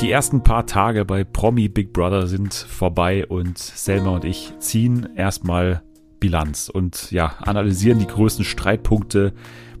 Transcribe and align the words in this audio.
Die 0.00 0.10
ersten 0.10 0.42
paar 0.42 0.66
Tage 0.66 1.04
bei 1.04 1.24
Promi 1.24 1.68
Big 1.68 1.92
Brother 1.92 2.26
sind 2.26 2.54
vorbei 2.54 3.26
und 3.26 3.58
Selma 3.58 4.10
und 4.10 4.24
ich 4.24 4.52
ziehen 4.58 5.08
erstmal 5.16 5.82
Bilanz 6.20 6.68
und 6.68 7.10
ja, 7.10 7.34
analysieren 7.40 7.98
die 7.98 8.06
größten 8.06 8.44
Streitpunkte, 8.44 9.32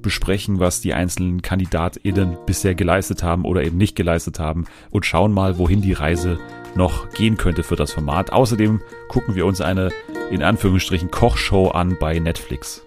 besprechen, 0.06 0.60
was 0.60 0.80
die 0.80 0.94
einzelnen 0.94 1.42
KandidatInnen 1.42 2.36
bisher 2.46 2.76
geleistet 2.76 3.24
haben 3.24 3.44
oder 3.44 3.64
eben 3.64 3.76
nicht 3.76 3.96
geleistet 3.96 4.38
haben 4.38 4.66
und 4.90 5.04
schauen 5.04 5.32
mal, 5.32 5.58
wohin 5.58 5.82
die 5.82 5.94
Reise 5.94 6.38
noch 6.76 7.10
gehen 7.10 7.36
könnte 7.36 7.64
für 7.64 7.74
das 7.74 7.92
Format. 7.92 8.32
Außerdem 8.32 8.80
gucken 9.08 9.34
wir 9.34 9.46
uns 9.46 9.60
eine 9.60 9.90
in 10.30 10.44
Anführungsstrichen 10.44 11.10
Kochshow 11.10 11.70
an 11.70 11.96
bei 11.98 12.20
Netflix. 12.20 12.85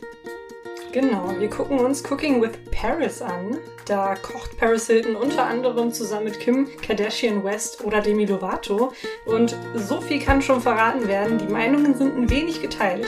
Genau, 0.92 1.32
wir 1.38 1.50
gucken 1.50 1.80
uns 1.80 2.04
Cooking 2.10 2.42
with 2.42 2.52
Paris 2.72 3.22
an. 3.22 3.58
Da 3.86 4.16
kocht 4.16 4.58
Paris 4.58 4.88
Hilton 4.88 5.16
unter 5.16 5.46
anderem 5.46 5.92
zusammen 5.92 6.26
mit 6.26 6.40
Kim 6.40 6.68
Kardashian 6.82 7.44
West 7.44 7.84
oder 7.84 8.02
Demi 8.02 8.26
Lovato. 8.26 8.92
Und 9.26 9.56
so 9.76 10.02
viel 10.02 10.20
kann 10.20 10.42
schon 10.42 10.62
verraten 10.62 11.08
werden, 11.08 11.38
die 11.38 11.52
Meinungen 11.52 11.94
sind 11.96 12.18
ein 12.18 12.30
wenig 12.32 12.62
geteilt. 12.62 13.08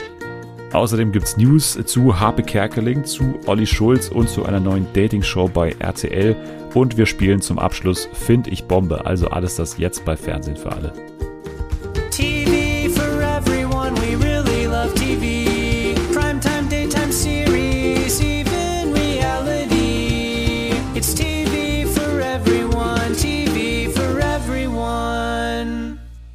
Außerdem 0.72 1.10
gibt 1.10 1.26
es 1.26 1.36
News 1.36 1.78
zu 1.84 2.18
Harpe 2.18 2.44
Kerkeling, 2.44 3.04
zu 3.04 3.38
Olli 3.46 3.66
Schulz 3.66 4.08
und 4.08 4.28
zu 4.28 4.46
einer 4.46 4.60
neuen 4.60 4.86
Dating-Show 4.92 5.48
bei 5.48 5.74
RTL. 5.80 6.36
Und 6.74 6.96
wir 6.96 7.06
spielen 7.06 7.40
zum 7.40 7.58
Abschluss 7.58 8.08
Find 8.12 8.46
ich 8.46 8.64
Bombe, 8.64 9.04
also 9.04 9.26
alles 9.28 9.56
das 9.56 9.76
jetzt 9.76 10.04
bei 10.04 10.16
Fernsehen 10.16 10.56
für 10.56 10.70
alle. 10.72 11.11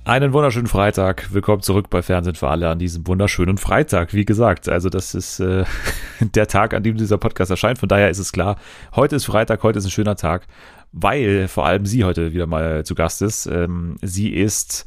Einen 0.07 0.31
wunderschönen 0.31 0.67
Freitag. 0.67 1.33
Willkommen 1.33 1.61
zurück 1.61 1.89
bei 1.89 2.01
Fernsehen 2.01 2.35
für 2.35 2.47
alle 2.47 2.69
an 2.69 2.79
diesem 2.79 3.05
wunderschönen 3.07 3.57
Freitag. 3.57 4.13
Wie 4.13 4.23
gesagt, 4.23 4.69
also 4.69 4.87
das 4.87 5.13
ist 5.13 5.41
äh, 5.41 5.65
der 6.21 6.47
Tag, 6.47 6.73
an 6.73 6.81
dem 6.81 6.95
dieser 6.95 7.17
Podcast 7.17 7.51
erscheint. 7.51 7.77
Von 7.77 7.89
daher 7.89 8.09
ist 8.09 8.17
es 8.17 8.31
klar, 8.31 8.57
heute 8.95 9.17
ist 9.17 9.25
Freitag, 9.25 9.63
heute 9.63 9.79
ist 9.79 9.85
ein 9.85 9.91
schöner 9.91 10.15
Tag, 10.15 10.47
weil 10.93 11.49
vor 11.49 11.65
allem 11.65 11.85
sie 11.85 12.05
heute 12.05 12.31
wieder 12.31 12.47
mal 12.47 12.85
zu 12.85 12.95
Gast 12.95 13.21
ist. 13.21 13.47
Ähm, 13.47 13.97
sie 14.01 14.29
ist, 14.29 14.85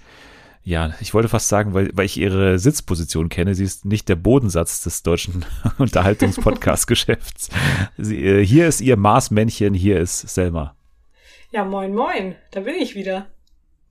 ja, 0.62 0.94
ich 1.00 1.12
wollte 1.12 1.28
fast 1.28 1.48
sagen, 1.48 1.74
weil, 1.74 1.90
weil 1.92 2.06
ich 2.06 2.16
ihre 2.16 2.58
Sitzposition 2.58 3.28
kenne. 3.28 3.54
Sie 3.54 3.64
ist 3.64 3.84
nicht 3.84 4.08
der 4.08 4.16
Bodensatz 4.16 4.82
des 4.84 5.02
deutschen 5.02 5.44
Unterhaltungspodcast-Geschäfts. 5.76 7.50
Äh, 7.98 8.40
hier 8.40 8.66
ist 8.66 8.80
ihr 8.80 8.96
Marsmännchen, 8.96 9.74
hier 9.74 10.00
ist 10.00 10.20
Selma. 10.30 10.76
Ja, 11.50 11.66
moin, 11.66 11.94
moin. 11.94 12.36
Da 12.52 12.60
bin 12.60 12.76
ich 12.76 12.94
wieder. 12.94 13.26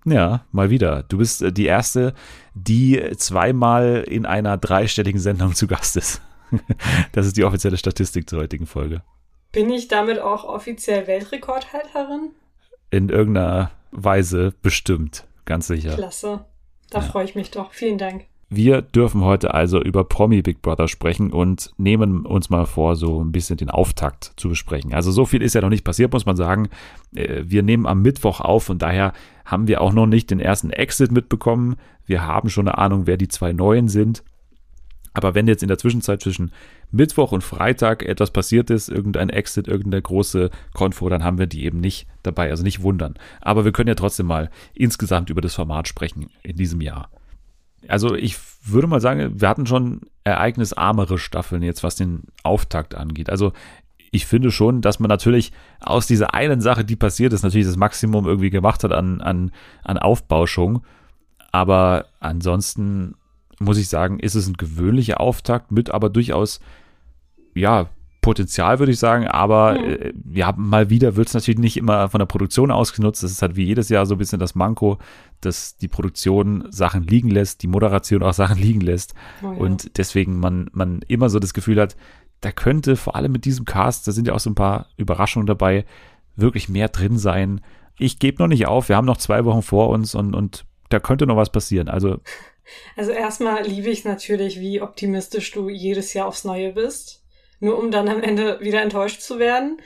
Ja, 0.06 0.46
mal 0.52 0.70
wieder. 0.70 1.04
Du 1.04 1.18
bist 1.18 1.42
äh, 1.42 1.52
die 1.52 1.66
Erste, 1.66 2.14
die 2.54 3.02
zweimal 3.18 4.06
in 4.08 4.26
einer 4.26 4.58
dreistelligen 4.58 5.20
Sendung 5.20 5.54
zu 5.56 5.68
Gast 5.68 5.98
ist. 5.98 6.22
das 7.12 7.28
ist 7.28 7.38
die 7.38 7.44
offizielle 7.44 7.78
Statistik 7.78 8.30
zur 8.30 8.40
heutigen 8.40 8.66
Folge. 8.66 9.02
Bin 9.52 9.70
ich 9.70 9.88
damit 9.88 10.20
auch 10.20 10.44
offiziell 10.44 11.08
Weltrekordhalterin? 11.08 12.32
In 12.92 13.10
irgendeiner 13.10 13.72
Weise 13.92 14.54
bestimmt, 14.62 15.26
ganz 15.46 15.68
sicher. 15.68 15.96
Klasse. 15.96 16.46
Da 16.90 17.00
ja. 17.00 17.06
freue 17.06 17.26
ich 17.26 17.36
mich 17.36 17.52
doch. 17.52 17.74
Vielen 17.74 17.98
Dank. 17.98 18.26
Wir 18.52 18.82
dürfen 18.82 19.24
heute 19.24 19.54
also 19.54 19.80
über 19.80 20.04
Promi 20.04 20.42
Big 20.42 20.64
Brother 20.64 20.88
sprechen 20.88 21.32
und 21.32 21.72
nehmen 21.78 22.26
uns 22.26 22.50
mal 22.50 22.66
vor, 22.66 22.96
so 22.96 23.24
ein 23.24 23.32
bisschen 23.32 23.58
den 23.58 23.70
Auftakt 23.70 24.34
zu 24.38 24.50
besprechen. 24.50 24.92
Also 24.92 25.12
so 25.12 25.28
viel 25.28 25.44
ist 25.44 25.54
ja 25.54 25.62
noch 25.62 25.70
nicht 25.70 25.84
passiert, 25.84 26.12
muss 26.14 26.26
man 26.26 26.36
sagen. 26.36 26.68
Äh, 27.14 27.44
wir 27.46 27.62
nehmen 27.62 27.86
am 27.86 28.02
Mittwoch 28.02 28.42
auf 28.42 28.70
und 28.70 28.82
daher 28.82 29.14
haben 29.46 29.68
wir 29.68 29.82
auch 29.82 29.94
noch 29.94 30.08
nicht 30.08 30.32
den 30.32 30.40
ersten 30.40 30.72
Exit 30.72 31.12
mitbekommen. 31.12 31.76
Wir 32.08 32.26
haben 32.26 32.50
schon 32.50 32.68
eine 32.68 32.80
Ahnung, 32.80 33.06
wer 33.06 33.18
die 33.18 33.28
zwei 33.28 33.54
Neuen 33.54 33.88
sind. 33.88 34.24
Aber 35.14 35.36
wenn 35.36 35.48
jetzt 35.48 35.62
in 35.62 35.68
der 35.70 35.78
Zwischenzeit 35.78 36.22
zwischen 36.22 36.52
Mittwoch 36.92 37.32
und 37.32 37.44
Freitag 37.44 38.02
etwas 38.02 38.32
passiert 38.32 38.72
ist, 38.72 38.90
irgendein 38.90 39.30
Exit, 39.30 39.68
irgendeine 39.68 40.02
große 40.02 40.50
Konfo, 40.74 41.08
dann 41.10 41.24
haben 41.24 41.38
wir 41.38 41.48
die 41.48 41.66
eben 41.66 41.80
nicht 41.80 42.08
dabei. 42.24 42.50
Also 42.50 42.64
nicht 42.64 42.82
wundern. 42.82 43.14
Aber 43.42 43.64
wir 43.64 43.74
können 43.74 43.90
ja 43.90 43.96
trotzdem 43.96 44.26
mal 44.26 44.50
insgesamt 44.74 45.30
über 45.30 45.42
das 45.42 45.54
Format 45.54 45.88
sprechen 45.88 46.32
in 46.42 46.56
diesem 46.56 46.82
Jahr 46.82 47.10
also 47.88 48.16
ich 48.16 48.38
würde 48.64 48.88
mal 48.88 49.02
sagen, 49.02 49.40
wir 49.40 49.48
hatten 49.48 49.66
schon 49.66 50.02
ereignisarmere 50.24 51.18
Staffeln 51.18 51.64
jetzt, 51.64 51.84
was 51.84 51.96
den 51.96 52.24
Auftakt 52.44 52.96
angeht. 52.96 53.30
Also 53.30 53.54
ich 54.12 54.26
finde 54.26 54.52
schon, 54.52 54.82
dass 54.82 55.00
man 55.00 55.10
natürlich 55.10 55.52
aus 55.80 56.08
dieser 56.08 56.34
einen 56.34 56.62
Sache, 56.62 56.84
die 56.84 56.96
passiert 56.96 57.34
ist, 57.34 57.44
natürlich 57.44 57.68
das 57.68 57.78
Maximum 57.78 58.26
irgendwie 58.26 58.50
gemacht 58.50 58.84
hat 58.84 58.92
an, 58.92 59.22
an, 59.22 59.52
an 59.84 59.98
Aufbauschung. 59.98 60.84
Aber 61.52 62.06
ansonsten 62.20 63.16
muss 63.60 63.78
ich 63.78 63.90
sagen, 63.90 64.20
ist 64.20 64.36
es 64.36 64.48
ein 64.48 64.58
gewöhnlicher 64.58 65.20
Auftakt 65.20 65.72
mit 65.72 65.92
aber 65.92 66.10
durchaus, 66.10 66.60
ja, 67.56 67.90
Potenzial, 68.22 68.80
würde 68.80 68.92
ich 68.92 69.00
sagen, 69.00 69.28
aber 69.28 69.80
mhm. 69.80 69.86
äh, 69.86 70.14
ja, 70.34 70.54
mal 70.58 70.90
wieder 70.90 71.16
wird 71.16 71.30
es 71.30 71.34
natürlich 71.34 71.60
nicht 71.60 71.78
immer 71.78 72.10
von 72.10 72.20
der 72.20 72.26
Produktion 72.26 72.70
ausgenutzt. 72.70 73.24
Das 73.24 73.32
ist 73.32 73.42
halt 73.42 73.56
wie 73.56 73.64
jedes 73.64 73.88
Jahr 73.90 74.06
so 74.06 74.16
ein 74.16 74.18
bisschen 74.18 74.40
das 74.40 74.56
Manko, 74.56 74.98
dass 75.40 75.78
die 75.78 75.88
Produktion 75.88 76.68
Sachen 76.70 77.04
liegen 77.04 77.30
lässt, 77.30 77.64
die 77.64 77.68
Moderation 77.68 78.24
auch 78.24 78.34
Sachen 78.34 78.58
liegen 78.58 78.82
lässt. 78.82 79.14
Oh 79.42 79.46
ja. 79.46 79.58
Und 79.58 79.98
deswegen 79.98 80.40
man, 80.40 80.70
man 80.74 81.02
immer 81.08 81.30
so 81.30 81.40
das 81.40 81.54
Gefühl 81.54 81.80
hat, 81.80 81.96
da 82.42 82.52
könnte 82.52 82.96
vor 82.96 83.16
allem 83.16 83.32
mit 83.32 83.46
diesem 83.46 83.66
Cast, 83.66 84.08
da 84.08 84.12
sind 84.12 84.28
ja 84.28 84.34
auch 84.34 84.40
so 84.40 84.50
ein 84.50 84.56
paar 84.56 84.88
Überraschungen 84.98 85.48
dabei, 85.48 85.86
wirklich 86.36 86.68
mehr 86.68 86.90
drin 86.90 87.18
sein. 87.18 87.62
Ich 87.98 88.20
gebe 88.20 88.42
noch 88.42 88.48
nicht 88.48 88.68
auf, 88.68 88.90
wir 88.90 88.96
haben 88.98 89.06
noch 89.06 89.18
zwei 89.18 89.46
Wochen 89.46 89.62
vor 89.62 89.90
uns 89.90 90.14
und, 90.16 90.34
und 90.34 90.66
da 90.90 91.00
könnte 91.00 91.26
noch 91.26 91.36
was 91.38 91.52
passieren. 91.52 91.88
Also, 91.88 92.20
also 92.96 93.12
erstmal 93.12 93.64
liebe 93.64 93.90
ich 93.90 94.04
natürlich, 94.04 94.60
wie 94.60 94.82
optimistisch 94.82 95.52
du 95.52 95.70
jedes 95.70 96.14
Jahr 96.14 96.28
aufs 96.28 96.44
Neue 96.44 96.74
bist 96.74 97.19
nur 97.60 97.78
um 97.78 97.92
dann 97.92 98.08
am 98.08 98.22
Ende 98.22 98.60
wieder 98.62 98.82
enttäuscht 98.82 99.22
zu 99.22 99.40
werden. 99.40 99.82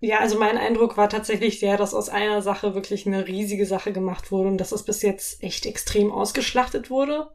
Ja, 0.00 0.18
also 0.18 0.38
mein 0.38 0.58
Eindruck 0.58 0.96
war 0.96 1.08
tatsächlich 1.08 1.58
der, 1.60 1.76
dass 1.76 1.94
aus 1.94 2.08
einer 2.08 2.42
Sache 2.42 2.74
wirklich 2.74 3.06
eine 3.06 3.26
riesige 3.26 3.66
Sache 3.66 3.92
gemacht 3.92 4.30
wurde 4.30 4.50
und 4.50 4.58
dass 4.58 4.72
es 4.72 4.84
bis 4.84 5.02
jetzt 5.02 5.42
echt 5.42 5.64
extrem 5.66 6.12
ausgeschlachtet 6.12 6.90
wurde. 6.90 7.30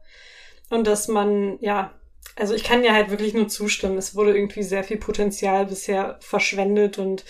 Und 0.70 0.86
dass 0.86 1.08
man, 1.08 1.58
ja, 1.60 1.92
also 2.36 2.54
ich 2.54 2.64
kann 2.64 2.84
ja 2.84 2.92
halt 2.92 3.10
wirklich 3.10 3.34
nur 3.34 3.48
zustimmen. 3.48 3.98
Es 3.98 4.14
wurde 4.14 4.34
irgendwie 4.34 4.62
sehr 4.62 4.84
viel 4.84 4.96
Potenzial 4.96 5.66
bisher 5.66 6.18
verschwendet 6.20 6.98
und 6.98 7.24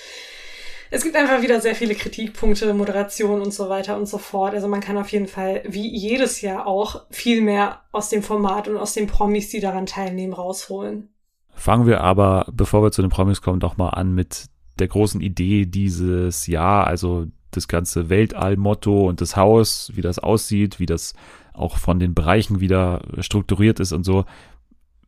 es 0.94 1.04
gibt 1.04 1.16
einfach 1.16 1.40
wieder 1.40 1.58
sehr 1.62 1.74
viele 1.74 1.94
Kritikpunkte, 1.94 2.74
Moderation 2.74 3.40
und 3.40 3.54
so 3.54 3.70
weiter 3.70 3.96
und 3.96 4.04
so 4.04 4.18
fort. 4.18 4.52
Also 4.52 4.68
man 4.68 4.82
kann 4.82 4.98
auf 4.98 5.08
jeden 5.08 5.26
Fall, 5.26 5.62
wie 5.66 5.88
jedes 5.88 6.42
Jahr 6.42 6.66
auch, 6.66 7.06
viel 7.10 7.40
mehr 7.40 7.80
aus 7.92 8.10
dem 8.10 8.22
Format 8.22 8.68
und 8.68 8.76
aus 8.76 8.92
den 8.92 9.06
Promis, 9.06 9.48
die 9.48 9.60
daran 9.60 9.86
teilnehmen, 9.86 10.34
rausholen. 10.34 11.08
Fangen 11.54 11.86
wir 11.86 12.00
aber, 12.00 12.46
bevor 12.52 12.82
wir 12.82 12.90
zu 12.90 13.02
den 13.02 13.10
Promis 13.10 13.42
kommen, 13.42 13.60
doch 13.60 13.76
mal 13.76 13.90
an 13.90 14.14
mit 14.14 14.46
der 14.78 14.88
großen 14.88 15.20
Idee 15.20 15.66
dieses 15.66 16.46
Jahr, 16.46 16.86
also 16.86 17.26
das 17.50 17.68
ganze 17.68 18.08
Weltall-Motto 18.08 19.08
und 19.08 19.20
das 19.20 19.36
Haus, 19.36 19.92
wie 19.94 20.00
das 20.00 20.18
aussieht, 20.18 20.80
wie 20.80 20.86
das 20.86 21.14
auch 21.52 21.76
von 21.76 21.98
den 21.98 22.14
Bereichen 22.14 22.60
wieder 22.60 23.02
strukturiert 23.20 23.78
ist 23.78 23.92
und 23.92 24.04
so. 24.04 24.24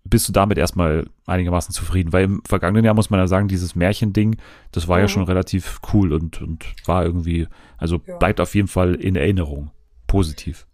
Bist 0.05 0.29
du 0.29 0.33
damit 0.33 0.59
erstmal 0.59 1.09
einigermaßen 1.27 1.73
zufrieden? 1.73 2.13
Weil 2.13 2.25
im 2.25 2.43
vergangenen 2.47 2.85
Jahr 2.85 2.95
muss 2.95 3.09
man 3.09 3.19
ja 3.19 3.27
sagen, 3.27 3.49
dieses 3.49 3.75
Märchending, 3.75 4.37
das 4.71 4.87
war 4.87 4.99
mhm. 4.99 5.03
ja 5.03 5.09
schon 5.09 5.25
relativ 5.25 5.81
cool 5.95 6.13
und, 6.13 6.43
und 6.43 6.67
war 6.85 7.05
irgendwie, 7.07 7.49
also 7.79 8.03
ja. 8.07 8.19
bleibt 8.19 8.41
auf 8.41 8.55
jeden 8.55 8.69
Fall 8.69 8.95
in 8.95 9.17
Erinnerung. 9.17 9.71
Positiv. 10.07 10.67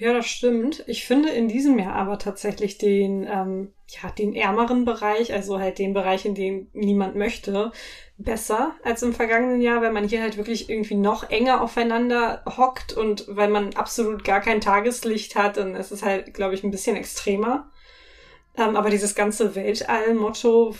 Ja, 0.00 0.14
das 0.14 0.28
stimmt. 0.28 0.82
Ich 0.86 1.04
finde 1.04 1.28
in 1.28 1.46
diesem 1.46 1.78
Jahr 1.78 1.94
aber 1.94 2.18
tatsächlich 2.18 2.78
den, 2.78 3.28
ähm, 3.30 3.74
ja, 3.86 4.10
den 4.10 4.34
ärmeren 4.34 4.86
Bereich, 4.86 5.34
also 5.34 5.58
halt 5.60 5.78
den 5.78 5.92
Bereich, 5.92 6.24
in 6.24 6.34
dem 6.34 6.68
niemand 6.72 7.16
möchte, 7.16 7.70
besser 8.16 8.74
als 8.82 9.02
im 9.02 9.12
vergangenen 9.12 9.60
Jahr, 9.60 9.82
weil 9.82 9.92
man 9.92 10.08
hier 10.08 10.22
halt 10.22 10.38
wirklich 10.38 10.70
irgendwie 10.70 10.94
noch 10.94 11.28
enger 11.28 11.60
aufeinander 11.60 12.42
hockt 12.56 12.94
und 12.94 13.26
weil 13.28 13.50
man 13.50 13.74
absolut 13.74 14.24
gar 14.24 14.40
kein 14.40 14.62
Tageslicht 14.62 15.36
hat, 15.36 15.58
dann 15.58 15.74
ist 15.74 15.90
es 15.90 16.02
halt, 16.02 16.32
glaube 16.32 16.54
ich, 16.54 16.64
ein 16.64 16.70
bisschen 16.70 16.96
extremer. 16.96 17.70
Ähm, 18.56 18.76
aber 18.76 18.88
dieses 18.88 19.14
ganze 19.14 19.54
Weltall-Motto 19.54 20.76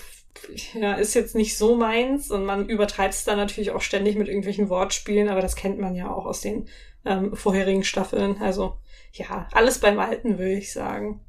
ja, 0.72 0.94
ist 0.94 1.12
jetzt 1.12 1.34
nicht 1.34 1.58
so 1.58 1.76
meins 1.76 2.30
und 2.30 2.46
man 2.46 2.70
übertreibt 2.70 3.12
es 3.12 3.24
dann 3.24 3.36
natürlich 3.36 3.72
auch 3.72 3.82
ständig 3.82 4.16
mit 4.16 4.28
irgendwelchen 4.28 4.70
Wortspielen, 4.70 5.28
aber 5.28 5.42
das 5.42 5.56
kennt 5.56 5.78
man 5.78 5.94
ja 5.94 6.10
auch 6.10 6.24
aus 6.24 6.40
den 6.40 6.68
ähm, 7.04 7.34
vorherigen 7.34 7.84
Staffeln. 7.84 8.36
Also 8.40 8.76
ja, 9.12 9.48
alles 9.52 9.78
beim 9.80 9.98
Alten, 9.98 10.38
würde 10.38 10.52
ich 10.52 10.72
sagen. 10.72 11.20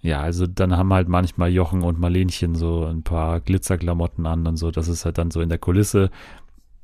Ja, 0.00 0.20
also 0.20 0.46
dann 0.46 0.76
haben 0.76 0.92
halt 0.92 1.08
manchmal 1.08 1.50
Jochen 1.50 1.82
und 1.82 1.98
Marlenchen 1.98 2.54
so 2.54 2.84
ein 2.84 3.02
paar 3.02 3.40
Glitzerklamotten 3.40 4.26
an 4.26 4.46
und 4.46 4.56
so. 4.56 4.70
Das 4.70 4.88
ist 4.88 5.04
halt 5.06 5.16
dann 5.16 5.30
so 5.30 5.40
in 5.40 5.48
der 5.48 5.58
Kulisse 5.58 6.10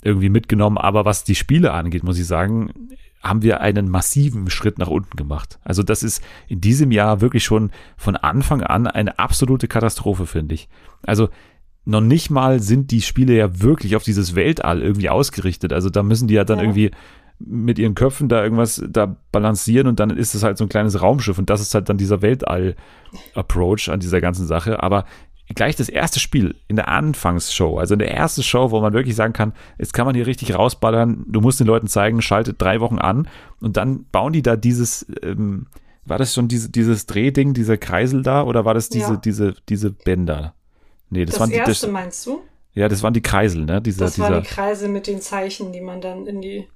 irgendwie 0.02 0.30
mitgenommen. 0.30 0.78
Aber 0.78 1.04
was 1.04 1.24
die 1.24 1.34
Spiele 1.34 1.72
angeht, 1.72 2.02
muss 2.02 2.18
ich 2.18 2.26
sagen, 2.26 2.72
haben 3.22 3.42
wir 3.42 3.60
einen 3.60 3.90
massiven 3.90 4.48
Schritt 4.48 4.78
nach 4.78 4.88
unten 4.88 5.16
gemacht. 5.16 5.58
Also 5.62 5.82
das 5.82 6.02
ist 6.02 6.22
in 6.48 6.60
diesem 6.60 6.90
Jahr 6.90 7.20
wirklich 7.20 7.44
schon 7.44 7.70
von 7.96 8.16
Anfang 8.16 8.62
an 8.62 8.86
eine 8.86 9.18
absolute 9.18 9.68
Katastrophe, 9.68 10.26
finde 10.26 10.54
ich. 10.54 10.68
Also 11.02 11.28
noch 11.84 12.00
nicht 12.00 12.30
mal 12.30 12.60
sind 12.60 12.90
die 12.90 13.02
Spiele 13.02 13.34
ja 13.34 13.60
wirklich 13.60 13.96
auf 13.96 14.02
dieses 14.02 14.34
Weltall 14.34 14.82
irgendwie 14.82 15.10
ausgerichtet. 15.10 15.72
Also 15.72 15.90
da 15.90 16.02
müssen 16.02 16.28
die 16.28 16.34
ja 16.34 16.44
dann 16.44 16.58
ja. 16.58 16.64
irgendwie 16.64 16.90
mit 17.40 17.78
ihren 17.78 17.94
Köpfen 17.94 18.28
da 18.28 18.42
irgendwas 18.42 18.82
da 18.88 19.16
balancieren 19.32 19.86
und 19.86 19.98
dann 19.98 20.10
ist 20.10 20.34
es 20.34 20.42
halt 20.42 20.58
so 20.58 20.64
ein 20.64 20.68
kleines 20.68 21.00
Raumschiff 21.00 21.38
und 21.38 21.50
das 21.50 21.60
ist 21.60 21.74
halt 21.74 21.88
dann 21.88 21.96
dieser 21.96 22.22
Weltall-Approach 22.22 23.88
an 23.90 24.00
dieser 24.00 24.20
ganzen 24.20 24.46
Sache. 24.46 24.82
Aber 24.82 25.06
gleich 25.54 25.74
das 25.74 25.88
erste 25.88 26.20
Spiel 26.20 26.54
in 26.68 26.76
der 26.76 26.88
Anfangsshow, 26.88 27.78
also 27.78 27.94
in 27.94 27.98
der 27.98 28.14
ersten 28.14 28.42
Show, 28.42 28.70
wo 28.70 28.80
man 28.80 28.92
wirklich 28.92 29.16
sagen 29.16 29.32
kann, 29.32 29.52
jetzt 29.78 29.94
kann 29.94 30.06
man 30.06 30.14
hier 30.14 30.26
richtig 30.26 30.54
rausballern, 30.54 31.24
du 31.26 31.40
musst 31.40 31.60
den 31.60 31.66
Leuten 31.66 31.88
zeigen, 31.88 32.22
schaltet 32.22 32.60
drei 32.60 32.80
Wochen 32.80 32.98
an 32.98 33.28
und 33.60 33.76
dann 33.76 34.04
bauen 34.12 34.32
die 34.32 34.42
da 34.42 34.56
dieses, 34.56 35.06
ähm, 35.22 35.66
war 36.04 36.18
das 36.18 36.34
schon 36.34 36.48
diese, 36.48 36.70
dieses 36.70 37.06
Drehding, 37.06 37.54
dieser 37.54 37.78
Kreisel 37.78 38.22
da 38.22 38.42
oder 38.42 38.64
war 38.64 38.74
das 38.74 38.88
diese, 38.88 39.14
ja. 39.14 39.16
diese, 39.16 39.54
diese 39.68 39.90
Bänder? 39.90 40.54
Nee, 41.08 41.24
das, 41.24 41.34
das 41.34 41.40
waren 41.40 41.50
die. 41.50 41.58
Das 41.58 41.68
erste 41.68 41.88
meinst 41.88 42.26
du? 42.26 42.40
Ja, 42.72 42.88
das 42.88 43.02
waren 43.02 43.14
die 43.14 43.20
Kreisel, 43.20 43.64
ne? 43.64 43.82
Dieser, 43.82 44.04
das 44.04 44.18
waren 44.18 44.42
die 44.42 44.48
Kreisel 44.48 44.88
mit 44.88 45.08
den 45.08 45.20
Zeichen, 45.20 45.72
die 45.72 45.80
man 45.80 46.00
dann 46.00 46.26
in 46.26 46.40
die 46.40 46.68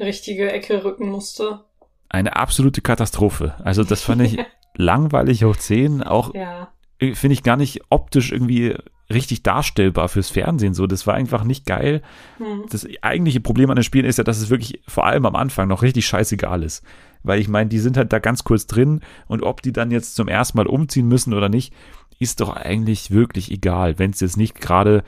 richtige 0.00 0.50
Ecke 0.50 0.84
rücken 0.84 1.08
musste. 1.08 1.60
Eine 2.08 2.36
absolute 2.36 2.80
Katastrophe. 2.80 3.54
Also 3.62 3.84
das 3.84 4.02
fand 4.02 4.22
ich 4.22 4.38
langweilig 4.74 5.44
hoch 5.44 5.56
10, 5.56 6.02
auch 6.02 6.34
ja 6.34 6.72
finde 7.14 7.32
ich 7.32 7.42
gar 7.42 7.56
nicht 7.56 7.80
optisch 7.88 8.30
irgendwie 8.30 8.76
richtig 9.10 9.42
darstellbar 9.42 10.08
fürs 10.08 10.30
Fernsehen. 10.30 10.74
So, 10.74 10.86
das 10.86 11.06
war 11.06 11.14
einfach 11.14 11.44
nicht 11.44 11.66
geil. 11.66 12.02
Hm. 12.36 12.64
Das 12.70 12.86
eigentliche 13.02 13.40
Problem 13.40 13.70
an 13.70 13.76
den 13.76 13.82
Spielen 13.82 14.04
ist 14.04 14.18
ja, 14.18 14.24
dass 14.24 14.38
es 14.38 14.50
wirklich 14.50 14.82
vor 14.86 15.06
allem 15.06 15.26
am 15.26 15.34
Anfang 15.34 15.66
noch 15.66 15.82
richtig 15.82 16.06
scheißegal 16.06 16.62
ist. 16.62 16.84
Weil 17.22 17.40
ich 17.40 17.48
meine, 17.48 17.68
die 17.68 17.78
sind 17.78 17.96
halt 17.96 18.12
da 18.12 18.18
ganz 18.18 18.44
kurz 18.44 18.66
drin 18.66 19.00
und 19.26 19.42
ob 19.42 19.62
die 19.62 19.72
dann 19.72 19.90
jetzt 19.90 20.14
zum 20.14 20.28
ersten 20.28 20.58
Mal 20.58 20.66
umziehen 20.66 21.08
müssen 21.08 21.34
oder 21.34 21.48
nicht, 21.48 21.72
ist 22.18 22.40
doch 22.40 22.54
eigentlich 22.54 23.10
wirklich 23.10 23.50
egal, 23.50 23.98
wenn 23.98 24.10
es 24.10 24.20
jetzt 24.20 24.36
nicht 24.36 24.60
gerade 24.60 25.02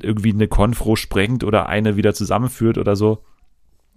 irgendwie 0.00 0.32
eine 0.32 0.48
Konfro 0.48 0.96
sprengt 0.96 1.44
oder 1.44 1.66
eine 1.68 1.96
wieder 1.96 2.14
zusammenführt 2.14 2.78
oder 2.78 2.94
so. 2.94 3.24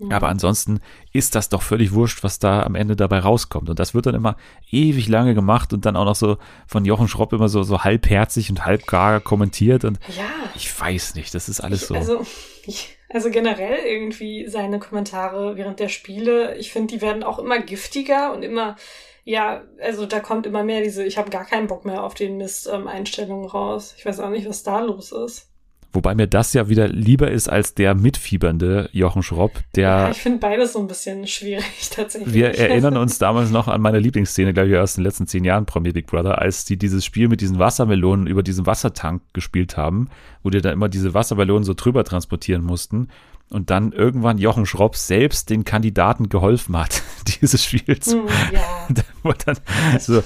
Aber 0.10 0.28
ansonsten 0.28 0.82
ist 1.14 1.36
das 1.36 1.48
doch 1.48 1.62
völlig 1.62 1.94
wurscht, 1.94 2.24
was 2.24 2.38
da 2.38 2.64
am 2.64 2.76
Ende 2.76 2.98
dabei 2.98 3.20
rauskommt. 3.20 3.70
Und 3.70 3.80
das 3.80 3.94
wird 3.94 4.06
dann 4.06 4.16
immer 4.16 4.36
ewig 4.70 5.08
lange 5.08 5.34
gemacht 5.34 5.72
und 5.72 5.86
dann 5.86 5.96
auch 5.96 6.04
noch 6.04 6.16
so 6.16 6.38
von 6.68 6.84
Jochen 6.84 7.08
Schropp 7.08 7.32
immer 7.32 7.48
so, 7.48 7.64
so 7.64 7.84
halbherzig 7.84 8.50
und 8.50 8.66
halbgar 8.66 9.22
kommentiert. 9.22 9.86
Und 9.86 10.00
ja. 10.18 10.26
ich 10.54 10.80
weiß 10.80 11.16
nicht, 11.16 11.34
das 11.34 11.48
ist 11.48 11.62
alles 11.62 11.84
ich, 11.84 11.88
so. 11.88 11.96
Also, 11.96 12.26
ich, 12.66 12.98
also 13.10 13.30
generell 13.30 13.86
irgendwie 13.86 14.48
seine 14.48 14.80
Kommentare 14.80 15.56
während 15.56 15.80
der 15.80 15.90
Spiele, 15.90 16.58
ich 16.58 16.74
finde, 16.74 16.94
die 16.94 17.02
werden 17.02 17.24
auch 17.24 17.40
immer 17.40 17.60
giftiger 17.60 18.34
und 18.34 18.44
immer, 18.44 18.76
ja, 19.24 19.64
also 19.82 20.06
da 20.06 20.20
kommt 20.20 20.46
immer 20.46 20.66
mehr 20.66 20.82
diese, 20.82 21.06
ich 21.06 21.18
habe 21.18 21.30
gar 21.30 21.46
keinen 21.46 21.68
Bock 21.68 21.86
mehr 21.86 22.04
auf 22.04 22.16
den 22.16 22.36
Mist 22.36 22.70
ähm, 22.72 22.88
raus. 22.88 23.96
Ich 23.98 24.06
weiß 24.06 24.20
auch 24.20 24.30
nicht, 24.30 24.50
was 24.50 24.64
da 24.64 24.82
los 24.82 25.14
ist. 25.14 25.50
Wobei 25.96 26.14
mir 26.14 26.28
das 26.28 26.54
ja 26.54 26.68
wieder 26.68 26.90
lieber 26.90 27.32
ist 27.32 27.48
als 27.48 27.74
der 27.74 27.96
mitfiebernde 27.96 28.90
Jochen 28.92 29.24
Schropp, 29.24 29.62
der. 29.76 29.88
Ja, 29.88 30.12
ich 30.12 30.22
finde 30.22 30.40
beides 30.40 30.74
so 30.74 30.80
ein 30.80 30.88
bisschen 30.88 31.26
schwierig 31.26 31.90
tatsächlich. 31.90 32.34
Wir 32.34 32.54
erinnern 32.58 32.98
uns 32.98 33.18
damals 33.18 33.50
noch 33.50 33.70
an 33.70 33.82
meine 33.82 34.00
Lieblingsszene, 34.00 34.54
glaube 34.54 34.70
ich, 34.70 34.78
aus 34.78 34.96
den 34.96 35.06
letzten 35.06 35.26
zehn 35.26 35.46
Jahren 35.46 35.66
Premier 35.66 35.94
Big 35.94 36.08
Brother, 36.08 36.40
als 36.40 36.66
die 36.66 36.78
dieses 36.78 37.06
Spiel 37.06 37.30
mit 37.30 37.40
diesen 37.40 37.60
Wassermelonen 37.60 38.28
über 38.28 38.44
diesen 38.44 38.66
Wassertank 38.66 39.22
gespielt 39.34 39.78
haben, 39.78 40.10
wo 40.44 40.50
die 40.50 40.62
da 40.62 40.72
immer 40.72 40.90
diese 40.90 41.14
Wassermelonen 41.14 41.64
so 41.64 41.74
drüber 41.74 42.04
transportieren 42.04 42.62
mussten 42.64 43.08
und 43.50 43.70
dann 43.70 43.92
irgendwann 43.92 44.38
Jochen 44.38 44.66
Schropp 44.66 44.96
selbst 44.96 45.50
den 45.50 45.64
Kandidaten 45.64 46.30
geholfen 46.30 46.78
hat, 46.78 47.04
dieses 47.42 47.64
Spiels. 47.64 48.14
Mm, 48.14 48.28
ja. 48.54 49.34
dann 49.46 49.58
so 50.00 50.24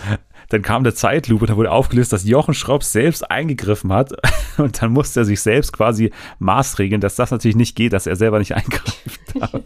dann 0.50 0.64
kam 0.64 0.84
der 0.84 0.96
Zeitlupe, 0.96 1.46
da 1.46 1.56
wurde 1.56 1.72
aufgelöst, 1.72 2.12
dass 2.12 2.26
Jochen 2.26 2.54
Schropp 2.54 2.84
selbst 2.84 3.30
eingegriffen 3.30 3.94
hat 3.94 4.14
und 4.58 4.82
dann 4.82 4.92
musste 4.92 5.22
er 5.22 5.26
sich 5.26 5.42
selbst 5.42 5.72
quasi 5.74 6.12
maßregeln, 6.40 7.02
dass 7.02 7.16
das 7.16 7.32
natürlich 7.32 7.56
nicht 7.56 7.76
geht, 7.76 7.94
dass 7.94 8.08
er 8.08 8.16
selber 8.16 8.40
nicht 8.40 8.56
eingreift. 8.56 9.20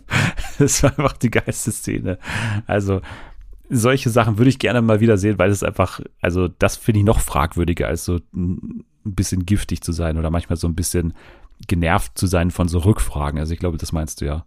das 0.59 0.83
war 0.83 0.91
einfach 0.91 1.13
die 1.13 1.31
geilste 1.31 1.71
Szene. 1.71 2.19
Also 2.68 3.01
solche 3.69 4.09
Sachen 4.09 4.38
würde 4.38 4.50
ich 4.50 4.59
gerne 4.59 4.81
mal 4.81 5.00
wieder 5.00 5.18
sehen, 5.18 5.39
weil 5.39 5.50
es 5.50 5.63
einfach, 5.63 6.01
also 6.21 6.47
das 6.47 6.75
finde 6.75 7.00
ich 7.00 7.06
noch 7.06 7.21
fragwürdiger, 7.21 7.88
als 7.88 8.06
so 8.06 8.19
ein 8.33 8.83
bisschen 9.03 9.45
giftig 9.45 9.81
zu 9.81 9.94
sein 9.94 10.18
oder 10.18 10.29
manchmal 10.29 10.57
so 10.57 10.68
ein 10.68 10.75
bisschen 10.75 11.13
genervt 11.68 12.18
zu 12.18 12.27
sein 12.27 12.51
von 12.51 12.68
so 12.68 12.79
Rückfragen. 12.79 13.39
Also 13.39 13.53
ich 13.53 13.59
glaube, 13.59 13.77
das 13.77 13.94
meinst 13.94 14.21
du 14.21 14.25
ja. 14.25 14.45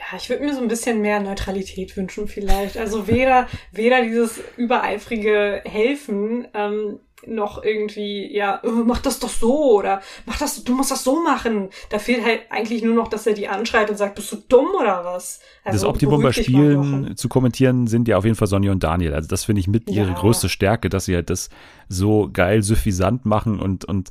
Ja, 0.00 0.16
ich 0.16 0.30
würde 0.30 0.44
mir 0.44 0.54
so 0.54 0.62
ein 0.62 0.68
bisschen 0.68 1.02
mehr 1.02 1.20
Neutralität 1.20 1.94
wünschen 1.94 2.26
vielleicht. 2.26 2.78
Also 2.78 3.06
weder, 3.06 3.48
weder 3.70 4.02
dieses 4.02 4.40
übereifrige 4.56 5.60
Helfen 5.64 6.48
ähm, 6.54 7.00
noch 7.26 7.62
irgendwie, 7.62 8.34
ja, 8.34 8.60
oh, 8.62 8.82
mach 8.86 9.02
das 9.02 9.20
doch 9.20 9.28
so 9.28 9.74
oder 9.76 10.00
mach 10.24 10.38
das, 10.38 10.64
du 10.64 10.74
musst 10.74 10.90
das 10.90 11.04
so 11.04 11.22
machen. 11.22 11.68
Da 11.90 11.98
fehlt 11.98 12.24
halt 12.24 12.40
eigentlich 12.48 12.82
nur 12.82 12.94
noch, 12.94 13.08
dass 13.08 13.26
er 13.26 13.34
die 13.34 13.46
anschreit 13.46 13.90
und 13.90 13.96
sagt, 13.96 14.14
bist 14.14 14.32
du 14.32 14.36
dumm 14.48 14.68
oder 14.80 15.04
was? 15.04 15.40
Also, 15.64 15.76
das 15.76 15.84
Optimum 15.84 16.22
bei 16.22 16.32
Spielen 16.32 17.14
zu 17.18 17.28
kommentieren 17.28 17.86
sind 17.86 18.08
ja 18.08 18.16
auf 18.16 18.24
jeden 18.24 18.36
Fall 18.36 18.48
Sonja 18.48 18.72
und 18.72 18.82
Daniel. 18.82 19.12
Also 19.12 19.28
das 19.28 19.44
finde 19.44 19.60
ich 19.60 19.68
mit 19.68 19.90
ja. 19.90 20.04
ihre 20.04 20.14
größte 20.14 20.48
Stärke, 20.48 20.88
dass 20.88 21.04
sie 21.04 21.14
halt 21.14 21.28
das 21.28 21.50
so 21.90 22.30
geil 22.32 22.62
suffisant 22.62 23.26
machen 23.26 23.60
und, 23.60 23.84
und 23.84 24.10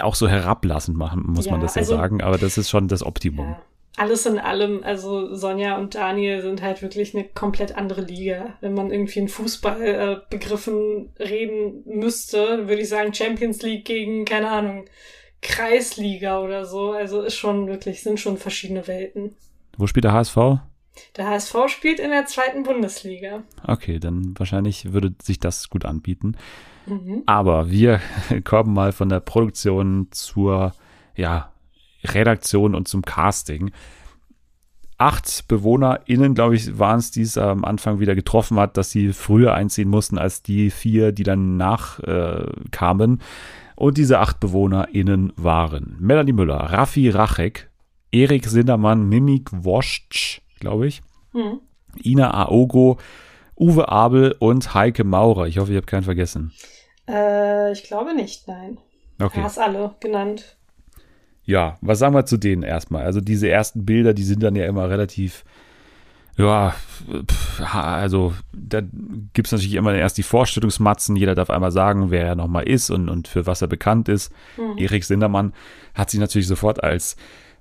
auch 0.00 0.16
so 0.16 0.28
herablassend 0.28 0.98
machen, 0.98 1.22
muss 1.26 1.46
ja, 1.46 1.52
man 1.52 1.62
das 1.62 1.76
ja 1.76 1.80
also, 1.80 1.96
sagen. 1.96 2.20
Aber 2.20 2.36
das 2.36 2.58
ist 2.58 2.68
schon 2.68 2.88
das 2.88 3.02
Optimum. 3.02 3.48
Ja 3.48 3.62
alles 3.96 4.26
in 4.26 4.38
allem, 4.38 4.82
also 4.84 5.34
Sonja 5.34 5.76
und 5.76 5.94
Daniel 5.94 6.40
sind 6.40 6.62
halt 6.62 6.82
wirklich 6.82 7.14
eine 7.14 7.24
komplett 7.24 7.76
andere 7.76 8.02
Liga. 8.02 8.54
Wenn 8.60 8.74
man 8.74 8.92
irgendwie 8.92 9.18
in 9.18 9.28
Fußballbegriffen 9.28 11.10
äh, 11.16 11.22
reden 11.22 11.82
müsste, 11.84 12.68
würde 12.68 12.82
ich 12.82 12.88
sagen 12.88 13.12
Champions 13.12 13.62
League 13.62 13.84
gegen, 13.84 14.24
keine 14.24 14.50
Ahnung, 14.50 14.84
Kreisliga 15.42 16.40
oder 16.40 16.64
so. 16.64 16.92
Also 16.92 17.22
ist 17.22 17.36
schon 17.36 17.66
wirklich, 17.66 18.02
sind 18.02 18.20
schon 18.20 18.36
verschiedene 18.36 18.86
Welten. 18.86 19.34
Wo 19.76 19.86
spielt 19.86 20.04
der 20.04 20.12
HSV? 20.12 20.36
Der 21.16 21.28
HSV 21.28 21.54
spielt 21.68 22.00
in 22.00 22.10
der 22.10 22.26
zweiten 22.26 22.64
Bundesliga. 22.64 23.42
Okay, 23.66 23.98
dann 23.98 24.34
wahrscheinlich 24.38 24.92
würde 24.92 25.14
sich 25.22 25.38
das 25.38 25.70
gut 25.70 25.84
anbieten. 25.84 26.36
Mhm. 26.86 27.22
Aber 27.26 27.70
wir 27.70 28.00
kommen 28.44 28.74
mal 28.74 28.92
von 28.92 29.08
der 29.08 29.20
Produktion 29.20 30.08
zur, 30.10 30.72
ja, 31.14 31.52
Redaktion 32.04 32.74
und 32.74 32.88
zum 32.88 33.02
Casting. 33.02 33.70
Acht 34.96 35.46
BewohnerInnen, 35.46 36.34
glaube 36.34 36.56
ich, 36.56 36.78
waren 36.78 36.98
es, 36.98 37.12
die 37.12 37.22
es 37.22 37.38
am 37.38 37.64
Anfang 37.64 38.00
wieder 38.00 38.16
getroffen 38.16 38.58
hat, 38.58 38.76
dass 38.76 38.90
sie 38.90 39.12
früher 39.12 39.54
einziehen 39.54 39.88
mussten 39.88 40.18
als 40.18 40.42
die 40.42 40.70
vier, 40.70 41.12
die 41.12 41.22
dann 41.22 41.56
nachkamen. 41.56 43.18
Äh, 43.18 43.22
und 43.76 43.96
diese 43.96 44.18
acht 44.18 44.40
BewohnerInnen 44.40 45.32
waren 45.36 45.96
Melanie 46.00 46.32
Müller, 46.32 46.56
Raffi 46.56 47.10
Rachek, 47.10 47.70
Erik 48.10 48.46
Sindermann, 48.46 49.08
Mimik 49.08 49.50
Wosch, 49.52 50.40
glaube 50.58 50.88
ich, 50.88 51.00
hm. 51.32 51.60
Ina 52.04 52.32
Aogo, 52.34 52.98
Uwe 53.56 53.88
Abel 53.88 54.34
und 54.40 54.74
Heike 54.74 55.04
Maurer. 55.04 55.46
Ich 55.46 55.58
hoffe, 55.58 55.70
ich 55.70 55.76
habe 55.76 55.86
keinen 55.86 56.02
vergessen. 56.02 56.52
Äh, 57.08 57.70
ich 57.72 57.84
glaube 57.84 58.14
nicht, 58.14 58.48
nein. 58.48 58.78
Okay. 59.20 59.38
Du 59.38 59.44
hast 59.44 59.58
alle 59.58 59.94
genannt 60.00 60.57
ja, 61.48 61.78
was 61.80 61.98
sagen 61.98 62.14
wir 62.14 62.26
zu 62.26 62.36
denen 62.36 62.62
erstmal? 62.62 63.04
Also 63.04 63.22
diese 63.22 63.48
ersten 63.48 63.86
Bilder, 63.86 64.12
die 64.12 64.22
sind 64.22 64.42
dann 64.42 64.54
ja 64.54 64.66
immer 64.66 64.90
relativ, 64.90 65.46
ja, 66.36 66.74
also 67.72 68.34
da 68.52 68.82
gibt 69.32 69.48
es 69.48 69.52
natürlich 69.52 69.72
immer 69.72 69.94
erst 69.94 70.18
die 70.18 70.22
Vorstellungsmatzen, 70.22 71.16
jeder 71.16 71.34
darf 71.34 71.48
einmal 71.48 71.72
sagen, 71.72 72.10
wer 72.10 72.26
er 72.26 72.34
nochmal 72.34 72.68
ist 72.68 72.90
und, 72.90 73.08
und 73.08 73.28
für 73.28 73.46
was 73.46 73.62
er 73.62 73.68
bekannt 73.68 74.10
ist. 74.10 74.30
Mhm. 74.58 74.76
Erik 74.76 75.04
Sindermann 75.04 75.54
hat 75.94 76.10
sich 76.10 76.20
natürlich 76.20 76.48
sofort 76.48 76.84
als 76.84 77.16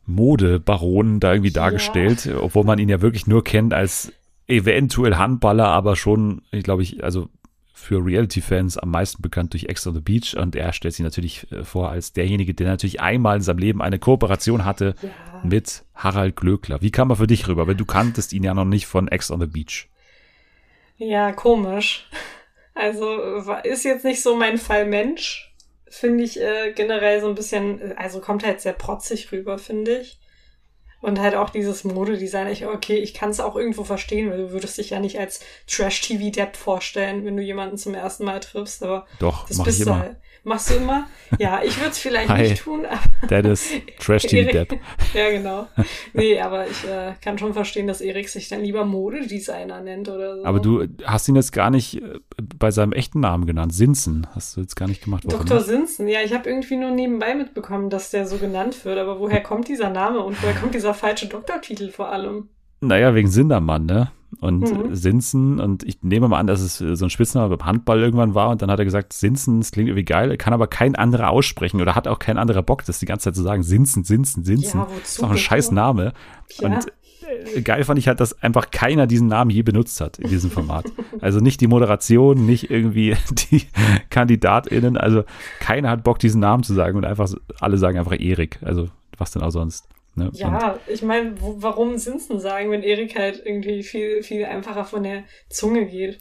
Modebaron 0.05 1.21
da 1.21 1.31
irgendwie 1.31 1.51
dargestellt, 1.51 2.25
ja. 2.25 2.39
obwohl 2.41 2.65
man 2.65 2.79
ihn 2.79 2.89
ja 2.89 3.01
wirklich 3.01 3.25
nur 3.25 3.45
kennt 3.45 3.73
als 3.73 4.11
eventuell 4.47 5.15
Handballer, 5.15 5.67
aber 5.67 5.95
schon, 5.95 6.41
ich 6.51 6.63
glaube 6.63 6.83
ich, 6.83 7.05
also 7.05 7.29
für 7.77 8.03
Reality-Fans 8.03 8.79
am 8.79 8.89
meisten 8.89 9.21
bekannt 9.21 9.53
durch 9.53 9.65
Ex 9.65 9.85
on 9.85 9.93
the 9.93 10.01
Beach 10.01 10.35
und 10.35 10.55
er 10.55 10.73
stellt 10.73 10.95
sich 10.95 11.03
natürlich 11.03 11.49
äh, 11.51 11.63
vor 11.63 11.91
als 11.91 12.11
derjenige, 12.11 12.55
der 12.55 12.67
natürlich 12.67 12.99
einmal 12.99 13.37
in 13.37 13.43
seinem 13.43 13.59
Leben 13.59 13.83
eine 13.83 13.99
Kooperation 13.99 14.65
hatte 14.65 14.95
ja. 15.01 15.09
mit 15.43 15.85
Harald 15.93 16.35
Glöckler. 16.35 16.81
Wie 16.81 16.89
kam 16.89 17.11
er 17.11 17.17
für 17.17 17.27
dich 17.27 17.47
rüber? 17.47 17.67
Weil 17.67 17.75
du 17.75 17.85
kanntest 17.85 18.33
ihn 18.33 18.43
ja 18.43 18.55
noch 18.55 18.65
nicht 18.65 18.87
von 18.87 19.07
Ex 19.07 19.29
on 19.29 19.39
the 19.39 19.45
Beach. 19.45 19.87
Ja, 20.97 21.31
komisch. 21.31 22.09
Also 22.73 23.37
ist 23.63 23.85
jetzt 23.85 24.03
nicht 24.03 24.23
so 24.23 24.35
mein 24.35 24.57
Fall 24.57 24.85
Mensch. 24.85 25.55
Finde 25.87 26.23
ich 26.23 26.41
äh, 26.41 26.73
generell 26.73 27.21
so 27.21 27.29
ein 27.29 27.35
bisschen, 27.35 27.95
also 27.95 28.19
kommt 28.19 28.43
halt 28.43 28.59
sehr 28.59 28.73
protzig 28.73 29.31
rüber, 29.31 29.59
finde 29.59 29.99
ich. 29.99 30.19
Und 30.99 31.19
halt 31.19 31.35
auch 31.35 31.51
dieses 31.51 31.83
Modedesign. 31.83 32.47
Ich, 32.47 32.65
okay, 32.65 32.95
ich 32.95 33.13
kann 33.13 33.29
es 33.29 33.39
auch 33.39 33.55
irgendwo 33.55 33.83
verstehen, 33.83 34.31
weil 34.31 34.37
du 34.37 34.51
würdest 34.51 34.77
dich 34.77 34.89
ja 34.89 34.99
nicht 34.99 35.19
als 35.19 35.41
Trash-TV-Depp 35.67 36.55
vorstellen, 36.55 37.23
wenn 37.23 37.37
du 37.37 37.43
jemanden 37.43 37.77
zum 37.77 37.93
ersten 37.93 38.25
Mal 38.25 38.39
triffst. 38.39 38.81
Aber 38.81 39.05
Doch, 39.19 39.47
das 39.47 39.57
mach 39.57 39.65
bist 39.65 39.79
ich 39.79 39.85
immer. 39.85 39.99
Halt. 39.99 40.15
Machst 40.47 40.69
du 40.69 40.75
immer? 40.75 41.07
Ja, 41.39 41.59
ich 41.61 41.77
würde 41.77 41.89
es 41.89 41.97
vielleicht 41.97 42.29
Hi, 42.29 42.43
nicht 42.51 42.63
tun. 42.63 42.85
Der 43.29 43.43
ist 43.43 43.69
Trash-TV-Depp. 43.99 44.79
ja, 45.13 45.29
genau. 45.29 45.67
Nee, 46.13 46.39
aber 46.39 46.65
ich 46.65 46.85
äh, 46.85 47.15
kann 47.21 47.37
schon 47.37 47.53
verstehen, 47.53 47.85
dass 47.85 47.99
Erik 47.99 48.29
sich 48.29 48.47
dann 48.47 48.61
lieber 48.61 48.85
Modedesigner 48.85 49.81
nennt 49.81 50.07
oder 50.07 50.37
so. 50.37 50.45
Aber 50.45 50.61
du 50.61 50.87
hast 51.03 51.27
ihn 51.27 51.35
jetzt 51.35 51.51
gar 51.51 51.69
nicht 51.69 52.01
äh, 52.01 52.19
bei 52.57 52.71
seinem 52.71 52.93
echten 52.93 53.19
Namen 53.19 53.45
genannt. 53.45 53.73
Sinsen 53.73 54.25
hast 54.33 54.55
du 54.55 54.61
jetzt 54.61 54.77
gar 54.77 54.87
nicht 54.87 55.03
gemacht. 55.03 55.25
Dr. 55.27 55.59
Sinsen, 55.59 56.07
ja, 56.07 56.21
ich 56.23 56.33
habe 56.33 56.49
irgendwie 56.49 56.77
nur 56.77 56.91
nebenbei 56.91 57.35
mitbekommen, 57.35 57.89
dass 57.89 58.09
der 58.11 58.25
so 58.25 58.37
genannt 58.37 58.85
wird. 58.85 58.97
Aber 58.97 59.19
woher 59.19 59.43
kommt 59.43 59.67
dieser 59.67 59.89
Name 59.89 60.21
und 60.21 60.41
woher 60.41 60.55
kommt 60.55 60.75
dieser 60.75 60.93
falsche 60.93 61.27
Doktortitel 61.27 61.91
vor 61.91 62.07
allem? 62.07 62.47
Naja, 62.79 63.13
wegen 63.13 63.29
Sindermann, 63.29 63.85
ne? 63.85 64.11
Und 64.39 64.61
mhm. 64.61 64.93
Sinsen, 64.93 65.59
und 65.59 65.83
ich 65.83 66.03
nehme 66.03 66.27
mal 66.27 66.39
an, 66.39 66.47
dass 66.47 66.59
es 66.59 66.77
so 66.77 67.05
ein 67.05 67.09
Spitzname 67.09 67.55
beim 67.55 67.65
Handball 67.65 67.99
irgendwann 67.99 68.35
war, 68.35 68.49
und 68.49 68.61
dann 68.61 68.69
hat 68.69 68.77
er 68.77 68.85
gesagt, 68.85 69.13
Sinsen, 69.13 69.61
das 69.61 69.71
klingt 69.71 69.89
irgendwie 69.89 70.05
geil, 70.05 70.35
kann 70.37 70.53
aber 70.53 70.67
kein 70.67 70.95
anderer 70.95 71.29
aussprechen 71.29 71.81
oder 71.81 71.95
hat 71.95 72.07
auch 72.07 72.19
kein 72.19 72.37
anderer 72.37 72.61
Bock, 72.61 72.83
das 72.85 72.99
die 72.99 73.05
ganze 73.05 73.25
Zeit 73.25 73.35
zu 73.35 73.41
sagen, 73.41 73.63
Sinsen, 73.63 74.03
Sinsen, 74.03 74.43
Sinsen. 74.43 74.81
Ja, 74.81 74.87
das 74.99 75.11
ist 75.11 75.23
auch 75.23 75.31
ein 75.31 75.37
scheiß 75.37 75.71
Name. 75.71 76.13
Ja. 76.59 76.67
Und 76.67 76.87
äh, 77.55 77.61
geil 77.61 77.83
fand 77.83 77.99
ich 77.99 78.07
halt, 78.07 78.19
dass 78.19 78.41
einfach 78.41 78.71
keiner 78.71 79.07
diesen 79.07 79.27
Namen 79.27 79.49
je 79.49 79.63
benutzt 79.63 80.01
hat 80.01 80.19
in 80.19 80.29
diesem 80.29 80.51
Format. 80.51 80.85
Also 81.19 81.39
nicht 81.39 81.61
die 81.61 81.67
Moderation, 81.67 82.45
nicht 82.45 82.69
irgendwie 82.69 83.15
die 83.51 83.63
KandidatInnen, 84.11 84.97
also 84.97 85.23
keiner 85.59 85.89
hat 85.89 86.03
Bock, 86.03 86.19
diesen 86.19 86.39
Namen 86.41 86.61
zu 86.61 86.75
sagen 86.75 86.95
und 86.95 87.05
einfach, 87.05 87.29
alle 87.59 87.77
sagen 87.77 87.97
einfach 87.97 88.19
Erik. 88.19 88.59
Also 88.61 88.89
was 89.17 89.31
denn 89.31 89.41
auch 89.41 89.49
sonst. 89.49 89.87
Ne? 90.17 90.31
Ja, 90.33 90.71
und 90.71 90.79
ich 90.87 91.03
meine, 91.03 91.35
warum 91.39 91.97
Sinsen 91.97 92.39
sagen, 92.39 92.71
wenn 92.71 92.83
Erik 92.83 93.17
halt 93.17 93.41
irgendwie 93.45 93.83
viel, 93.83 94.23
viel 94.23 94.45
einfacher 94.45 94.83
von 94.83 95.03
der 95.03 95.23
Zunge 95.49 95.85
geht? 95.85 96.19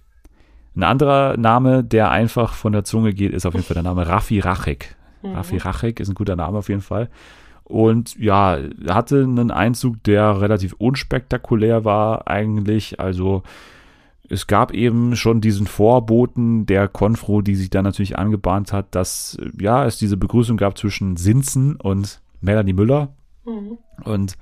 Ein 0.77 0.83
anderer 0.83 1.37
Name, 1.39 1.83
der 1.83 2.11
einfach 2.11 2.53
von 2.53 2.73
der 2.73 2.85
Zunge 2.85 3.15
geht, 3.15 3.33
ist 3.33 3.47
auf 3.47 3.55
jeden 3.55 3.65
Fall 3.65 3.75
der 3.75 3.83
Name 3.83 4.07
Raffi 4.07 4.41
Rachek. 4.41 4.95
Mhm. 5.23 5.35
Raffi 5.35 5.57
Rachek 5.57 6.01
ist 6.01 6.09
ein 6.11 6.15
guter 6.15 6.37
Name 6.37 6.59
auf 6.59 6.69
jeden 6.69 6.83
Fall. 6.83 7.09
Und 7.65 8.17
ja, 8.19 8.59
hatte 8.87 9.23
einen 9.23 9.51
Einzug, 9.51 10.03
der 10.05 10.41
relativ 10.41 10.75
unspektakulär 10.75 11.85
war 11.85 12.29
eigentlich. 12.29 13.01
Also 13.01 13.43
es 14.29 14.47
gab 14.47 14.73
eben 14.73 15.17
schon 15.17 15.41
diesen 15.41 15.67
Vorboten 15.67 16.67
der 16.67 16.87
Konfro, 16.87 17.41
die 17.41 17.55
sich 17.55 17.71
dann 17.71 17.85
natürlich 17.85 18.19
angebahnt 18.19 18.73
hat, 18.73 18.95
dass 18.95 19.39
ja 19.59 19.87
es 19.87 19.97
diese 19.97 20.17
Begrüßung 20.17 20.59
gab 20.59 20.77
zwischen 20.77 21.17
Sinzen 21.17 21.77
und 21.77 22.21
Melanie 22.41 22.75
Müller. 22.75 23.15
Mhm. 23.47 23.79
Und 24.05 24.37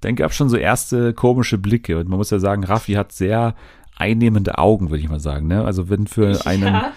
dann 0.00 0.16
gab 0.16 0.30
es 0.30 0.36
schon 0.36 0.48
so 0.48 0.56
erste 0.56 1.12
komische 1.14 1.58
Blicke. 1.58 1.98
Und 1.98 2.08
man 2.08 2.18
muss 2.18 2.30
ja 2.30 2.38
sagen, 2.38 2.64
Raffi 2.64 2.92
hat 2.92 3.12
sehr 3.12 3.54
einnehmende 3.96 4.58
Augen, 4.58 4.90
würde 4.90 5.02
ich 5.02 5.08
mal 5.08 5.20
sagen. 5.20 5.48
Ne? 5.48 5.64
Also 5.64 5.90
wenn 5.90 6.06
für 6.06 6.46
einen 6.46 6.74
ja. 6.74 6.92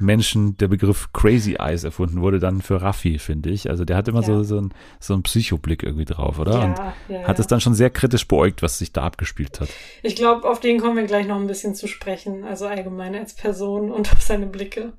Menschen 0.00 0.56
der 0.56 0.68
Begriff 0.68 1.12
Crazy 1.12 1.56
Eyes 1.58 1.84
erfunden 1.84 2.22
wurde, 2.22 2.40
dann 2.40 2.62
für 2.62 2.82
Raffi, 2.82 3.18
finde 3.18 3.50
ich. 3.50 3.70
Also 3.70 3.84
der 3.84 3.96
hat 3.96 4.08
immer 4.08 4.20
ja. 4.20 4.26
so, 4.26 4.42
so, 4.42 4.60
ein, 4.60 4.74
so 4.98 5.14
einen 5.14 5.22
Psychoblick 5.22 5.82
irgendwie 5.82 6.06
drauf, 6.06 6.38
oder? 6.38 6.52
Ja, 6.54 6.64
Und 6.64 6.80
ja, 7.08 7.28
hat 7.28 7.38
es 7.38 7.46
dann 7.46 7.60
schon 7.60 7.74
sehr 7.74 7.90
kritisch 7.90 8.26
beäugt, 8.26 8.62
was 8.62 8.78
sich 8.78 8.92
da 8.92 9.02
abgespielt 9.02 9.60
hat. 9.60 9.68
Ich 10.02 10.16
glaube, 10.16 10.48
auf 10.48 10.58
den 10.58 10.80
kommen 10.80 10.96
wir 10.96 11.04
gleich 11.04 11.26
noch 11.26 11.36
ein 11.36 11.46
bisschen 11.46 11.74
zu 11.74 11.86
sprechen, 11.86 12.44
also 12.44 12.66
allgemein 12.66 13.14
als 13.14 13.34
Person 13.34 13.92
und 13.92 14.12
auf 14.12 14.22
seine 14.22 14.46
Blicke. 14.46 14.94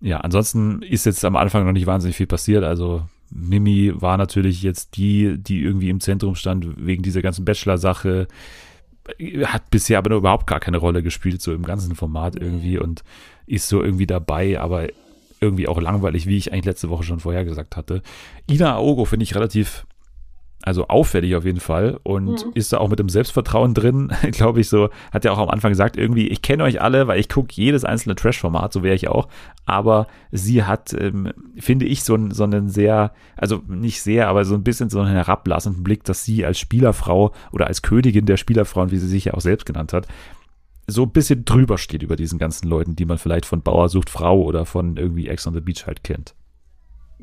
Ja, 0.00 0.18
ansonsten 0.18 0.82
ist 0.82 1.06
jetzt 1.06 1.24
am 1.24 1.36
Anfang 1.36 1.64
noch 1.64 1.72
nicht 1.72 1.86
wahnsinnig 1.86 2.16
viel 2.16 2.26
passiert. 2.26 2.64
Also 2.64 3.02
Mimi 3.30 3.92
war 3.94 4.16
natürlich 4.16 4.62
jetzt 4.62 4.96
die, 4.96 5.38
die 5.38 5.62
irgendwie 5.62 5.88
im 5.88 6.00
Zentrum 6.00 6.34
stand 6.34 6.66
wegen 6.84 7.02
dieser 7.02 7.22
ganzen 7.22 7.44
Bachelor-Sache 7.44 8.28
hat 9.44 9.70
bisher 9.70 9.98
aber 9.98 10.14
überhaupt 10.14 10.46
gar 10.46 10.60
keine 10.60 10.76
Rolle 10.76 11.02
gespielt, 11.02 11.40
so 11.42 11.52
im 11.52 11.64
ganzen 11.64 11.94
Format 11.94 12.36
irgendwie 12.36 12.78
und 12.78 13.02
ist 13.46 13.68
so 13.68 13.82
irgendwie 13.82 14.06
dabei, 14.06 14.60
aber 14.60 14.88
irgendwie 15.40 15.68
auch 15.68 15.80
langweilig, 15.80 16.26
wie 16.26 16.36
ich 16.36 16.52
eigentlich 16.52 16.66
letzte 16.66 16.90
Woche 16.90 17.02
schon 17.02 17.20
vorher 17.20 17.44
gesagt 17.44 17.76
hatte. 17.76 18.02
Ina 18.48 18.74
Aogo 18.74 19.04
finde 19.06 19.24
ich 19.24 19.34
relativ 19.34 19.86
also 20.62 20.88
auffällig 20.88 21.34
auf 21.36 21.44
jeden 21.44 21.60
Fall 21.60 21.98
und 22.02 22.44
mhm. 22.44 22.52
ist 22.54 22.72
da 22.72 22.78
auch 22.78 22.88
mit 22.88 22.98
dem 22.98 23.08
Selbstvertrauen 23.08 23.74
drin, 23.74 24.12
glaube 24.32 24.60
ich 24.60 24.68
so, 24.68 24.90
hat 25.12 25.24
ja 25.24 25.32
auch 25.32 25.38
am 25.38 25.48
Anfang 25.48 25.70
gesagt, 25.70 25.96
irgendwie, 25.96 26.28
ich 26.28 26.42
kenne 26.42 26.64
euch 26.64 26.80
alle, 26.80 27.06
weil 27.06 27.18
ich 27.18 27.28
gucke 27.28 27.48
jedes 27.52 27.84
einzelne 27.84 28.14
Trash-Format, 28.14 28.72
so 28.72 28.82
wäre 28.82 28.94
ich 28.94 29.08
auch, 29.08 29.28
aber 29.64 30.06
sie 30.30 30.64
hat, 30.64 30.92
ähm, 30.92 31.32
finde 31.56 31.86
ich, 31.86 32.04
so, 32.04 32.18
so 32.30 32.44
einen 32.44 32.68
sehr, 32.68 33.12
also 33.36 33.62
nicht 33.68 34.02
sehr, 34.02 34.28
aber 34.28 34.44
so 34.44 34.54
ein 34.54 34.64
bisschen 34.64 34.90
so 34.90 35.00
einen 35.00 35.14
herablassenden 35.14 35.82
Blick, 35.82 36.04
dass 36.04 36.24
sie 36.24 36.44
als 36.44 36.58
Spielerfrau 36.58 37.32
oder 37.52 37.66
als 37.66 37.82
Königin 37.82 38.26
der 38.26 38.36
Spielerfrauen, 38.36 38.90
wie 38.90 38.98
sie 38.98 39.08
sich 39.08 39.26
ja 39.26 39.34
auch 39.34 39.40
selbst 39.40 39.66
genannt 39.66 39.92
hat, 39.92 40.06
so 40.86 41.04
ein 41.04 41.12
bisschen 41.12 41.44
drüber 41.44 41.78
steht 41.78 42.02
über 42.02 42.16
diesen 42.16 42.38
ganzen 42.38 42.68
Leuten, 42.68 42.96
die 42.96 43.04
man 43.04 43.18
vielleicht 43.18 43.46
von 43.46 43.62
Bauer 43.62 43.88
sucht 43.88 44.10
Frau 44.10 44.42
oder 44.42 44.66
von 44.66 44.96
irgendwie 44.96 45.28
Ex 45.28 45.46
on 45.46 45.54
the 45.54 45.60
Beach 45.60 45.86
halt 45.86 46.04
kennt. 46.04 46.34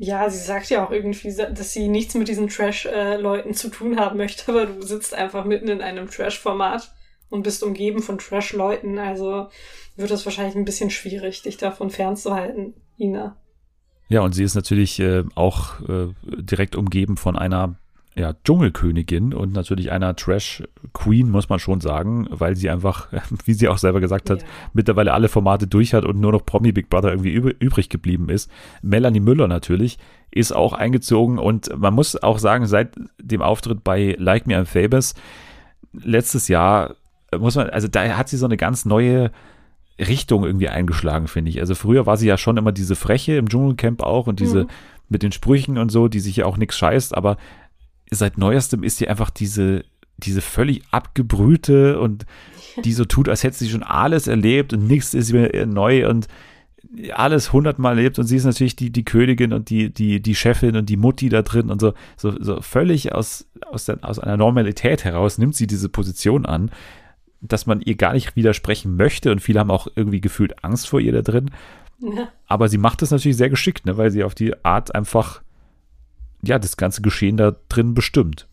Ja, 0.00 0.30
sie 0.30 0.38
sagt 0.38 0.70
ja 0.70 0.86
auch 0.86 0.92
irgendwie, 0.92 1.34
dass 1.34 1.72
sie 1.72 1.88
nichts 1.88 2.14
mit 2.14 2.28
diesen 2.28 2.48
Trash-Leuten 2.48 3.52
zu 3.52 3.68
tun 3.68 3.98
haben 3.98 4.16
möchte, 4.16 4.50
aber 4.52 4.66
du 4.66 4.82
sitzt 4.82 5.12
einfach 5.12 5.44
mitten 5.44 5.68
in 5.68 5.82
einem 5.82 6.08
Trash-Format 6.08 6.92
und 7.30 7.42
bist 7.42 7.64
umgeben 7.64 8.00
von 8.00 8.18
Trash-Leuten, 8.18 8.98
also 8.98 9.48
wird 9.96 10.10
es 10.12 10.24
wahrscheinlich 10.24 10.54
ein 10.54 10.64
bisschen 10.64 10.90
schwierig, 10.90 11.42
dich 11.42 11.56
davon 11.56 11.90
fernzuhalten, 11.90 12.74
Ina. 12.96 13.36
Ja, 14.08 14.20
und 14.20 14.34
sie 14.34 14.44
ist 14.44 14.54
natürlich 14.54 15.00
äh, 15.00 15.24
auch 15.34 15.80
äh, 15.88 16.14
direkt 16.22 16.76
umgeben 16.76 17.16
von 17.16 17.36
einer 17.36 17.76
ja, 18.18 18.34
Dschungelkönigin 18.44 19.32
und 19.32 19.52
natürlich 19.52 19.92
einer 19.92 20.16
Trash-Queen, 20.16 21.30
muss 21.30 21.48
man 21.48 21.58
schon 21.58 21.80
sagen, 21.80 22.26
weil 22.30 22.56
sie 22.56 22.68
einfach, 22.68 23.08
wie 23.44 23.54
sie 23.54 23.68
auch 23.68 23.78
selber 23.78 24.00
gesagt 24.00 24.28
hat, 24.28 24.42
ja. 24.42 24.48
mittlerweile 24.72 25.12
alle 25.12 25.28
Formate 25.28 25.66
durch 25.66 25.94
hat 25.94 26.04
und 26.04 26.20
nur 26.20 26.32
noch 26.32 26.44
Promi 26.44 26.72
Big 26.72 26.90
Brother 26.90 27.10
irgendwie 27.10 27.32
übrig 27.32 27.88
geblieben 27.88 28.28
ist. 28.28 28.50
Melanie 28.82 29.20
Müller 29.20 29.46
natürlich 29.46 29.98
ist 30.30 30.52
auch 30.52 30.72
eingezogen 30.72 31.38
und 31.38 31.70
man 31.78 31.94
muss 31.94 32.20
auch 32.22 32.38
sagen, 32.38 32.66
seit 32.66 32.96
dem 33.18 33.40
Auftritt 33.40 33.84
bei 33.84 34.16
Like 34.18 34.46
Me 34.46 34.58
I'm 34.58 34.66
Famous 34.66 35.14
letztes 35.92 36.48
Jahr 36.48 36.96
muss 37.36 37.56
man, 37.56 37.70
also 37.70 37.88
da 37.88 38.16
hat 38.16 38.28
sie 38.28 38.36
so 38.36 38.46
eine 38.46 38.56
ganz 38.56 38.84
neue 38.84 39.30
Richtung 39.98 40.44
irgendwie 40.44 40.68
eingeschlagen, 40.68 41.28
finde 41.28 41.50
ich. 41.50 41.60
Also 41.60 41.74
früher 41.74 42.06
war 42.06 42.16
sie 42.16 42.26
ja 42.26 42.38
schon 42.38 42.56
immer 42.56 42.72
diese 42.72 42.96
Freche 42.96 43.36
im 43.36 43.48
Dschungelcamp 43.48 44.02
auch 44.02 44.26
und 44.26 44.40
diese 44.40 44.64
mhm. 44.64 44.68
mit 45.08 45.22
den 45.22 45.32
Sprüchen 45.32 45.76
und 45.78 45.90
so, 45.90 46.08
die 46.08 46.20
sich 46.20 46.36
ja 46.36 46.46
auch 46.46 46.56
nichts 46.56 46.76
scheißt, 46.78 47.16
aber 47.16 47.36
seit 48.10 48.38
neuestem 48.38 48.82
ist 48.82 48.98
sie 48.98 49.08
einfach 49.08 49.30
diese, 49.30 49.84
diese 50.16 50.40
völlig 50.40 50.82
abgebrühte 50.90 52.00
und 52.00 52.26
die 52.84 52.92
so 52.92 53.04
tut, 53.04 53.28
als 53.28 53.42
hätte 53.42 53.56
sie 53.56 53.70
schon 53.70 53.82
alles 53.82 54.26
erlebt 54.26 54.72
und 54.72 54.86
nichts 54.86 55.14
ist 55.14 55.32
mehr 55.32 55.66
neu 55.66 56.08
und 56.08 56.28
alles 57.12 57.52
hundertmal 57.52 57.96
erlebt 57.96 58.18
und 58.18 58.26
sie 58.26 58.36
ist 58.36 58.44
natürlich 58.44 58.76
die, 58.76 58.90
die 58.90 59.04
Königin 59.04 59.52
und 59.52 59.68
die, 59.68 59.92
die, 59.92 60.20
die 60.22 60.34
Chefin 60.34 60.76
und 60.76 60.88
die 60.88 60.96
Mutti 60.96 61.28
da 61.28 61.42
drin 61.42 61.70
und 61.70 61.80
so, 61.80 61.92
so, 62.16 62.34
so 62.40 62.62
völlig 62.62 63.12
aus, 63.14 63.48
aus, 63.70 63.84
der, 63.84 63.98
aus 64.02 64.18
einer 64.18 64.36
Normalität 64.36 65.04
heraus 65.04 65.38
nimmt 65.38 65.54
sie 65.54 65.66
diese 65.66 65.88
Position 65.88 66.46
an, 66.46 66.70
dass 67.40 67.66
man 67.66 67.80
ihr 67.80 67.96
gar 67.96 68.14
nicht 68.14 68.36
widersprechen 68.36 68.96
möchte 68.96 69.30
und 69.30 69.40
viele 69.40 69.60
haben 69.60 69.70
auch 69.70 69.86
irgendwie 69.96 70.20
gefühlt 70.20 70.64
Angst 70.64 70.88
vor 70.88 71.00
ihr 71.00 71.12
da 71.12 71.22
drin. 71.22 71.50
Ja. 72.00 72.28
Aber 72.46 72.68
sie 72.68 72.78
macht 72.78 73.02
das 73.02 73.10
natürlich 73.10 73.36
sehr 73.36 73.50
geschickt, 73.50 73.86
ne, 73.86 73.96
weil 73.96 74.10
sie 74.10 74.24
auf 74.24 74.34
die 74.34 74.64
Art 74.64 74.94
einfach 74.94 75.42
ja, 76.42 76.58
das 76.58 76.76
ganze 76.76 77.02
Geschehen 77.02 77.36
da 77.36 77.56
drin 77.68 77.94
bestimmt. 77.94 78.48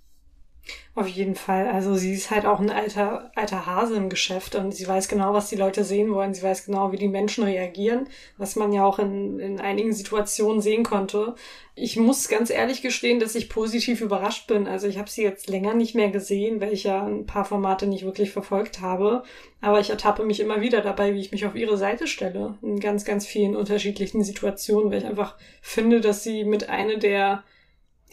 Auf 0.97 1.07
jeden 1.07 1.35
Fall. 1.35 1.67
Also 1.67 1.95
sie 1.95 2.13
ist 2.13 2.31
halt 2.31 2.45
auch 2.45 2.61
ein 2.61 2.69
alter, 2.69 3.29
alter 3.35 3.65
Hase 3.65 3.97
im 3.97 4.07
Geschäft 4.07 4.55
und 4.55 4.73
sie 4.73 4.87
weiß 4.87 5.09
genau, 5.09 5.33
was 5.33 5.49
die 5.49 5.57
Leute 5.57 5.83
sehen 5.83 6.13
wollen. 6.13 6.33
Sie 6.33 6.41
weiß 6.41 6.65
genau, 6.65 6.93
wie 6.93 6.97
die 6.97 7.09
Menschen 7.09 7.43
reagieren, 7.43 8.07
was 8.37 8.55
man 8.55 8.71
ja 8.71 8.85
auch 8.85 8.97
in, 8.97 9.39
in 9.39 9.59
einigen 9.59 9.91
Situationen 9.93 10.61
sehen 10.61 10.83
konnte. 10.83 11.35
Ich 11.75 11.97
muss 11.97 12.29
ganz 12.29 12.49
ehrlich 12.49 12.81
gestehen, 12.81 13.19
dass 13.19 13.35
ich 13.35 13.49
positiv 13.49 13.99
überrascht 13.99 14.47
bin. 14.47 14.67
Also 14.67 14.87
ich 14.87 14.97
habe 14.97 15.09
sie 15.09 15.21
jetzt 15.21 15.49
länger 15.49 15.73
nicht 15.73 15.95
mehr 15.95 16.09
gesehen, 16.11 16.61
weil 16.61 16.71
ich 16.71 16.85
ja 16.85 17.05
ein 17.05 17.25
paar 17.25 17.43
Formate 17.43 17.87
nicht 17.87 18.05
wirklich 18.05 18.31
verfolgt 18.31 18.79
habe. 18.79 19.23
Aber 19.59 19.81
ich 19.81 19.89
ertappe 19.89 20.23
mich 20.23 20.39
immer 20.39 20.61
wieder 20.61 20.79
dabei, 20.79 21.13
wie 21.13 21.19
ich 21.19 21.33
mich 21.33 21.45
auf 21.45 21.55
ihre 21.55 21.77
Seite 21.77 22.07
stelle. 22.07 22.57
In 22.61 22.79
ganz, 22.79 23.03
ganz 23.03 23.25
vielen 23.25 23.57
unterschiedlichen 23.57 24.23
Situationen, 24.23 24.91
weil 24.91 24.99
ich 24.99 25.05
einfach 25.05 25.35
finde, 25.61 25.99
dass 25.99 26.23
sie 26.23 26.45
mit 26.45 26.69
einer 26.69 26.95
der 26.95 27.43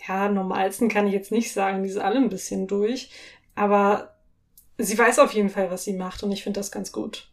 ja, 0.07 0.29
normalsten 0.29 0.89
kann 0.89 1.07
ich 1.07 1.13
jetzt 1.13 1.33
nicht 1.33 1.53
sagen, 1.53 1.83
die 1.83 1.89
ist 1.89 1.99
alle 1.99 2.17
ein 2.17 2.29
bisschen 2.29 2.67
durch. 2.67 3.11
Aber 3.55 4.15
sie 4.79 4.99
weiß 4.99 5.19
auf 5.19 5.33
jeden 5.33 5.51
Fall, 5.51 5.71
was 5.71 5.85
sie 5.85 5.93
macht 5.93 6.23
und 6.23 6.33
ich 6.33 6.43
finde 6.43 6.61
das 6.61 6.73
ganz 6.73 6.93
gut. 6.93 7.29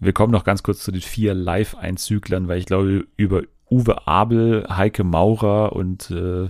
Wir 0.00 0.12
kommen 0.12 0.32
noch 0.32 0.44
ganz 0.44 0.62
kurz 0.62 0.82
zu 0.82 0.90
den 0.90 1.00
vier 1.00 1.34
Live-Einzüglern, 1.34 2.48
weil 2.48 2.58
ich 2.58 2.66
glaube, 2.66 3.06
über 3.16 3.42
Uwe 3.70 4.06
Abel, 4.06 4.66
Heike 4.68 5.04
Maurer 5.04 5.74
und 5.74 6.10
äh, 6.10 6.48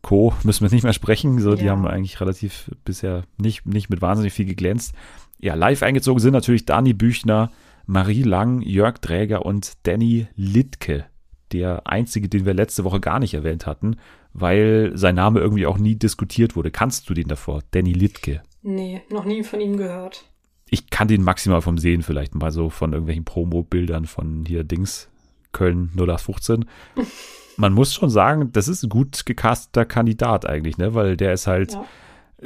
Co. 0.00 0.32
müssen 0.44 0.64
wir 0.64 0.72
nicht 0.72 0.84
mehr 0.84 0.92
sprechen. 0.92 1.40
So, 1.40 1.50
ja. 1.50 1.56
die 1.56 1.70
haben 1.70 1.86
eigentlich 1.86 2.20
relativ 2.20 2.70
bisher 2.84 3.24
nicht, 3.38 3.66
nicht 3.66 3.90
mit 3.90 4.00
wahnsinnig 4.00 4.32
viel 4.32 4.46
geglänzt. 4.46 4.94
Ja, 5.38 5.54
live 5.54 5.82
eingezogen 5.82 6.20
sind 6.20 6.32
natürlich 6.32 6.64
Dani 6.64 6.92
Büchner, 6.92 7.50
Marie 7.86 8.22
Lang, 8.22 8.62
Jörg 8.62 8.98
Träger 8.98 9.44
und 9.44 9.72
Danny 9.82 10.28
Littke 10.36 11.06
der 11.52 11.86
einzige, 11.86 12.28
den 12.28 12.46
wir 12.46 12.54
letzte 12.54 12.84
Woche 12.84 13.00
gar 13.00 13.18
nicht 13.18 13.34
erwähnt 13.34 13.66
hatten, 13.66 13.96
weil 14.32 14.92
sein 14.94 15.14
Name 15.14 15.40
irgendwie 15.40 15.66
auch 15.66 15.78
nie 15.78 15.96
diskutiert 15.96 16.56
wurde. 16.56 16.70
Kannst 16.70 17.08
du 17.08 17.14
den 17.14 17.28
davor? 17.28 17.62
Danny 17.70 17.92
Littke. 17.92 18.42
Nee, 18.62 19.02
noch 19.10 19.24
nie 19.24 19.42
von 19.42 19.60
ihm 19.60 19.76
gehört. 19.76 20.24
Ich 20.70 20.88
kann 20.88 21.08
den 21.08 21.22
maximal 21.22 21.60
vom 21.60 21.76
Sehen 21.78 22.02
vielleicht 22.02 22.34
mal 22.34 22.50
so 22.50 22.70
von 22.70 22.92
irgendwelchen 22.92 23.24
Promo-Bildern 23.24 24.06
von 24.06 24.44
hier 24.46 24.64
Dings 24.64 25.10
Köln 25.52 25.90
0815. 25.96 26.64
Man 27.58 27.74
muss 27.74 27.92
schon 27.92 28.08
sagen, 28.08 28.50
das 28.52 28.68
ist 28.68 28.82
ein 28.82 28.88
gut 28.88 29.26
gecasteter 29.26 29.84
Kandidat 29.84 30.46
eigentlich, 30.48 30.78
ne? 30.78 30.94
Weil 30.94 31.18
der 31.18 31.34
ist 31.34 31.46
halt 31.46 31.74
ja. 31.74 31.84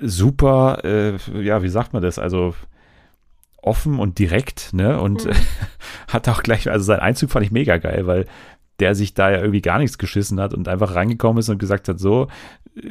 super, 0.03 0.85
äh, 0.85 1.17
ja, 1.41 1.63
wie 1.63 1.69
sagt 1.69 1.93
man 1.93 2.03
das? 2.03 2.19
Also 2.19 2.55
offen 3.63 4.01
und 4.01 4.19
direkt, 4.19 4.73
ne? 4.73 5.01
Und 5.01 5.25
mhm. 5.25 5.33
hat 6.09 6.29
auch 6.29 6.43
gleich, 6.43 6.69
also 6.69 6.85
sein 6.85 7.01
Einzug 7.01 7.31
fand 7.31 7.47
ich 7.47 7.53
mega 7.53 7.77
geil, 7.77 8.07
weil 8.09 8.27
der 8.81 8.95
sich 8.95 9.15
da 9.15 9.31
ja 9.31 9.39
irgendwie 9.39 9.63
gar 9.63 9.79
nichts 9.79 9.99
geschissen 9.99 10.41
hat 10.41 10.55
und 10.55 10.69
einfach 10.69 10.95
reingekommen 10.95 11.39
ist 11.39 11.49
und 11.49 11.59
gesagt 11.59 11.89
hat, 11.89 11.99
so, 11.99 12.29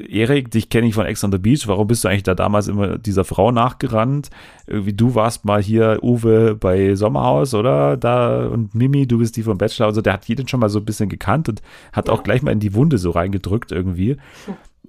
Erik, 0.09 0.49
dich 0.49 0.69
kenne 0.69 0.87
ich 0.87 0.95
von 0.95 1.05
Ex 1.05 1.23
on 1.23 1.31
the 1.31 1.37
Beach, 1.37 1.67
warum 1.67 1.87
bist 1.87 2.03
du 2.03 2.07
eigentlich 2.07 2.23
da 2.23 2.33
damals 2.33 2.67
immer 2.67 2.97
dieser 2.97 3.23
Frau 3.23 3.51
nachgerannt? 3.51 4.31
Irgendwie, 4.65 4.93
du 4.93 5.13
warst 5.13 5.45
mal 5.45 5.61
hier 5.61 5.99
Uwe 6.01 6.55
bei 6.55 6.95
Sommerhaus, 6.95 7.53
oder? 7.53 7.95
Da 7.95 8.47
und 8.47 8.73
Mimi, 8.73 9.05
du 9.05 9.19
bist 9.19 9.37
die 9.37 9.43
vom 9.43 9.59
Bachelor. 9.59 9.85
Also 9.85 10.01
der 10.01 10.13
hat 10.13 10.25
jeden 10.25 10.47
schon 10.47 10.59
mal 10.59 10.69
so 10.69 10.79
ein 10.79 10.85
bisschen 10.85 11.07
gekannt 11.07 11.49
und 11.49 11.61
hat 11.93 12.09
auch 12.09 12.23
gleich 12.23 12.41
mal 12.41 12.51
in 12.51 12.59
die 12.59 12.73
Wunde 12.73 12.97
so 12.97 13.11
reingedrückt 13.11 13.71
irgendwie. 13.71 14.17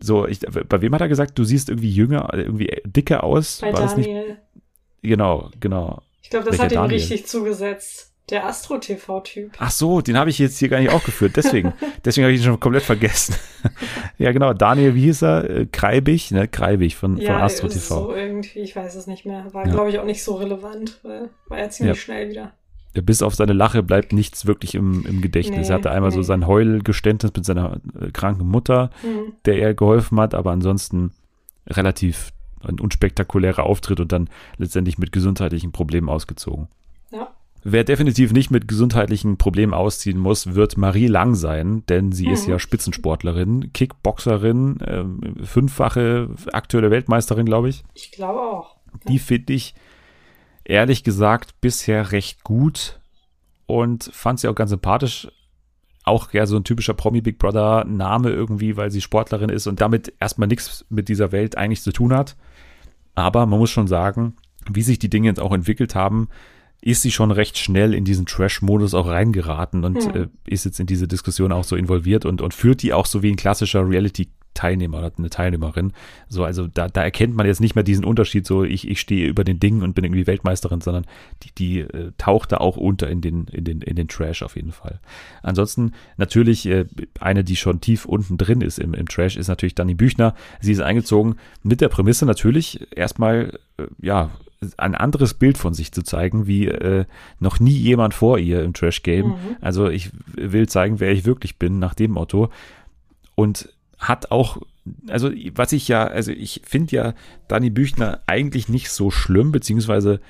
So, 0.00 0.26
ich, 0.26 0.40
bei 0.40 0.80
wem 0.80 0.94
hat 0.94 1.02
er 1.02 1.08
gesagt, 1.08 1.38
du 1.38 1.44
siehst 1.44 1.68
irgendwie 1.68 1.90
jünger, 1.90 2.32
irgendwie 2.32 2.70
dicker 2.86 3.22
aus? 3.22 3.58
Bei 3.60 3.74
War? 3.74 3.86
Daniel. 3.86 4.38
Genau, 5.02 5.50
genau. 5.60 6.00
Ich 6.22 6.30
glaube, 6.30 6.46
das 6.46 6.54
Welcher 6.54 6.64
hat 6.64 6.72
ihm 6.72 6.76
Daniel? 6.76 6.98
richtig 6.98 7.26
zugesetzt. 7.26 8.05
Der 8.30 8.44
Astro-TV-Typ. 8.46 9.52
Ach 9.58 9.70
so, 9.70 10.00
den 10.00 10.16
habe 10.18 10.30
ich 10.30 10.38
jetzt 10.40 10.58
hier 10.58 10.68
gar 10.68 10.80
nicht 10.80 10.90
aufgeführt. 10.90 11.36
Deswegen, 11.36 11.72
deswegen 12.04 12.24
habe 12.24 12.32
ich 12.34 12.40
ihn 12.40 12.44
schon 12.46 12.58
komplett 12.58 12.82
vergessen. 12.82 13.36
ja, 14.18 14.32
genau. 14.32 14.52
Daniel, 14.52 14.94
wie 14.96 15.02
hieß 15.02 15.22
er? 15.22 15.48
Äh, 15.48 15.66
Kreibig, 15.66 16.32
ne? 16.32 16.48
Kreibig 16.48 16.96
von, 16.96 17.16
von 17.16 17.24
Ja, 17.24 17.38
Astro 17.44 17.68
ist 17.68 17.74
TV. 17.74 17.94
so 18.06 18.14
irgendwie, 18.14 18.58
ich 18.58 18.74
weiß 18.74 18.96
es 18.96 19.06
nicht 19.06 19.26
mehr. 19.26 19.46
War, 19.54 19.64
Ja. 19.66 19.72
glaube 19.72 19.90
ich, 19.90 19.98
auch 20.00 20.04
nicht 20.04 20.24
so 20.24 20.34
relevant, 20.34 20.98
weil 21.04 21.30
war 21.48 21.58
ja 21.58 21.68
ziemlich 21.70 21.96
Ja. 21.96 22.02
schnell 22.02 22.30
wieder. 22.30 22.52
Bis 22.94 23.20
auf 23.22 23.34
seine 23.34 23.52
Lache 23.52 23.82
bleibt 23.82 24.12
nichts 24.12 24.46
wirklich 24.46 24.74
im, 24.74 25.04
im 25.06 25.20
Gedächtnis. 25.20 25.68
Nee, 25.68 25.72
er 25.72 25.78
hatte 25.78 25.90
einmal 25.90 26.10
so 26.12 26.18
nee. 26.18 26.24
sein 26.24 26.46
Heulgeständnis 26.46 27.30
mit 27.36 27.44
seiner 27.44 27.78
äh, 28.00 28.10
kranken 28.10 28.48
Mutter, 28.48 28.90
Hm. 29.02 29.34
der 29.44 29.58
er 29.58 29.74
geholfen 29.74 30.18
hat, 30.18 30.34
aber 30.34 30.50
ansonsten 30.50 31.12
relativ 31.68 32.32
ein 32.64 32.80
unspektakulärer 32.80 33.64
Auftritt 33.64 34.00
und 34.00 34.10
dann 34.12 34.30
letztendlich 34.56 34.98
mit 34.98 35.12
gesundheitlichen 35.12 35.72
Problemen 35.72 36.08
ausgezogen. 36.08 36.68
Ja. 37.12 37.28
Wer 37.68 37.82
definitiv 37.82 38.32
nicht 38.32 38.52
mit 38.52 38.68
gesundheitlichen 38.68 39.38
Problemen 39.38 39.74
ausziehen 39.74 40.18
muss, 40.18 40.54
wird 40.54 40.76
Marie 40.76 41.08
Lang 41.08 41.34
sein, 41.34 41.82
denn 41.88 42.12
sie 42.12 42.28
ist 42.28 42.44
Mhm. 42.46 42.52
ja 42.52 42.58
Spitzensportlerin, 42.60 43.72
Kickboxerin, 43.72 44.78
ähm, 44.86 45.20
fünffache 45.42 46.28
aktuelle 46.52 46.92
Weltmeisterin, 46.92 47.44
glaube 47.44 47.68
ich. 47.68 47.82
Ich 47.94 48.12
glaube 48.12 48.38
auch. 48.38 48.76
Die 49.08 49.18
finde 49.18 49.52
ich 49.54 49.74
ehrlich 50.64 51.02
gesagt 51.02 51.60
bisher 51.60 52.12
recht 52.12 52.44
gut 52.44 53.00
und 53.66 54.10
fand 54.12 54.38
sie 54.38 54.46
auch 54.46 54.54
ganz 54.54 54.70
sympathisch. 54.70 55.26
Auch 56.04 56.32
ja 56.32 56.46
so 56.46 56.56
ein 56.56 56.62
typischer 56.62 56.94
Promi 56.94 57.20
Big 57.20 57.36
Brother 57.40 57.84
Name 57.84 58.30
irgendwie, 58.30 58.76
weil 58.76 58.92
sie 58.92 59.00
Sportlerin 59.00 59.48
ist 59.50 59.66
und 59.66 59.80
damit 59.80 60.12
erstmal 60.20 60.46
nichts 60.46 60.84
mit 60.88 61.08
dieser 61.08 61.32
Welt 61.32 61.58
eigentlich 61.58 61.82
zu 61.82 61.90
tun 61.90 62.14
hat. 62.14 62.36
Aber 63.16 63.44
man 63.46 63.58
muss 63.58 63.70
schon 63.70 63.88
sagen, 63.88 64.36
wie 64.70 64.82
sich 64.82 65.00
die 65.00 65.10
Dinge 65.10 65.26
jetzt 65.26 65.40
auch 65.40 65.52
entwickelt 65.52 65.96
haben, 65.96 66.28
ist 66.86 67.02
sie 67.02 67.10
schon 67.10 67.32
recht 67.32 67.58
schnell 67.58 67.92
in 67.94 68.04
diesen 68.04 68.26
Trash-Modus 68.26 68.94
auch 68.94 69.08
reingeraten 69.08 69.84
und 69.84 70.04
Hm. 70.04 70.22
äh, 70.22 70.26
ist 70.46 70.64
jetzt 70.64 70.78
in 70.78 70.86
diese 70.86 71.08
Diskussion 71.08 71.50
auch 71.50 71.64
so 71.64 71.74
involviert 71.74 72.24
und, 72.24 72.40
und 72.40 72.54
führt 72.54 72.80
die 72.80 72.92
auch 72.92 73.06
so 73.06 73.24
wie 73.24 73.30
ein 73.32 73.34
klassischer 73.34 73.88
Reality-Teilnehmer 73.88 74.98
oder 74.98 75.12
eine 75.18 75.28
Teilnehmerin. 75.28 75.92
So, 76.28 76.44
also 76.44 76.68
da, 76.68 76.86
da 76.86 77.02
erkennt 77.02 77.34
man 77.34 77.44
jetzt 77.44 77.60
nicht 77.60 77.74
mehr 77.74 77.82
diesen 77.82 78.04
Unterschied, 78.04 78.46
so 78.46 78.62
ich, 78.62 78.86
ich 78.86 79.00
stehe 79.00 79.26
über 79.26 79.42
den 79.42 79.58
Dingen 79.58 79.82
und 79.82 79.96
bin 79.96 80.04
irgendwie 80.04 80.28
Weltmeisterin, 80.28 80.80
sondern 80.80 81.06
die, 81.42 81.50
die 81.58 81.80
äh, 81.80 82.12
taucht 82.18 82.52
da 82.52 82.58
auch 82.58 82.76
unter 82.76 83.10
in 83.10 83.20
den, 83.20 83.46
in, 83.48 83.64
den, 83.64 83.82
in 83.82 83.96
den 83.96 84.06
Trash 84.06 84.44
auf 84.44 84.54
jeden 84.54 84.70
Fall. 84.70 85.00
Ansonsten 85.42 85.90
natürlich 86.18 86.66
äh, 86.66 86.84
eine, 87.18 87.42
die 87.42 87.56
schon 87.56 87.80
tief 87.80 88.04
unten 88.04 88.38
drin 88.38 88.60
ist 88.60 88.78
im, 88.78 88.94
im 88.94 89.08
Trash, 89.08 89.36
ist 89.36 89.48
natürlich 89.48 89.74
Dani 89.74 89.94
Büchner. 89.94 90.36
Sie 90.60 90.70
ist 90.70 90.80
eingezogen 90.82 91.34
mit 91.64 91.80
der 91.80 91.88
Prämisse 91.88 92.26
natürlich 92.26 92.86
erstmal, 92.96 93.58
äh, 93.76 93.86
ja, 94.00 94.30
ein 94.76 94.94
anderes 94.94 95.34
Bild 95.34 95.58
von 95.58 95.74
sich 95.74 95.92
zu 95.92 96.02
zeigen, 96.02 96.46
wie 96.46 96.66
äh, 96.68 97.04
noch 97.40 97.60
nie 97.60 97.76
jemand 97.76 98.14
vor 98.14 98.38
ihr 98.38 98.62
im 98.62 98.72
Trash-Game. 98.72 99.28
Mhm. 99.28 99.56
Also 99.60 99.88
ich 99.88 100.10
will 100.34 100.68
zeigen, 100.68 101.00
wer 101.00 101.12
ich 101.12 101.24
wirklich 101.24 101.58
bin, 101.58 101.78
nach 101.78 101.94
dem 101.94 102.12
Motto. 102.12 102.50
Und 103.34 103.68
hat 103.98 104.30
auch, 104.30 104.58
also 105.08 105.30
was 105.54 105.72
ich 105.72 105.88
ja, 105.88 106.06
also 106.06 106.32
ich 106.32 106.62
finde 106.64 106.96
ja 106.96 107.14
Dani 107.48 107.70
Büchner 107.70 108.22
eigentlich 108.26 108.68
nicht 108.68 108.90
so 108.90 109.10
schlimm, 109.10 109.52
beziehungsweise 109.52 110.20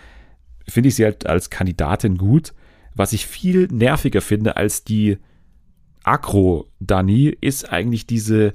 finde 0.69 0.89
ich 0.89 0.97
sie 0.97 1.05
halt 1.05 1.27
als 1.27 1.51
Kandidatin 1.51 2.17
gut. 2.17 2.53
Was 2.95 3.13
ich 3.13 3.27
viel 3.27 3.69
nerviger 3.71 4.21
finde 4.21 4.57
als 4.57 4.85
die 4.85 5.19
Agro-Dani, 6.03 7.37
ist 7.41 7.71
eigentlich 7.71 8.07
diese 8.07 8.55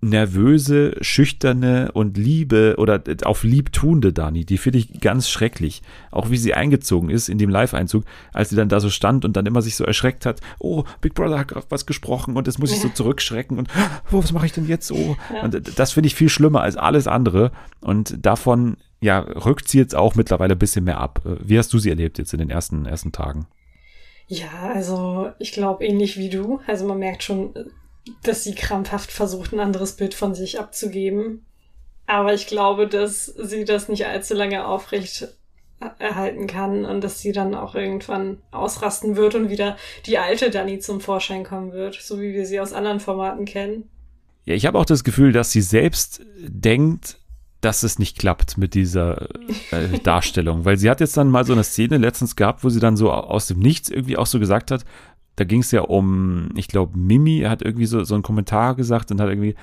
nervöse, 0.00 0.96
schüchterne 1.00 1.90
und 1.92 2.16
liebe 2.16 2.76
oder 2.78 3.02
auf 3.24 3.42
lieb 3.42 3.72
tuende 3.72 4.12
Dani. 4.12 4.44
Die 4.44 4.58
finde 4.58 4.78
ich 4.78 5.00
ganz 5.00 5.28
schrecklich. 5.28 5.82
Auch 6.10 6.30
wie 6.30 6.36
sie 6.36 6.54
eingezogen 6.54 7.10
ist 7.10 7.28
in 7.28 7.38
dem 7.38 7.50
Live-Einzug, 7.50 8.04
als 8.32 8.50
sie 8.50 8.56
dann 8.56 8.68
da 8.68 8.78
so 8.78 8.90
stand 8.90 9.24
und 9.24 9.36
dann 9.36 9.46
immer 9.46 9.60
sich 9.60 9.74
so 9.74 9.84
erschreckt 9.84 10.24
hat. 10.24 10.40
Oh, 10.60 10.84
Big 11.00 11.14
Brother 11.14 11.38
hat 11.38 11.48
gerade 11.48 11.66
was 11.68 11.86
gesprochen 11.86 12.36
und 12.36 12.46
jetzt 12.46 12.58
muss 12.58 12.72
ich 12.72 12.80
so 12.80 12.88
zurückschrecken 12.88 13.58
und 13.58 13.68
oh, 14.12 14.22
was 14.22 14.32
mache 14.32 14.46
ich 14.46 14.52
denn 14.52 14.68
jetzt? 14.68 14.92
Oh. 14.92 15.16
Und 15.42 15.78
das 15.78 15.92
finde 15.92 16.06
ich 16.06 16.14
viel 16.14 16.28
schlimmer 16.28 16.62
als 16.62 16.76
alles 16.76 17.08
andere. 17.08 17.50
Und 17.80 18.24
davon, 18.24 18.76
ja, 19.00 19.18
rückt 19.18 19.68
sie 19.68 19.78
jetzt 19.78 19.96
auch 19.96 20.14
mittlerweile 20.14 20.54
ein 20.54 20.58
bisschen 20.58 20.84
mehr 20.84 21.00
ab. 21.00 21.22
Wie 21.24 21.58
hast 21.58 21.72
du 21.72 21.78
sie 21.78 21.90
erlebt 21.90 22.18
jetzt 22.18 22.32
in 22.32 22.38
den 22.38 22.50
ersten, 22.50 22.86
ersten 22.86 23.10
Tagen? 23.10 23.46
Ja, 24.28 24.70
also 24.74 25.30
ich 25.38 25.52
glaube 25.52 25.84
ähnlich 25.84 26.18
wie 26.18 26.28
du. 26.28 26.60
Also 26.66 26.86
man 26.86 26.98
merkt 26.98 27.22
schon, 27.24 27.54
dass 28.22 28.44
sie 28.44 28.54
krampfhaft 28.54 29.10
versucht, 29.10 29.52
ein 29.52 29.60
anderes 29.60 29.96
Bild 29.96 30.14
von 30.14 30.34
sich 30.34 30.58
abzugeben. 30.58 31.46
Aber 32.06 32.34
ich 32.34 32.46
glaube, 32.46 32.88
dass 32.88 33.26
sie 33.26 33.64
das 33.64 33.88
nicht 33.88 34.06
allzu 34.06 34.34
lange 34.34 34.66
aufrecht 34.66 35.28
erhalten 35.98 36.46
kann 36.46 36.84
und 36.84 37.04
dass 37.04 37.20
sie 37.20 37.32
dann 37.32 37.54
auch 37.54 37.74
irgendwann 37.74 38.38
ausrasten 38.50 39.16
wird 39.16 39.34
und 39.34 39.48
wieder 39.48 39.76
die 40.06 40.18
alte 40.18 40.50
Dani 40.50 40.80
zum 40.80 41.00
Vorschein 41.00 41.44
kommen 41.44 41.72
wird, 41.72 41.94
so 41.94 42.20
wie 42.20 42.32
wir 42.32 42.46
sie 42.46 42.60
aus 42.60 42.72
anderen 42.72 42.98
Formaten 42.98 43.44
kennen. 43.44 43.88
Ja, 44.44 44.54
ich 44.54 44.66
habe 44.66 44.78
auch 44.78 44.86
das 44.86 45.04
Gefühl, 45.04 45.32
dass 45.32 45.52
sie 45.52 45.60
selbst 45.60 46.22
denkt, 46.38 47.18
dass 47.60 47.82
es 47.82 47.98
nicht 47.98 48.18
klappt 48.18 48.56
mit 48.56 48.74
dieser 48.74 49.28
äh, 49.70 49.98
Darstellung. 50.02 50.64
Weil 50.64 50.78
sie 50.78 50.90
hat 50.90 51.00
jetzt 51.00 51.16
dann 51.16 51.30
mal 51.30 51.44
so 51.44 51.52
eine 51.52 51.64
Szene 51.64 51.98
letztens 51.98 52.36
gehabt, 52.36 52.64
wo 52.64 52.70
sie 52.70 52.80
dann 52.80 52.96
so 52.96 53.12
aus 53.12 53.46
dem 53.46 53.58
Nichts 53.58 53.90
irgendwie 53.90 54.16
auch 54.16 54.26
so 54.26 54.38
gesagt 54.38 54.70
hat, 54.70 54.84
da 55.38 55.44
ging 55.44 55.60
es 55.60 55.70
ja 55.70 55.82
um, 55.82 56.48
ich 56.56 56.66
glaube, 56.68 56.98
Mimi 56.98 57.40
hat 57.48 57.62
irgendwie 57.62 57.86
so, 57.86 58.02
so 58.02 58.14
einen 58.14 58.22
Kommentar 58.24 58.74
gesagt 58.74 59.10
und 59.12 59.20
hat 59.20 59.28
irgendwie, 59.28 59.54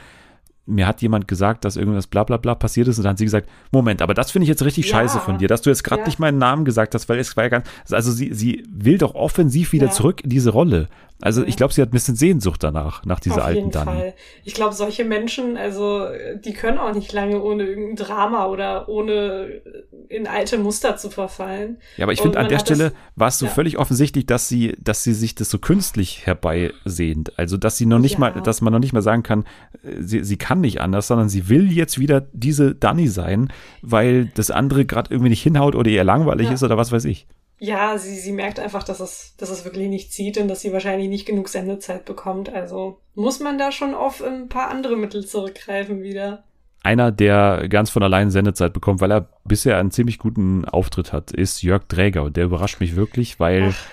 mir 0.65 0.88
hat 0.88 1.01
jemand 1.01 1.27
gesagt, 1.27 1.63
dass 1.65 1.75
irgendwas 1.75 2.07
bla 2.07 2.23
bla 2.23 2.38
bla 2.38 2.55
passiert 2.55 2.88
ist 2.88 2.97
und 2.97 3.03
dann 3.03 3.11
hat 3.11 3.17
sie 3.17 3.25
gesagt, 3.25 3.49
Moment, 3.71 4.01
aber 4.01 4.13
das 4.13 4.31
finde 4.31 4.43
ich 4.45 4.49
jetzt 4.49 4.63
richtig 4.63 4.88
Ja. 4.89 4.97
scheiße 4.97 5.19
von 5.19 5.38
dir, 5.38 5.47
dass 5.47 5.61
du 5.61 5.69
jetzt 5.69 5.83
gerade 5.83 6.01
Ja. 6.01 6.07
nicht 6.07 6.17
meinen 6.17 6.38
Namen 6.38 6.65
gesagt 6.65 6.95
hast, 6.95 7.07
weil 7.09 7.19
es 7.19 7.35
war 7.38 7.43
ja 7.43 7.49
ganz, 7.49 7.67
also 7.91 8.11
sie, 8.11 8.33
sie 8.33 8.63
will 8.71 8.97
doch 8.97 9.13
offensiv 9.15 9.73
wieder 9.73 9.88
Ja. 9.88 9.91
zurück 9.91 10.23
in 10.23 10.29
diese 10.29 10.49
Rolle. 10.51 10.88
Also 11.21 11.43
ich 11.45 11.56
glaube, 11.56 11.73
sie 11.73 11.82
hat 11.82 11.89
ein 11.89 11.91
bisschen 11.91 12.15
Sehnsucht 12.17 12.62
danach, 12.62 13.06
nach 13.06 13.19
dieser 13.21 13.38
Auf 13.38 13.45
alten 13.45 13.58
jeden 13.58 13.71
Dani. 13.71 13.86
Fall. 13.86 14.13
Ich 14.43 14.54
glaube, 14.54 14.75
solche 14.75 15.06
Menschen, 15.06 15.56
also 15.56 16.06
die 16.43 16.54
können 16.54 16.78
auch 16.78 16.93
nicht 16.93 17.13
lange 17.13 17.41
ohne 17.41 17.63
irgendein 17.63 17.95
Drama 17.95 18.47
oder 18.47 18.89
ohne 18.89 19.62
in 20.10 20.28
alte 20.28 20.58
Muster 20.58 20.97
zu 20.97 21.10
verfallen. 21.10 21.78
Ja, 21.97 22.06
aber 22.06 22.12
ich 22.13 22.21
finde, 22.21 22.38
an 22.38 22.49
der 22.49 22.60
Stelle 22.60 22.91
war 23.15 23.30
es 23.30 23.39
so 23.39 23.45
ja. 23.45 23.51
völlig 23.51 23.78
offensichtlich, 23.78 24.25
dass 24.25 24.49
sie, 24.49 24.75
dass 24.80 25.04
sie 25.04 25.13
sich 25.13 25.36
das 25.36 25.49
so 25.49 25.58
künstlich 25.58 26.25
herbeisehnt. 26.28 27.38
Also, 27.39 27.58
dass 27.58 27.78
sie 27.78 27.86
noch 27.86 27.99
nicht 27.99 28.13
Ja. 28.13 28.19
mal, 28.19 28.41
dass 28.41 28.62
man 28.62 28.73
noch 28.73 28.80
nicht 28.80 28.93
mal 28.93 29.01
sagen 29.01 29.23
kann, 29.23 29.45
äh, 29.84 30.01
sie, 30.01 30.23
sie 30.23 30.38
kann 30.38 30.62
nicht 30.62 30.82
anders, 30.82 31.08
sondern 31.08 31.30
sie 31.30 31.47
will 31.49 31.71
jetzt 31.71 31.97
wieder 31.97 32.28
diese 32.34 32.75
Dani 32.75 33.08
sein, 33.08 33.51
weil 33.82 34.25
das 34.36 34.51
andere 34.51 34.86
gerade 34.86 35.12
irgendwie 35.12 35.30
nicht 35.30 35.43
hinhaut 35.43 35.75
oder 35.75 35.89
ihr 35.89 36.04
langweilig 36.04 36.47
Ja. 36.47 36.54
ist 36.54 36.63
oder 36.63 36.78
was 36.78 36.91
weiß 36.91 37.06
ich. 37.06 37.25
Ja, 37.57 37.97
sie, 37.97 38.15
sie 38.15 38.33
merkt 38.33 38.59
einfach, 38.59 38.83
dass 38.83 38.99
es, 38.99 39.33
dass 39.37 39.49
es 39.49 39.63
wirklich 39.63 39.87
nicht 39.87 40.11
zieht 40.11 40.37
und 40.37 40.47
dass 40.47 40.61
sie 40.61 40.73
wahrscheinlich 40.73 41.07
nicht 41.07 41.25
genug 41.25 41.47
Sendezeit 41.47 42.05
bekommt. 42.05 42.49
Also 42.49 42.99
muss 43.13 43.39
man 43.39 43.57
da 43.57 43.71
schon 43.71 43.93
auf 43.93 44.21
ein 44.21 44.49
paar 44.49 44.69
andere 44.69 44.97
Mittel 44.97 45.25
zurückgreifen 45.25 46.03
wieder. 46.03 46.43
Einer, 46.83 47.11
der 47.11 47.67
ganz 47.69 47.89
von 47.89 48.03
allein 48.03 48.29
Sendezeit 48.29 48.73
bekommt, 48.73 49.01
weil 49.01 49.11
er 49.11 49.29
bisher 49.45 49.77
einen 49.77 49.91
ziemlich 49.91 50.19
guten 50.19 50.65
Auftritt 50.65 51.13
hat, 51.13 51.31
ist 51.31 51.63
Jörg 51.63 51.85
Dräger. 51.87 52.23
Und 52.23 52.37
der 52.37 52.45
überrascht 52.45 52.79
mich 52.79 52.95
wirklich, 52.95 53.39
weil 53.39 53.73
Ach, 53.73 53.87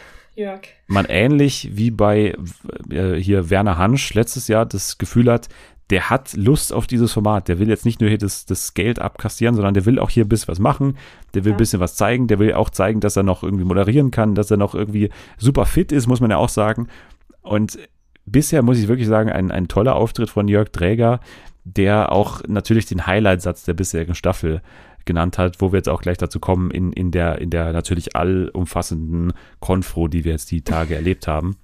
man 0.86 1.06
ähnlich 1.08 1.70
wie 1.72 1.90
bei 1.90 2.34
äh, 2.90 3.14
hier 3.14 3.48
Werner 3.48 3.78
Hansch 3.78 4.12
letztes 4.14 4.48
Jahr 4.48 4.66
das 4.66 4.98
Gefühl 4.98 5.30
hat, 5.30 5.48
der 5.92 6.08
hat 6.08 6.32
Lust 6.32 6.72
auf 6.72 6.86
dieses 6.86 7.12
Format. 7.12 7.48
Der 7.48 7.58
will 7.58 7.68
jetzt 7.68 7.84
nicht 7.84 8.00
nur 8.00 8.08
hier 8.08 8.16
das, 8.18 8.46
das 8.46 8.72
Geld 8.72 8.98
abkassieren, 8.98 9.54
sondern 9.54 9.74
der 9.74 9.84
will 9.84 9.98
auch 9.98 10.08
hier 10.08 10.24
ein 10.24 10.28
bisschen 10.28 10.48
was 10.48 10.58
machen. 10.58 10.96
Der 11.34 11.44
will 11.44 11.52
ein 11.52 11.54
Ja. 11.54 11.58
bisschen 11.58 11.80
was 11.80 11.96
zeigen. 11.96 12.28
Der 12.28 12.38
will 12.38 12.54
auch 12.54 12.70
zeigen, 12.70 13.00
dass 13.00 13.14
er 13.14 13.22
noch 13.22 13.42
irgendwie 13.42 13.64
moderieren 13.66 14.10
kann, 14.10 14.34
dass 14.34 14.50
er 14.50 14.56
noch 14.56 14.74
irgendwie 14.74 15.10
super 15.36 15.66
fit 15.66 15.92
ist, 15.92 16.06
muss 16.06 16.20
man 16.20 16.30
ja 16.30 16.38
auch 16.38 16.48
sagen. 16.48 16.88
Und 17.42 17.78
bisher 18.24 18.62
muss 18.62 18.78
ich 18.78 18.88
wirklich 18.88 19.06
sagen, 19.06 19.30
ein, 19.30 19.50
ein 19.50 19.68
toller 19.68 19.94
Auftritt 19.94 20.30
von 20.30 20.48
Jörg 20.48 20.70
Dräger, 20.70 21.20
der 21.64 22.10
auch 22.10 22.40
natürlich 22.48 22.86
den 22.86 23.06
Highlight-Satz 23.06 23.64
der 23.64 23.74
bisherigen 23.74 24.14
Staffel 24.14 24.62
genannt 25.04 25.36
hat, 25.36 25.60
wo 25.60 25.72
wir 25.72 25.76
jetzt 25.76 25.90
auch 25.90 26.00
gleich 26.00 26.16
dazu 26.16 26.40
kommen, 26.40 26.70
in, 26.70 26.90
in, 26.92 27.10
der, 27.10 27.38
in 27.38 27.50
der 27.50 27.72
natürlich 27.74 28.16
allumfassenden 28.16 29.34
Konfro, 29.60 30.08
die 30.08 30.24
wir 30.24 30.32
jetzt 30.32 30.50
die 30.50 30.62
Tage 30.62 30.94
erlebt 30.94 31.28
haben. 31.28 31.56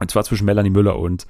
Und 0.00 0.10
zwar 0.10 0.24
zwischen 0.24 0.44
Melanie 0.44 0.70
Müller 0.70 0.98
und 0.98 1.26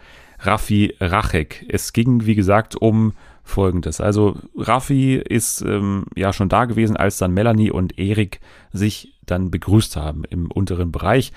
Raffi 0.47 0.95
Rachek. 1.01 1.67
Es 1.69 1.93
ging, 1.93 2.27
wie 2.27 2.35
gesagt, 2.35 2.77
um 2.77 3.13
Folgendes. 3.43 4.01
Also 4.01 4.37
Raffi 4.57 5.17
ist 5.17 5.61
ähm, 5.63 6.07
ja 6.17 6.33
schon 6.33 6.49
da 6.49 6.65
gewesen, 6.65 6.97
als 6.97 7.19
dann 7.19 7.33
Melanie 7.35 7.71
und 7.71 7.99
Erik 7.99 8.41
sich 8.73 9.15
dann 9.27 9.51
begrüßt 9.51 9.97
haben 9.97 10.25
im 10.25 10.51
unteren 10.51 10.93
Bereich. 10.93 11.33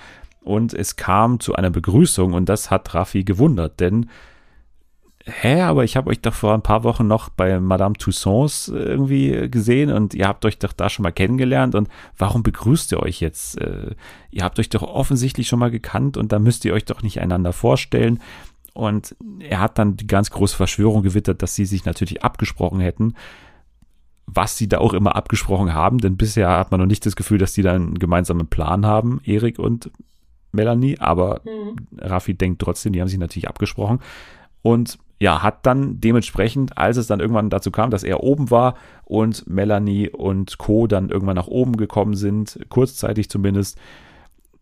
und 0.48 0.72
es 0.72 0.96
kam 0.96 1.40
zu 1.40 1.54
einer 1.54 1.70
Begrüßung 1.70 2.32
und 2.32 2.48
das 2.48 2.70
hat 2.70 2.94
Raffi 2.94 3.24
gewundert, 3.24 3.80
denn 3.80 4.08
hä, 5.26 5.60
aber 5.60 5.84
ich 5.84 5.96
habe 5.96 6.08
euch 6.10 6.20
doch 6.20 6.32
vor 6.32 6.54
ein 6.54 6.62
paar 6.62 6.84
Wochen 6.84 7.06
noch 7.06 7.28
bei 7.28 7.60
Madame 7.60 7.94
Tussauds 7.94 8.68
irgendwie 8.68 9.50
gesehen 9.50 9.92
und 9.92 10.14
ihr 10.14 10.26
habt 10.26 10.44
euch 10.44 10.58
doch 10.58 10.72
da 10.72 10.88
schon 10.88 11.02
mal 11.02 11.12
kennengelernt 11.12 11.74
und 11.74 11.88
warum 12.16 12.42
begrüßt 12.42 12.92
ihr 12.92 13.00
euch 13.00 13.20
jetzt? 13.20 13.60
Äh, 13.60 13.94
ihr 14.30 14.42
habt 14.42 14.58
euch 14.58 14.70
doch 14.70 14.82
offensichtlich 14.82 15.48
schon 15.48 15.58
mal 15.58 15.70
gekannt 15.70 16.16
und 16.16 16.32
da 16.32 16.38
müsst 16.38 16.64
ihr 16.64 16.72
euch 16.72 16.86
doch 16.86 17.02
nicht 17.02 17.20
einander 17.20 17.52
vorstellen. 17.52 18.20
Und 18.74 19.16
er 19.40 19.60
hat 19.60 19.78
dann 19.78 19.96
die 19.96 20.06
ganz 20.06 20.30
große 20.30 20.56
Verschwörung 20.56 21.02
gewittert, 21.02 21.42
dass 21.42 21.54
sie 21.54 21.64
sich 21.64 21.84
natürlich 21.84 22.22
abgesprochen 22.22 22.80
hätten, 22.80 23.14
was 24.26 24.56
sie 24.58 24.68
da 24.68 24.78
auch 24.78 24.92
immer 24.92 25.16
abgesprochen 25.16 25.72
haben, 25.72 25.98
denn 25.98 26.16
bisher 26.16 26.50
hat 26.50 26.70
man 26.70 26.80
noch 26.80 26.86
nicht 26.86 27.06
das 27.06 27.16
Gefühl, 27.16 27.38
dass 27.38 27.54
die 27.54 27.62
da 27.62 27.72
einen 27.74 27.98
gemeinsamen 27.98 28.46
Plan 28.46 28.84
haben, 28.84 29.20
Erik 29.24 29.58
und 29.58 29.90
Melanie, 30.52 30.98
aber 30.98 31.40
mhm. 31.44 31.76
Raffi 31.98 32.34
denkt 32.34 32.60
trotzdem, 32.60 32.92
die 32.92 33.00
haben 33.00 33.08
sich 33.08 33.18
natürlich 33.18 33.48
abgesprochen. 33.48 34.00
Und 34.62 34.98
ja, 35.20 35.42
hat 35.42 35.66
dann 35.66 36.00
dementsprechend, 36.00 36.78
als 36.78 36.96
es 36.96 37.06
dann 37.06 37.20
irgendwann 37.20 37.50
dazu 37.50 37.70
kam, 37.70 37.90
dass 37.90 38.04
er 38.04 38.22
oben 38.22 38.50
war 38.50 38.74
und 39.04 39.48
Melanie 39.48 40.10
und 40.10 40.58
Co. 40.58 40.86
dann 40.86 41.08
irgendwann 41.08 41.36
nach 41.36 41.48
oben 41.48 41.76
gekommen 41.76 42.14
sind, 42.14 42.60
kurzzeitig 42.68 43.28
zumindest, 43.28 43.78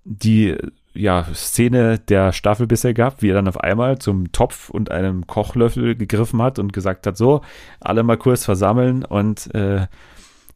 die 0.04 0.56
ja, 0.96 1.26
Szene 1.34 1.98
der 1.98 2.32
Staffel 2.32 2.66
bisher 2.66 2.94
gab, 2.94 3.22
wie 3.22 3.30
er 3.30 3.34
dann 3.34 3.48
auf 3.48 3.60
einmal 3.60 3.98
zum 3.98 4.32
Topf 4.32 4.70
und 4.70 4.90
einem 4.90 5.26
Kochlöffel 5.26 5.94
gegriffen 5.94 6.42
hat 6.42 6.58
und 6.58 6.72
gesagt 6.72 7.06
hat, 7.06 7.16
so, 7.16 7.42
alle 7.80 8.02
mal 8.02 8.16
kurz 8.16 8.44
versammeln 8.44 9.04
und 9.04 9.54
äh, 9.54 9.86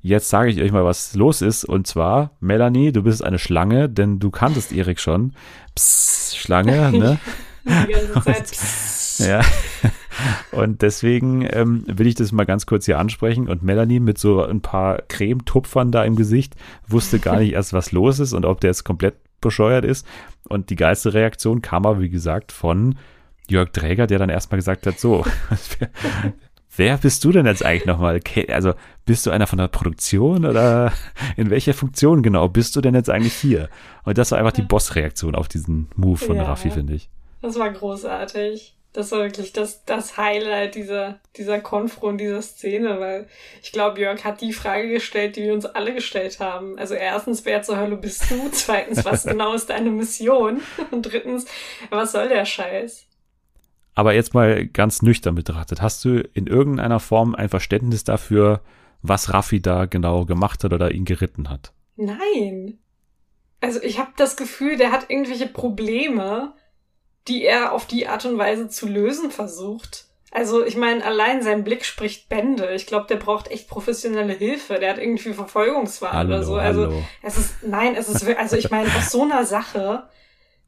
jetzt 0.03 0.29
sage 0.29 0.51
ich 0.51 0.61
euch 0.61 0.73
mal, 0.73 0.85
was 0.85 1.15
los 1.15 1.43
ist. 1.43 1.65
Und 1.65 1.87
zwar, 1.87 2.33
Melanie, 2.41 2.93
du 2.93 3.03
bist 3.03 3.23
eine 3.23 3.39
Schlange, 3.39 3.89
denn 3.89 4.19
du 4.19 4.31
kanntest 4.31 4.73
Erik 4.73 5.01
schon. 5.01 5.35
Psst, 5.75 6.37
Schlange, 6.37 6.93
ne? 6.99 7.19
Die 7.65 7.93
ganze 7.93 8.23
Zeit. 8.23 9.29
Ja. 9.29 9.43
Und 10.53 10.83
deswegen 10.83 11.47
ähm, 11.51 11.85
will 11.87 12.07
ich 12.07 12.15
das 12.15 12.33
mal 12.33 12.45
ganz 12.45 12.67
kurz 12.67 12.87
hier 12.87 12.99
ansprechen. 12.99 13.49
Und 13.49 13.63
Melanie 13.63 14.01
mit 14.01 14.19
so 14.19 14.43
ein 14.43 14.61
paar 14.61 15.03
Cremetupfern 15.09 15.93
da 15.93 16.05
im 16.05 16.17
Gesicht 16.17 16.57
wusste 16.87 17.19
gar 17.19 17.39
nicht 17.39 17.53
erst, 17.53 17.73
was 17.73 17.93
los 17.93 18.19
ist 18.19 18.33
und 18.33 18.45
ob 18.45 18.61
der 18.61 18.71
jetzt 18.71 18.85
komplett 18.85 19.15
bescheuert 19.41 19.85
ist. 19.85 20.07
Und 20.49 20.71
die 20.71 20.77
geilste 20.77 21.15
Reaktion 21.15 21.63
kam 21.63 21.87
aber, 21.87 22.01
wie 22.01 22.11
gesagt, 22.11 22.53
von 22.53 22.97
Jörg 23.49 23.71
Träger, 23.71 24.07
der 24.07 24.19
dann 24.19 24.31
erstmal 24.31 24.59
gesagt 24.59 24.87
hat: 24.87 24.99
So, 24.99 25.25
wer 26.77 26.99
bist 26.99 27.25
du 27.25 27.33
denn 27.33 27.47
jetzt 27.47 27.65
eigentlich 27.65 27.87
nochmal? 27.87 28.21
Also, 28.49 28.75
bist 29.05 29.27
du 29.27 29.31
einer 29.31 29.47
von 29.47 29.59
der 29.59 29.69
Produktion 29.69 30.45
oder 30.45 30.93
in 31.37 31.51
welcher 31.51 31.75
Funktion 31.75 32.23
genau 32.23 32.49
bist 32.49 32.77
du 32.77 32.81
denn 32.81 32.95
jetzt 32.95 33.11
eigentlich 33.11 33.35
hier? 33.35 33.69
Und 34.05 34.19
das 34.19 34.31
war 34.31 34.39
einfach 34.39 34.53
die 34.53 34.63
Boss-Reaktion 34.63 35.35
auf 35.35 35.49
diesen 35.49 35.89
Move 35.97 36.19
von 36.19 36.37
ja, 36.37 36.45
Raffi, 36.45 36.71
finde 36.71 36.95
ich. 36.95 37.11
Das 37.43 37.59
war 37.59 37.71
großartig. 37.71 38.77
Das 38.93 39.13
war 39.13 39.21
wirklich 39.21 39.53
das, 39.53 39.85
das 39.85 40.17
Highlight 40.17 40.75
dieser, 40.75 41.21
dieser 41.37 41.61
Konfro 41.61 42.09
und 42.09 42.19
dieser 42.19 42.43
Szene, 42.43 42.99
weil 42.99 43.29
ich 43.63 43.71
glaube, 43.71 44.01
Jörg 44.01 44.25
hat 44.25 44.41
die 44.41 44.53
Frage 44.53 44.89
gestellt, 44.89 45.37
die 45.37 45.45
wir 45.45 45.55
uns 45.55 45.65
alle 45.65 45.95
gestellt 45.95 46.41
haben. 46.41 46.77
Also 46.77 46.95
erstens, 46.95 47.45
wer 47.45 47.63
zur 47.63 47.77
Hölle 47.77 47.97
bist 47.97 48.29
du? 48.31 48.49
Zweitens, 48.53 49.05
was 49.05 49.25
genau 49.25 49.55
ist 49.55 49.71
deine 49.71 49.91
Mission? 49.91 50.61
Und 50.91 51.03
drittens, 51.03 51.47
was 51.91 52.13
soll 52.13 52.29
der 52.29 52.45
Scheiß? 52.45 53.07
Aber 53.95 54.15
jetzt 54.15 54.35
mal 54.35 54.67
ganz 54.67 55.03
nüchtern 55.03 55.35
betrachtet, 55.35 55.83
hast 55.83 56.05
du 56.05 56.21
in 56.35 56.47
irgendeiner 56.47 57.01
Form 57.01 57.35
ein 57.35 57.49
Verständnis 57.49 58.03
dafür, 58.03 58.61
was 59.03 59.33
Raffi 59.33 59.61
da 59.61 59.87
genau 59.87 60.25
gemacht 60.25 60.65
hat 60.65 60.73
oder 60.73 60.91
ihn 60.93 61.05
geritten 61.05 61.49
hat? 61.49 61.73
Nein. 61.97 62.79
Also 63.61 63.81
ich 63.83 63.99
habe 63.99 64.11
das 64.17 64.37
Gefühl, 64.37 64.77
der 64.77 64.91
hat 64.91 65.11
irgendwelche 65.11 65.47
Probleme 65.47 66.55
die 67.29 67.45
er 67.45 67.73
auf 67.73 67.87
die 67.87 68.07
Art 68.07 68.25
und 68.25 68.39
Weise 68.39 68.69
zu 68.69 68.87
lösen 68.87 69.31
versucht. 69.31 70.07
Also, 70.33 70.65
ich 70.65 70.77
meine, 70.77 71.05
allein 71.05 71.43
sein 71.43 71.65
Blick 71.65 71.85
spricht 71.85 72.29
Bände. 72.29 72.73
Ich 72.75 72.87
glaube, 72.87 73.07
der 73.09 73.17
braucht 73.17 73.51
echt 73.51 73.69
professionelle 73.69 74.33
Hilfe. 74.33 74.79
Der 74.79 74.91
hat 74.91 74.99
irgendwie 74.99 75.33
Verfolgungswahn 75.33 76.13
hallo, 76.13 76.29
oder 76.29 76.45
so. 76.45 76.55
Also, 76.57 76.83
hallo. 76.83 77.03
es 77.23 77.37
ist, 77.37 77.55
nein, 77.63 77.97
es 77.97 78.09
ist, 78.09 78.25
also 78.37 78.57
ich 78.57 78.71
meine, 78.71 78.89
aus 78.97 79.11
so 79.11 79.23
einer 79.23 79.45
Sache, 79.45 80.09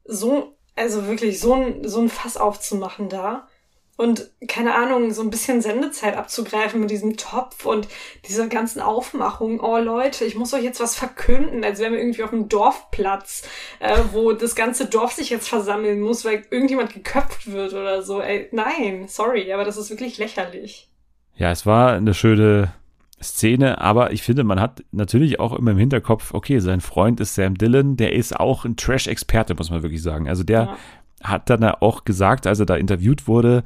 so, 0.03 0.57
also 0.75 1.07
wirklich 1.07 1.39
so 1.39 1.53
ein, 1.53 1.87
so 1.87 2.01
ein 2.01 2.09
Fass 2.09 2.35
aufzumachen 2.35 3.07
da, 3.07 3.47
und 3.95 4.31
keine 4.47 4.73
Ahnung, 4.73 5.11
so 5.11 5.21
ein 5.21 5.29
bisschen 5.29 5.61
Sendezeit 5.61 6.17
abzugreifen 6.17 6.79
mit 6.79 6.89
diesem 6.89 7.15
Topf 7.15 7.65
und 7.65 7.87
dieser 8.27 8.47
ganzen 8.47 8.81
Aufmachung. 8.81 9.59
Oh 9.59 9.77
Leute, 9.77 10.25
ich 10.25 10.35
muss 10.35 10.53
euch 10.53 10.63
jetzt 10.63 10.79
was 10.79 10.95
verkünden, 10.95 11.63
als 11.63 11.79
wären 11.79 11.93
wir 11.93 11.99
irgendwie 11.99 12.23
auf 12.23 12.33
einem 12.33 12.49
Dorfplatz, 12.49 13.43
äh, 13.79 13.99
wo 14.11 14.31
das 14.33 14.55
ganze 14.55 14.87
Dorf 14.87 15.13
sich 15.13 15.29
jetzt 15.29 15.47
versammeln 15.47 16.01
muss, 16.01 16.25
weil 16.25 16.43
irgendjemand 16.49 16.91
geköpft 16.91 17.51
wird 17.51 17.73
oder 17.73 18.01
so. 18.01 18.19
Ey, 18.19 18.49
nein, 18.51 19.05
sorry, 19.07 19.53
aber 19.53 19.63
das 19.63 19.77
ist 19.77 19.91
wirklich 19.91 20.17
lächerlich. 20.17 20.89
Ja, 21.35 21.51
es 21.51 21.65
war 21.65 21.93
eine 21.93 22.15
schöne 22.15 22.73
Szene, 23.21 23.79
aber 23.79 24.11
ich 24.11 24.23
finde, 24.23 24.43
man 24.43 24.59
hat 24.59 24.83
natürlich 24.91 25.39
auch 25.39 25.53
immer 25.53 25.71
im 25.71 25.77
Hinterkopf, 25.77 26.33
okay, 26.33 26.59
sein 26.59 26.81
Freund 26.81 27.19
ist 27.19 27.35
Sam 27.35 27.57
Dillon, 27.57 27.95
der 27.95 28.13
ist 28.13 28.37
auch 28.37 28.65
ein 28.65 28.75
Trash-Experte, 28.75 29.55
muss 29.55 29.69
man 29.69 29.83
wirklich 29.83 30.01
sagen. 30.01 30.27
Also 30.27 30.43
der 30.43 30.63
ja 30.63 30.77
hat 31.23 31.49
dann 31.49 31.63
auch 31.63 32.05
gesagt, 32.05 32.47
als 32.47 32.59
er 32.59 32.65
da 32.65 32.75
interviewt 32.75 33.27
wurde, 33.27 33.63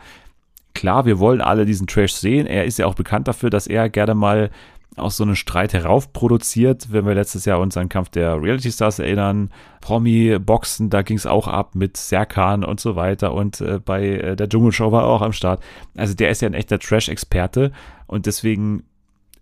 klar, 0.74 1.06
wir 1.06 1.20
wollen 1.20 1.42
alle 1.42 1.66
diesen 1.66 1.88
Trash 1.88 2.14
sehen. 2.14 2.46
Er 2.48 2.66
ist 2.66 2.78
ja 2.78 2.86
auch 2.86 2.96
bekannt 2.96 3.28
dafür, 3.28 3.50
dass 3.50 3.68
er 3.68 3.90
gerne 3.90 4.14
mal 4.14 4.52
aus 4.96 5.18
so 5.18 5.24
einem 5.24 5.36
Streit 5.36 5.74
heraufproduziert. 5.74 6.92
Wenn 6.92 7.06
wir 7.06 7.14
letztes 7.14 7.46
Jahr 7.46 7.60
uns 7.60 7.78
an 7.78 7.90
Kampf 7.90 8.10
der 8.10 8.42
Reality 8.42 8.72
Stars 8.72 9.00
erinnern, 9.00 9.52
Promi, 9.82 10.38
Boxen, 10.40 10.90
da 10.90 11.04
ging 11.04 11.18
es 11.18 11.26
auch 11.26 11.48
ab 11.48 11.76
mit 11.76 11.98
Serkan 11.98 12.64
und 12.64 12.80
so 12.80 12.96
weiter 12.96 13.34
und 13.34 13.62
äh, 13.62 13.80
bei 13.84 14.08
äh, 14.08 14.36
der 14.36 14.50
Dschungelshow 14.50 14.92
war 14.92 15.04
er 15.04 15.10
auch 15.10 15.22
am 15.22 15.34
Start. 15.34 15.62
Also 15.96 16.14
der 16.14 16.30
ist 16.30 16.42
ja 16.42 16.50
ein 16.50 16.56
echter 16.56 16.80
Trash-Experte 16.80 17.72
und 18.08 18.26
deswegen 18.26 18.84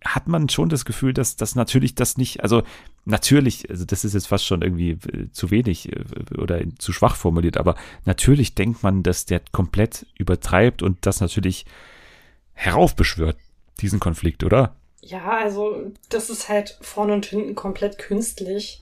hat 0.06 0.28
man 0.28 0.50
schon 0.50 0.70
das 0.70 0.86
Gefühl, 0.86 1.14
dass 1.14 1.36
das 1.36 1.56
natürlich 1.56 1.96
das 1.96 2.18
nicht, 2.18 2.44
also 2.44 2.64
natürlich, 3.06 3.70
also 3.70 3.86
das 3.86 4.06
ist 4.06 4.14
jetzt 4.14 4.28
fast 4.28 4.46
schon 4.46 4.62
irgendwie 4.62 4.92
äh, 4.92 5.32
zu 5.32 5.52
wenig 5.52 5.92
äh, 5.92 6.04
oder 6.38 6.62
zu 6.78 6.94
schwach 6.94 7.16
formuliert, 7.16 7.58
aber 7.58 7.76
natürlich 8.06 8.56
denkt 8.56 8.84
man, 8.84 9.04
dass 9.04 9.26
der 9.26 9.42
komplett 9.52 10.06
übertreibt 10.18 10.84
und 10.84 11.06
das 11.06 11.22
natürlich 11.22 11.66
heraufbeschwört, 12.54 13.38
diesen 13.82 14.00
Konflikt, 14.00 14.44
oder? 14.44 14.76
Ja, 15.02 15.38
also 15.38 15.92
das 16.10 16.30
ist 16.30 16.50
halt 16.50 16.78
vorne 16.82 17.14
und 17.14 17.26
hinten 17.26 17.56
komplett 17.56 17.98
künstlich. 17.98 18.82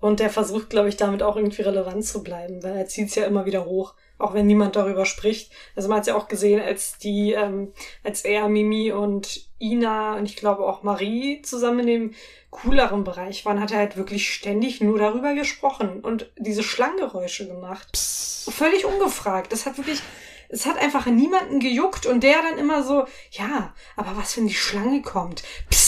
Und 0.00 0.20
der 0.20 0.30
versucht, 0.30 0.70
glaube 0.70 0.88
ich, 0.88 0.96
damit 0.96 1.24
auch 1.24 1.34
irgendwie 1.34 1.62
relevant 1.62 2.04
zu 2.04 2.22
bleiben, 2.22 2.62
weil 2.62 2.76
er 2.76 2.86
zieht 2.86 3.08
es 3.08 3.16
ja 3.16 3.24
immer 3.24 3.46
wieder 3.46 3.64
hoch 3.64 3.94
auch 4.18 4.34
wenn 4.34 4.46
niemand 4.46 4.76
darüber 4.76 5.06
spricht. 5.06 5.52
Also 5.76 5.88
man 5.88 5.98
hat 5.98 6.02
es 6.02 6.08
ja 6.08 6.16
auch 6.16 6.28
gesehen, 6.28 6.60
als 6.60 6.98
die, 6.98 7.32
ähm, 7.32 7.72
als 8.02 8.24
er, 8.24 8.48
Mimi 8.48 8.92
und 8.92 9.47
Ina 9.60 10.16
und 10.16 10.24
ich 10.26 10.36
glaube 10.36 10.66
auch 10.66 10.82
Marie 10.82 11.42
zusammen 11.42 11.80
in 11.80 11.86
dem 11.86 12.14
cooleren 12.50 13.04
Bereich 13.04 13.44
waren, 13.44 13.60
hat 13.60 13.72
er 13.72 13.78
halt 13.78 13.96
wirklich 13.96 14.32
ständig 14.32 14.80
nur 14.80 14.98
darüber 14.98 15.34
gesprochen 15.34 16.00
und 16.00 16.30
diese 16.38 16.62
Schlangengeräusche 16.62 17.46
gemacht. 17.46 17.88
Psst. 17.92 18.50
Völlig 18.52 18.84
ungefragt. 18.84 19.52
Das 19.52 19.66
hat 19.66 19.76
wirklich, 19.76 20.00
es 20.48 20.64
hat 20.64 20.78
einfach 20.78 21.06
niemanden 21.06 21.60
gejuckt 21.60 22.06
und 22.06 22.22
der 22.22 22.40
dann 22.42 22.58
immer 22.58 22.82
so, 22.82 23.06
ja, 23.32 23.74
aber 23.96 24.16
was, 24.16 24.36
wenn 24.36 24.46
die 24.46 24.54
Schlange 24.54 25.02
kommt? 25.02 25.42
Psst 25.68 25.87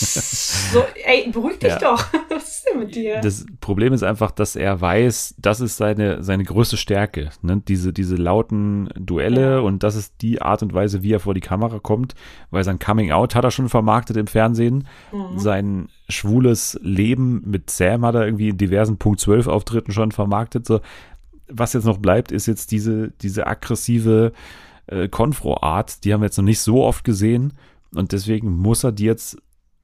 so, 0.00 0.84
ey, 1.04 1.30
beruhig 1.30 1.58
dich 1.58 1.70
ja. 1.70 1.78
doch. 1.78 2.06
Was 2.30 2.56
ist 2.56 2.66
denn 2.70 2.80
mit 2.80 2.94
dir? 2.94 3.20
Das 3.20 3.44
Problem 3.60 3.92
ist 3.92 4.02
einfach, 4.02 4.30
dass 4.30 4.56
er 4.56 4.80
weiß, 4.80 5.34
das 5.38 5.60
ist 5.60 5.76
seine, 5.76 6.22
seine 6.22 6.44
größte 6.44 6.76
Stärke. 6.76 7.30
Ne? 7.42 7.62
Diese, 7.66 7.92
diese 7.92 8.16
lauten 8.16 8.88
Duelle 8.96 9.56
ja. 9.56 9.58
und 9.60 9.82
das 9.82 9.96
ist 9.96 10.14
die 10.22 10.40
Art 10.40 10.62
und 10.62 10.72
Weise, 10.72 11.02
wie 11.02 11.12
er 11.12 11.20
vor 11.20 11.34
die 11.34 11.40
Kamera 11.40 11.78
kommt, 11.78 12.14
weil 12.50 12.64
sein 12.64 12.78
Coming 12.78 13.12
Out 13.12 13.34
hat 13.34 13.44
er 13.44 13.50
schon 13.50 13.68
vermarktet 13.68 14.16
im 14.16 14.26
Fernsehen. 14.26 14.86
Mhm. 15.12 15.38
Sein 15.38 15.88
schwules 16.08 16.78
Leben 16.82 17.42
mit 17.46 17.70
Sam 17.70 18.04
hat 18.04 18.14
er 18.14 18.24
irgendwie 18.24 18.48
in 18.48 18.56
diversen 18.56 18.98
Punkt 18.98 19.20
12 19.20 19.46
Auftritten 19.46 19.92
schon 19.92 20.12
vermarktet. 20.12 20.66
So, 20.66 20.80
was 21.48 21.72
jetzt 21.72 21.84
noch 21.84 21.98
bleibt, 21.98 22.32
ist 22.32 22.46
jetzt 22.46 22.70
diese, 22.70 23.10
diese 23.20 23.46
aggressive 23.46 24.32
äh, 24.86 25.08
Konfro-Art. 25.08 26.04
Die 26.04 26.12
haben 26.12 26.20
wir 26.20 26.26
jetzt 26.26 26.38
noch 26.38 26.44
nicht 26.44 26.60
so 26.60 26.84
oft 26.84 27.04
gesehen. 27.04 27.54
Und 27.94 28.12
deswegen 28.12 28.56
muss 28.56 28.84
er 28.84 28.92
die 28.92 29.04
jetzt 29.04 29.38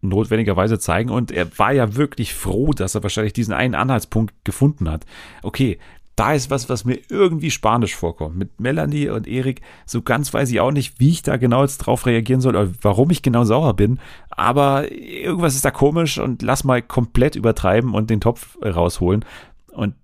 notwendigerweise 0.09 0.79
zeigen. 0.79 1.11
Und 1.11 1.31
er 1.31 1.47
war 1.59 1.73
ja 1.73 1.97
wirklich 1.97 2.35
froh, 2.35 2.73
dass 2.73 2.95
er 2.95 3.03
wahrscheinlich 3.03 3.33
diesen 3.33 3.55
einen 3.55 3.75
Anhaltspunkt 3.75 4.35
gefunden 4.45 4.91
hat. 4.91 5.05
Okay, 5.43 5.79
da 6.17 6.33
ist 6.33 6.51
was, 6.51 6.71
was 6.71 6.87
mir 6.87 6.99
irgendwie 7.11 7.51
spanisch 7.51 7.95
vorkommt. 7.95 8.37
Mit 8.37 8.59
Melanie 8.59 9.11
und 9.11 9.29
Erik, 9.29 9.61
so 9.85 10.01
ganz 10.01 10.33
weiß 10.33 10.51
ich 10.51 10.61
auch 10.61 10.73
nicht, 10.73 10.99
wie 10.99 11.11
ich 11.11 11.23
da 11.23 11.37
genau 11.37 11.61
jetzt 11.61 11.79
drauf 11.79 12.07
reagieren 12.07 12.41
soll 12.41 12.57
oder 12.57 12.71
warum 12.81 13.11
ich 13.11 13.21
genau 13.21 13.45
sauer 13.45 13.75
bin. 13.75 14.01
Aber 14.31 14.91
irgendwas 14.91 15.55
ist 15.55 15.67
da 15.67 15.71
komisch 15.71 16.19
und 16.19 16.41
lass 16.41 16.65
mal 16.65 16.81
komplett 16.81 17.37
übertreiben 17.37 17.93
und 17.95 18.09
den 18.09 18.23
Topf 18.23 18.57
rausholen. 18.65 19.27
Und 19.73 19.95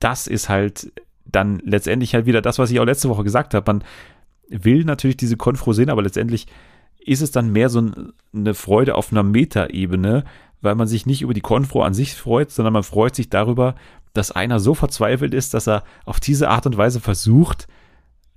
das 0.00 0.26
ist 0.26 0.48
halt 0.48 0.90
dann 1.26 1.60
letztendlich 1.62 2.14
halt 2.14 2.24
wieder 2.24 2.40
das, 2.40 2.58
was 2.58 2.70
ich 2.70 2.80
auch 2.80 2.86
letzte 2.86 3.10
Woche 3.10 3.24
gesagt 3.24 3.52
habe. 3.52 3.70
Man 3.70 3.84
will 4.48 4.84
natürlich 4.84 5.18
diese 5.18 5.36
Konfro 5.36 5.74
sehen, 5.74 5.90
aber 5.90 6.02
letztendlich 6.02 6.46
ist 7.08 7.22
es 7.22 7.30
dann 7.30 7.52
mehr 7.52 7.68
so 7.68 7.90
eine 8.34 8.54
Freude 8.54 8.94
auf 8.94 9.12
einer 9.12 9.22
Metaebene, 9.22 10.24
weil 10.60 10.74
man 10.74 10.88
sich 10.88 11.06
nicht 11.06 11.22
über 11.22 11.34
die 11.34 11.40
Konfro 11.40 11.82
an 11.82 11.94
sich 11.94 12.14
freut, 12.14 12.50
sondern 12.50 12.72
man 12.72 12.82
freut 12.82 13.14
sich 13.14 13.30
darüber, 13.30 13.74
dass 14.12 14.32
einer 14.32 14.60
so 14.60 14.74
verzweifelt 14.74 15.34
ist, 15.34 15.54
dass 15.54 15.68
er 15.68 15.84
auf 16.04 16.20
diese 16.20 16.48
Art 16.48 16.66
und 16.66 16.76
Weise 16.76 17.00
versucht, 17.00 17.68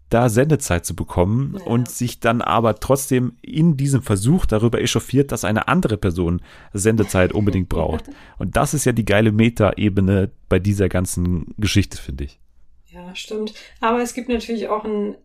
da 0.09 0.27
Sendezeit 0.27 0.85
zu 0.85 0.93
bekommen 0.95 1.55
ja. 1.57 1.65
und 1.65 1.89
sich 1.89 2.19
dann 2.19 2.41
aber 2.41 2.75
trotzdem 2.75 3.37
in 3.41 3.77
diesem 3.77 4.01
Versuch 4.01 4.45
darüber 4.45 4.81
echauffiert, 4.81 5.31
dass 5.31 5.45
eine 5.45 5.69
andere 5.69 5.97
Person 5.97 6.41
Sendezeit 6.73 7.31
unbedingt 7.31 7.69
braucht. 7.69 8.05
Und 8.37 8.57
das 8.57 8.73
ist 8.73 8.85
ja 8.85 8.91
die 8.91 9.05
geile 9.05 9.31
Meta-Ebene 9.31 10.29
bei 10.49 10.59
dieser 10.59 10.89
ganzen 10.89 11.55
Geschichte, 11.57 11.97
finde 11.97 12.25
ich. 12.25 12.39
Ja, 12.87 13.15
stimmt. 13.15 13.53
Aber 13.79 14.01
es 14.01 14.13
gibt 14.13 14.27
natürlich 14.27 14.67
auch 14.67 14.83
einen 14.83 15.15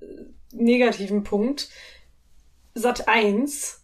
negativen 0.52 1.24
Punkt. 1.24 1.68
Sat 2.76 3.08
1 3.08 3.82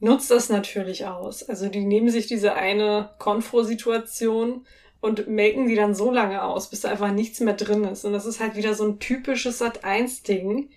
nutzt 0.00 0.32
das 0.32 0.48
natürlich 0.48 1.06
aus. 1.06 1.48
Also 1.48 1.68
die 1.68 1.84
nehmen 1.84 2.10
sich 2.10 2.26
diese 2.26 2.54
eine 2.54 3.10
Konfro-Situation 3.20 4.66
und 5.00 5.28
melken 5.28 5.68
die 5.68 5.76
dann 5.76 5.94
so 5.94 6.10
lange 6.10 6.42
aus, 6.42 6.68
bis 6.68 6.80
da 6.80 6.88
einfach 6.90 7.12
nichts 7.12 7.38
mehr 7.38 7.54
drin 7.54 7.84
ist. 7.84 8.04
Und 8.04 8.12
das 8.12 8.26
ist 8.26 8.40
halt 8.40 8.56
wieder 8.56 8.74
so 8.74 8.84
ein 8.84 8.98
typisches 8.98 9.58
Sat-1-Ding. 9.58 10.70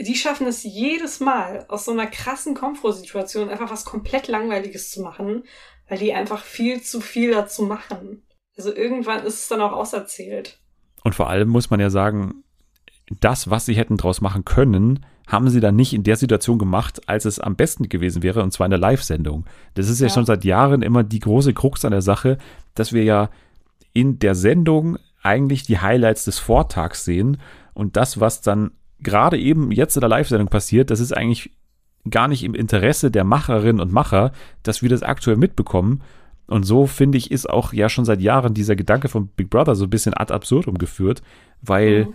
Die 0.00 0.14
schaffen 0.14 0.46
es 0.46 0.62
jedes 0.62 1.20
Mal, 1.20 1.66
aus 1.68 1.84
so 1.84 1.92
einer 1.92 2.06
krassen 2.06 2.54
Komfortsituation 2.54 3.50
einfach 3.50 3.70
was 3.70 3.84
komplett 3.84 4.26
Langweiliges 4.26 4.90
zu 4.90 5.02
machen, 5.02 5.44
weil 5.88 5.98
die 5.98 6.14
einfach 6.14 6.42
viel 6.42 6.80
zu 6.80 7.02
viel 7.02 7.32
dazu 7.32 7.64
machen. 7.64 8.26
Also 8.56 8.74
irgendwann 8.74 9.26
ist 9.26 9.40
es 9.40 9.48
dann 9.48 9.60
auch 9.60 9.72
auserzählt. 9.72 10.58
Und 11.02 11.14
vor 11.14 11.28
allem 11.28 11.50
muss 11.50 11.68
man 11.68 11.80
ja 11.80 11.90
sagen, 11.90 12.44
das, 13.20 13.50
was 13.50 13.66
sie 13.66 13.74
hätten 13.74 13.98
draus 13.98 14.22
machen 14.22 14.46
können, 14.46 15.04
haben 15.26 15.48
sie 15.48 15.60
dann 15.60 15.76
nicht 15.76 15.94
in 15.94 16.02
der 16.02 16.16
Situation 16.16 16.58
gemacht, 16.58 17.08
als 17.08 17.24
es 17.24 17.38
am 17.38 17.56
besten 17.56 17.88
gewesen 17.88 18.22
wäre, 18.22 18.42
und 18.42 18.52
zwar 18.52 18.66
in 18.66 18.70
der 18.70 18.80
Live-Sendung. 18.80 19.44
Das 19.74 19.88
ist 19.88 20.00
ja, 20.00 20.08
ja, 20.08 20.12
schon 20.12 20.26
seit 20.26 20.44
Jahren 20.44 20.82
immer 20.82 21.02
die 21.02 21.20
große 21.20 21.54
Krux 21.54 21.84
an 21.84 21.92
der 21.92 22.02
Sache, 22.02 22.38
dass 22.74 22.92
wir 22.92 23.04
ja 23.04 23.30
in 23.92 24.18
der 24.18 24.34
Sendung 24.34 24.98
eigentlich 25.22 25.62
die 25.62 25.78
Highlights 25.78 26.24
des 26.24 26.38
Vortags 26.38 27.04
sehen 27.04 27.38
und 27.72 27.96
das, 27.96 28.20
was 28.20 28.42
dann 28.42 28.72
gerade 29.00 29.38
eben 29.38 29.72
jetzt 29.72 29.96
in 29.96 30.00
der 30.00 30.10
Live-Sendung 30.10 30.48
passiert, 30.48 30.90
das 30.90 31.00
ist 31.00 31.16
eigentlich 31.16 31.50
gar 32.10 32.28
nicht 32.28 32.44
im 32.44 32.54
Interesse 32.54 33.10
der 33.10 33.24
Macherinnen 33.24 33.80
und 33.80 33.92
Macher, 33.92 34.32
dass 34.62 34.82
wir 34.82 34.90
das 34.90 35.02
aktuell 35.02 35.36
mitbekommen. 35.36 36.02
Und 36.46 36.64
so 36.64 36.86
finde 36.86 37.16
ich, 37.16 37.30
ist 37.30 37.48
auch 37.48 37.72
ja 37.72 37.88
schon 37.88 38.04
seit 38.04 38.20
Jahren 38.20 38.52
dieser 38.52 38.76
Gedanke 38.76 39.08
von 39.08 39.28
Big 39.28 39.48
Brother 39.48 39.74
so 39.74 39.84
ein 39.84 39.90
bisschen 39.90 40.12
ad 40.12 40.32
absurdum 40.32 40.76
geführt, 40.76 41.22
weil 41.62 42.04
mhm 42.04 42.14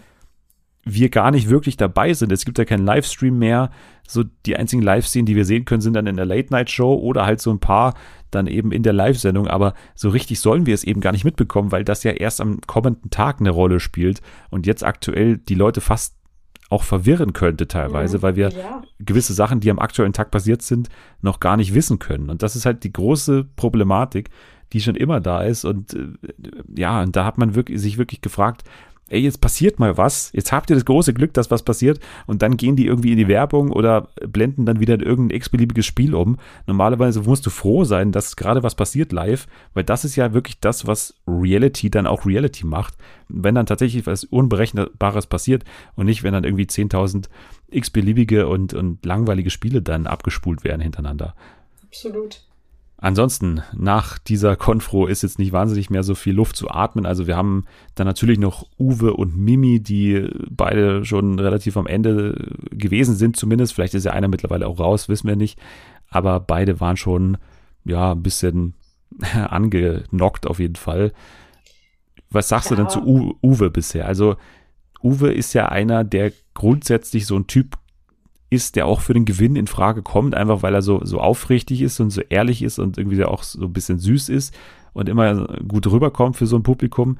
wir 0.94 1.10
gar 1.10 1.32
nicht 1.32 1.50
wirklich 1.50 1.78
dabei 1.78 2.14
sind. 2.14 2.32
Es 2.32 2.46
gibt 2.46 2.58
ja 2.58 2.66
keinen 2.66 2.86
Livestream 2.86 3.38
mehr. 3.38 3.72
So 4.08 4.24
die 4.46 4.56
einzigen 4.56 4.82
Live-Szenen, 4.82 5.26
die 5.26 5.36
wir 5.36 5.46
sehen 5.46 5.66
können, 5.66 5.82
sind 5.82 5.94
dann 5.94 6.08
in 6.08 6.16
der 6.16 6.26
Late-Night-Show 6.26 6.96
oder 6.96 7.26
halt 7.26 7.42
so 7.42 7.52
ein 7.52 7.60
paar 7.60 7.94
dann 8.32 8.48
eben 8.48 8.72
in 8.72 8.84
der 8.84 8.94
Live-Sendung. 8.94 9.48
Aber 9.48 9.74
so 9.96 10.10
richtig 10.10 10.40
sollen 10.40 10.66
wir 10.66 10.74
es 10.74 10.84
eben 10.84 11.02
gar 11.02 11.12
nicht 11.12 11.26
mitbekommen, 11.26 11.72
weil 11.72 11.84
das 11.84 12.04
ja 12.04 12.12
erst 12.12 12.42
am 12.42 12.62
kommenden 12.62 13.10
Tag 13.10 13.40
eine 13.40 13.52
Rolle 13.52 13.80
spielt 13.80 14.22
und 14.50 14.66
jetzt 14.66 14.84
aktuell 14.84 15.38
die 15.38 15.56
Leute 15.56 15.82
fast 15.82 16.16
auch 16.70 16.84
verwirren 16.84 17.34
könnte 17.34 17.68
teilweise, 17.68 18.18
mhm, 18.18 18.22
weil 18.22 18.36
wir 18.36 18.50
ja. 18.50 18.82
gewisse 19.00 19.34
Sachen, 19.34 19.60
die 19.60 19.72
am 19.72 19.80
aktuellen 19.80 20.14
Tag 20.14 20.30
passiert 20.30 20.62
sind, 20.62 20.90
noch 21.22 21.40
gar 21.40 21.58
nicht 21.58 21.74
wissen 21.74 21.98
können. 22.00 22.30
Und 22.30 22.44
das 22.44 22.56
ist 22.56 22.66
halt 22.66 22.84
die 22.84 22.94
große 22.94 23.44
Problematik, 23.56 24.30
die 24.72 24.82
schon 24.82 24.96
immer 24.96 25.20
da 25.20 25.42
ist. 25.42 25.66
Und 25.66 25.94
äh, 25.96 26.10
ja, 26.76 27.02
und 27.02 27.16
da 27.16 27.26
hat 27.26 27.40
man 27.40 27.56
wirklich, 27.56 27.82
sich 27.82 27.98
wirklich 27.98 28.22
gefragt, 28.22 28.64
ey, 29.10 29.20
jetzt 29.20 29.42
passiert 29.42 29.80
mal 29.80 29.98
was, 29.98 30.32
jetzt 30.34 30.52
habt 30.52 30.70
ihr 30.70 30.76
das 30.76 30.86
große 30.86 31.14
Glück, 31.14 31.34
dass 31.34 31.52
was 31.52 31.64
passiert 31.64 32.00
und 32.28 32.42
dann 32.42 32.58
gehen 32.58 32.76
die 32.76 32.86
irgendwie 32.86 33.12
in 33.12 33.18
die 33.18 33.28
Werbung 33.28 33.72
oder 33.72 34.10
blenden 34.28 34.66
dann 34.66 34.80
wieder 34.80 35.00
irgendein 35.00 35.38
x-beliebiges 35.38 35.86
Spiel 35.86 36.16
um. 36.16 36.38
Normalerweise 36.68 37.22
musst 37.22 37.46
du 37.46 37.50
froh 37.50 37.84
sein, 37.84 38.12
dass 38.12 38.36
gerade 38.36 38.64
was 38.64 38.76
passiert 38.76 39.12
live, 39.12 39.48
weil 39.74 39.84
das 39.84 40.06
ist 40.06 40.16
ja 40.16 40.34
wirklich 40.34 40.60
das, 40.60 40.88
was 40.88 41.16
Reality 41.28 41.90
dann 41.90 42.08
auch 42.08 42.26
Reality 42.26 42.66
macht. 42.66 42.96
Wenn 43.28 43.56
dann 43.56 43.66
tatsächlich 43.66 44.08
was 44.08 44.24
Unberechenbares 44.24 45.28
passiert 45.28 45.64
und 45.96 46.06
nicht, 46.06 46.24
wenn 46.24 46.34
dann 46.34 46.44
irgendwie 46.44 46.66
10.000 46.66 47.26
x-beliebige 47.72 48.48
und, 48.48 48.74
und 48.74 49.06
langweilige 49.06 49.50
Spiele 49.50 49.82
dann 49.82 50.08
abgespult 50.08 50.64
werden 50.64 50.82
hintereinander. 50.82 51.36
Absolut. 51.84 52.42
Ansonsten, 53.02 53.62
nach 53.74 54.18
dieser 54.18 54.58
Konfro 54.58 55.08
ist 55.08 55.24
jetzt 55.24 55.40
nicht 55.40 55.54
wahnsinnig 55.54 55.90
mehr 55.90 56.04
so 56.04 56.16
viel 56.16 56.34
Luft 56.34 56.58
zu 56.58 56.70
atmen. 56.70 57.06
Also 57.06 57.28
wir 57.28 57.38
haben 57.38 57.64
dann 57.96 58.06
natürlich 58.06 58.38
noch 58.38 58.68
Uwe 58.78 59.14
und 59.14 59.38
Mimi, 59.38 59.80
die 59.80 60.28
beide 60.50 61.06
schon 61.06 61.40
relativ 61.40 61.78
am 61.78 61.88
Ende 61.88 62.36
gewesen 62.72 63.16
sind, 63.16 63.38
zumindest. 63.38 63.74
Vielleicht 63.74 63.94
ist 63.94 64.06
ja 64.06 64.12
einer 64.12 64.28
mittlerweile 64.28 64.68
auch 64.68 64.80
raus, 64.80 65.08
wissen 65.08 65.30
wir 65.30 65.38
nicht. 65.38 65.58
Aber 66.10 66.42
beide 66.42 66.82
waren 66.82 66.98
schon, 66.98 67.38
ja, 67.86 68.12
ein 68.12 68.22
bisschen 68.22 68.74
angenockt 69.34 70.46
auf 70.46 70.60
jeden 70.60 70.76
Fall. 70.76 71.14
Was 72.30 72.50
sagst 72.50 72.70
ja. 72.70 72.76
du 72.76 72.82
denn 72.82 72.90
zu 72.90 73.38
Uwe 73.42 73.70
bisher? 73.70 74.08
Also 74.08 74.36
Uwe 75.02 75.32
ist 75.32 75.54
ja 75.54 75.70
einer, 75.70 76.04
der 76.04 76.34
grundsätzlich 76.54 77.26
so 77.26 77.38
ein 77.38 77.48
Typ 77.48 77.78
ist, 78.50 78.76
der 78.76 78.88
auch 78.88 79.02
für 79.02 79.14
den 79.14 79.26
Gewinn 79.26 79.56
in 79.56 79.68
Frage 79.68 80.02
kommt, 80.02 80.36
einfach 80.36 80.64
weil 80.64 80.74
er 80.74 80.82
so, 80.82 81.04
so 81.04 81.20
aufrichtig 81.20 81.82
ist 81.82 82.00
und 82.00 82.10
so 82.10 82.22
ehrlich 82.22 82.64
ist 82.64 82.80
und 82.80 82.98
irgendwie 82.98 83.24
auch 83.24 83.44
so 83.44 83.66
ein 83.66 83.74
bisschen 83.74 84.00
süß 84.00 84.30
ist 84.30 84.56
und 84.94 85.10
immer 85.10 85.48
gut 85.68 85.88
rüberkommt 85.88 86.36
für 86.36 86.48
so 86.48 86.56
ein 86.56 86.64
Publikum. 86.64 87.18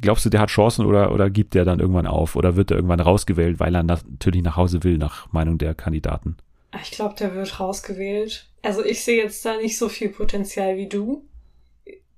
Glaubst 0.00 0.24
du, 0.24 0.30
der 0.30 0.40
hat 0.40 0.50
Chancen 0.50 0.86
oder, 0.86 1.12
oder 1.12 1.28
gibt 1.30 1.54
der 1.54 1.64
dann 1.64 1.80
irgendwann 1.80 2.06
auf 2.06 2.36
oder 2.36 2.56
wird 2.56 2.70
er 2.70 2.76
irgendwann 2.76 3.00
rausgewählt, 3.00 3.60
weil 3.60 3.74
er 3.74 3.82
natürlich 3.82 4.42
nach 4.42 4.56
Hause 4.56 4.82
will, 4.84 4.98
nach 4.98 5.30
Meinung 5.32 5.58
der 5.58 5.74
Kandidaten? 5.74 6.36
Ich 6.82 6.92
glaube, 6.92 7.16
der 7.18 7.34
wird 7.34 7.58
rausgewählt. 7.58 8.48
Also 8.62 8.84
ich 8.84 9.02
sehe 9.02 9.22
jetzt 9.22 9.44
da 9.44 9.56
nicht 9.56 9.76
so 9.76 9.88
viel 9.88 10.10
Potenzial 10.10 10.76
wie 10.76 10.88
du. 10.88 11.24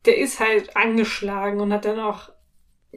Der 0.05 0.19
ist 0.19 0.41
halt 0.41 0.77
angeschlagen 0.77 1.61
und 1.61 1.73
hat 1.73 1.85
dann 1.85 2.01
auch 2.01 2.29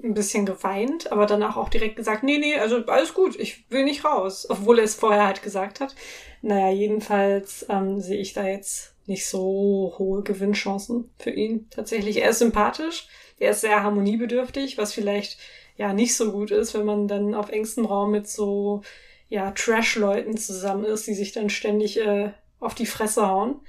ein 0.04 0.14
bisschen 0.14 0.46
geweint, 0.46 1.12
aber 1.12 1.26
danach 1.26 1.58
auch 1.58 1.70
direkt 1.70 1.96
gesagt, 1.96 2.24
nee, 2.24 2.38
nee, 2.38 2.58
also 2.58 2.86
alles 2.88 3.14
gut, 3.14 3.40
ich 3.40 3.70
will 3.70 3.84
nicht 3.84 4.04
raus, 4.04 4.46
obwohl 4.50 4.80
er 4.80 4.86
es 4.86 4.96
vorher 4.96 5.26
halt 5.26 5.42
gesagt 5.42 5.80
hat. 5.80 5.96
Naja, 6.42 6.70
jedenfalls 6.70 7.66
ähm, 7.70 8.02
sehe 8.02 8.20
ich 8.20 8.34
da 8.34 8.46
jetzt 8.46 8.94
nicht 9.06 9.26
so 9.28 9.96
hohe 9.98 10.24
Gewinnchancen 10.24 11.10
für 11.18 11.30
ihn. 11.30 11.70
Tatsächlich, 11.70 12.18
er 12.18 12.32
ist 12.32 12.40
sympathisch, 12.40 13.08
er 13.40 13.52
ist 13.52 13.62
sehr 13.62 13.84
harmoniebedürftig, 13.84 14.78
was 14.78 14.94
vielleicht 14.94 15.38
ja 15.78 15.94
nicht 15.94 16.16
so 16.16 16.32
gut 16.32 16.52
ist, 16.52 16.74
wenn 16.74 16.86
man 16.86 17.08
dann 17.08 17.34
auf 17.34 17.50
engstem 17.50 17.86
Raum 17.86 18.12
mit 18.12 18.28
so 18.28 18.82
ja 19.30 19.52
Trash-Leuten 19.52 20.38
zusammen 20.38 20.86
ist, 20.86 21.08
die 21.08 21.14
sich 21.14 21.32
dann 21.32 21.50
ständig 21.50 22.00
äh, 22.00 22.32
auf 22.60 22.76
die 22.76 22.86
Fresse 22.86 23.28
hauen. 23.28 23.62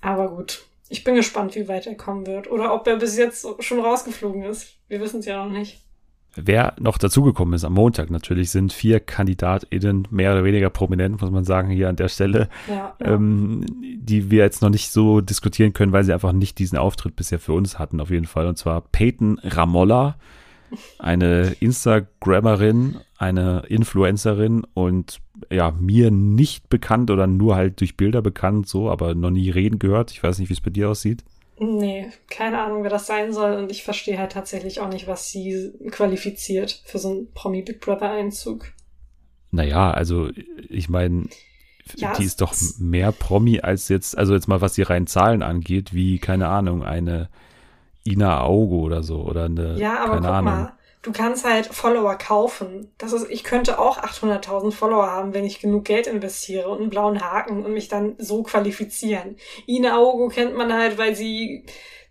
Aber 0.00 0.28
gut, 0.30 0.67
ich 0.88 1.04
bin 1.04 1.14
gespannt, 1.14 1.54
wie 1.54 1.68
weit 1.68 1.86
er 1.86 1.94
kommen 1.94 2.26
wird. 2.26 2.50
Oder 2.50 2.74
ob 2.74 2.86
er 2.86 2.96
bis 2.96 3.16
jetzt 3.16 3.46
schon 3.60 3.80
rausgeflogen 3.80 4.42
ist. 4.42 4.76
Wir 4.88 5.00
wissen 5.00 5.20
es 5.20 5.26
ja 5.26 5.44
noch 5.44 5.52
nicht. 5.52 5.82
Wer 6.34 6.74
noch 6.78 6.98
dazugekommen 6.98 7.54
ist 7.54 7.64
am 7.64 7.72
Montag 7.72 8.10
natürlich, 8.10 8.50
sind 8.50 8.72
vier 8.72 9.00
KandidatInnen, 9.00 10.06
mehr 10.10 10.32
oder 10.32 10.44
weniger 10.44 10.70
prominent, 10.70 11.20
muss 11.20 11.30
man 11.30 11.44
sagen, 11.44 11.68
hier 11.70 11.88
an 11.88 11.96
der 11.96 12.08
Stelle, 12.08 12.48
ja, 12.68 12.94
ja. 13.00 13.14
Ähm, 13.14 13.64
die 13.80 14.30
wir 14.30 14.44
jetzt 14.44 14.62
noch 14.62 14.68
nicht 14.68 14.90
so 14.92 15.20
diskutieren 15.20 15.72
können, 15.72 15.90
weil 15.92 16.04
sie 16.04 16.12
einfach 16.12 16.32
nicht 16.32 16.58
diesen 16.58 16.78
Auftritt 16.78 17.16
bisher 17.16 17.40
für 17.40 17.54
uns 17.54 17.78
hatten, 17.78 18.00
auf 18.00 18.10
jeden 18.10 18.26
Fall. 18.26 18.46
Und 18.46 18.56
zwar 18.56 18.82
Peyton 18.82 19.40
Ramolla, 19.42 20.16
eine 20.98 21.56
Instagrammerin, 21.60 23.00
eine 23.16 23.64
Influencerin 23.68 24.66
und 24.74 25.20
ja, 25.50 25.70
mir 25.70 26.10
nicht 26.10 26.68
bekannt 26.68 27.10
oder 27.10 27.26
nur 27.26 27.56
halt 27.56 27.80
durch 27.80 27.96
Bilder 27.96 28.22
bekannt, 28.22 28.68
so, 28.68 28.90
aber 28.90 29.14
noch 29.14 29.30
nie 29.30 29.50
reden 29.50 29.78
gehört. 29.78 30.10
Ich 30.10 30.22
weiß 30.22 30.38
nicht, 30.38 30.48
wie 30.48 30.54
es 30.54 30.60
bei 30.60 30.70
dir 30.70 30.90
aussieht. 30.90 31.24
Nee, 31.60 32.08
keine 32.30 32.62
Ahnung, 32.62 32.84
wer 32.84 32.90
das 32.90 33.06
sein 33.06 33.32
soll 33.32 33.54
und 33.54 33.72
ich 33.72 33.82
verstehe 33.82 34.18
halt 34.18 34.32
tatsächlich 34.32 34.80
auch 34.80 34.88
nicht, 34.88 35.08
was 35.08 35.30
sie 35.30 35.72
qualifiziert 35.90 36.82
für 36.84 36.98
so 36.98 37.10
einen 37.10 37.32
Promi 37.32 37.62
Big 37.62 37.80
Brother 37.80 38.10
Einzug. 38.10 38.72
Naja, 39.50 39.90
also 39.90 40.30
ich 40.68 40.88
meine, 40.88 41.28
ja, 41.96 42.14
die 42.16 42.24
ist 42.24 42.40
doch 42.40 42.54
mehr 42.78 43.12
Promi 43.12 43.60
als 43.60 43.88
jetzt, 43.88 44.16
also 44.16 44.34
jetzt 44.34 44.46
mal 44.46 44.60
was 44.60 44.74
die 44.74 44.82
reinen 44.82 45.06
Zahlen 45.06 45.42
angeht, 45.42 45.94
wie, 45.94 46.18
keine 46.18 46.48
Ahnung, 46.48 46.84
eine 46.84 47.28
Ina 48.12 48.42
Auge 48.42 48.74
oder 48.74 49.02
so 49.02 49.22
oder 49.22 49.44
eine, 49.44 49.76
ja, 49.78 49.98
aber 49.98 50.14
keine 50.14 50.26
guck 50.26 50.30
Ahnung. 50.30 50.54
Mal, 50.54 50.72
du 51.02 51.12
kannst 51.12 51.44
halt 51.44 51.66
Follower 51.66 52.14
kaufen. 52.16 52.90
Das 52.98 53.12
ist, 53.12 53.30
ich 53.30 53.44
könnte 53.44 53.78
auch 53.78 53.98
800.000 53.98 54.72
Follower 54.72 55.06
haben, 55.06 55.34
wenn 55.34 55.44
ich 55.44 55.60
genug 55.60 55.84
Geld 55.84 56.06
investiere 56.06 56.68
und 56.68 56.80
einen 56.80 56.90
blauen 56.90 57.20
Haken 57.20 57.64
und 57.64 57.72
mich 57.72 57.88
dann 57.88 58.14
so 58.18 58.42
qualifizieren. 58.42 59.36
Ina 59.66 59.94
Aogo 59.96 60.28
kennt 60.28 60.56
man 60.56 60.72
halt, 60.72 60.98
weil 60.98 61.14
sie 61.14 61.64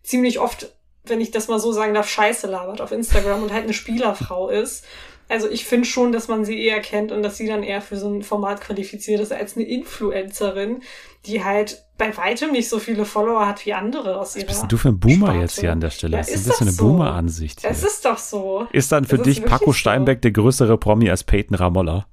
ziemlich 0.04 0.40
oft, 0.40 0.74
wenn 1.04 1.22
ich 1.22 1.32
das 1.32 1.48
mal 1.48 1.60
so 1.60 1.72
sagen 1.72 1.94
darf, 1.94 2.10
Scheiße 2.10 2.48
labert 2.48 2.82
auf 2.82 2.92
Instagram 2.92 3.44
und 3.44 3.54
halt 3.54 3.64
eine 3.64 3.74
Spielerfrau 3.74 4.50
ist. 4.50 4.86
Also 5.30 5.50
ich 5.50 5.66
finde 5.66 5.86
schon, 5.86 6.12
dass 6.12 6.28
man 6.28 6.46
sie 6.46 6.62
eher 6.62 6.80
kennt 6.80 7.12
und 7.12 7.22
dass 7.22 7.38
sie 7.38 7.48
dann 7.48 7.64
eher 7.64 7.82
für 7.82 7.98
so 7.98 8.10
ein 8.10 8.24
Format 8.24 8.62
qualifiziert 8.62 9.20
ist 9.20 9.34
als 9.34 9.58
eine 9.58 9.66
Influencerin, 9.66 10.82
die 11.26 11.44
halt 11.44 11.84
bei 11.98 12.16
weitem 12.16 12.52
nicht 12.52 12.70
so 12.70 12.80
viele 12.80 13.04
Follower 13.04 13.46
hat 13.46 13.66
wie 13.66 13.74
andere 13.74 14.20
aus 14.20 14.36
ihrer 14.36 14.48
Was 14.48 14.62
bist 14.62 14.72
du 14.72 14.78
für 14.78 14.90
ein 14.90 15.00
Boomer 15.00 15.28
Sparte. 15.28 15.40
jetzt 15.40 15.60
hier 15.60 15.72
an 15.72 15.82
der 15.82 15.90
Stelle? 15.90 16.14
Ja, 16.18 16.22
ist, 16.22 16.30
ist 16.30 16.50
das, 16.50 16.62
eine 16.62 16.72
so? 16.72 16.86
Boomer-Ansicht? 16.86 17.64
Es 17.64 17.84
ist 17.84 18.06
doch 18.06 18.18
so. 18.18 18.68
Ist 18.72 18.92
dann 18.92 19.06
für 19.06 19.18
dich 19.18 19.44
Paco 19.44 19.74
Steinbeck 19.74 20.20
so. 20.20 20.22
der 20.22 20.32
größere 20.32 20.78
Promi 20.78 21.10
als 21.10 21.24
Peyton 21.24 21.56
Ramolla? 21.56 22.08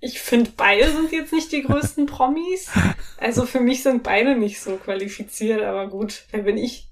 Ich 0.00 0.20
finde, 0.20 0.52
beide 0.56 0.92
sind 0.92 1.10
jetzt 1.10 1.32
nicht 1.32 1.50
die 1.50 1.62
größten 1.62 2.06
Promis. 2.06 2.70
Also 3.16 3.46
für 3.46 3.60
mich 3.60 3.82
sind 3.82 4.04
beide 4.04 4.36
nicht 4.36 4.60
so 4.60 4.76
qualifiziert, 4.76 5.62
aber 5.62 5.88
gut, 5.88 6.24
wer 6.30 6.42
bin 6.42 6.56
ich? 6.56 6.88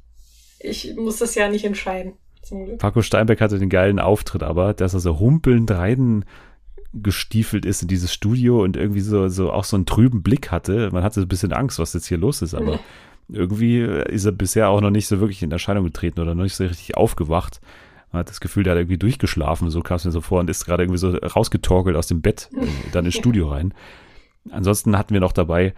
Ich 0.59 0.97
muss 0.97 1.19
das 1.19 1.35
ja 1.37 1.49
nicht 1.49 1.65
entscheiden. 1.65 2.15
Zum 2.47 2.65
Glück. 2.65 2.79
Paco 2.79 3.03
Steinbeck 3.03 3.41
hatte 3.41 3.59
den 3.59 3.69
geilen 3.69 3.99
Auftritt, 3.99 4.43
aber 4.43 4.75
dass 4.75 4.95
er 4.95 5.01
so 5.01 5.19
humpelnd 5.19 5.71
rein 5.71 6.25
gestiefelt 7.03 7.67
ist 7.67 7.83
in 7.83 7.89
dieses 7.89 8.13
Studio 8.13 8.63
und 8.63 8.77
irgendwie 8.77 9.01
so, 9.01 9.29
so 9.29 9.53
auch 9.53 9.65
so 9.65 9.77
einen 9.77 9.87
trüben 9.87 10.23
Blick 10.23 10.51
hatte. 10.51 10.91
Man 10.93 11.03
hatte 11.03 11.21
ein 11.21 11.29
bisschen 11.29 11.53
Angst, 11.53 11.79
was 11.79 11.93
jetzt 11.93 12.07
hier 12.07 12.19
los 12.19 12.43
ist, 12.43 12.55
aber 12.55 12.79
irgendwie 13.29 13.81
ist 13.81 14.25
er 14.25 14.33
bisher 14.33 14.69
auch 14.69 14.81
noch 14.81 14.91
nicht 14.91 15.07
so 15.07 15.21
wirklich 15.21 15.43
in 15.43 15.53
Erscheinung 15.53 15.85
getreten 15.85 16.21
oder 16.21 16.35
noch 16.35 16.45
nicht 16.45 16.57
so 16.57 16.65
richtig 16.65 16.97
aufgewacht. 16.97 17.61
Man 18.13 18.21
hat 18.21 18.31
das 18.31 18.41
Gefühl, 18.41 18.63
der 18.63 18.73
hat 18.73 18.79
irgendwie 18.79 18.99
durchgeschlafen, 18.99 19.69
so 19.69 19.83
kam 19.83 19.97
es 19.97 20.05
mir 20.05 20.13
so 20.13 20.21
vor 20.21 20.41
und 20.41 20.49
ist 20.49 20.65
gerade 20.65 20.85
irgendwie 20.85 20.99
so 20.99 21.11
rausgetorkelt 21.11 21.97
aus 21.97 22.07
dem 22.07 22.23
Bett, 22.23 22.49
äh, 22.57 22.67
dann 22.93 23.05
ins 23.05 23.17
Studio 23.17 23.51
rein. 23.51 23.75
Ansonsten 24.51 24.97
hatten 24.97 25.13
wir 25.13 25.21
noch 25.21 25.33
dabei 25.33 25.75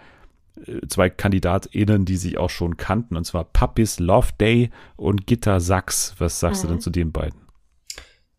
zwei 0.88 1.10
KandidatInnen, 1.10 2.04
die 2.04 2.16
sich 2.16 2.38
auch 2.38 2.50
schon 2.50 2.76
kannten, 2.76 3.16
und 3.16 3.24
zwar 3.24 3.44
Puppies 3.44 3.98
Love 3.98 4.28
Day 4.40 4.70
und 4.96 5.26
Gitta 5.26 5.60
Sachs. 5.60 6.14
Was 6.18 6.40
sagst 6.40 6.62
mhm. 6.62 6.68
du 6.68 6.74
denn 6.74 6.80
zu 6.80 6.90
den 6.90 7.12
beiden? 7.12 7.40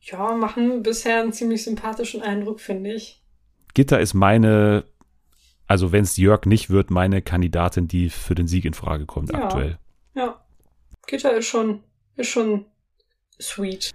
Ja, 0.02 0.34
machen 0.34 0.82
bisher 0.84 1.22
einen 1.22 1.34
ziemlich 1.34 1.64
sympathischen 1.64 2.22
Eindruck, 2.22 2.62
finde 2.62 2.94
ich. 2.94 3.24
Gitter 3.74 4.00
ist 4.00 4.14
meine, 4.14 4.86
also 5.68 5.92
wenn 5.92 6.04
es 6.04 6.18
Jörg 6.18 6.46
nicht 6.46 6.70
wird, 6.70 6.90
meine 6.90 7.22
Kandidatin, 7.22 7.88
die 7.88 8.10
für 8.10 8.36
den 8.36 8.48
Sieg 8.48 8.66
in 8.66 8.74
Frage 8.74 9.06
kommt 9.06 9.32
ja. 9.32 9.44
aktuell. 9.44 9.78
Ja. 10.16 10.44
Gitter 11.06 11.36
ist 11.36 11.48
schon, 11.48 11.84
ist 12.16 12.30
schon 12.30 12.66
sweet. 13.40 13.92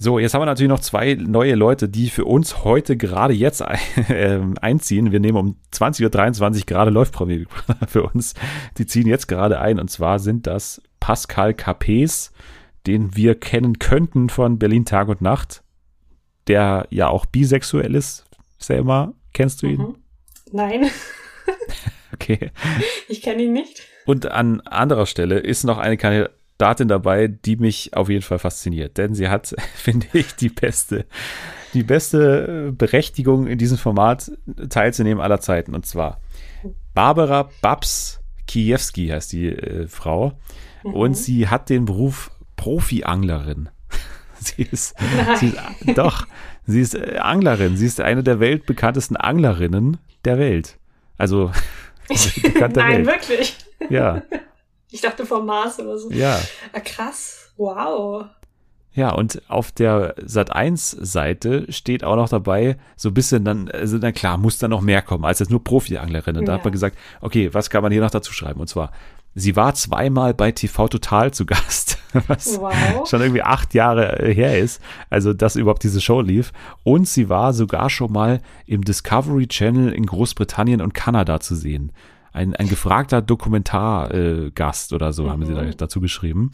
So, 0.00 0.18
jetzt 0.18 0.32
haben 0.34 0.42
wir 0.42 0.46
natürlich 0.46 0.70
noch 0.70 0.80
zwei 0.80 1.14
neue 1.14 1.56
Leute, 1.56 1.88
die 1.88 2.08
für 2.08 2.24
uns 2.24 2.62
heute 2.62 2.96
gerade 2.96 3.34
jetzt 3.34 3.60
äh, 4.08 4.40
einziehen. 4.60 5.10
Wir 5.10 5.20
nehmen 5.20 5.38
um 5.38 5.56
20.23 5.72 6.60
Uhr 6.60 6.66
gerade 6.66 6.90
läuft 6.90 7.12
Promi 7.12 7.46
für 7.88 8.04
uns. 8.04 8.34
Die 8.78 8.86
ziehen 8.86 9.08
jetzt 9.08 9.26
gerade 9.26 9.60
ein 9.60 9.80
und 9.80 9.90
zwar 9.90 10.18
sind 10.18 10.46
das 10.46 10.80
Pascal 11.00 11.54
Capes 11.54 12.32
den 12.88 13.14
wir 13.14 13.38
kennen 13.38 13.78
könnten 13.78 14.30
von 14.30 14.58
Berlin 14.58 14.86
Tag 14.86 15.08
und 15.08 15.20
Nacht, 15.20 15.62
der 16.46 16.86
ja 16.90 17.08
auch 17.08 17.26
bisexuell 17.26 17.94
ist. 17.94 18.24
Immer? 18.68 19.14
Kennst 19.34 19.62
du 19.62 19.66
ihn? 19.66 19.78
Mhm. 19.78 19.96
Nein. 20.52 20.90
okay. 22.14 22.50
Ich 23.08 23.22
kenne 23.22 23.42
ihn 23.42 23.52
nicht. 23.52 23.82
Und 24.06 24.26
an 24.26 24.62
anderer 24.62 25.04
Stelle 25.06 25.38
ist 25.38 25.64
noch 25.64 25.76
eine 25.76 25.98
Kandidatin 25.98 26.37
dabei, 26.58 27.28
die 27.28 27.56
mich 27.56 27.96
auf 27.96 28.08
jeden 28.08 28.22
Fall 28.22 28.38
fasziniert, 28.38 28.98
denn 28.98 29.14
sie 29.14 29.28
hat, 29.28 29.54
finde 29.74 30.06
ich, 30.12 30.34
die 30.34 30.48
beste, 30.48 31.06
die 31.74 31.82
beste 31.82 32.72
Berechtigung 32.76 33.46
in 33.46 33.58
diesem 33.58 33.78
Format 33.78 34.30
teilzunehmen 34.68 35.22
aller 35.22 35.40
Zeiten. 35.40 35.74
Und 35.74 35.86
zwar 35.86 36.20
Barbara 36.94 37.48
Babs 37.62 38.20
Kiewski 38.48 39.08
heißt 39.08 39.32
die 39.32 39.48
äh, 39.48 39.86
Frau. 39.86 40.32
Mhm. 40.82 40.94
Und 40.94 41.16
sie 41.16 41.48
hat 41.48 41.70
den 41.70 41.84
Beruf 41.84 42.30
Profi-Anglerin. 42.56 43.68
Sie 44.40 44.62
ist, 44.62 44.94
sie 45.40 45.48
ist, 45.48 45.98
doch, 45.98 46.24
sie 46.64 46.80
ist 46.80 46.94
äh, 46.94 47.18
Anglerin. 47.18 47.76
Sie 47.76 47.86
ist 47.86 48.00
eine 48.00 48.22
der 48.22 48.38
weltbekanntesten 48.38 49.16
Anglerinnen 49.16 49.96
der 50.24 50.38
Welt. 50.38 50.78
Also, 51.16 51.50
Nein, 52.60 52.76
Welt. 52.76 53.06
wirklich? 53.06 53.56
Ja. 53.90 54.22
Ich 54.90 55.00
dachte 55.00 55.26
vom 55.26 55.46
Mars 55.46 55.78
oder 55.78 55.98
so. 55.98 56.10
Ja. 56.10 56.40
Ah, 56.72 56.80
krass. 56.80 57.52
Wow. 57.56 58.26
Ja, 58.92 59.12
und 59.12 59.42
auf 59.48 59.70
der 59.70 60.16
Sat1-Seite 60.16 61.70
steht 61.70 62.02
auch 62.02 62.16
noch 62.16 62.28
dabei, 62.28 62.78
so 62.96 63.10
ein 63.10 63.14
bisschen 63.14 63.44
dann, 63.44 63.70
also 63.70 63.98
na 64.00 64.10
klar, 64.12 64.38
muss 64.38 64.58
da 64.58 64.66
noch 64.66 64.80
mehr 64.80 65.02
kommen 65.02 65.24
als 65.24 65.38
jetzt 65.38 65.50
nur 65.50 65.62
Profi-Anglerinnen. 65.62 66.44
Da 66.44 66.52
ja. 66.52 66.58
hat 66.58 66.64
man 66.64 66.72
gesagt, 66.72 66.98
okay, 67.20 67.52
was 67.52 67.70
kann 67.70 67.82
man 67.82 67.92
hier 67.92 68.00
noch 68.00 68.10
dazu 68.10 68.32
schreiben? 68.32 68.60
Und 68.60 68.68
zwar 68.68 68.90
Sie 69.38 69.54
war 69.54 69.74
zweimal 69.74 70.34
bei 70.34 70.50
TV 70.50 70.88
Total 70.88 71.32
zu 71.32 71.46
Gast, 71.46 71.98
was 72.26 72.58
wow. 72.58 73.08
schon 73.08 73.20
irgendwie 73.20 73.42
acht 73.42 73.72
Jahre 73.72 74.18
äh, 74.18 74.34
her 74.34 74.58
ist, 74.58 74.82
also 75.10 75.32
dass 75.32 75.54
überhaupt 75.54 75.84
diese 75.84 76.00
Show 76.00 76.20
lief. 76.20 76.52
Und 76.82 77.06
sie 77.06 77.28
war 77.28 77.52
sogar 77.52 77.88
schon 77.88 78.12
mal 78.12 78.40
im 78.66 78.82
Discovery 78.82 79.46
Channel 79.46 79.92
in 79.92 80.06
Großbritannien 80.06 80.80
und 80.80 80.92
Kanada 80.92 81.38
zu 81.38 81.54
sehen. 81.54 81.92
Ein, 82.38 82.54
ein 82.54 82.68
gefragter 82.68 83.20
Dokumentargast 83.20 84.92
äh, 84.92 84.94
oder 84.94 85.12
so 85.12 85.24
mhm. 85.24 85.30
haben 85.30 85.46
sie 85.46 85.54
da, 85.54 85.62
mhm. 85.62 85.76
dazu 85.76 86.00
geschrieben. 86.00 86.52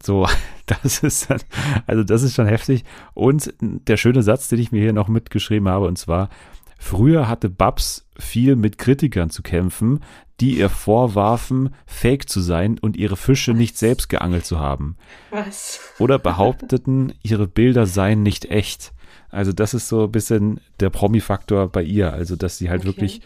So, 0.00 0.26
das 0.66 1.02
ist 1.02 1.28
dann, 1.28 1.40
also 1.86 2.04
das 2.04 2.22
ist 2.22 2.34
schon 2.34 2.46
heftig. 2.46 2.84
Und 3.14 3.52
der 3.60 3.96
schöne 3.96 4.22
Satz, 4.22 4.48
den 4.48 4.60
ich 4.60 4.72
mir 4.72 4.80
hier 4.80 4.92
noch 4.92 5.08
mitgeschrieben 5.08 5.68
habe, 5.68 5.86
und 5.86 5.98
zwar, 5.98 6.30
früher 6.78 7.28
hatte 7.28 7.48
Babs 7.48 8.06
viel 8.16 8.54
mit 8.54 8.78
Kritikern 8.78 9.30
zu 9.30 9.42
kämpfen, 9.42 10.00
die 10.40 10.58
ihr 10.58 10.68
vorwarfen, 10.68 11.74
fake 11.86 12.28
zu 12.28 12.40
sein 12.40 12.78
und 12.78 12.96
ihre 12.96 13.16
Fische 13.16 13.54
nicht 13.54 13.76
selbst 13.76 14.08
geangelt 14.08 14.46
zu 14.46 14.60
haben. 14.60 14.96
Was? 15.30 15.80
Oder 15.98 16.18
behaupteten, 16.20 17.12
ihre 17.22 17.48
Bilder 17.48 17.86
seien 17.86 18.22
nicht 18.22 18.44
echt. 18.46 18.92
Also 19.30 19.52
das 19.52 19.74
ist 19.74 19.88
so 19.88 20.04
ein 20.04 20.12
bisschen 20.12 20.60
der 20.80 20.90
Promi-Faktor 20.90 21.68
bei 21.68 21.82
ihr. 21.82 22.12
Also 22.12 22.36
dass 22.36 22.58
sie 22.58 22.70
halt 22.70 22.82
okay. 22.82 22.88
wirklich 22.88 23.20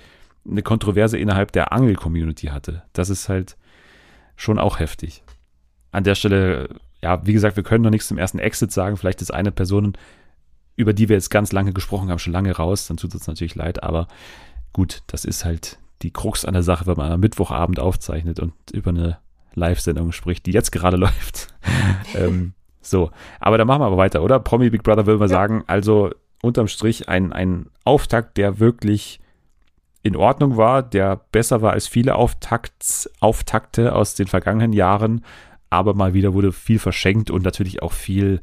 eine 0.48 0.62
Kontroverse 0.62 1.18
innerhalb 1.18 1.52
der 1.52 1.72
Angel-Community 1.72 2.48
hatte. 2.48 2.82
Das 2.92 3.10
ist 3.10 3.28
halt 3.28 3.56
schon 4.36 4.58
auch 4.58 4.78
heftig. 4.78 5.22
An 5.92 6.04
der 6.04 6.14
Stelle, 6.14 6.68
ja, 7.02 7.24
wie 7.26 7.32
gesagt, 7.32 7.56
wir 7.56 7.62
können 7.62 7.84
noch 7.84 7.90
nichts 7.90 8.08
zum 8.08 8.18
ersten 8.18 8.38
Exit 8.38 8.72
sagen. 8.72 8.96
Vielleicht 8.96 9.22
ist 9.22 9.32
eine 9.32 9.52
Person, 9.52 9.96
über 10.76 10.92
die 10.92 11.08
wir 11.08 11.16
jetzt 11.16 11.30
ganz 11.30 11.52
lange 11.52 11.72
gesprochen 11.72 12.10
haben, 12.10 12.18
schon 12.18 12.32
lange 12.32 12.56
raus. 12.56 12.86
Dann 12.86 12.96
tut 12.96 13.14
es 13.14 13.26
natürlich 13.26 13.54
leid. 13.54 13.82
Aber 13.82 14.08
gut, 14.72 15.02
das 15.06 15.24
ist 15.24 15.44
halt 15.44 15.78
die 16.02 16.12
Krux 16.12 16.44
an 16.44 16.54
der 16.54 16.62
Sache, 16.62 16.86
wenn 16.86 16.96
man 16.96 17.12
am 17.12 17.20
Mittwochabend 17.20 17.78
aufzeichnet 17.78 18.40
und 18.40 18.54
über 18.72 18.90
eine 18.90 19.18
Live-Sendung 19.54 20.12
spricht, 20.12 20.46
die 20.46 20.52
jetzt 20.52 20.72
gerade 20.72 20.96
läuft. 20.98 21.54
ähm, 22.14 22.54
so, 22.80 23.10
aber 23.38 23.58
dann 23.58 23.68
machen 23.68 23.80
wir 23.80 23.86
aber 23.86 23.96
weiter, 23.96 24.22
oder? 24.22 24.40
Promi 24.40 24.70
Big 24.70 24.82
Brother 24.82 25.06
würde 25.06 25.20
man 25.20 25.28
ja. 25.28 25.36
sagen, 25.36 25.62
also 25.68 26.10
unterm 26.42 26.66
Strich 26.66 27.08
ein, 27.08 27.32
ein 27.32 27.66
Auftakt, 27.84 28.36
der 28.36 28.58
wirklich 28.58 29.20
in 30.02 30.16
Ordnung 30.16 30.56
war, 30.56 30.82
der 30.82 31.16
besser 31.30 31.62
war 31.62 31.72
als 31.72 31.86
viele 31.86 32.16
Auftakts, 32.16 33.10
Auftakte 33.20 33.94
aus 33.94 34.14
den 34.14 34.26
vergangenen 34.26 34.72
Jahren, 34.72 35.24
aber 35.70 35.94
mal 35.94 36.12
wieder 36.12 36.34
wurde 36.34 36.52
viel 36.52 36.78
verschenkt 36.78 37.30
und 37.30 37.44
natürlich 37.44 37.82
auch 37.82 37.92
viel 37.92 38.40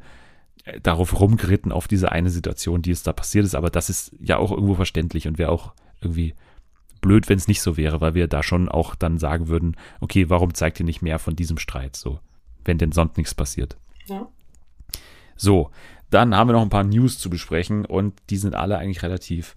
äh, 0.64 0.80
darauf 0.80 1.20
rumgeritten 1.20 1.70
auf 1.70 1.86
diese 1.86 2.12
eine 2.12 2.30
Situation, 2.30 2.82
die 2.82 2.90
es 2.90 3.02
da 3.02 3.12
passiert 3.12 3.44
ist, 3.44 3.54
aber 3.54 3.70
das 3.70 3.90
ist 3.90 4.12
ja 4.20 4.38
auch 4.38 4.50
irgendwo 4.50 4.74
verständlich 4.74 5.28
und 5.28 5.38
wäre 5.38 5.52
auch 5.52 5.72
irgendwie 6.00 6.34
blöd, 7.00 7.28
wenn 7.28 7.38
es 7.38 7.48
nicht 7.48 7.62
so 7.62 7.76
wäre, 7.76 8.00
weil 8.00 8.14
wir 8.14 8.26
da 8.26 8.42
schon 8.42 8.68
auch 8.68 8.94
dann 8.94 9.18
sagen 9.18 9.48
würden, 9.48 9.76
okay, 10.00 10.28
warum 10.30 10.54
zeigt 10.54 10.80
ihr 10.80 10.86
nicht 10.86 11.02
mehr 11.02 11.18
von 11.18 11.36
diesem 11.36 11.58
Streit 11.58 11.96
so, 11.96 12.20
wenn 12.64 12.78
denn 12.78 12.92
sonst 12.92 13.16
nichts 13.16 13.34
passiert. 13.34 13.76
Ja. 14.06 14.28
So, 15.36 15.70
dann 16.10 16.34
haben 16.34 16.48
wir 16.48 16.54
noch 16.54 16.62
ein 16.62 16.70
paar 16.70 16.84
News 16.84 17.18
zu 17.18 17.30
besprechen 17.30 17.84
und 17.84 18.14
die 18.30 18.36
sind 18.36 18.54
alle 18.54 18.78
eigentlich 18.78 19.02
relativ, 19.02 19.56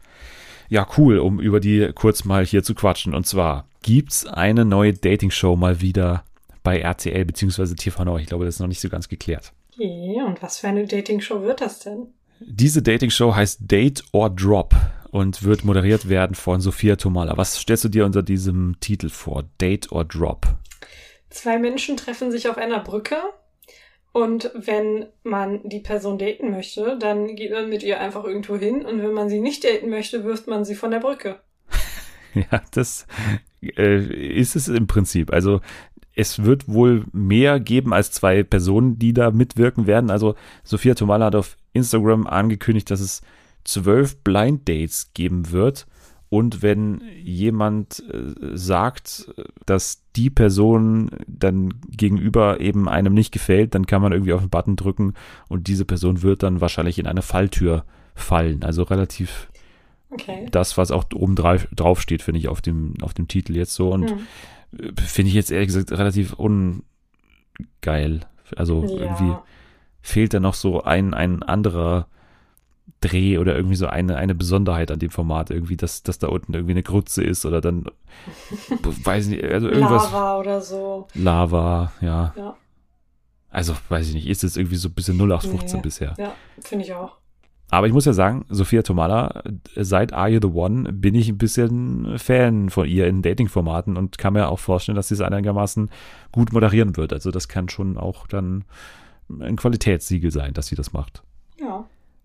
ja, 0.69 0.88
cool, 0.97 1.19
um 1.19 1.39
über 1.39 1.60
die 1.60 1.91
kurz 1.93 2.23
mal 2.26 2.45
hier 2.45 2.63
zu 2.63 2.76
quatschen. 2.76 3.13
Und 3.13 3.28
zwar 3.28 3.67
gibt's 3.82 4.26
eine 4.26 4.65
neue 4.65 4.93
Dating-Show 4.93 5.56
mal 5.56 5.82
wieder 5.82 6.23
bei 6.63 6.80
RTL 6.80 7.26
bzw. 7.26 7.76
TV 7.76 8.04
Neu. 8.06 8.19
Ich 8.19 8.28
glaube, 8.28 8.45
das 8.45 8.56
ist 8.56 8.60
noch 8.60 8.67
nicht 8.67 8.80
so 8.80 8.89
ganz 8.89 9.10
geklärt. 9.10 9.54
Okay, 9.73 10.21
und 10.26 10.41
was 10.41 10.60
für 10.60 10.67
eine 10.67 10.86
Dating-Show 10.86 11.41
wird 11.41 11.62
das 11.62 11.80
denn? 11.80 12.08
Diese 12.39 12.82
Dating-Show 12.82 13.36
heißt 13.36 13.60
Date 13.62 14.04
or 14.12 14.30
Drop 14.30 14.76
und 15.12 15.43
wird 15.43 15.63
moderiert 15.63 16.10
werden 16.10 16.36
von 16.36 16.60
Sophia 16.60 16.95
Tomala. 16.95 17.38
Was 17.38 17.58
stellst 17.58 17.84
du 17.84 17.89
dir 17.89 18.06
unter 18.06 18.23
diesem 18.23 18.78
Titel 18.80 19.10
vor? 19.10 19.43
Date 19.62 19.91
or 19.91 20.04
Drop? 20.06 20.47
Zwei 21.30 21.60
Menschen 21.60 21.97
treffen 21.97 22.32
sich 22.32 22.49
auf 22.49 22.58
einer 22.58 22.80
Brücke 22.80 23.15
und 24.13 24.52
wenn 24.54 25.08
man 25.23 25.67
die 25.67 25.80
Person 25.80 26.19
daten 26.19 26.52
möchte, 26.52 26.97
dann 26.99 27.36
geht 27.36 27.52
man 27.52 27.67
mit 27.67 27.82
ihr 27.82 27.99
einfach 27.99 28.23
irgendwo 28.23 28.56
hin 28.56 28.86
und 28.86 29.02
wenn 29.02 29.12
man 29.12 29.28
sie 29.28 29.39
nicht 29.39 29.63
daten 29.63 29.89
möchte, 29.89 30.23
wirft 30.23 30.47
man 30.47 30.63
sie 30.65 30.76
von 30.76 30.91
der 30.91 30.99
Brücke. 30.99 31.39
ja, 32.36 32.62
das 32.71 33.08
äh, 33.62 33.97
ist 34.39 34.56
es 34.56 34.67
im 34.67 34.86
Prinzip. 34.86 35.34
Also 35.34 35.62
es 36.15 36.43
wird 36.43 36.67
wohl 36.67 37.06
mehr 37.12 37.60
geben 37.60 37.91
als 37.91 38.12
zwei 38.12 38.43
Personen, 38.43 38.99
die 38.99 39.13
da 39.13 39.32
mitwirken 39.32 39.88
werden. 39.88 40.12
Also 40.12 40.36
Sophia 40.63 40.93
Tomala 40.93 41.26
hat 41.26 41.36
auf 41.36 41.58
Instagram 41.73 42.28
angekündigt, 42.28 42.91
dass 42.91 42.99
es 42.99 43.23
zwölf 43.63 44.17
Blind 44.17 44.69
Dates 44.69 45.12
geben 45.15 45.52
wird. 45.52 45.87
Und 46.29 46.62
wenn 46.62 47.02
jemand 47.19 48.04
äh, 48.12 48.56
sagt, 48.56 49.33
dass 49.65 50.02
die 50.15 50.29
Person 50.29 51.09
dann 51.27 51.73
gegenüber 51.89 52.59
eben 52.59 52.87
einem 52.87 53.13
nicht 53.13 53.31
gefällt, 53.31 53.73
dann 53.73 53.87
kann 53.87 54.01
man 54.01 54.11
irgendwie 54.11 54.33
auf 54.33 54.41
den 54.41 54.49
Button 54.49 54.75
drücken 54.75 55.13
und 55.49 55.67
diese 55.67 55.85
Person 55.85 56.21
wird 56.21 56.43
dann 56.43 56.61
wahrscheinlich 56.61 56.99
in 56.99 57.07
eine 57.07 57.21
Falltür 57.21 57.85
fallen. 58.15 58.63
Also 58.63 58.83
relativ 58.83 59.49
okay. 60.09 60.47
das, 60.51 60.77
was 60.77 60.91
auch 60.91 61.05
oben 61.13 61.35
drauf 61.35 62.01
steht, 62.01 62.21
finde 62.21 62.39
ich, 62.39 62.47
auf 62.47 62.61
dem, 62.61 62.93
auf 63.01 63.13
dem 63.13 63.27
Titel 63.27 63.55
jetzt 63.55 63.73
so. 63.73 63.89
Und 63.89 64.11
hm. 64.11 64.95
finde 64.97 65.29
ich 65.29 65.33
jetzt 65.33 65.51
ehrlich 65.51 65.67
gesagt 65.67 65.91
relativ 65.91 66.33
ungeil. 66.33 68.21
Also 68.55 68.83
ja. 68.83 68.89
irgendwie 68.89 69.35
fehlt 70.01 70.33
da 70.33 70.39
noch 70.39 70.53
so 70.53 70.83
ein, 70.83 71.13
ein 71.13 71.41
anderer 71.41 72.07
Dreh 73.02 73.38
oder 73.38 73.56
irgendwie 73.56 73.75
so 73.75 73.88
eine, 73.88 74.15
eine 74.15 74.36
Besonderheit 74.36 74.90
an 74.92 75.00
dem 75.00 75.10
Format, 75.10 75.50
irgendwie, 75.50 75.75
dass, 75.75 76.04
dass 76.04 76.19
da 76.19 76.27
unten 76.27 76.54
irgendwie 76.54 76.71
eine 76.73 76.84
Grütze 76.84 77.23
ist 77.23 77.46
oder 77.46 77.60
dann, 77.60 77.86
weiß 78.81 79.27
nicht, 79.27 79.44
also 79.44 79.67
irgendwas. 79.67 80.12
Lava 80.12 80.40
oder 80.40 80.62
so. 80.62 81.08
Lava, 81.13 81.92
ja. 82.02 82.34
Ja. 82.38 82.56
Also, 83.50 83.75
weiß 83.90 84.08
ich 84.08 84.13
nicht, 84.15 84.27
ist 84.27 84.42
jetzt 84.42 84.58
irgendwie 84.58 84.77
so 84.77 84.90
ein 84.90 84.94
bisschen 84.94 85.15
0815 85.15 85.77
nee. 85.77 85.81
bisher. 85.84 86.13
Ja, 86.17 86.34
finde 86.60 86.86
ich 86.86 86.94
auch. 86.94 87.17
Aber 87.69 87.88
ich 87.88 87.94
muss 87.94 88.06
ja 88.06 88.13
sagen, 88.13 88.46
Sophia 88.50 88.84
Tomala, 88.84 89.44
seit 89.75 90.13
Are 90.13 90.29
You 90.29 90.40
the 90.40 90.48
One 90.48 90.94
bin 90.94 91.15
ich 91.15 91.29
ein 91.29 91.40
bisschen 91.40 92.19
Fan 92.19 92.69
von 92.69 92.88
ihr 92.88 93.08
in 93.08 93.23
Dating-Formaten 93.23 93.98
und 93.98 94.19
kann 94.19 94.34
mir 94.34 94.50
auch 94.50 94.60
vorstellen, 94.60 94.96
dass 94.96 95.08
sie 95.08 95.15
es 95.15 95.21
einigermaßen 95.21 95.90
gut 96.31 96.54
moderieren 96.54 96.98
wird. 96.98 97.13
Also 97.13 97.31
das 97.31 97.48
kann 97.48 97.69
schon 97.69 97.98
auch 97.98 98.27
dann 98.27 98.65
ein 99.29 99.56
Qualitätssiegel 99.56 100.29
sein, 100.29 100.54
dass 100.54 100.67
sie 100.67 100.75
das 100.75 100.94
macht. 100.94 101.23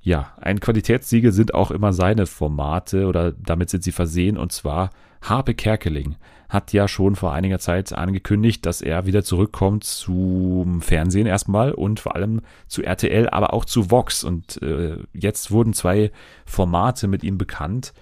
Ja. 0.01 0.35
Ein 0.41 0.61
Qualitätssiegel 0.61 1.33
sind 1.33 1.55
auch 1.55 1.71
immer 1.71 1.93
seine 1.93 2.27
Formate 2.27 3.07
oder 3.07 3.33
damit 3.33 3.71
sind 3.71 3.85
sie 3.85 3.93
versehen 3.93 4.37
und 4.37 4.53
zwar 4.53 4.91
Harpe 5.21 5.55
Kerkeling 5.55 6.17
hat 6.49 6.73
ja 6.73 6.89
schon 6.89 7.15
vor 7.15 7.33
einiger 7.33 7.59
Zeit 7.59 7.93
angekündigt, 7.93 8.65
dass 8.65 8.81
er 8.81 9.05
wieder 9.05 9.23
zurückkommt 9.23 9.85
zum 9.85 10.81
Fernsehen 10.81 11.27
erstmal 11.27 11.73
und 11.73 12.01
vor 12.01 12.17
allem 12.17 12.41
zu 12.69 12.83
RTL, 12.83 13.29
aber 13.29 13.53
auch 13.53 13.67
zu 13.67 13.91
Vox. 13.91 14.25
Und 14.25 14.63
äh, 14.63 14.97
jetzt 15.13 15.51
wurden 15.51 15.75
zwei 15.75 16.11
Formate 16.47 17.07
mit 17.07 17.23
ihm 17.23 17.37
bekannt, 17.37 17.93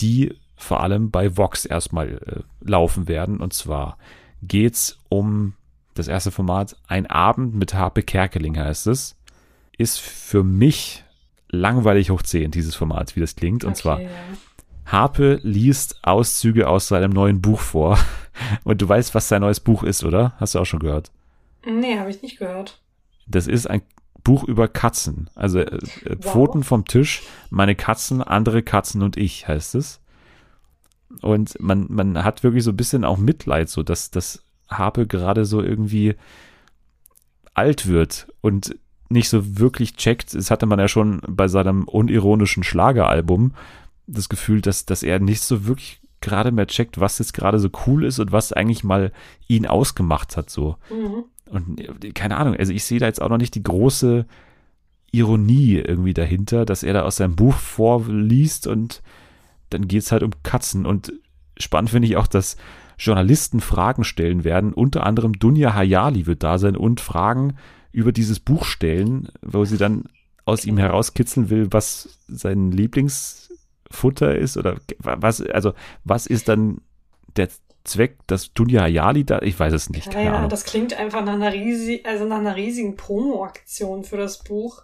die 0.00 0.36
vor 0.56 0.80
allem 0.80 1.10
bei 1.10 1.36
Vox 1.36 1.64
erstmal 1.64 2.08
äh, 2.08 2.40
laufen 2.60 3.08
werden. 3.08 3.40
Und 3.40 3.52
zwar 3.52 3.98
geht's 4.42 5.00
um 5.08 5.54
das 5.94 6.06
erste 6.06 6.30
Format, 6.30 6.76
ein 6.86 7.06
Abend 7.06 7.56
mit 7.56 7.74
Harpe 7.74 8.04
Kerkeling 8.04 8.56
heißt 8.56 8.86
es. 8.86 9.16
Ist 9.76 9.98
für 10.00 10.44
mich 10.44 11.04
langweilig 11.48 12.10
hoch 12.10 12.22
10, 12.22 12.50
dieses 12.50 12.74
Format, 12.74 13.16
wie 13.16 13.20
das 13.20 13.36
klingt. 13.36 13.64
Und 13.64 13.70
okay, 13.70 13.80
zwar 13.80 14.00
ja. 14.00 14.08
Harpe 14.86 15.40
liest 15.42 15.98
Auszüge 16.02 16.68
aus 16.68 16.88
seinem 16.88 17.10
neuen 17.10 17.40
Buch 17.40 17.60
vor. 17.60 17.98
Und 18.64 18.80
du 18.80 18.88
weißt, 18.88 19.14
was 19.14 19.28
sein 19.28 19.40
neues 19.40 19.60
Buch 19.60 19.82
ist, 19.82 20.04
oder? 20.04 20.34
Hast 20.38 20.54
du 20.54 20.60
auch 20.60 20.64
schon 20.64 20.80
gehört? 20.80 21.10
Nee, 21.66 21.98
habe 21.98 22.10
ich 22.10 22.22
nicht 22.22 22.38
gehört. 22.38 22.80
Das 23.26 23.46
ist 23.46 23.68
ein 23.68 23.82
Buch 24.24 24.44
über 24.44 24.68
Katzen. 24.68 25.28
Also 25.34 25.60
äh, 25.60 25.78
wow. 26.04 26.18
Pfoten 26.20 26.64
vom 26.64 26.84
Tisch, 26.84 27.22
meine 27.50 27.74
Katzen, 27.74 28.22
andere 28.22 28.62
Katzen 28.62 29.02
und 29.02 29.16
ich 29.16 29.48
heißt 29.48 29.74
es. 29.74 30.00
Und 31.22 31.58
man, 31.60 31.86
man 31.88 32.22
hat 32.24 32.42
wirklich 32.42 32.64
so 32.64 32.70
ein 32.70 32.76
bisschen 32.76 33.04
auch 33.04 33.16
Mitleid, 33.16 33.68
so 33.68 33.82
dass 33.82 34.10
das 34.10 34.44
Harpe 34.68 35.06
gerade 35.06 35.44
so 35.44 35.62
irgendwie 35.62 36.14
alt 37.54 37.86
wird 37.86 38.28
und 38.40 38.76
nicht 39.08 39.28
so 39.28 39.58
wirklich 39.58 39.96
checkt. 39.96 40.34
Das 40.34 40.50
hatte 40.50 40.66
man 40.66 40.78
ja 40.78 40.88
schon 40.88 41.20
bei 41.26 41.48
seinem 41.48 41.84
unironischen 41.84 42.62
Schlageralbum, 42.62 43.52
das 44.06 44.28
Gefühl, 44.28 44.60
dass, 44.60 44.86
dass 44.86 45.02
er 45.02 45.18
nicht 45.18 45.42
so 45.42 45.66
wirklich 45.66 46.00
gerade 46.20 46.50
mehr 46.50 46.66
checkt, 46.66 46.98
was 47.00 47.18
jetzt 47.18 47.32
gerade 47.32 47.58
so 47.58 47.68
cool 47.86 48.04
ist 48.04 48.18
und 48.18 48.32
was 48.32 48.52
eigentlich 48.52 48.84
mal 48.84 49.12
ihn 49.46 49.66
ausgemacht 49.66 50.36
hat, 50.36 50.50
so. 50.50 50.76
Mhm. 50.90 51.24
Und 51.50 52.04
äh, 52.04 52.10
keine 52.12 52.36
Ahnung, 52.36 52.56
also 52.56 52.72
ich 52.72 52.84
sehe 52.84 52.98
da 52.98 53.06
jetzt 53.06 53.22
auch 53.22 53.28
noch 53.28 53.38
nicht 53.38 53.54
die 53.54 53.62
große 53.62 54.26
Ironie 55.10 55.76
irgendwie 55.76 56.14
dahinter, 56.14 56.66
dass 56.66 56.82
er 56.82 56.92
da 56.92 57.02
aus 57.02 57.16
seinem 57.16 57.36
Buch 57.36 57.54
vorliest 57.54 58.66
und 58.66 59.02
dann 59.70 59.88
geht 59.88 60.02
es 60.02 60.12
halt 60.12 60.22
um 60.22 60.32
Katzen. 60.42 60.86
Und 60.86 61.12
spannend 61.56 61.90
finde 61.90 62.08
ich 62.08 62.16
auch, 62.16 62.26
dass 62.26 62.56
Journalisten 62.98 63.60
Fragen 63.60 64.04
stellen 64.04 64.44
werden. 64.44 64.72
Unter 64.72 65.06
anderem 65.06 65.34
Dunja 65.34 65.74
Hayali 65.74 66.26
wird 66.26 66.42
da 66.42 66.58
sein 66.58 66.76
und 66.76 67.00
Fragen 67.00 67.56
über 67.92 68.12
dieses 68.12 68.40
Buch 68.40 68.64
stellen, 68.64 69.28
wo 69.42 69.64
sie 69.64 69.78
dann 69.78 70.04
aus 70.44 70.64
ihm 70.64 70.78
herauskitzeln 70.78 71.50
will, 71.50 71.68
was 71.70 72.18
sein 72.28 72.70
Lieblings 72.70 73.52
Futter 73.90 74.36
ist 74.36 74.56
oder 74.56 74.78
was, 74.98 75.40
also 75.42 75.72
was 76.04 76.26
ist 76.26 76.48
dann 76.48 76.80
der 77.36 77.48
Zweck, 77.84 78.18
dass 78.26 78.52
Dunja 78.52 78.82
Hayali 78.82 79.24
da, 79.24 79.40
ich 79.40 79.58
weiß 79.58 79.72
es 79.72 79.90
nicht. 79.90 80.12
Ja, 80.12 80.20
ja 80.20 80.48
das 80.48 80.64
klingt 80.64 80.94
einfach 80.94 81.24
nach 81.24 81.34
einer, 81.34 81.52
riesig, 81.52 82.06
also 82.06 82.26
nach 82.26 82.38
einer 82.38 82.56
riesigen 82.56 82.96
Promo-Aktion 82.96 84.04
für 84.04 84.16
das 84.16 84.44
Buch. 84.44 84.82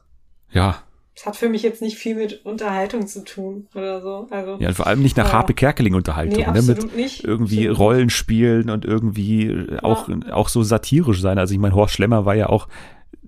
Ja. 0.51 0.83
Das 1.15 1.27
hat 1.27 1.37
für 1.37 1.49
mich 1.49 1.63
jetzt 1.63 1.81
nicht 1.81 1.97
viel 1.97 2.17
mit 2.17 2.45
Unterhaltung 2.45 3.07
zu 3.07 3.25
tun 3.25 3.69
oder 3.75 4.03
so. 4.03 4.27
Also, 4.31 4.57
ja, 4.59 4.73
vor 4.73 4.89
allem 4.89 5.01
nicht 5.01 5.17
nach 5.17 5.29
ja. 5.29 5.33
Harpe 5.33 5.55
Kerkeling-Unterhaltung, 5.55 6.45
nee, 6.45 6.61
ne? 6.61 6.63
Mit 6.63 6.97
nicht. 6.97 7.23
irgendwie 7.23 7.67
so. 7.67 7.75
Rollenspielen 7.75 8.69
und 8.69 8.85
irgendwie 8.85 9.69
auch, 9.83 10.09
ja. 10.09 10.33
auch 10.33 10.49
so 10.49 10.65
satirisch 10.65 11.21
sein. 11.21 11.39
Also 11.39 11.55
ich 11.55 11.61
meine, 11.61 11.77
Horst 11.77 11.95
Schlemmer 11.95 12.25
war 12.25 12.35
ja 12.35 12.49
auch 12.49 12.67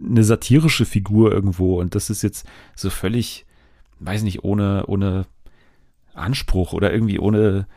eine 0.01 0.25
satirische 0.25 0.85
Figur 0.85 1.33
irgendwo 1.33 1.81
und 1.81 1.95
das 1.95 2.11
ist 2.11 2.23
jetzt 2.23 2.47
so 2.75 2.91
völlig, 2.91 3.47
weiß 4.01 4.23
nicht, 4.23 4.43
ohne, 4.43 4.85
ohne 4.87 5.27
Anspruch 6.13 6.73
oder 6.73 6.93
irgendwie 6.93 7.21
ohne 7.21 7.69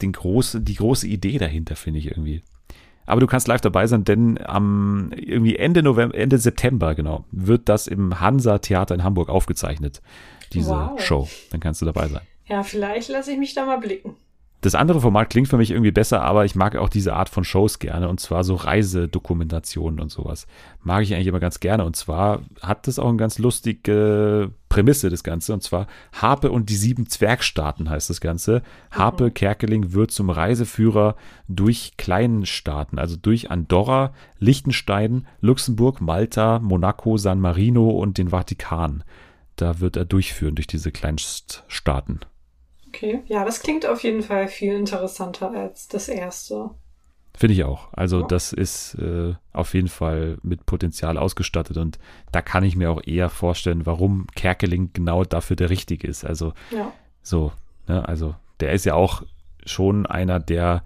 den 0.00 0.12
große, 0.12 0.62
die 0.62 0.76
große 0.76 1.06
Idee 1.06 1.36
dahinter, 1.38 1.76
finde 1.76 1.98
ich 1.98 2.06
irgendwie. 2.06 2.42
Aber 3.06 3.20
du 3.20 3.26
kannst 3.26 3.48
live 3.48 3.60
dabei 3.60 3.86
sein, 3.86 4.04
denn 4.04 4.38
am 4.44 5.10
irgendwie 5.16 5.56
Ende 5.56 5.82
November, 5.82 6.16
Ende 6.16 6.38
September, 6.38 6.94
genau, 6.94 7.24
wird 7.30 7.68
das 7.68 7.86
im 7.86 8.20
Hansa 8.20 8.58
Theater 8.58 8.94
in 8.94 9.04
Hamburg 9.04 9.28
aufgezeichnet, 9.28 10.00
diese 10.52 10.70
wow. 10.70 11.00
Show. 11.00 11.28
Dann 11.50 11.60
kannst 11.60 11.82
du 11.82 11.86
dabei 11.86 12.08
sein. 12.08 12.22
Ja, 12.46 12.62
vielleicht 12.62 13.08
lasse 13.08 13.32
ich 13.32 13.38
mich 13.38 13.54
da 13.54 13.66
mal 13.66 13.78
blicken. 13.78 14.16
Das 14.62 14.76
andere 14.76 15.00
Format 15.00 15.28
klingt 15.28 15.48
für 15.48 15.56
mich 15.56 15.72
irgendwie 15.72 15.90
besser, 15.90 16.22
aber 16.22 16.44
ich 16.44 16.54
mag 16.54 16.76
auch 16.76 16.88
diese 16.88 17.14
Art 17.14 17.28
von 17.28 17.42
Shows 17.42 17.80
gerne 17.80 18.08
und 18.08 18.20
zwar 18.20 18.44
so 18.44 18.54
Reisedokumentationen 18.54 19.98
und 19.98 20.12
sowas. 20.12 20.46
Mag 20.84 21.02
ich 21.02 21.12
eigentlich 21.12 21.26
immer 21.26 21.40
ganz 21.40 21.58
gerne 21.58 21.84
und 21.84 21.96
zwar 21.96 22.42
hat 22.62 22.86
das 22.86 23.00
auch 23.00 23.08
eine 23.08 23.16
ganz 23.16 23.40
lustige 23.40 24.52
Prämisse, 24.68 25.10
das 25.10 25.24
Ganze, 25.24 25.52
und 25.52 25.64
zwar 25.64 25.88
Harpe 26.12 26.52
und 26.52 26.70
die 26.70 26.76
sieben 26.76 27.08
Zwergstaaten 27.08 27.90
heißt 27.90 28.08
das 28.08 28.20
Ganze. 28.20 28.62
Harpe 28.92 29.24
mhm. 29.24 29.34
Kerkeling 29.34 29.92
wird 29.94 30.12
zum 30.12 30.30
Reiseführer 30.30 31.16
durch 31.48 31.96
kleinen 31.96 32.46
Staaten, 32.46 33.00
also 33.00 33.16
durch 33.16 33.50
Andorra, 33.50 34.14
Liechtenstein, 34.38 35.26
Luxemburg, 35.40 36.00
Malta, 36.00 36.60
Monaco, 36.60 37.16
San 37.16 37.40
Marino 37.40 37.90
und 37.90 38.16
den 38.16 38.28
Vatikan. 38.28 39.02
Da 39.56 39.80
wird 39.80 39.96
er 39.96 40.04
durchführen 40.04 40.54
durch 40.54 40.68
diese 40.68 40.92
Kleinststaaten. 40.92 42.20
Okay, 42.94 43.22
ja, 43.26 43.44
das 43.44 43.60
klingt 43.60 43.86
auf 43.86 44.02
jeden 44.02 44.22
Fall 44.22 44.48
viel 44.48 44.74
interessanter 44.74 45.50
als 45.50 45.88
das 45.88 46.08
erste. 46.08 46.70
Finde 47.34 47.54
ich 47.54 47.64
auch. 47.64 47.88
Also 47.94 48.20
ja. 48.20 48.26
das 48.26 48.52
ist 48.52 48.94
äh, 48.96 49.34
auf 49.54 49.72
jeden 49.72 49.88
Fall 49.88 50.36
mit 50.42 50.66
Potenzial 50.66 51.16
ausgestattet 51.16 51.78
und 51.78 51.98
da 52.32 52.42
kann 52.42 52.64
ich 52.64 52.76
mir 52.76 52.90
auch 52.90 53.02
eher 53.02 53.30
vorstellen, 53.30 53.86
warum 53.86 54.26
Kerkeling 54.34 54.90
genau 54.92 55.24
dafür 55.24 55.56
der 55.56 55.70
Richtige 55.70 56.06
ist. 56.06 56.26
Also 56.26 56.52
ja. 56.70 56.92
so, 57.22 57.52
ne, 57.88 58.06
also 58.06 58.34
der 58.60 58.72
ist 58.72 58.84
ja 58.84 58.94
auch 58.94 59.22
schon 59.64 60.04
einer, 60.04 60.38
der 60.38 60.82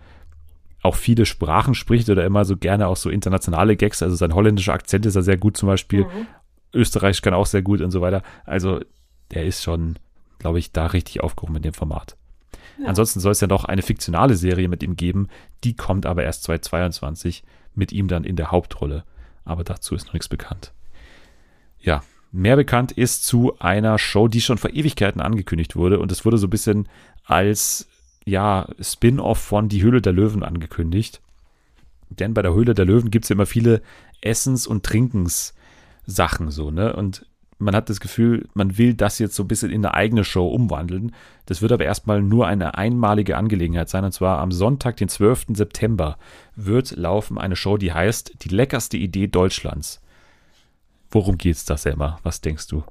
auch 0.82 0.94
viele 0.94 1.26
Sprachen 1.26 1.74
spricht 1.74 2.09
oder 2.09 2.24
immer 2.24 2.44
so 2.44 2.57
gerne 2.57 2.86
auch 2.86 2.96
so 2.96 3.11
internationale 3.11 3.74
Gags. 3.74 4.00
Also 4.00 4.14
sein 4.14 4.32
holländischer 4.32 4.74
Akzent 4.74 5.04
ist 5.07 5.16
ja 5.16 5.22
sehr 5.22 5.38
gut 5.38 5.57
zum 5.57 5.66
Beispiel. 5.66 6.04
Mhm. 6.04 6.28
Österreich 6.72 7.20
kann 7.22 7.34
auch 7.34 7.46
sehr 7.46 7.62
gut 7.62 7.80
und 7.80 7.90
so 7.90 8.00
weiter. 8.00 8.22
Also 8.44 8.80
der 9.32 9.44
ist 9.44 9.64
schon 9.64 9.98
glaube 10.47 10.61
ich, 10.61 10.70
da 10.70 10.86
richtig 10.86 11.24
aufgehoben 11.24 11.55
mit 11.55 11.64
dem 11.64 11.74
Format. 11.74 12.16
Ja. 12.78 12.86
Ansonsten 12.86 13.18
soll 13.18 13.32
es 13.32 13.40
ja 13.40 13.49
noch 13.49 13.64
eine 13.64 13.82
fiktionale 13.82 14.36
Serie 14.36 14.68
mit 14.68 14.84
ihm 14.84 14.94
geben, 14.94 15.26
die 15.64 15.74
kommt 15.74 16.07
aber 16.07 16.22
erst 16.22 16.44
2022 16.44 17.42
mit 17.74 17.90
ihm 17.90 18.07
dann 18.07 18.22
in 18.22 18.36
der 18.36 18.53
Hauptrolle. 18.53 19.03
Aber 19.44 19.64
dazu 19.64 19.97
ist 19.97 20.07
noch 20.07 20.12
nichts 20.12 20.28
bekannt. 20.28 20.72
Ja, 21.80 22.05
mehr 22.30 22.55
bekannt 22.55 22.92
ist 22.92 23.24
zu 23.24 23.59
einer 23.59 23.99
Show, 23.99 24.28
die 24.28 24.40
schon 24.40 24.57
vor 24.57 24.70
Ewigkeiten 24.70 25.20
angekündigt 25.20 25.74
wurde 25.74 25.99
und 25.99 26.12
es 26.12 26.24
wurde 26.24 26.38
so 26.38 26.47
ein 26.47 26.51
bisschen 26.51 26.88
als 27.24 27.88
ja, 28.24 28.68
Spin-off 28.80 29.38
von 29.38 29.68
Die 29.68 29.82
Höhle 29.82 30.01
der 30.01 30.12
Löwen 30.12 30.44
angekündigt. 30.44 31.20
Denn 32.09 32.34
bei 32.34 32.42
der 32.42 32.55
Höhle 32.55 32.74
der 32.74 32.84
Löwen 32.84 33.11
gibt 33.11 33.24
es 33.24 33.30
ja 33.30 33.34
immer 33.34 33.47
viele 33.47 33.82
Essens- 34.20 34.68
und 34.68 34.84
Trinkenssachen 34.84 36.53
so, 36.53 36.70
ne? 36.70 36.94
Und 36.94 37.26
man 37.59 37.74
hat 37.74 37.88
das 37.88 38.00
Gefühl, 38.00 38.48
man 38.54 38.76
will 38.76 38.94
das 38.94 39.18
jetzt 39.18 39.34
so 39.34 39.44
ein 39.44 39.48
bisschen 39.48 39.70
in 39.70 39.84
eine 39.84 39.94
eigene 39.94 40.24
Show 40.24 40.46
umwandeln. 40.48 41.14
Das 41.46 41.62
wird 41.62 41.72
aber 41.72 41.84
erstmal 41.84 42.20
nur 42.22 42.46
eine 42.46 42.76
einmalige 42.76 43.36
Angelegenheit 43.36 43.88
sein. 43.88 44.04
Und 44.04 44.12
zwar 44.12 44.38
am 44.38 44.52
Sonntag, 44.52 44.96
den 44.98 45.09
12. 45.09 45.46
September, 45.54 46.18
wird 46.54 46.90
laufen 46.92 47.38
eine 47.38 47.57
Show, 47.57 47.78
die 47.78 47.92
heißt 47.92 48.44
Die 48.44 48.48
leckerste 48.48 48.96
Idee 48.98 49.26
Deutschlands. 49.26 50.02
Worum 51.11 51.38
geht's 51.38 51.64
da, 51.64 51.76
Selma? 51.76 52.18
Was 52.22 52.40
denkst 52.40 52.66
du? 52.66 52.84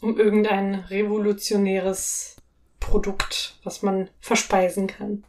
Um 0.00 0.18
irgendein 0.18 0.74
revolutionäres 0.74 2.36
Produkt, 2.78 3.58
was 3.64 3.82
man 3.82 4.10
verspeisen 4.20 4.86
kann. 4.86 5.24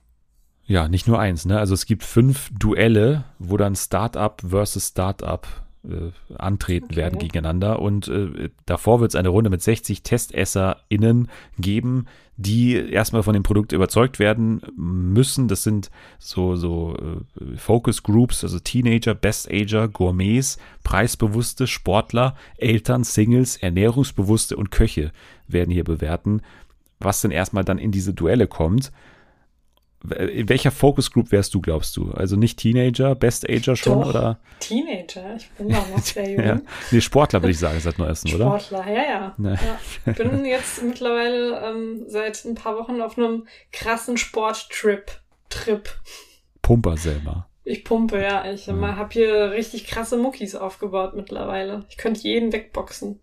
Ja, 0.66 0.88
nicht 0.88 1.08
nur 1.08 1.20
eins, 1.20 1.46
ne? 1.46 1.60
Also 1.60 1.74
es 1.74 1.86
gibt 1.86 2.04
fünf 2.04 2.50
Duelle, 2.58 3.24
wo 3.40 3.56
dann 3.56 3.76
Startup 3.76 4.40
versus 4.42 4.90
Startup 4.90 5.48
äh, 5.90 6.34
antreten 6.36 6.88
okay. 6.88 6.96
werden 6.96 7.20
gegeneinander. 7.20 7.80
Und 7.80 8.08
äh, 8.08 8.50
davor 8.66 9.00
wird 9.00 9.12
es 9.12 9.16
eine 9.16 9.30
Runde 9.30 9.50
mit 9.50 9.62
60 9.62 10.04
TestesserInnen 10.04 11.30
geben, 11.58 12.06
die 12.38 12.76
erstmal 12.76 13.24
von 13.24 13.34
dem 13.34 13.44
Produkt 13.44 13.72
überzeugt 13.72 14.20
werden 14.20 14.62
müssen. 14.76 15.48
Das 15.48 15.64
sind 15.64 15.90
so, 16.20 16.56
so 16.56 16.96
äh, 16.98 17.58
Focus 17.58 18.04
Groups, 18.04 18.44
also 18.44 18.60
Teenager, 18.60 19.16
Best-Ager, 19.16 19.88
Gourmets, 19.88 20.58
preisbewusste 20.84 21.68
Sportler, 21.68 22.36
Eltern, 22.58 23.04
Singles, 23.04 23.58
Ernährungsbewusste 23.58 24.58
und 24.58 24.72
Köche 24.72 25.12
werden 25.48 25.72
hier 25.72 25.84
bewerten, 25.84 26.42
was 27.00 27.22
denn 27.22 27.32
erstmal 27.32 27.64
dann 27.64 27.78
in 27.78 27.92
diese 27.92 28.14
Duelle 28.14 28.48
kommt 28.48 28.92
in 30.12 30.50
welcher 30.50 30.72
Focus 30.72 31.12
Group 31.12 31.32
wärst 31.32 31.54
du, 31.54 31.62
glaubst 31.62 31.96
du? 31.98 32.12
Also 32.12 32.36
nicht 32.36 32.60
Teenager, 32.60 33.16
Best 33.16 33.50
Ager 33.50 33.76
schon 33.76 34.02
Doch, 34.02 34.10
oder? 34.10 34.40
Teenager, 34.60 35.36
ich 35.36 35.50
bin 35.52 35.68
noch, 35.68 35.90
noch 35.96 36.00
sehr 36.00 36.30
jung. 36.32 36.44
ja. 36.44 36.62
Nee, 36.92 37.02
Sportler 37.02 37.42
würde 37.42 37.52
ich 37.52 37.60
sagen, 37.60 37.80
seit 37.80 37.98
neuestem, 37.98 38.34
oder? 38.36 38.60
Sportler, 38.60 38.92
ja, 38.92 39.04
ja. 39.04 39.36
Ja. 39.38 39.80
Ich 40.06 40.18
bin 40.18 40.46
jetzt 40.46 40.84
mittlerweile 40.84 41.60
ähm, 41.66 42.04
seit 42.08 42.44
ein 42.46 42.56
paar 42.56 42.76
Wochen 42.78 43.02
auf 43.02 43.18
einem 43.18 43.48
krassen 43.72 44.18
Sporttrip. 44.18 45.22
Trip. 45.50 45.90
Pumper 46.62 46.98
selber. 46.98 47.48
Ich 47.64 47.84
pumpe, 47.84 48.22
ja. 48.22 48.52
Ich 48.52 48.68
Mhm. 48.68 48.86
habe 48.96 49.12
hier 49.14 49.52
richtig 49.52 49.88
krasse 49.88 50.18
Muckis 50.18 50.56
aufgebaut 50.56 51.14
mittlerweile. 51.16 51.86
Ich 51.90 51.98
könnte 51.98 52.22
jeden 52.22 52.52
wegboxen. 52.54 53.20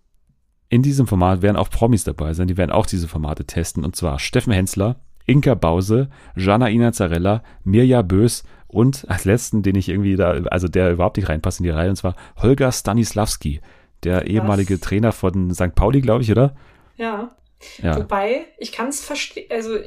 In 0.68 0.82
diesem 0.82 1.06
Format 1.06 1.42
werden 1.42 1.56
auch 1.56 1.68
Promis 1.68 2.02
dabei 2.04 2.32
sein, 2.32 2.48
die 2.48 2.56
werden 2.56 2.70
auch 2.70 2.86
diese 2.86 3.06
Formate 3.06 3.44
testen. 3.44 3.84
Und 3.84 3.94
zwar 3.94 4.18
Steffen 4.18 4.52
Hensler, 4.52 5.00
Inka 5.26 5.54
Bause, 5.54 6.08
Jana 6.36 6.68
Inazarella, 6.68 7.42
Mirja 7.64 8.02
Bös 8.02 8.44
und 8.68 9.04
als 9.08 9.24
letzten, 9.24 9.62
den 9.62 9.76
ich 9.76 9.88
irgendwie 9.88 10.16
da, 10.16 10.32
also 10.50 10.68
der 10.68 10.92
überhaupt 10.92 11.16
nicht 11.16 11.28
reinpasst 11.28 11.60
in 11.60 11.64
die 11.64 11.70
Reihe, 11.70 11.90
und 11.90 11.96
zwar 11.96 12.16
Holger 12.36 12.72
Stanislavski, 12.72 13.60
der 14.02 14.26
ehemalige 14.26 14.80
Trainer 14.80 15.12
von 15.12 15.54
St. 15.54 15.74
Pauli, 15.74 16.00
glaube 16.00 16.22
ich, 16.22 16.30
oder? 16.30 16.54
Ja. 16.96 17.30
Ja. 17.82 17.96
Wobei, 17.96 18.46
ich 18.58 18.72
kann 18.72 18.88
es 18.88 19.04
verstehen, 19.04 19.46
also 19.50 19.78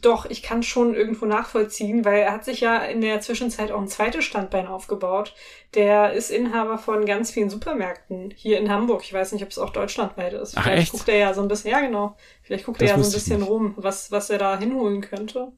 doch, 0.00 0.26
ich 0.26 0.42
kann 0.42 0.62
schon 0.62 0.94
irgendwo 0.94 1.26
nachvollziehen, 1.26 2.04
weil 2.04 2.20
er 2.20 2.32
hat 2.32 2.44
sich 2.44 2.60
ja 2.60 2.78
in 2.78 3.00
der 3.00 3.20
Zwischenzeit 3.20 3.70
auch 3.70 3.80
ein 3.80 3.88
zweites 3.88 4.24
Standbein 4.24 4.66
aufgebaut. 4.66 5.34
Der 5.74 6.12
ist 6.12 6.30
Inhaber 6.30 6.78
von 6.78 7.06
ganz 7.06 7.30
vielen 7.30 7.50
Supermärkten 7.50 8.32
hier 8.34 8.58
in 8.58 8.70
Hamburg. 8.70 9.02
Ich 9.04 9.12
weiß 9.12 9.32
nicht, 9.32 9.42
ob 9.42 9.50
es 9.50 9.58
auch 9.58 9.70
deutschlandweit 9.70 10.32
ist. 10.32 10.56
Ach, 10.56 10.64
Vielleicht 10.64 10.82
echt? 10.82 10.92
guckt 10.92 11.08
er 11.08 11.18
ja 11.18 11.34
so 11.34 11.42
ein 11.42 11.48
bisschen, 11.48 11.70
ja 11.70 11.80
genau, 11.80 12.16
vielleicht 12.42 12.66
guckt 12.66 12.80
Das 12.80 12.90
er 12.90 12.96
ja 12.96 13.02
so 13.02 13.10
ein 13.10 13.12
bisschen 13.12 13.42
rum, 13.42 13.74
was, 13.76 14.10
was 14.10 14.30
er 14.30 14.38
da 14.38 14.58
hinholen 14.58 15.00
könnte. 15.00 15.52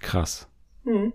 Krass. 0.00 0.48
Hm. 0.84 1.12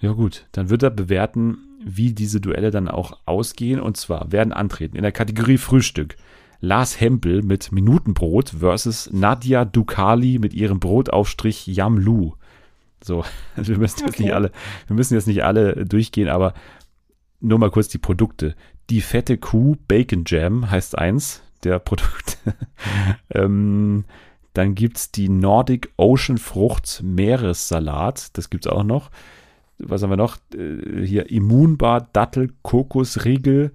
Ja 0.00 0.12
gut, 0.12 0.46
dann 0.52 0.70
wird 0.70 0.82
er 0.82 0.90
bewerten, 0.90 1.58
wie 1.84 2.12
diese 2.12 2.40
Duelle 2.40 2.70
dann 2.70 2.88
auch 2.88 3.18
ausgehen. 3.24 3.80
Und 3.80 3.96
zwar 3.96 4.30
werden 4.30 4.52
antreten 4.52 4.96
in 4.96 5.02
der 5.02 5.12
Kategorie 5.12 5.58
Frühstück 5.58 6.16
Lars 6.60 7.00
Hempel 7.00 7.42
mit 7.42 7.70
Minutenbrot 7.72 8.50
versus 8.58 9.08
Nadia 9.12 9.64
Dukali 9.64 10.38
mit 10.38 10.54
ihrem 10.54 10.80
Brotaufstrich 10.80 11.66
Yam 11.66 11.98
Lu. 11.98 12.34
So, 13.02 13.24
also 13.56 13.70
wir 13.72 13.78
müssen 13.78 14.00
jetzt 14.00 14.14
Okay. 14.14 14.24
nicht 14.24 14.34
alle, 14.34 14.50
wir 14.86 14.96
müssen 14.96 15.14
jetzt 15.14 15.26
nicht 15.28 15.44
alle 15.44 15.84
durchgehen, 15.86 16.28
aber 16.28 16.54
nur 17.40 17.58
mal 17.58 17.70
kurz 17.70 17.88
die 17.88 17.98
Produkte. 17.98 18.54
Die 18.90 19.00
fette 19.00 19.36
Kuh 19.38 19.76
Bacon 19.86 20.24
Jam 20.26 20.70
heißt 20.70 20.98
eins 20.98 21.42
der 21.62 21.78
Produkte. 21.78 22.54
ähm, 23.32 24.04
dann 24.54 24.74
gibt's 24.74 25.12
die 25.12 25.28
Nordic 25.28 25.90
Ocean 25.96 26.38
Frucht 26.38 27.00
Meeressalat. 27.04 28.36
Das 28.36 28.50
gibt's 28.50 28.66
auch 28.66 28.82
noch. 28.82 29.10
Was 29.78 30.02
haben 30.02 30.10
wir 30.10 30.16
noch? 30.16 30.38
Äh, 30.56 31.04
hier 31.06 31.30
Immunbar 31.30 32.08
Dattel 32.12 32.52
Kokosriegel 32.62 33.70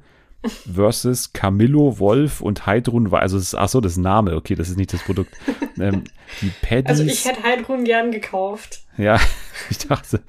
versus 0.71 1.33
Camillo 1.33 1.99
Wolf 1.99 2.41
und 2.41 2.65
Heidrun. 2.65 3.11
Wa- 3.11 3.19
Also, 3.19 3.37
das 3.37 3.47
ist, 3.47 3.55
ach 3.55 3.69
so, 3.69 3.81
das 3.81 3.93
ist 3.93 3.97
Name. 3.99 4.35
Okay, 4.35 4.55
das 4.55 4.69
ist 4.69 4.77
nicht 4.77 4.91
das 4.93 5.03
Produkt. 5.03 5.33
ähm, 5.79 6.03
die 6.41 6.51
Paddies. 6.61 6.85
Also 6.89 7.03
ich 7.03 7.23
hätte 7.25 7.43
Heidrun 7.43 7.83
gern 7.83 8.11
gekauft. 8.11 8.81
Ja, 8.97 9.19
ich 9.69 9.77
dachte, 9.79 10.21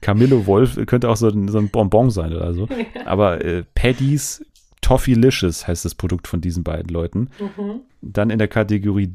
Camillo 0.00 0.46
Wolf 0.46 0.78
könnte 0.86 1.08
auch 1.08 1.16
so 1.16 1.28
ein, 1.28 1.48
so 1.48 1.58
ein 1.58 1.68
Bonbon 1.70 2.10
sein 2.10 2.32
oder 2.34 2.52
so. 2.54 2.68
Aber 3.04 3.44
äh, 3.44 3.64
Paddy's 3.74 4.44
Toffeelicious 4.80 5.66
heißt 5.68 5.84
das 5.84 5.94
Produkt 5.94 6.26
von 6.28 6.40
diesen 6.40 6.64
beiden 6.64 6.88
Leuten. 6.92 7.30
Mhm. 7.38 7.80
Dann 8.00 8.30
in 8.30 8.38
der 8.38 8.48
Kategorie 8.48 9.14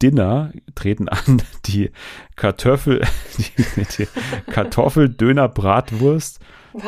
Dinner 0.00 0.52
treten 0.76 1.08
an 1.08 1.42
die 1.66 1.90
Kartoffel, 2.36 3.00
die, 3.38 3.84
die 3.98 4.06
Kartoffel-Döner-Bratwurst 4.52 6.38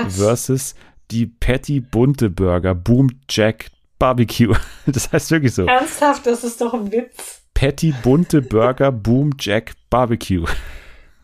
versus 0.08 0.74
die 1.10 1.26
Patty 1.26 1.80
Bunte 1.80 2.30
Burger 2.30 2.74
Boom 2.74 3.08
Jack 3.28 3.66
Barbecue. 3.98 4.54
Das 4.86 5.12
heißt 5.12 5.30
wirklich 5.30 5.54
so. 5.54 5.66
Ernsthaft, 5.66 6.26
das 6.26 6.42
ist 6.44 6.60
doch 6.60 6.74
ein 6.74 6.90
Witz. 6.90 7.42
Patty 7.54 7.92
Bunte 8.02 8.42
Burger 8.42 8.90
Boom 8.92 9.32
Jack 9.38 9.72
Barbecue. 9.90 10.44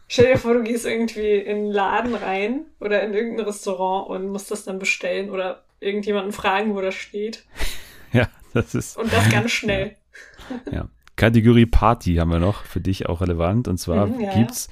Stell 0.09 0.34
dir 0.34 0.39
vor, 0.39 0.55
du 0.55 0.62
gehst 0.62 0.87
irgendwie 0.87 1.37
in 1.37 1.57
einen 1.57 1.70
Laden 1.72 2.14
rein 2.14 2.66
oder 2.78 3.03
in 3.03 3.12
irgendein 3.14 3.47
Restaurant 3.47 4.09
und 4.09 4.28
musst 4.28 4.51
das 4.51 4.64
dann 4.64 4.78
bestellen 4.78 5.30
oder 5.30 5.64
irgendjemanden 5.80 6.32
fragen, 6.32 6.74
wo 6.74 6.80
das 6.80 6.95
steht. 6.95 7.45
Ja, 8.12 8.28
das 8.55 8.74
ist. 8.74 8.97
Und 8.97 9.12
das 9.12 9.28
ganz 9.28 9.51
schnell. 9.61 9.97
Ja. 10.70 10.89
Kategorie 11.16 11.66
Party 11.66 12.14
haben 12.14 12.30
wir 12.30 12.39
noch 12.39 12.64
für 12.64 12.80
dich 12.80 13.07
auch 13.09 13.20
relevant. 13.20 13.66
Und 13.68 13.78
zwar 13.78 14.07
Mhm, 14.07 14.20
ja, 14.20 14.32
gibt's 14.34 14.68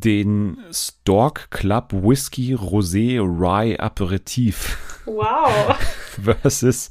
den 0.00 0.58
Stork 0.72 1.50
Club 1.50 1.92
Whisky 1.92 2.54
Rosé 2.54 3.18
Rye 3.20 3.78
Aperitif 3.78 4.78
Wow. 5.04 5.76
versus 6.22 6.88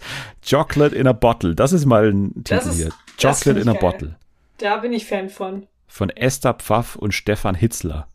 Chocolate 0.48 0.96
in 0.96 1.08
a 1.08 1.14
Bottle. 1.14 1.56
Das 1.56 1.72
ist 1.74 1.86
mal 1.86 2.10
ein 2.12 2.44
Titel 2.44 2.70
ist- 2.70 2.76
hier. 2.76 2.90
Chocolate 3.22 3.60
in 3.60 3.70
a 3.70 3.74
geil. 3.74 3.82
Bottle. 3.82 4.16
Da 4.58 4.78
bin 4.78 4.94
ich 4.94 5.06
Fan 5.06 5.30
von. 5.30 5.68
Von 5.88 6.10
Esther 6.10 6.54
Pfaff 6.56 6.96
und 6.96 7.14
Stefan 7.14 7.56
Hitzler. 7.56 8.08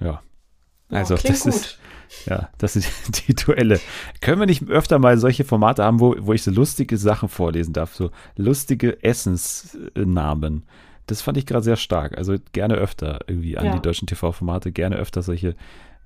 Ja. 0.00 0.22
Oh, 0.90 0.94
Also, 0.96 1.14
klingt 1.16 1.36
das 1.36 1.42
gut. 1.44 1.54
ist, 1.54 1.78
ja, 2.26 2.48
das 2.58 2.72
sind 2.74 2.86
die 3.28 3.34
Duelle. 3.34 3.80
Können 4.20 4.40
wir 4.40 4.46
nicht 4.46 4.68
öfter 4.68 4.98
mal 4.98 5.18
solche 5.18 5.44
Formate 5.44 5.84
haben, 5.84 6.00
wo, 6.00 6.14
wo 6.18 6.32
ich 6.32 6.42
so 6.42 6.50
lustige 6.50 6.96
Sachen 6.96 7.28
vorlesen 7.28 7.72
darf? 7.72 7.94
So 7.94 8.10
lustige 8.36 9.02
Essensnamen. 9.04 10.64
Das 11.10 11.22
fand 11.22 11.36
ich 11.36 11.46
gerade 11.46 11.62
sehr 11.64 11.76
stark. 11.76 12.16
Also 12.16 12.36
gerne 12.52 12.74
öfter 12.74 13.20
irgendwie 13.26 13.58
an 13.58 13.66
Ja. 13.66 13.74
die 13.74 13.82
deutschen 13.82 14.06
TV-Formate, 14.06 14.72
gerne 14.72 14.96
öfter 14.96 15.22
solche 15.22 15.54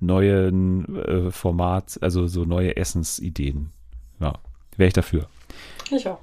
neuen 0.00 0.96
äh, 0.96 1.30
Format, 1.30 1.98
also 2.00 2.26
so 2.26 2.44
neue 2.44 2.76
Essensideen. 2.76 3.70
Ja, 4.20 4.34
wäre 4.76 4.88
ich 4.88 4.94
dafür. 4.94 5.26
Ich 5.90 6.06
auch. 6.08 6.18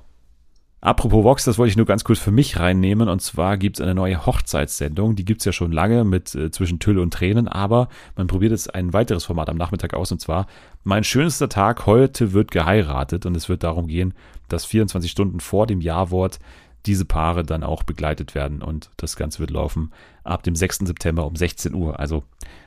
Apropos 0.84 1.24
Vox, 1.24 1.44
das 1.44 1.60
wollte 1.60 1.70
ich 1.70 1.78
nur 1.78 1.86
ganz 1.86 2.04
kurz 2.04 2.18
für 2.18 2.32
mich 2.32 2.60
reinnehmen. 2.60 3.08
Und 3.08 3.22
zwar 3.22 3.58
gibt 3.58 3.78
es 3.78 3.82
eine 3.82 3.94
neue 3.94 4.26
Hochzeitssendung. 4.26 5.16
Die 5.16 5.26
gibt 5.26 5.42
es 5.42 5.46
ja 5.46 5.52
schon 5.52 5.72
lange 5.72 6.04
mit 6.04 6.34
äh, 6.34 6.50
zwischen 6.50 6.80
Tülle 6.80 7.02
und 7.04 7.14
Tränen, 7.14 7.48
aber 7.48 7.88
man 8.16 8.26
probiert 8.26 8.52
jetzt 8.52 8.74
ein 8.74 8.92
weiteres 8.92 9.26
Format 9.26 9.50
am 9.50 9.58
Nachmittag 9.58 9.94
aus. 9.94 10.12
Und 10.12 10.20
zwar 10.22 10.48
Mein 10.84 11.04
schönster 11.04 11.50
Tag 11.50 11.86
heute 11.86 12.34
wird 12.34 12.50
geheiratet. 12.50 13.28
Und 13.28 13.38
es 13.38 13.48
wird 13.48 13.62
darum 13.64 13.86
gehen, 13.88 14.16
dass 14.50 14.66
24 14.66 15.12
Stunden 15.12 15.40
vor 15.40 15.68
dem 15.68 15.82
Jawort 15.82 16.40
diese 16.86 17.06
Paare 17.06 17.44
dann 17.44 17.64
auch 17.64 17.84
begleitet 17.84 18.36
werden. 18.36 18.62
Und 18.62 18.90
das 18.98 19.16
Ganze 19.16 19.40
wird 19.40 19.52
laufen 19.52 19.92
ab 20.24 20.44
dem 20.44 20.56
6. 20.56 20.80
September 20.80 21.26
um 21.26 21.36
16 21.36 21.74
Uhr. 21.74 22.00
Also 22.00 22.24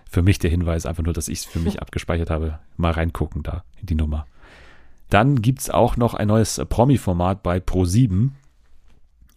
für 0.09 0.23
mich 0.23 0.39
der 0.39 0.51
Hinweis 0.51 0.87
einfach 0.87 1.03
nur, 1.03 1.12
dass 1.15 1.29
ich 1.29 1.39
es 1.41 1.45
für 1.45 1.59
mich 1.61 1.81
abgespeichert 1.83 2.31
habe. 2.31 2.59
Mal 2.77 2.93
reingucken 2.93 3.43
da 3.43 3.65
in 3.81 3.87
die 3.87 3.95
Nummer. 3.95 4.27
Dann 5.11 5.43
gibt 5.43 5.61
es 5.61 5.71
auch 5.71 5.97
noch 5.97 6.15
ein 6.15 6.29
neues 6.29 6.59
äh, 6.59 6.65
Promi-Format 6.67 7.43
bei 7.43 7.59
Pro7. 7.59 8.31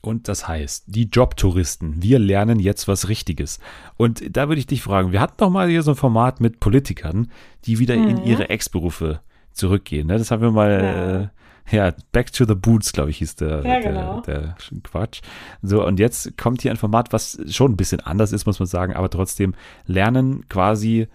Und 0.02 0.28
das 0.28 0.48
heißt, 0.48 0.86
die 0.88 1.06
Jobtouristen. 1.06 2.02
Wir 2.02 2.20
lernen 2.20 2.60
jetzt 2.60 2.88
was 2.88 3.10
Richtiges. 3.10 3.60
Und 3.98 4.38
da 4.38 4.48
würde 4.48 4.60
ich 4.60 4.68
dich 4.68 4.82
fragen, 4.82 5.12
wir 5.12 5.20
hatten 5.20 5.36
doch 5.38 5.50
mal 5.50 5.68
hier 5.68 5.84
so 5.84 5.92
ein 5.92 5.98
Format 5.98 6.40
mit 6.40 6.60
Politikern, 6.60 7.30
die 7.66 7.80
wieder 7.80 7.96
in 7.96 8.16
Mhm. 8.20 8.24
ihre 8.24 8.50
Ex-Berufe 8.50 9.20
zurückgehen. 9.52 10.08
Ne? 10.08 10.18
Das 10.18 10.32
haben 10.32 10.42
wir 10.42 10.52
mal, 10.52 11.32
äh, 11.34 11.38
ja, 11.72 11.94
Back 12.12 12.32
to 12.34 12.46
the 12.46 12.56
Boots, 12.56 12.94
glaube 12.94 13.10
ich, 13.10 13.18
hieß 13.18 13.36
der, 13.36 13.64
Ja, 13.66 13.80
genau. 13.80 14.22
der, 14.22 14.40
der 14.42 14.56
Quatsch. 14.84 15.22
So, 15.62 15.86
und 15.86 16.00
jetzt 16.00 16.38
kommt 16.38 16.62
hier 16.62 16.72
ein 16.72 16.78
Format, 16.78 17.12
was 17.14 17.40
schon 17.50 17.72
ein 17.74 17.78
bisschen 17.78 18.00
anders 18.00 18.32
ist, 18.32 18.46
muss 18.46 18.60
man 18.60 18.68
sagen, 18.68 18.94
aber 18.94 19.10
trotzdem 19.10 19.54
lernen 19.86 20.48
quasi 20.50 21.08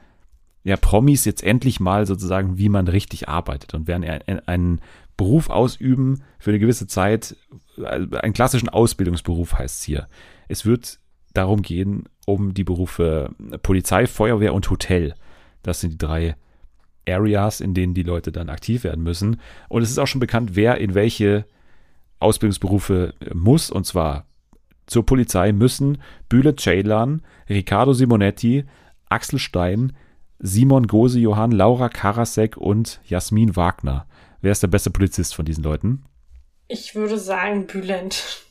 ja, 0.65 0.77
Promis 0.77 1.25
jetzt 1.25 1.43
endlich 1.43 1.81
mal 1.81 2.07
sozusagen, 2.07 2.57
wie 2.59 2.69
man 2.69 2.87
richtig 2.87 3.29
arbeitet 3.29 3.75
und 3.75 3.89
werden 3.89 4.05
ein- 4.05 4.41
einen 4.47 4.81
Beruf 5.17 5.51
ausüben 5.51 6.23
für 6.39 6.51
eine 6.51 6.59
gewisse 6.59 6.87
Zeit, 6.87 7.37
einen 7.85 8.33
klassischen 8.33 8.69
Ausbildungsberuf 8.69 9.55
heißt 9.59 9.79
es 9.81 9.83
hier. 9.83 10.07
Es 10.49 10.65
wird 10.65 10.99
darum 11.35 11.63
gehen, 11.63 12.05
um 12.27 12.55
die 12.55 12.65
Berufe 12.65 13.31
Polizei, 13.63 14.07
Feuerwehr 14.07 14.55
und 14.55 14.71
Hotel. 14.71 15.15
Das 15.63 15.81
sind 15.81 15.91
die 15.95 15.99
drei 15.99 16.37
Areas, 17.09 17.61
in 17.61 17.75
denen 17.75 17.95
die 17.95 18.03
Leute 18.03 18.33
dann 18.33 18.49
aktiv 18.49 18.85
werden 18.85 19.03
müssen. 19.03 19.41
Und 19.69 19.83
es 19.83 19.91
ist 19.91 19.99
auch 19.99 20.07
schon 20.07 20.21
bekannt, 20.21 20.51
wer 20.55 20.79
in 20.79 20.95
welche 20.95 21.45
Ausbildungsberufe 22.21 23.15
muss. 23.35 23.71
Und 23.71 23.87
zwar 23.87 24.27
zur 24.87 25.05
Polizei 25.05 25.53
müssen 25.53 25.99
Bülent 26.29 26.61
Ceylan, 26.61 27.23
Riccardo 27.49 27.93
Simonetti, 27.93 28.65
Axel 29.09 29.39
Stein, 29.39 29.93
Simon 30.39 30.87
Gose 30.87 31.19
Johann, 31.21 31.53
Laura 31.53 31.89
Karasek 31.89 32.57
und 32.57 33.01
Jasmin 33.05 33.57
Wagner. 33.57 34.07
Wer 34.41 34.53
ist 34.53 34.63
der 34.63 34.69
beste 34.69 34.91
Polizist 34.91 35.35
von 35.35 35.45
diesen 35.45 35.63
Leuten? 35.63 36.03
Ich 36.69 36.95
würde 36.95 37.19
sagen 37.19 37.67
Bülent. 37.67 38.43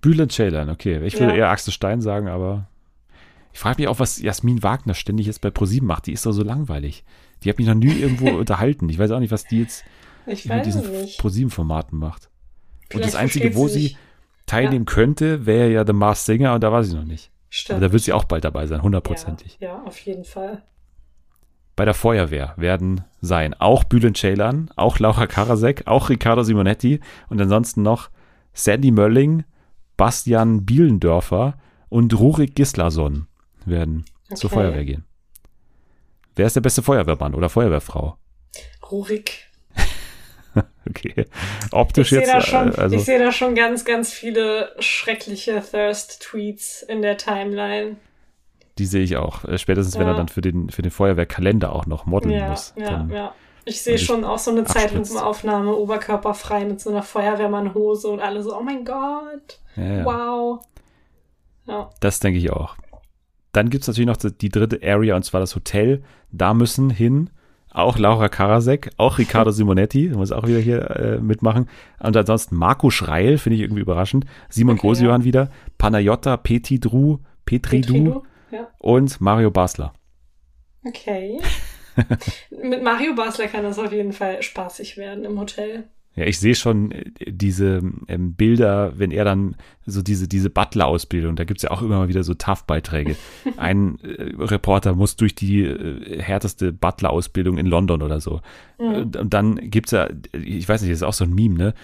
Bülent 0.00 0.32
Ceylan, 0.32 0.70
okay. 0.70 1.04
Ich 1.06 1.14
würde 1.20 1.32
Ja. 1.32 1.38
eher 1.38 1.50
Axel 1.50 1.72
Stein 1.72 2.00
sagen, 2.00 2.28
aber 2.28 2.66
ich 3.52 3.60
frage 3.60 3.82
mich 3.82 3.88
auch, 3.88 3.98
was 4.00 4.20
Jasmin 4.20 4.62
Wagner 4.62 4.94
ständig 4.94 5.26
jetzt 5.26 5.42
bei 5.42 5.50
ProSieben 5.50 5.86
macht. 5.86 6.06
Die 6.06 6.12
ist 6.12 6.24
doch 6.26 6.32
so 6.32 6.42
langweilig. 6.42 7.04
Die 7.44 7.50
hat 7.50 7.58
mich 7.58 7.66
noch 7.66 7.74
nie 7.74 7.92
irgendwo 7.92 8.30
unterhalten. 8.38 8.88
Ich 8.88 8.98
weiß 8.98 9.10
auch 9.10 9.20
nicht, 9.20 9.32
was 9.32 9.44
die 9.44 9.60
jetzt 9.60 9.84
es 10.26 10.42
diesen. 10.42 10.82
ProSieben-Formaten 11.18 11.98
macht. 11.98 12.26
Und 12.26 12.98
Vielleicht 12.98 13.08
das 13.08 13.14
Einzige, 13.16 13.54
wo 13.54 13.68
sie 13.68 13.88
sie 13.88 13.96
teilnehmen 14.46 14.84
könnte, 14.84 15.46
wäre 15.46 15.70
ja 15.70 15.86
The 15.86 15.92
Mars 15.92 16.26
Singer 16.26 16.54
und 16.54 16.62
da 16.62 16.72
war 16.72 16.84
sie 16.84 16.94
noch 16.94 17.04
nicht. 17.04 17.30
Stimmt. 17.48 17.78
Aber 17.78 17.86
da 17.86 17.92
wird 17.92 18.02
sie 18.02 18.12
auch 18.12 18.24
bald 18.24 18.44
dabei 18.44 18.66
sein, 18.66 18.82
hundertprozentig. 18.82 19.58
Ja, 19.60 19.68
ja, 19.68 19.82
auf 19.82 19.98
jeden 20.00 20.24
Fall. 20.24 20.62
Bei 21.74 21.84
der 21.84 21.94
Feuerwehr 21.94 22.54
werden 22.56 23.04
sein 23.20 23.54
auch 23.54 23.84
Bülent 23.84 24.16
Ceylan, 24.16 24.70
auch 24.76 24.98
Laura 24.98 25.26
Karasek, 25.26 25.86
auch 25.86 26.10
Riccardo 26.10 26.42
Simonetti 26.42 27.00
und 27.28 27.40
ansonsten 27.40 27.82
noch 27.82 28.10
Sandy 28.52 28.90
Mölling, 28.90 29.44
Bastian 29.96 30.64
Bielendörfer 30.64 31.56
und 31.88 32.18
Rurik 32.18 32.54
Gislason 32.54 33.26
werden 33.64 34.04
zur 34.34 34.50
Okay. 34.50 34.60
Feuerwehr 34.60 34.84
gehen. 34.84 35.04
Wer 36.36 36.46
ist 36.46 36.56
der 36.56 36.60
beste 36.62 36.82
Feuerwehrmann 36.82 37.34
oder 37.34 37.48
Feuerwehrfrau? 37.48 38.16
Rurik. 38.90 39.48
Okay. 40.88 41.26
Ich 41.66 41.72
Optisch 41.72 42.10
sehe 42.10 42.20
jetzt, 42.20 42.30
da, 42.32 42.40
schon, 42.42 42.74
äh, 42.74 42.78
also, 42.78 42.96
ich 42.96 43.04
sehe 43.04 43.18
da 43.18 43.32
schon 43.32 43.54
ganz, 43.54 43.84
ganz 43.86 44.12
viele 44.12 44.74
schreckliche 44.80 45.62
Thirst-Tweets 45.62 46.82
in 46.82 47.00
der 47.02 47.16
Timeline. 47.16 47.96
die 48.78 48.84
sehe 48.84 49.02
ich 49.02 49.16
auch. 49.16 49.44
Äh, 49.44 49.56
Spätestens, 49.58 49.94
wenn 49.98 50.06
Ja. 50.06 50.12
er 50.12 50.16
dann 50.16 50.28
für 50.28 50.40
den, 50.42 50.68
für 50.70 50.82
den 50.82 50.90
Feuerwehrkalender 50.90 51.72
auch 51.72 51.86
noch 51.86 52.04
modeln 52.04 52.34
Ja, 52.34 52.48
muss. 52.50 52.74
ja, 52.76 53.06
ja. 53.10 53.34
Ich 53.64 53.80
sehe 53.82 53.96
schon 53.98 54.24
auch 54.24 54.38
so 54.38 54.50
eine. 54.50 54.64
Zeitlupenaufnahme, 54.64 55.74
oberkörperfrei 55.74 56.64
mit 56.64 56.80
so 56.80 56.90
einer 56.90 57.02
Feuerwehrmannhose 57.04 58.08
und 58.08 58.20
alle 58.20 58.42
so, 58.42 58.54
oh 58.58 58.62
mein 58.62 58.84
Gott, 58.84 59.60
ja. 59.76 60.04
wow. 60.04 60.60
Ja, 61.66 61.90
Das 62.00 62.18
denke 62.18 62.38
ich 62.40 62.50
auch. 62.50 62.74
Dann 63.52 63.70
gibt 63.70 63.82
es 63.82 63.88
natürlich 63.88 64.06
noch 64.06 64.16
die, 64.16 64.48
dritte 64.48 64.80
Area 64.82 65.14
und 65.14 65.24
zwar 65.24 65.40
das 65.40 65.54
Hotel. 65.54 66.02
Da 66.30 66.54
müssen 66.54 66.90
hin 66.90 67.30
auch 67.70 67.98
Laura 67.98 68.28
Karasek, 68.28 68.90
auch 68.96 69.18
Riccardo 69.18 69.50
Simonetti, 69.52 70.08
muss 70.08 70.32
auch 70.32 70.46
wieder 70.46 70.58
hier 70.58 70.90
äh, 70.90 71.18
mitmachen. 71.18 71.68
Und 71.98 72.16
ansonsten 72.16 72.56
Marco 72.56 72.90
Schreil, 72.90 73.38
finde 73.38 73.56
ich 73.56 73.62
irgendwie 73.62 73.82
überraschend. 73.82 74.26
Simon 74.48 74.76
Okay, 74.76 74.88
Grosiohan 74.88 75.24
wieder. 75.24 75.50
Panayota 75.78 76.36
Petidru, 76.36 77.18
Petridou 77.44 77.92
Petridou, 77.92 78.22
ja. 78.50 78.68
und 78.78 79.20
Mario 79.20 79.50
Basler. 79.50 79.94
Okay. 80.86 81.40
Mit 82.50 82.82
Mario 82.82 83.14
Basler 83.14 83.48
kann 83.48 83.64
das 83.64 83.78
auf 83.78 83.92
jeden 83.92 84.12
Fall 84.12 84.42
spaßig 84.42 84.96
werden 84.96 85.24
im 85.24 85.38
Hotel. 85.38 85.84
Ja, 86.14 86.26
ich 86.26 86.38
sehe 86.38 86.54
schon 86.54 86.92
äh, 86.92 87.04
diese 87.26 87.80
ähm, 88.08 88.34
Bilder, 88.34 88.98
wenn 88.98 89.10
er 89.12 89.24
dann 89.24 89.56
so 89.86 90.02
diese, 90.02 90.28
diese 90.28 90.50
Butler-Ausbildung, 90.50 91.36
da 91.36 91.44
gibt's 91.44 91.62
ja 91.62 91.70
auch 91.70 91.80
immer 91.80 91.96
mal 91.98 92.08
wieder 92.08 92.22
so 92.22 92.34
TAF-Beiträge. 92.34 93.16
Ein 93.56 93.98
äh, 94.00 94.34
Reporter 94.38 94.94
muss 94.94 95.16
durch 95.16 95.34
die 95.34 95.62
äh, 95.62 96.20
härteste 96.22 96.72
Butler-Ausbildung 96.72 97.56
in 97.56 97.66
London 97.66 98.02
oder 98.02 98.20
so. 98.20 98.40
Und, 98.76 99.16
und 99.16 99.32
dann 99.32 99.70
gibt's 99.70 99.92
ja, 99.92 100.08
ich 100.32 100.68
weiß 100.68 100.82
nicht, 100.82 100.90
das 100.90 100.98
ist 100.98 101.02
auch 101.04 101.12
so 101.12 101.24
ein 101.24 101.32
Meme, 101.34 101.54
ne? 101.56 101.74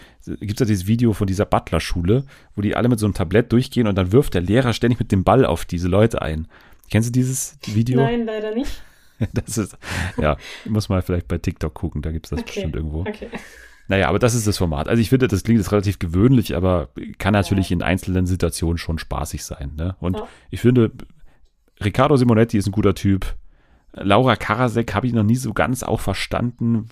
Gibt's 0.41 0.59
ja 0.61 0.67
dieses 0.67 0.87
Video 0.89 1.13
von 1.13 1.27
dieser 1.27 1.45
Butler-Schule, 1.47 2.25
wo 2.57 2.61
die 2.61 2.75
alle 2.75 2.89
mit 2.89 2.99
so 2.99 3.07
einem 3.07 3.15
Tablett 3.15 3.53
durchgehen 3.53 3.87
und 3.87 3.95
dann 3.95 4.11
wirft 4.13 4.35
der 4.35 4.43
Lehrer 4.43 4.73
ständig 4.73 4.99
mit 4.99 5.13
dem 5.13 5.23
Ball 5.25 5.47
auf 5.47 5.65
diese 5.65 5.89
Leute 5.89 6.21
ein. 6.23 6.49
Kennst 6.91 7.09
du 7.09 7.13
dieses 7.13 7.57
Video? 7.67 8.01
Nein, 8.03 8.27
leider 8.27 8.55
nicht. 8.55 8.83
Das 9.33 9.59
ist, 9.59 9.77
ja, 10.17 10.37
muss 10.65 10.89
mal 10.89 11.03
vielleicht 11.03 11.27
bei 11.27 11.39
TikTok 11.39 11.75
gucken, 11.75 12.03
da 12.03 12.13
gibt's 12.13 12.31
das 12.31 12.39
Okay. 12.39 12.47
bestimmt 12.53 12.77
irgendwo. 12.77 13.01
Okay. 13.01 13.29
Naja, 13.89 14.09
aber 14.09 14.19
das 14.19 14.35
ist 14.35 14.47
das 14.47 14.59
Format. 14.59 14.89
Also 14.89 15.01
ich 15.01 15.09
finde, 15.09 15.29
das 15.29 15.43
klingt 15.43 15.59
jetzt 15.61 15.73
relativ 15.73 15.99
gewöhnlich, 15.99 16.55
aber 16.57 16.89
kann 17.19 17.33
natürlich 17.33 17.73
in 17.73 17.83
einzelnen 17.83 18.27
Situationen 18.27 18.79
schon 18.79 18.99
spaßig 18.99 19.45
sein. 19.45 19.73
Ne? 19.77 19.97
Und 20.01 20.17
Ja. 20.19 20.29
ich 20.51 20.61
finde, 20.61 20.93
Riccardo 21.83 22.17
Simonetti 22.17 22.59
ist 22.59 22.67
ein 22.67 22.73
guter 22.73 22.95
Typ. 22.95 23.35
Laura 23.95 24.37
Karasek 24.37 24.95
habe 24.95 25.07
ich 25.07 25.13
noch 25.15 25.23
nie 25.25 25.37
so 25.37 25.53
ganz 25.55 25.83
auch 25.83 26.01
verstanden. 26.01 26.89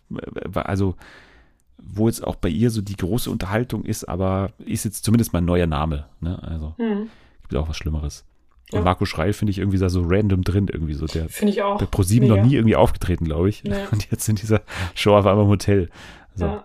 Also, 0.55 0.95
wo 1.79 2.09
jetzt 2.09 2.25
auch 2.27 2.37
bei 2.37 2.49
ihr 2.49 2.71
so 2.71 2.81
die 2.81 2.97
große 2.97 3.31
Unterhaltung 3.31 3.85
ist, 3.85 4.05
aber 4.09 4.51
ist 4.65 4.85
jetzt 4.85 5.05
zumindest 5.05 5.33
mal 5.33 5.41
ein 5.41 5.45
neuer 5.45 5.67
Name. 5.67 6.07
Ne? 6.21 6.43
Also 6.43 6.75
Hm. 6.79 7.09
gibt 7.43 7.57
auch 7.57 7.69
was 7.69 7.77
Schlimmeres. 7.77 8.25
Und 8.73 8.79
Ja. 8.79 8.85
Marco 8.85 9.05
Schreil 9.05 9.33
finde 9.35 9.51
ich 9.53 9.59
irgendwie 9.59 9.79
da 9.79 9.89
so 9.89 10.03
random 10.05 10.43
drin, 10.43 10.67
irgendwie 10.73 10.95
so. 10.95 11.07
Der 11.07 11.29
Finde 11.29 11.53
ich 11.53 11.63
auch. 11.63 11.79
bei 11.79 11.87
ProSieben 11.87 12.27
noch 12.29 12.43
nie 12.43 12.55
irgendwie 12.55 12.75
aufgetreten, 12.75 13.27
glaube 13.27 13.49
ich. 13.51 13.63
Nee. 13.63 13.75
Und 13.93 14.11
jetzt 14.11 14.29
in 14.29 14.35
dieser 14.37 14.63
Show 14.95 15.15
auf 15.15 15.27
einmal 15.27 15.45
im 15.45 15.51
Hotel. 15.51 15.91
So. 16.37 16.45
Ja. 16.47 16.65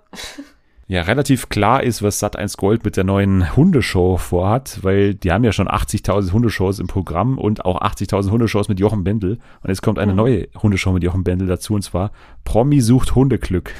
Ja, 0.88 1.04
relativ 1.04 1.48
klar 1.48 1.84
ist, 1.84 2.04
was 2.04 2.22
Sat1 2.22 2.58
Gold 2.58 2.84
mit 2.84 2.98
der 2.98 3.06
neuen 3.06 3.56
Hundeshow 3.56 4.18
vorhat, 4.18 4.80
weil 4.82 5.16
die 5.16 5.32
haben 5.32 5.46
ja 5.46 5.54
schon 5.54 5.70
80.000 5.70 6.34
Hundeshows 6.34 6.80
im 6.80 6.88
Programm 6.88 7.38
und 7.38 7.64
auch 7.64 7.80
80.000 7.80 8.30
Hundeshows 8.30 8.68
mit 8.68 8.78
Jochen 8.82 9.06
Bendel. 9.06 9.40
Und 9.62 9.70
jetzt 9.70 9.82
kommt 9.82 10.00
eine 10.00 10.12
Mhm. 10.12 10.18
neue 10.18 10.48
Hundeshow 10.62 10.92
mit 10.92 11.02
Jochen 11.04 11.24
Bendel 11.24 11.48
dazu 11.48 11.76
und 11.76 11.82
zwar 11.82 12.12
Promi 12.44 12.82
sucht 12.82 13.16
Hundeglück. 13.16 13.72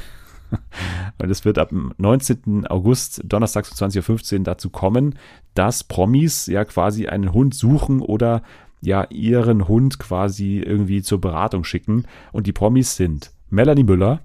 Weil 1.18 1.30
es 1.30 1.44
wird 1.44 1.58
ab 1.58 1.70
dem 1.70 1.94
19. 1.98 2.68
August, 2.68 3.22
donnerstags 3.26 3.72
um 3.72 3.90
20.15 3.90 4.38
Uhr 4.38 4.44
dazu 4.46 4.70
kommen, 4.70 5.16
dass 5.54 5.84
Promis 5.84 6.46
ja 6.48 6.64
quasi 6.64 7.08
einen 7.08 7.34
Hund 7.34 7.54
suchen 7.56 8.00
oder 8.00 8.42
ja 8.80 9.06
ihren 9.10 9.68
Hund 9.68 10.00
quasi 10.00 10.60
irgendwie 10.60 11.02
zur 11.02 11.20
Beratung 11.20 11.66
schicken. 11.66 12.06
Und 12.32 12.48
die 12.48 12.54
Promis 12.54 12.96
sind 12.96 13.32
Melanie 13.50 13.84
Müller, 13.84 14.22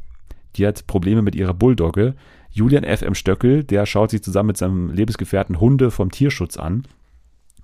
die 0.57 0.67
hat 0.67 0.87
Probleme 0.87 1.23
mit 1.23 1.35
ihrer 1.35 1.55
Bulldogge. 1.55 2.15
Julian 2.51 2.85
F.M. 2.85 3.15
Stöckel, 3.15 3.65
der 3.65 3.85
schaut 3.87 4.11
sich 4.11 4.23
zusammen 4.23 4.49
mit 4.49 4.57
seinem 4.57 4.91
Lebensgefährten 4.91 5.61
Hunde 5.61 5.91
vom 5.91 6.11
Tierschutz 6.11 6.57
an. 6.57 6.85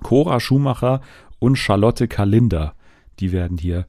Cora 0.03 0.41
Schumacher 0.41 1.01
und 1.39 1.57
Charlotte 1.57 2.09
Kalinder, 2.09 2.75
die 3.21 3.33
werden 3.33 3.57
hier 3.59 3.87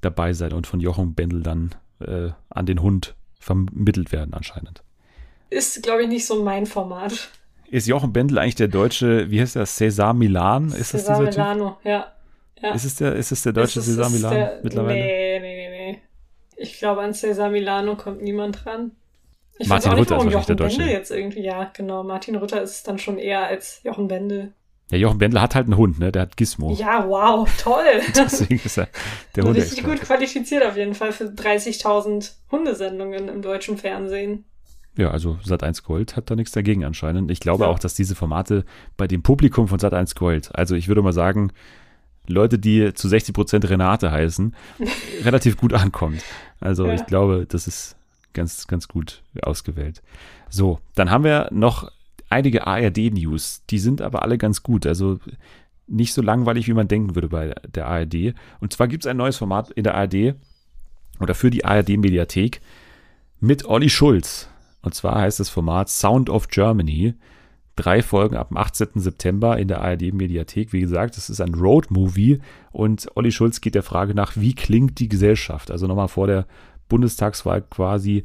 dabei 0.00 0.32
sein 0.32 0.52
und 0.52 0.66
von 0.66 0.80
Jochen 0.80 1.14
Bendel 1.14 1.42
dann 1.42 1.70
äh, 2.00 2.30
an 2.50 2.66
den 2.66 2.82
Hund 2.82 3.14
vermittelt 3.38 4.12
werden 4.12 4.34
anscheinend. 4.34 4.82
Ist, 5.50 5.82
glaube 5.82 6.02
ich, 6.02 6.08
nicht 6.08 6.26
so 6.26 6.42
mein 6.44 6.66
Format. 6.66 7.30
Ist 7.70 7.86
Jochen 7.88 8.12
Bendel 8.12 8.38
eigentlich 8.38 8.54
der 8.56 8.68
deutsche, 8.68 9.30
wie 9.30 9.40
heißt 9.40 9.56
der, 9.56 9.66
César 9.66 10.12
Milan? 10.14 10.68
Ist 10.68 10.94
das 10.94 11.02
Cesar 11.06 11.18
Typ? 11.20 11.30
Milano, 11.30 11.78
ja. 11.84 12.06
ja. 12.62 12.74
Ist 12.74 12.84
es 12.84 12.96
der, 12.96 13.14
ist 13.16 13.32
es 13.32 13.42
der 13.42 13.52
deutsche 13.52 13.80
Ist 13.80 13.88
es- 13.88 13.98
César 13.98 14.06
ist 14.06 14.12
Milan 14.12 14.32
der- 14.34 14.60
mittlerweile? 14.62 14.94
Nee, 15.00 15.40
nee, 15.40 15.56
nee. 15.56 15.63
Ich 16.56 16.78
glaube, 16.78 17.00
an 17.02 17.14
Cesar 17.14 17.50
Milano 17.50 17.96
kommt 17.96 18.22
niemand 18.22 18.64
dran. 18.64 18.92
Ich 19.58 19.68
Martin 19.68 19.92
weiß 19.92 19.92
auch 19.92 19.98
nicht, 19.98 20.00
Rütter 20.10 20.16
ist 20.16 20.18
warum 20.18 20.24
wahrscheinlich 20.26 20.34
Jochen 20.34 20.46
der 20.46 20.56
Deutsche. 20.66 20.76
Bendel 20.78 20.94
jetzt 20.94 21.10
irgendwie, 21.10 21.42
ja, 21.44 21.70
genau. 21.76 22.02
Martin 22.02 22.36
Rütter 22.36 22.62
ist 22.62 22.88
dann 22.88 22.98
schon 22.98 23.18
eher 23.18 23.46
als 23.46 23.80
Jochen 23.84 24.08
Bendel. 24.08 24.52
Ja, 24.90 24.98
Jochen 24.98 25.18
Bendel 25.18 25.40
hat 25.40 25.54
halt 25.54 25.66
einen 25.66 25.76
Hund, 25.76 25.98
ne? 25.98 26.12
Der 26.12 26.22
hat 26.22 26.36
Gizmo. 26.36 26.72
Ja, 26.72 27.08
wow, 27.08 27.48
toll. 27.62 27.84
Deswegen 28.16 28.60
ist 28.64 28.76
er 28.78 28.88
der 29.34 29.44
Hund. 29.44 29.56
Richtig 29.56 29.82
gut 29.84 30.00
qualifiziert 30.00 30.64
auf 30.64 30.76
jeden 30.76 30.94
Fall 30.94 31.12
für 31.12 31.24
30.000 31.24 32.32
Hundesendungen 32.50 33.28
im 33.28 33.42
deutschen 33.42 33.78
Fernsehen. 33.78 34.44
Ja, 34.96 35.10
also 35.10 35.38
Sat1 35.44 35.84
Gold 35.84 36.16
hat 36.16 36.30
da 36.30 36.36
nichts 36.36 36.52
dagegen 36.52 36.84
anscheinend. 36.84 37.30
Ich 37.30 37.40
glaube 37.40 37.64
Ja. 37.64 37.70
auch, 37.70 37.78
dass 37.78 37.94
diese 37.94 38.14
Formate 38.14 38.64
bei 38.96 39.06
dem 39.06 39.22
Publikum 39.22 39.66
von 39.68 39.78
Sat1 39.78 40.16
Gold, 40.16 40.50
also 40.54 40.74
ich 40.76 40.86
würde 40.88 41.02
mal 41.02 41.12
sagen, 41.12 41.52
Leute, 42.26 42.58
die 42.58 42.94
zu 42.94 43.08
60% 43.08 43.68
Renate 43.68 44.10
heißen, 44.10 44.54
relativ 45.24 45.56
gut 45.56 45.72
ankommt. 45.72 46.22
Also 46.60 46.86
Ja. 46.86 46.94
ich 46.94 47.06
glaube, 47.06 47.46
das 47.48 47.66
ist 47.66 47.96
ganz, 48.32 48.66
ganz 48.66 48.88
gut 48.88 49.22
ausgewählt. 49.42 50.02
So, 50.48 50.80
dann 50.94 51.10
haben 51.10 51.24
wir 51.24 51.48
noch 51.52 51.90
einige 52.30 52.66
ARD-News. 52.66 53.62
Die 53.70 53.78
sind 53.78 54.00
aber 54.02 54.22
alle 54.22 54.38
ganz 54.38 54.62
gut. 54.62 54.86
Also 54.86 55.18
nicht 55.86 56.14
so 56.14 56.22
langweilig, 56.22 56.66
wie 56.66 56.72
man 56.72 56.88
denken 56.88 57.14
würde 57.14 57.28
bei 57.28 57.54
der 57.74 57.86
ARD. 57.86 58.34
Und 58.60 58.72
zwar 58.72 58.88
gibt 58.88 59.04
es 59.04 59.10
ein 59.10 59.16
neues 59.18 59.36
Format 59.36 59.70
in 59.70 59.84
der 59.84 59.94
ARD 59.94 60.34
oder 61.20 61.34
für 61.34 61.50
die 61.50 61.64
ARD-Mediathek 61.64 62.60
mit 63.40 63.66
Olli 63.66 63.90
Schulz. 63.90 64.48
Und 64.82 64.94
zwar 64.94 65.20
heißt 65.20 65.40
das 65.40 65.48
Format 65.50 65.88
Sound 65.90 66.30
of 66.30 66.48
Germany. 66.48 67.14
Drei 67.76 68.02
Folgen 68.02 68.36
ab 68.36 68.48
dem 68.48 68.56
18. 68.56 69.00
September 69.00 69.58
in 69.58 69.68
der 69.68 69.80
ARD-Mediathek. 69.80 70.72
Wie 70.72 70.80
gesagt, 70.80 71.16
es 71.16 71.28
ist 71.28 71.40
ein 71.40 71.54
Road-Movie 71.54 72.40
und 72.70 73.08
Olli 73.16 73.32
Schulz 73.32 73.60
geht 73.60 73.74
der 73.74 73.82
Frage 73.82 74.14
nach, 74.14 74.36
wie 74.36 74.54
klingt 74.54 75.00
die 75.00 75.08
Gesellschaft? 75.08 75.70
Also 75.70 75.86
nochmal 75.86 76.08
vor 76.08 76.26
der 76.26 76.46
Bundestagswahl 76.88 77.62
quasi 77.62 78.24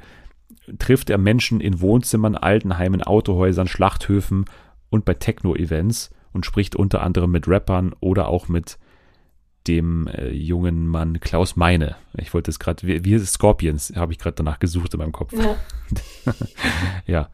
trifft 0.77 1.09
er 1.09 1.17
Menschen 1.17 1.61
in 1.61 1.81
Wohnzimmern, 1.81 2.35
Altenheimen, 2.35 3.01
Autohäusern, 3.01 3.67
Schlachthöfen 3.67 4.45
und 4.89 5.05
bei 5.05 5.15
Techno-Events 5.15 6.11
und 6.31 6.45
spricht 6.45 6.75
unter 6.75 7.01
anderem 7.01 7.31
mit 7.31 7.47
Rappern 7.47 7.95
oder 7.99 8.27
auch 8.27 8.47
mit 8.47 8.77
dem 9.67 10.07
äh, 10.07 10.29
jungen 10.29 10.87
Mann 10.87 11.19
Klaus 11.19 11.55
Meine. 11.55 11.95
Ich 12.17 12.33
wollte 12.33 12.51
es 12.51 12.59
gerade, 12.59 12.85
wie, 12.87 13.03
wie? 13.03 13.19
Scorpions, 13.19 13.93
habe 13.95 14.11
ich 14.13 14.19
gerade 14.19 14.35
danach 14.35 14.59
gesucht 14.59 14.93
in 14.93 14.99
meinem 14.99 15.11
Kopf. 15.11 15.33
Ja. 15.33 15.55
Ja. 17.05 17.29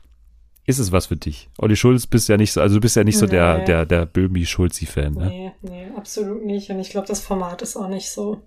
Ist 0.65 0.79
es 0.79 0.91
was 0.91 1.07
für 1.07 1.15
dich? 1.15 1.49
Olli 1.59 1.75
Schulz 1.75 2.07
bist 2.07 2.27
ja 2.27 2.37
nicht 2.37 2.51
so, 2.51 2.59
also 2.59 2.75
du 2.75 2.81
bist 2.81 2.95
ja 2.95 3.03
nicht 3.03 3.19
so 3.19 3.27
der, 3.27 3.63
der, 3.65 3.85
der 3.85 4.05
Böhmi-Schulzi-Fan, 4.07 5.13
ne? 5.13 5.27
Nee, 5.27 5.51
nee, 5.61 5.87
absolut 5.95 6.43
nicht. 6.43 6.71
Und 6.71 6.79
ich 6.79 6.89
glaube, 6.89 7.07
das 7.07 7.19
Format 7.19 7.61
ist 7.61 7.75
auch 7.75 7.87
nicht 7.87 8.09
so. 8.09 8.41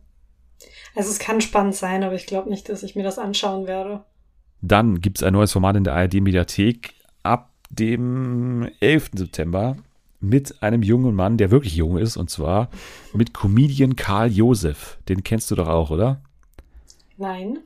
Also 0.96 1.10
es 1.10 1.20
kann 1.20 1.40
spannend 1.40 1.76
sein, 1.76 2.02
aber 2.02 2.14
ich 2.14 2.26
glaube 2.26 2.50
nicht, 2.50 2.68
dass 2.68 2.82
ich 2.82 2.96
mir 2.96 3.04
das 3.04 3.18
anschauen 3.18 3.68
werde. 3.68 4.04
Dann 4.60 5.00
gibt 5.00 5.18
es 5.18 5.22
ein 5.22 5.32
neues 5.32 5.52
Format 5.52 5.76
in 5.76 5.84
der 5.84 5.94
ARD-Mediathek 5.94 6.94
ab 7.22 7.52
dem 7.70 8.68
11. 8.80 9.10
September 9.14 9.76
mit 10.20 10.60
einem 10.62 10.82
jungen 10.82 11.14
Mann, 11.14 11.36
der 11.36 11.52
wirklich 11.52 11.76
jung 11.76 11.98
ist, 11.98 12.16
und 12.16 12.30
zwar 12.30 12.68
mit 13.14 13.32
Comedian 13.32 13.94
Karl 13.94 14.32
Josef. 14.32 14.98
Den 15.08 15.22
kennst 15.22 15.52
du 15.52 15.54
doch 15.54 15.68
auch, 15.68 15.90
oder? 15.90 16.20
Nein. 17.16 17.58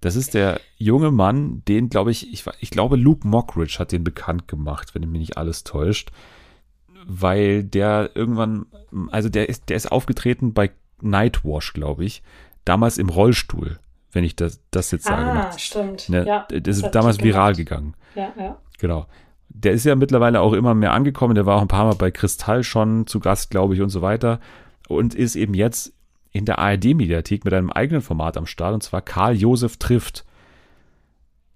Das 0.00 0.16
ist 0.16 0.34
der 0.34 0.60
junge 0.76 1.10
Mann, 1.10 1.62
den 1.68 1.88
glaube 1.90 2.10
ich, 2.10 2.32
ich, 2.32 2.44
ich 2.60 2.70
glaube 2.70 2.96
Luke 2.96 3.26
Mockridge 3.28 3.76
hat 3.78 3.92
den 3.92 4.02
bekannt 4.04 4.48
gemacht, 4.48 4.94
wenn 4.94 5.10
mich 5.10 5.20
nicht 5.20 5.36
alles 5.38 5.64
täuscht. 5.64 6.10
weil 7.06 7.64
der 7.64 8.10
irgendwann, 8.14 8.66
also 9.10 9.28
der 9.28 9.48
ist, 9.48 9.68
der 9.68 9.76
ist 9.76 9.90
aufgetreten 9.90 10.52
bei 10.52 10.70
Nightwash, 11.00 11.72
glaube 11.72 12.04
ich, 12.04 12.22
damals 12.64 12.98
im 12.98 13.08
Rollstuhl, 13.08 13.78
wenn 14.12 14.24
ich 14.24 14.36
das, 14.36 14.60
das 14.70 14.90
jetzt 14.90 15.06
sage. 15.06 15.30
Ah, 15.30 15.58
stimmt. 15.58 16.08
Ne, 16.08 16.26
ja, 16.26 16.46
das 16.50 16.78
ist 16.78 16.90
damals 16.90 17.22
viral 17.22 17.54
gegangen. 17.54 17.94
Ja, 18.14 18.32
ja. 18.38 18.58
Genau. 18.78 19.06
Der 19.48 19.72
ist 19.72 19.84
ja 19.84 19.94
mittlerweile 19.96 20.40
auch 20.40 20.52
immer 20.52 20.74
mehr 20.74 20.92
angekommen. 20.92 21.34
Der 21.34 21.46
war 21.46 21.56
auch 21.56 21.62
ein 21.62 21.68
paar 21.68 21.84
Mal 21.86 21.94
bei 21.96 22.10
Kristall 22.10 22.62
schon 22.62 23.06
zu 23.06 23.18
Gast, 23.18 23.50
glaube 23.50 23.74
ich, 23.74 23.80
und 23.80 23.88
so 23.90 24.02
weiter. 24.02 24.40
Und 24.88 25.14
ist 25.14 25.36
eben 25.36 25.54
jetzt 25.54 25.92
in 26.32 26.44
der 26.44 26.58
ARD-Mediathek 26.58 27.44
mit 27.44 27.54
einem 27.54 27.70
eigenen 27.70 28.02
Format 28.02 28.36
am 28.36 28.46
Start, 28.46 28.74
und 28.74 28.82
zwar 28.82 29.02
Karl 29.02 29.36
Josef 29.36 29.76
trifft. 29.76 30.24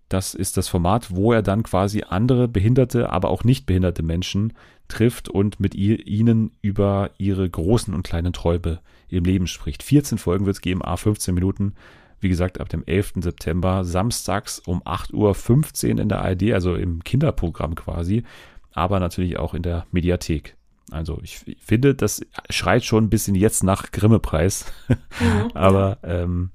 Das 0.09 0.35
ist 0.35 0.57
das 0.57 0.69
Format, 0.69 1.15
wo 1.15 1.33
er 1.33 1.43
dann 1.43 1.63
quasi 1.63 2.05
andere 2.09 2.47
behinderte, 2.49 3.11
aber 3.11 3.31
auch 3.31 3.45
nicht 3.45 3.67
behinderte 3.67 4.03
Menschen 4.03 4.53
trifft 4.89 5.29
und 5.29 5.61
mit 5.61 5.75
ihr, 5.75 6.07
ihnen 6.07 6.53
über 6.61 7.11
ihre 7.19 7.49
großen 7.49 7.95
und 7.95 8.03
kleinen 8.03 8.33
Träume 8.33 8.81
im 9.09 9.25
Leben 9.25 9.47
spricht. 9.47 9.83
14 9.83 10.19
Folgen 10.19 10.47
wird 10.47 10.57
es 10.57 10.63
geben, 10.63 10.85
a 10.85 10.97
15 10.97 11.35
Minuten. 11.35 11.75
Wie 12.21 12.29
gesagt, 12.29 12.61
ab 12.61 12.69
dem 12.69 12.85
11. 12.85 13.15
September, 13.21 13.85
samstags 13.85 14.59
um 14.59 14.83
8.15 14.83 15.95
Uhr 15.95 16.01
in 16.01 16.09
der 16.09 16.23
ARD, 16.23 16.53
also 16.53 16.75
im 16.75 17.03
Kinderprogramm 17.03 17.75
quasi, 17.75 18.25
aber 18.73 19.01
natürlich 19.01 19.39
auch 19.39 19.55
in 19.55 19.63
der 19.63 19.87
Mediathek. 19.91 20.57
Also 20.95 21.19
ich 21.23 21.45
finde, 21.61 21.95
das 21.95 22.25
schreit 22.51 22.85
schon 22.85 23.05
ein 23.05 23.11
bisschen 23.11 23.35
jetzt 23.35 23.65
nach 23.65 23.91
Grimme-Preis, 23.91 24.67
mhm. 24.89 25.51
aber 25.55 25.99
ähm, 26.03 26.51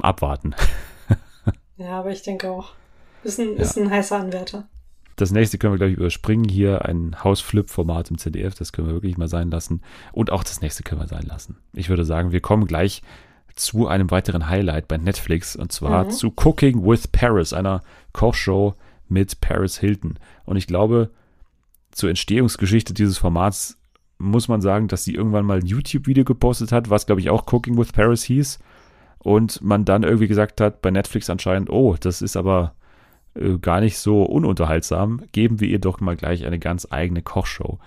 abwarten. 0.00 0.54
ja, 1.76 2.00
aber 2.00 2.10
ich 2.10 2.22
denke 2.22 2.50
auch, 2.50 2.72
ist 3.22 3.38
ein, 3.38 3.56
ja. 3.56 3.62
ist 3.62 3.78
ein 3.78 3.90
heißer 3.90 4.18
Anwärter. 4.18 4.68
Das 5.16 5.30
nächste 5.30 5.58
können 5.58 5.74
wir, 5.74 5.78
glaube 5.78 5.92
ich, 5.92 5.98
überspringen. 5.98 6.48
Hier 6.48 6.84
ein 6.86 7.22
Hausflip-Format 7.22 8.10
im 8.10 8.18
ZDF, 8.18 8.54
das 8.54 8.72
können 8.72 8.88
wir 8.88 8.94
wirklich 8.94 9.18
mal 9.18 9.28
sein 9.28 9.50
lassen. 9.50 9.82
Und 10.10 10.32
auch 10.32 10.42
das 10.42 10.60
nächste 10.60 10.82
können 10.82 11.00
wir 11.00 11.08
sein 11.08 11.26
lassen. 11.26 11.58
Ich 11.74 11.88
würde 11.88 12.04
sagen, 12.04 12.32
wir 12.32 12.40
kommen 12.40 12.66
gleich 12.66 13.02
zu 13.54 13.86
einem 13.86 14.10
weiteren 14.10 14.48
Highlight 14.48 14.88
bei 14.88 14.96
Netflix 14.96 15.54
und 15.54 15.70
zwar 15.70 16.04
mhm. 16.04 16.10
zu 16.10 16.32
Cooking 16.34 16.84
with 16.84 17.08
Paris, 17.08 17.52
einer 17.52 17.82
Kochshow 18.12 18.74
mit 19.08 19.40
Paris 19.40 19.78
Hilton. 19.78 20.18
Und 20.44 20.56
ich 20.56 20.66
glaube, 20.66 21.10
zur 21.92 22.10
Entstehungsgeschichte 22.10 22.94
dieses 22.94 23.18
Formats 23.18 23.78
muss 24.18 24.48
man 24.48 24.60
sagen, 24.60 24.88
dass 24.88 25.04
sie 25.04 25.14
irgendwann 25.14 25.44
mal 25.44 25.58
ein 25.58 25.66
YouTube-Video 25.66 26.24
gepostet 26.24 26.72
hat, 26.72 26.90
was 26.90 27.06
glaube 27.06 27.20
ich 27.20 27.30
auch 27.30 27.52
Cooking 27.52 27.76
with 27.76 27.92
Paris 27.92 28.22
hieß. 28.22 28.58
Und 29.18 29.62
man 29.62 29.84
dann 29.84 30.02
irgendwie 30.02 30.28
gesagt 30.28 30.60
hat, 30.60 30.82
bei 30.82 30.90
Netflix 30.90 31.30
anscheinend, 31.30 31.70
oh, 31.70 31.96
das 31.98 32.22
ist 32.22 32.36
aber 32.36 32.74
äh, 33.34 33.58
gar 33.58 33.80
nicht 33.80 33.98
so 33.98 34.22
ununterhaltsam. 34.22 35.22
Geben 35.32 35.60
wir 35.60 35.68
ihr 35.68 35.78
doch 35.78 36.00
mal 36.00 36.16
gleich 36.16 36.44
eine 36.44 36.58
ganz 36.58 36.88
eigene 36.90 37.22
Kochshow. 37.22 37.78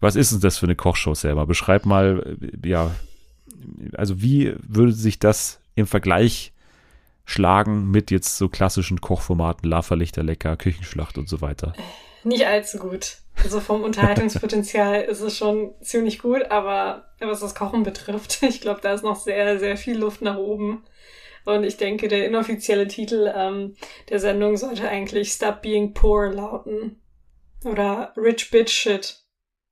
Was 0.00 0.16
ist 0.16 0.32
denn 0.32 0.40
das 0.40 0.58
für 0.58 0.66
eine 0.66 0.76
Kochshow 0.76 1.14
selber? 1.14 1.46
Beschreib 1.46 1.86
mal, 1.86 2.36
äh, 2.40 2.68
ja, 2.68 2.90
also 3.94 4.20
wie 4.22 4.54
würde 4.66 4.92
sich 4.92 5.18
das 5.18 5.60
im 5.74 5.86
Vergleich 5.86 6.52
schlagen 7.24 7.90
mit 7.90 8.10
jetzt 8.10 8.36
so 8.36 8.48
klassischen 8.48 9.00
Kochformaten, 9.00 9.68
Laferlichter 9.68 10.22
lecker, 10.22 10.56
Küchenschlacht 10.56 11.16
und 11.16 11.28
so 11.28 11.40
weiter? 11.40 11.74
Nicht 12.24 12.46
allzu 12.46 12.78
gut. 12.78 13.18
Also 13.42 13.60
vom 13.60 13.82
Unterhaltungspotenzial 13.82 15.00
ist 15.08 15.20
es 15.20 15.36
schon 15.36 15.74
ziemlich 15.80 16.18
gut, 16.20 16.50
aber 16.50 17.06
was 17.20 17.40
das 17.40 17.54
Kochen 17.54 17.82
betrifft, 17.82 18.42
ich 18.48 18.60
glaube, 18.60 18.80
da 18.82 18.92
ist 18.92 19.04
noch 19.04 19.16
sehr, 19.16 19.58
sehr 19.58 19.76
viel 19.76 19.98
Luft 19.98 20.22
nach 20.22 20.36
oben. 20.36 20.84
Und 21.46 21.64
ich 21.64 21.78
denke, 21.78 22.08
der 22.08 22.26
inoffizielle 22.26 22.86
Titel 22.86 23.32
ähm, 23.34 23.74
der 24.10 24.20
Sendung 24.20 24.56
sollte 24.56 24.88
eigentlich 24.88 25.32
Stop 25.32 25.62
Being 25.62 25.94
Poor 25.94 26.30
lauten. 26.30 27.00
Oder 27.64 28.12
Rich 28.16 28.50
Bitch 28.50 28.70
Shit. 28.70 29.16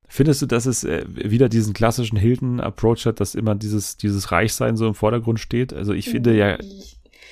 Findest 0.07 0.41
du, 0.41 0.47
dass 0.47 0.65
es 0.65 0.83
äh, 0.83 1.05
wieder 1.07 1.49
diesen 1.49 1.73
klassischen 1.73 2.17
Hilton-Approach 2.17 3.05
hat, 3.05 3.19
dass 3.19 3.35
immer 3.35 3.53
dieses, 3.53 3.97
dieses 3.97 4.31
Reichsein 4.31 4.75
so 4.75 4.87
im 4.87 4.95
Vordergrund 4.95 5.39
steht? 5.39 5.71
Also 5.71 5.93
ich 5.93 6.09
finde 6.09 6.35
ja 6.35 6.57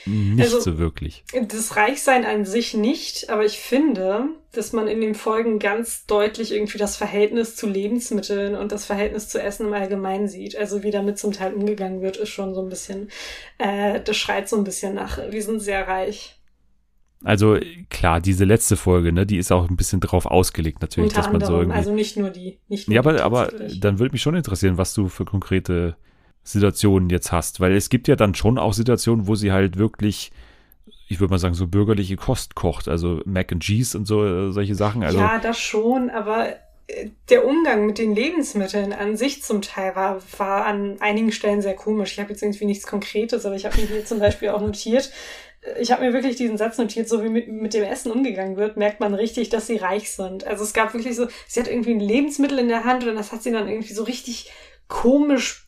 nicht 0.07 0.43
also, 0.43 0.59
so 0.59 0.77
wirklich. 0.77 1.23
Das 1.49 1.75
Reichsein 1.75 2.25
an 2.25 2.45
sich 2.45 2.73
nicht, 2.73 3.29
aber 3.29 3.45
ich 3.45 3.59
finde, 3.59 4.29
dass 4.51 4.73
man 4.73 4.87
in 4.87 5.01
den 5.01 5.15
Folgen 5.15 5.59
ganz 5.59 6.05
deutlich 6.05 6.51
irgendwie 6.51 6.77
das 6.77 6.95
Verhältnis 6.95 7.55
zu 7.55 7.67
Lebensmitteln 7.67 8.55
und 8.55 8.71
das 8.71 8.85
Verhältnis 8.85 9.29
zu 9.29 9.41
Essen 9.41 9.67
im 9.67 9.73
Allgemeinen 9.73 10.27
sieht. 10.27 10.55
Also 10.55 10.83
wie 10.83 10.91
damit 10.91 11.19
zum 11.19 11.31
Teil 11.31 11.53
umgegangen 11.53 12.01
wird, 12.01 12.17
ist 12.17 12.29
schon 12.29 12.53
so 12.53 12.61
ein 12.61 12.69
bisschen, 12.69 13.09
äh, 13.57 14.01
das 14.01 14.17
schreit 14.17 14.49
so 14.49 14.57
ein 14.57 14.63
bisschen 14.63 14.95
nach, 14.95 15.19
wir 15.29 15.43
sind 15.43 15.59
sehr 15.59 15.87
reich. 15.87 16.37
Also 17.23 17.57
klar, 17.89 18.21
diese 18.21 18.45
letzte 18.45 18.77
Folge, 18.77 19.11
ne, 19.11 19.25
die 19.25 19.37
ist 19.37 19.51
auch 19.51 19.69
ein 19.69 19.75
bisschen 19.75 19.99
drauf 19.99 20.25
ausgelegt 20.25 20.81
natürlich, 20.81 21.09
Unter 21.09 21.21
dass 21.21 21.25
man 21.27 21.41
anderem, 21.41 21.53
so 21.53 21.59
irgendwie. 21.61 21.77
Also 21.77 21.93
nicht 21.93 22.15
nur 22.15 22.29
die. 22.29 22.59
Nicht 22.67 22.87
nur 22.87 22.95
ja, 22.95 23.01
aber, 23.01 23.23
aber 23.23 23.51
dann 23.79 23.97
würde 23.97 24.13
mich 24.13 24.21
schon 24.21 24.35
interessieren, 24.35 24.77
was 24.77 24.93
du 24.93 25.07
für 25.07 25.25
konkrete 25.25 25.97
Situationen 26.47 27.09
jetzt 27.09 27.33
hast, 27.33 27.59
weil 27.59 27.75
es 27.75 27.89
gibt 27.89 28.07
ja 28.07 28.15
dann 28.15 28.33
schon 28.33 28.57
auch 28.57 28.71
Situationen, 28.71 29.27
wo 29.27 29.35
sie 29.35 29.51
halt 29.51 29.77
wirklich, 29.77 30.31
ich 31.09 31.19
würde 31.19 31.31
mal 31.31 31.39
sagen, 31.39 31.55
so 31.55 31.67
bürgerliche 31.67 32.15
Kost 32.15 32.55
kocht, 32.55 32.87
also 32.87 33.21
Mac 33.25 33.51
and 33.51 33.61
Cheese 33.61 33.97
und 33.97 34.05
so 34.05 34.25
äh, 34.25 34.51
solche 34.53 34.73
Sachen. 34.73 35.03
Also, 35.03 35.17
ja, 35.17 35.39
das 35.39 35.59
schon, 35.59 36.09
aber 36.09 36.47
äh, 36.87 37.09
der 37.29 37.45
Umgang 37.45 37.85
mit 37.85 37.97
den 37.97 38.15
Lebensmitteln 38.15 38.93
an 38.93 39.17
sich 39.17 39.43
zum 39.43 39.61
Teil 39.61 39.93
war, 39.97 40.21
war 40.37 40.65
an 40.65 40.95
einigen 41.01 41.33
Stellen 41.33 41.61
sehr 41.61 41.75
komisch. 41.75 42.13
Ich 42.13 42.19
habe 42.21 42.29
jetzt 42.31 42.41
irgendwie 42.41 42.65
nichts 42.65 42.87
Konkretes, 42.87 43.45
aber 43.45 43.55
ich 43.55 43.65
habe 43.65 43.75
mir 43.75 43.87
hier 43.87 44.05
zum 44.05 44.19
Beispiel 44.19 44.49
auch 44.49 44.61
notiert, 44.61 45.11
ich 45.81 45.91
habe 45.91 46.05
mir 46.05 46.13
wirklich 46.13 46.37
diesen 46.37 46.57
Satz 46.57 46.77
notiert, 46.77 47.09
so 47.09 47.25
wie 47.25 47.29
mit, 47.29 47.49
mit 47.49 47.73
dem 47.73 47.83
Essen 47.83 48.09
umgegangen 48.09 48.55
wird, 48.55 48.77
merkt 48.77 49.01
man 49.01 49.13
richtig, 49.13 49.49
dass 49.49 49.67
sie 49.67 49.75
reich 49.75 50.11
sind. 50.11 50.47
Also 50.47 50.63
es 50.63 50.73
gab 50.73 50.93
wirklich 50.93 51.17
so, 51.17 51.27
sie 51.45 51.59
hat 51.59 51.67
irgendwie 51.67 51.91
ein 51.91 51.99
Lebensmittel 51.99 52.59
in 52.59 52.69
der 52.69 52.85
Hand 52.85 53.05
und 53.05 53.15
das 53.15 53.33
hat 53.33 53.43
sie 53.43 53.51
dann 53.51 53.67
irgendwie 53.67 53.93
so 53.93 54.03
richtig 54.03 54.49
komisch 54.87 55.66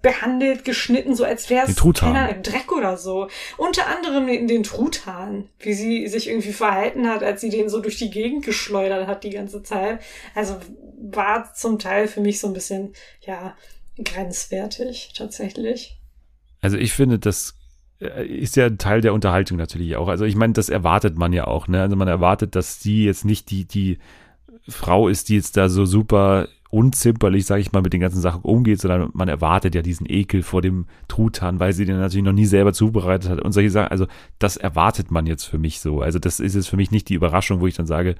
behandelt, 0.00 0.64
geschnitten, 0.64 1.14
so 1.14 1.24
als 1.24 1.50
wäre 1.50 1.66
es 1.66 1.76
keiner 1.76 2.32
Dreck 2.34 2.72
oder 2.72 2.96
so. 2.96 3.28
Unter 3.58 3.86
anderem 3.88 4.28
in 4.28 4.48
den 4.48 4.62
Truthahn, 4.62 5.48
wie 5.58 5.74
sie 5.74 6.08
sich 6.08 6.28
irgendwie 6.28 6.52
verhalten 6.52 7.08
hat, 7.08 7.22
als 7.22 7.40
sie 7.42 7.50
den 7.50 7.68
so 7.68 7.80
durch 7.80 7.98
die 7.98 8.10
Gegend 8.10 8.44
geschleudert 8.44 9.06
hat 9.06 9.24
die 9.24 9.30
ganze 9.30 9.62
Zeit. 9.62 10.00
Also 10.34 10.56
war 10.98 11.52
zum 11.52 11.78
Teil 11.78 12.08
für 12.08 12.20
mich 12.20 12.40
so 12.40 12.46
ein 12.46 12.54
bisschen, 12.54 12.94
ja, 13.20 13.54
grenzwertig 14.02 15.12
tatsächlich. 15.16 15.98
Also 16.60 16.76
ich 16.78 16.92
finde, 16.92 17.18
das 17.18 17.54
äh, 18.00 18.26
ist 18.26 18.56
ja 18.56 18.66
ein 18.66 18.78
Teil 18.78 19.00
der 19.00 19.14
Unterhaltung 19.14 19.58
natürlich 19.58 19.96
auch. 19.96 20.08
Also 20.08 20.24
ich 20.24 20.36
meine, 20.36 20.54
das 20.54 20.68
erwartet 20.68 21.16
man 21.16 21.32
ja 21.32 21.46
auch. 21.46 21.68
Ne? 21.68 21.82
Also 21.82 21.96
man 21.96 22.08
erwartet, 22.08 22.56
dass 22.56 22.80
sie 22.80 23.04
jetzt 23.04 23.24
nicht 23.24 23.50
die, 23.50 23.66
die 23.66 23.98
Frau 24.68 25.08
ist, 25.08 25.28
die 25.28 25.36
jetzt 25.36 25.56
da 25.56 25.68
so 25.68 25.84
super 25.84 26.48
unzimperlich, 26.74 27.46
sage 27.46 27.60
ich 27.60 27.70
mal, 27.70 27.82
mit 27.82 27.92
den 27.92 28.00
ganzen 28.00 28.20
Sachen 28.20 28.42
umgeht, 28.42 28.80
sondern 28.80 29.10
man 29.12 29.28
erwartet 29.28 29.76
ja 29.76 29.82
diesen 29.82 30.10
Ekel 30.10 30.42
vor 30.42 30.60
dem 30.60 30.86
Truthahn, 31.06 31.60
weil 31.60 31.72
sie 31.72 31.84
den 31.84 31.98
natürlich 31.98 32.24
noch 32.24 32.32
nie 32.32 32.46
selber 32.46 32.72
zubereitet 32.72 33.30
hat 33.30 33.40
und 33.40 33.52
solche 33.52 33.70
Sachen. 33.70 33.92
Also 33.92 34.08
das 34.40 34.56
erwartet 34.56 35.12
man 35.12 35.24
jetzt 35.26 35.44
für 35.44 35.58
mich 35.58 35.78
so. 35.78 36.00
Also 36.00 36.18
das 36.18 36.40
ist 36.40 36.56
jetzt 36.56 36.66
für 36.66 36.76
mich 36.76 36.90
nicht 36.90 37.08
die 37.08 37.14
Überraschung, 37.14 37.60
wo 37.60 37.68
ich 37.68 37.76
dann 37.76 37.86
sage, 37.86 38.16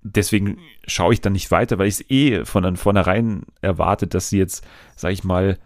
deswegen 0.00 0.56
schaue 0.86 1.12
ich 1.12 1.20
dann 1.20 1.34
nicht 1.34 1.50
weiter, 1.50 1.76
weil 1.78 1.88
ich 1.88 2.00
es 2.00 2.10
eh 2.10 2.46
von 2.46 2.74
vornherein 2.76 3.42
erwartet, 3.60 4.14
dass 4.14 4.30
sie 4.30 4.38
jetzt, 4.38 4.66
sage 4.96 5.12
ich 5.12 5.22
mal, 5.22 5.58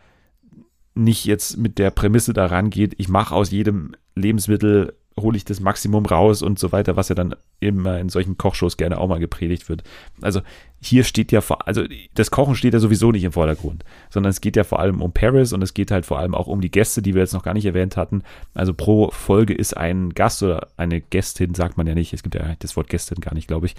nicht 0.96 1.26
jetzt 1.26 1.56
mit 1.56 1.78
der 1.78 1.92
Prämisse 1.92 2.32
daran 2.32 2.68
geht, 2.68 2.94
ich 2.98 3.08
mache 3.08 3.32
aus 3.32 3.52
jedem 3.52 3.94
Lebensmittel, 4.16 4.94
hole 5.18 5.36
ich 5.36 5.44
das 5.44 5.60
Maximum 5.60 6.06
raus 6.06 6.42
und 6.42 6.58
so 6.58 6.72
weiter, 6.72 6.96
was 6.96 7.08
ja 7.08 7.14
dann 7.14 7.36
immer 7.60 7.98
in 7.98 8.08
solchen 8.08 8.36
Kochshows 8.36 8.76
gerne 8.76 8.98
auch 8.98 9.08
mal 9.08 9.20
gepredigt 9.20 9.68
wird. 9.68 9.84
Also 10.20 10.40
hier 10.80 11.04
steht 11.04 11.32
ja 11.32 11.40
vor, 11.40 11.66
also 11.66 11.84
das 12.14 12.30
Kochen 12.30 12.56
steht 12.56 12.74
ja 12.74 12.80
sowieso 12.80 13.12
nicht 13.12 13.24
im 13.24 13.32
Vordergrund, 13.32 13.84
sondern 14.10 14.30
es 14.30 14.40
geht 14.40 14.56
ja 14.56 14.64
vor 14.64 14.80
allem 14.80 15.00
um 15.00 15.12
Paris 15.12 15.52
und 15.52 15.62
es 15.62 15.72
geht 15.72 15.90
halt 15.90 16.04
vor 16.04 16.18
allem 16.18 16.34
auch 16.34 16.46
um 16.46 16.60
die 16.60 16.70
Gäste, 16.70 17.00
die 17.00 17.14
wir 17.14 17.22
jetzt 17.22 17.32
noch 17.32 17.44
gar 17.44 17.54
nicht 17.54 17.64
erwähnt 17.64 17.96
hatten. 17.96 18.22
Also 18.54 18.74
pro 18.74 19.10
Folge 19.10 19.54
ist 19.54 19.76
ein 19.76 20.10
Gast 20.10 20.42
oder 20.42 20.68
eine 20.76 21.00
Gästin, 21.00 21.54
sagt 21.54 21.76
man 21.76 21.86
ja 21.86 21.94
nicht, 21.94 22.12
es 22.12 22.22
gibt 22.22 22.34
ja 22.34 22.54
das 22.58 22.76
Wort 22.76 22.88
Gästin 22.88 23.20
gar 23.20 23.34
nicht, 23.34 23.48
glaube 23.48 23.66
ich. 23.66 23.76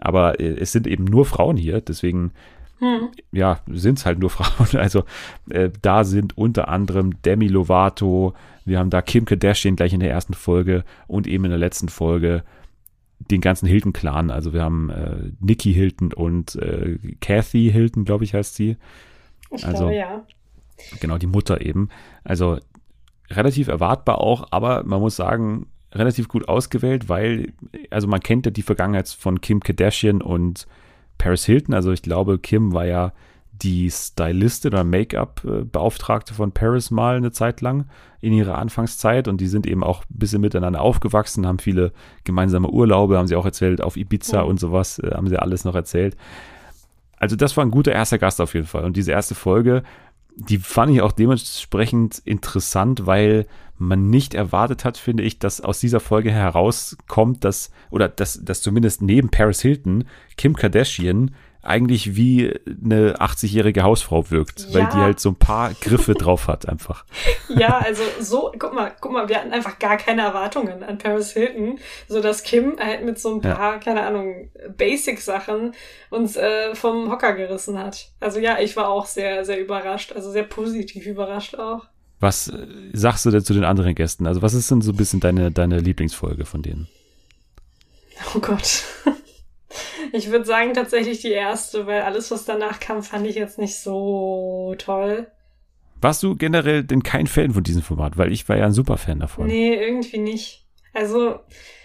Aber 0.00 0.40
äh, 0.40 0.56
es 0.58 0.72
sind 0.72 0.86
eben 0.86 1.04
nur 1.04 1.26
Frauen 1.26 1.56
hier, 1.56 1.80
deswegen 1.80 2.32
hm. 2.78 3.08
Ja, 3.32 3.60
sind 3.66 3.98
es 3.98 4.06
halt 4.06 4.18
nur 4.18 4.30
Frauen. 4.30 4.80
Also 4.80 5.04
äh, 5.50 5.70
da 5.82 6.04
sind 6.04 6.36
unter 6.36 6.68
anderem 6.68 7.20
Demi 7.22 7.48
Lovato, 7.48 8.34
wir 8.64 8.78
haben 8.78 8.90
da 8.90 9.02
Kim 9.02 9.24
Kardashian 9.24 9.76
gleich 9.76 9.92
in 9.92 10.00
der 10.00 10.10
ersten 10.10 10.34
Folge 10.34 10.84
und 11.06 11.26
eben 11.26 11.44
in 11.44 11.50
der 11.50 11.58
letzten 11.58 11.88
Folge 11.88 12.44
den 13.18 13.40
ganzen 13.40 13.66
Hilton-Clan. 13.66 14.30
Also 14.30 14.52
wir 14.52 14.62
haben 14.62 14.90
äh, 14.90 15.32
Nikki 15.40 15.72
Hilton 15.72 16.12
und 16.12 16.54
äh, 16.56 16.98
Kathy 17.20 17.70
Hilton, 17.72 18.04
glaube 18.04 18.24
ich, 18.24 18.34
heißt 18.34 18.54
sie. 18.54 18.76
Ich 19.50 19.66
also, 19.66 19.84
glaube, 19.84 19.96
ja. 19.96 20.26
Genau, 21.00 21.18
die 21.18 21.26
Mutter 21.26 21.60
eben. 21.62 21.88
Also 22.24 22.58
relativ 23.30 23.68
erwartbar 23.68 24.20
auch, 24.20 24.48
aber 24.50 24.84
man 24.84 25.00
muss 25.00 25.16
sagen, 25.16 25.66
relativ 25.92 26.28
gut 26.28 26.48
ausgewählt, 26.48 27.08
weil, 27.08 27.52
also 27.90 28.06
man 28.06 28.20
kennt 28.20 28.46
ja 28.46 28.52
die 28.52 28.62
Vergangenheit 28.62 29.08
von 29.08 29.40
Kim 29.40 29.60
Kardashian 29.60 30.22
und 30.22 30.66
Paris 31.18 31.44
Hilton. 31.44 31.74
Also 31.74 31.92
ich 31.92 32.02
glaube, 32.02 32.38
Kim 32.38 32.72
war 32.72 32.86
ja 32.86 33.12
die 33.62 33.90
Stylistin 33.90 34.72
oder 34.72 34.84
Make-up-Beauftragte 34.84 36.34
von 36.34 36.52
Paris 36.52 36.90
mal 36.90 37.16
eine 37.16 37.32
Zeit 37.32 37.60
lang 37.60 37.86
in 38.20 38.32
ihrer 38.32 38.58
Anfangszeit 38.58 39.28
und 39.28 39.40
die 39.40 39.48
sind 39.48 39.66
eben 39.66 39.82
auch 39.82 40.02
ein 40.02 40.18
bisschen 40.18 40.40
miteinander 40.40 40.80
aufgewachsen, 40.80 41.46
haben 41.46 41.58
viele 41.58 41.92
gemeinsame 42.24 42.70
Urlaube, 42.70 43.18
haben 43.18 43.26
sie 43.26 43.36
auch 43.36 43.44
erzählt, 43.44 43.80
auf 43.80 43.96
Ibiza 43.96 44.42
mhm. 44.42 44.48
und 44.48 44.60
sowas, 44.60 44.98
äh, 45.00 45.10
haben 45.12 45.28
sie 45.28 45.40
alles 45.40 45.64
noch 45.64 45.74
erzählt. 45.74 46.16
also 47.18 47.36
das 47.36 47.56
war 47.56 47.64
ein 47.64 47.70
guter 47.70 47.92
erster 47.92 48.18
Gast 48.18 48.40
auf 48.40 48.54
jeden 48.54 48.66
Fall. 48.66 48.84
Und 48.84 48.96
diese 48.96 49.12
erste 49.12 49.34
Folge, 49.34 49.82
die 50.36 50.58
fand 50.58 50.92
ich 50.92 51.02
auch 51.02 51.12
dementsprechend 51.12 52.18
interessant, 52.24 53.06
weil 53.06 53.46
man 53.78 54.10
nicht 54.10 54.34
erwartet 54.34 54.84
hat, 54.84 54.96
finde 54.96 55.22
ich, 55.22 55.38
dass 55.38 55.60
aus 55.60 55.80
dieser 55.80 56.00
Folge 56.00 56.30
herauskommt, 56.30 57.44
dass, 57.44 57.70
oder 57.90 58.08
dass, 58.08 58.44
dass 58.44 58.62
zumindest 58.62 59.02
neben 59.02 59.30
Paris 59.30 59.60
Hilton 59.60 60.04
Kim 60.36 60.56
Kardashian 60.56 61.34
eigentlich 61.62 62.16
wie 62.16 62.54
eine 62.66 63.16
80-jährige 63.16 63.82
Hausfrau 63.82 64.30
wirkt, 64.30 64.60
ja. 64.68 64.74
weil 64.74 64.86
die 64.86 64.96
halt 64.96 65.20
so 65.20 65.30
ein 65.30 65.36
paar 65.36 65.72
Griffe 65.74 66.14
drauf 66.14 66.48
hat 66.48 66.68
einfach. 66.68 67.04
Ja, 67.48 67.78
also 67.78 68.02
so, 68.20 68.52
guck 68.58 68.74
mal, 68.74 68.94
guck 69.00 69.10
mal, 69.10 69.28
wir 69.30 69.36
hatten 69.36 69.52
einfach 69.52 69.78
gar 69.78 69.96
keine 69.96 70.20
Erwartungen 70.20 70.82
an 70.82 70.98
Paris 70.98 71.32
Hilton, 71.32 71.78
so 72.06 72.20
dass 72.20 72.42
Kim 72.42 72.76
halt 72.78 73.04
mit 73.04 73.18
so 73.18 73.34
ein 73.34 73.40
paar, 73.40 73.74
ja. 73.74 73.78
keine 73.78 74.02
Ahnung, 74.02 74.50
Basic-Sachen 74.76 75.72
uns 76.10 76.36
äh, 76.36 76.74
vom 76.74 77.10
Hocker 77.10 77.32
gerissen 77.32 77.78
hat. 77.78 78.10
Also 78.20 78.38
ja, 78.38 78.58
ich 78.60 78.76
war 78.76 78.90
auch 78.90 79.06
sehr, 79.06 79.46
sehr 79.46 79.58
überrascht, 79.58 80.12
also 80.12 80.30
sehr 80.30 80.42
positiv 80.42 81.06
überrascht 81.06 81.54
auch. 81.54 81.86
Was 82.20 82.52
sagst 82.92 83.24
du 83.24 83.30
denn 83.30 83.44
zu 83.44 83.54
den 83.54 83.64
anderen 83.64 83.94
Gästen? 83.94 84.26
Also 84.26 84.42
was 84.42 84.54
ist 84.54 84.70
denn 84.70 84.80
so 84.80 84.92
ein 84.92 84.96
bisschen 84.96 85.20
deine, 85.20 85.50
deine 85.50 85.78
Lieblingsfolge 85.78 86.44
von 86.44 86.62
denen? 86.62 86.88
Oh 88.34 88.40
Gott. 88.40 88.84
Ich 90.12 90.30
würde 90.30 90.46
sagen 90.46 90.72
tatsächlich 90.72 91.20
die 91.20 91.30
erste, 91.30 91.86
weil 91.86 92.02
alles, 92.02 92.30
was 92.30 92.44
danach 92.44 92.80
kam, 92.80 93.02
fand 93.02 93.26
ich 93.26 93.36
jetzt 93.36 93.58
nicht 93.58 93.76
so 93.78 94.74
toll. 94.78 95.26
Warst 96.00 96.22
du 96.22 96.36
generell 96.36 96.84
denn 96.84 97.02
kein 97.02 97.26
Fan 97.26 97.52
von 97.52 97.62
diesem 97.62 97.82
Format? 97.82 98.16
Weil 98.16 98.32
ich 98.32 98.48
war 98.48 98.56
ja 98.56 98.66
ein 98.66 98.72
super 98.72 98.96
Fan 98.96 99.20
davon. 99.20 99.46
Nee, 99.46 99.74
irgendwie 99.74 100.18
nicht. 100.18 100.64
Also, 100.94 101.40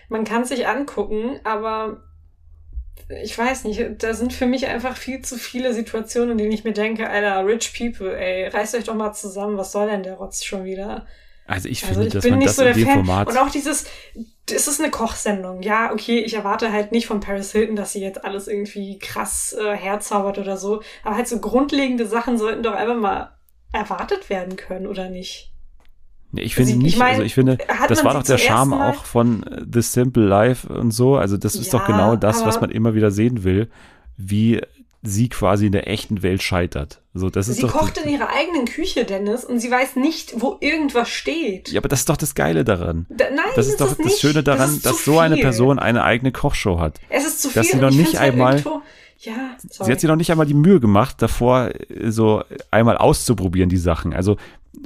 man 0.09 0.23
kann 0.23 0.43
es 0.43 0.49
sich 0.49 0.67
angucken, 0.67 1.39
aber 1.43 2.03
ich 3.21 3.37
weiß 3.37 3.65
nicht, 3.65 3.81
da 3.99 4.13
sind 4.13 4.33
für 4.33 4.45
mich 4.45 4.67
einfach 4.67 4.97
viel 4.97 5.21
zu 5.21 5.37
viele 5.37 5.73
Situationen, 5.73 6.31
in 6.31 6.37
denen 6.37 6.51
ich 6.51 6.63
mir 6.63 6.73
denke, 6.73 7.09
Alter, 7.09 7.45
rich 7.45 7.73
people, 7.77 8.17
ey, 8.17 8.47
reißt 8.47 8.75
euch 8.75 8.85
doch 8.85 8.95
mal 8.95 9.13
zusammen, 9.13 9.57
was 9.57 9.71
soll 9.71 9.87
denn 9.87 10.03
der 10.03 10.15
Rotz 10.15 10.43
schon 10.43 10.63
wieder? 10.63 11.05
Also 11.45 11.67
ich 11.67 11.83
also 11.83 12.01
finde, 12.01 12.07
ich 12.07 12.13
dass 12.13 12.31
man 12.31 12.39
das 12.39 12.55
so 12.55 12.63
in 12.63 12.73
dem 12.73 12.85
Fan. 12.85 12.93
Format... 13.05 13.27
Und 13.27 13.37
auch 13.37 13.49
dieses, 13.49 13.85
es 14.49 14.67
ist 14.67 14.79
eine 14.79 14.91
Kochsendung. 14.91 15.61
Ja, 15.61 15.91
okay, 15.91 16.19
ich 16.19 16.33
erwarte 16.33 16.71
halt 16.71 16.91
nicht 16.91 17.07
von 17.07 17.19
Paris 17.19 17.51
Hilton, 17.51 17.75
dass 17.75 17.91
sie 17.91 18.01
jetzt 18.01 18.23
alles 18.23 18.47
irgendwie 18.47 18.97
krass 18.99 19.53
äh, 19.53 19.75
herzaubert 19.75 20.37
oder 20.37 20.57
so. 20.57 20.81
Aber 21.03 21.17
halt 21.17 21.27
so 21.27 21.39
grundlegende 21.39 22.05
Sachen 22.05 22.37
sollten 22.37 22.63
doch 22.63 22.73
einfach 22.73 22.95
mal 22.95 23.37
erwartet 23.73 24.29
werden 24.29 24.55
können, 24.55 24.87
oder 24.87 25.09
nicht? 25.09 25.52
Ich 26.36 26.55
finde 26.55 26.75
nicht, 26.75 26.93
ich 26.93 26.97
mein, 26.97 27.11
also 27.11 27.23
ich 27.23 27.34
finde, 27.34 27.57
das 27.88 28.03
war 28.03 28.13
doch 28.13 28.23
der 28.23 28.38
Charme 28.38 28.73
auch 28.73 29.05
von 29.05 29.43
äh, 29.43 29.61
The 29.71 29.81
Simple 29.81 30.25
Life 30.25 30.67
und 30.67 30.91
so. 30.91 31.15
Also 31.15 31.38
das 31.38 31.55
ist 31.55 31.71
ja, 31.71 31.79
doch 31.79 31.86
genau 31.86 32.15
das, 32.15 32.45
was 32.45 32.59
man 32.59 32.71
immer 32.71 32.95
wieder 32.95 33.11
sehen 33.11 33.43
will, 33.43 33.69
wie 34.17 34.61
sie 35.03 35.27
quasi 35.27 35.65
in 35.65 35.73
der 35.73 35.88
echten 35.88 36.23
Welt 36.23 36.41
scheitert. 36.41 37.01
So, 37.13 37.29
das 37.29 37.49
ist 37.49 37.57
sie 37.57 37.63
doch 37.63 37.73
kocht 37.73 37.97
in 37.97 38.09
ihrer 38.09 38.29
eigenen 38.29 38.65
Küche, 38.65 39.03
Dennis, 39.03 39.43
und 39.43 39.59
sie 39.59 39.69
weiß 39.69 39.97
nicht, 39.97 40.34
wo 40.38 40.57
irgendwas 40.61 41.09
steht. 41.09 41.69
Ja, 41.69 41.81
aber 41.81 41.89
das 41.89 41.99
ist 41.99 42.09
doch 42.09 42.17
das 42.17 42.36
Geile 42.36 42.63
daran. 42.63 43.05
Da, 43.09 43.25
nein, 43.29 43.45
das 43.55 43.67
ist, 43.67 43.73
ist 43.73 43.81
doch 43.81 43.93
das, 43.95 43.97
das 43.97 44.19
Schöne 44.19 44.43
daran, 44.43 44.79
das 44.81 44.81
dass 44.81 45.05
so 45.05 45.19
eine 45.19 45.38
Person 45.38 45.77
eine 45.77 46.03
eigene 46.03 46.31
Kochshow 46.31 46.79
hat. 46.79 46.99
Es 47.09 47.25
ist 47.25 47.41
zu 47.41 47.49
viel. 47.49 47.61
Dass 47.61 47.71
sie 47.71 47.77
noch 47.77 47.91
nicht 47.91 48.17
halt 48.17 48.34
einmal. 48.34 48.53
Halt 48.53 48.65
ja, 49.19 49.55
sorry. 49.69 49.88
Sie 49.88 49.91
hat 49.91 49.99
sich 49.99 50.07
noch 50.07 50.15
nicht 50.15 50.31
einmal 50.31 50.45
die 50.45 50.53
Mühe 50.53 50.79
gemacht, 50.79 51.21
davor 51.21 51.71
so 52.07 52.43
einmal 52.71 52.97
auszuprobieren, 52.97 53.69
die 53.69 53.77
Sachen. 53.77 54.13
Also 54.13 54.38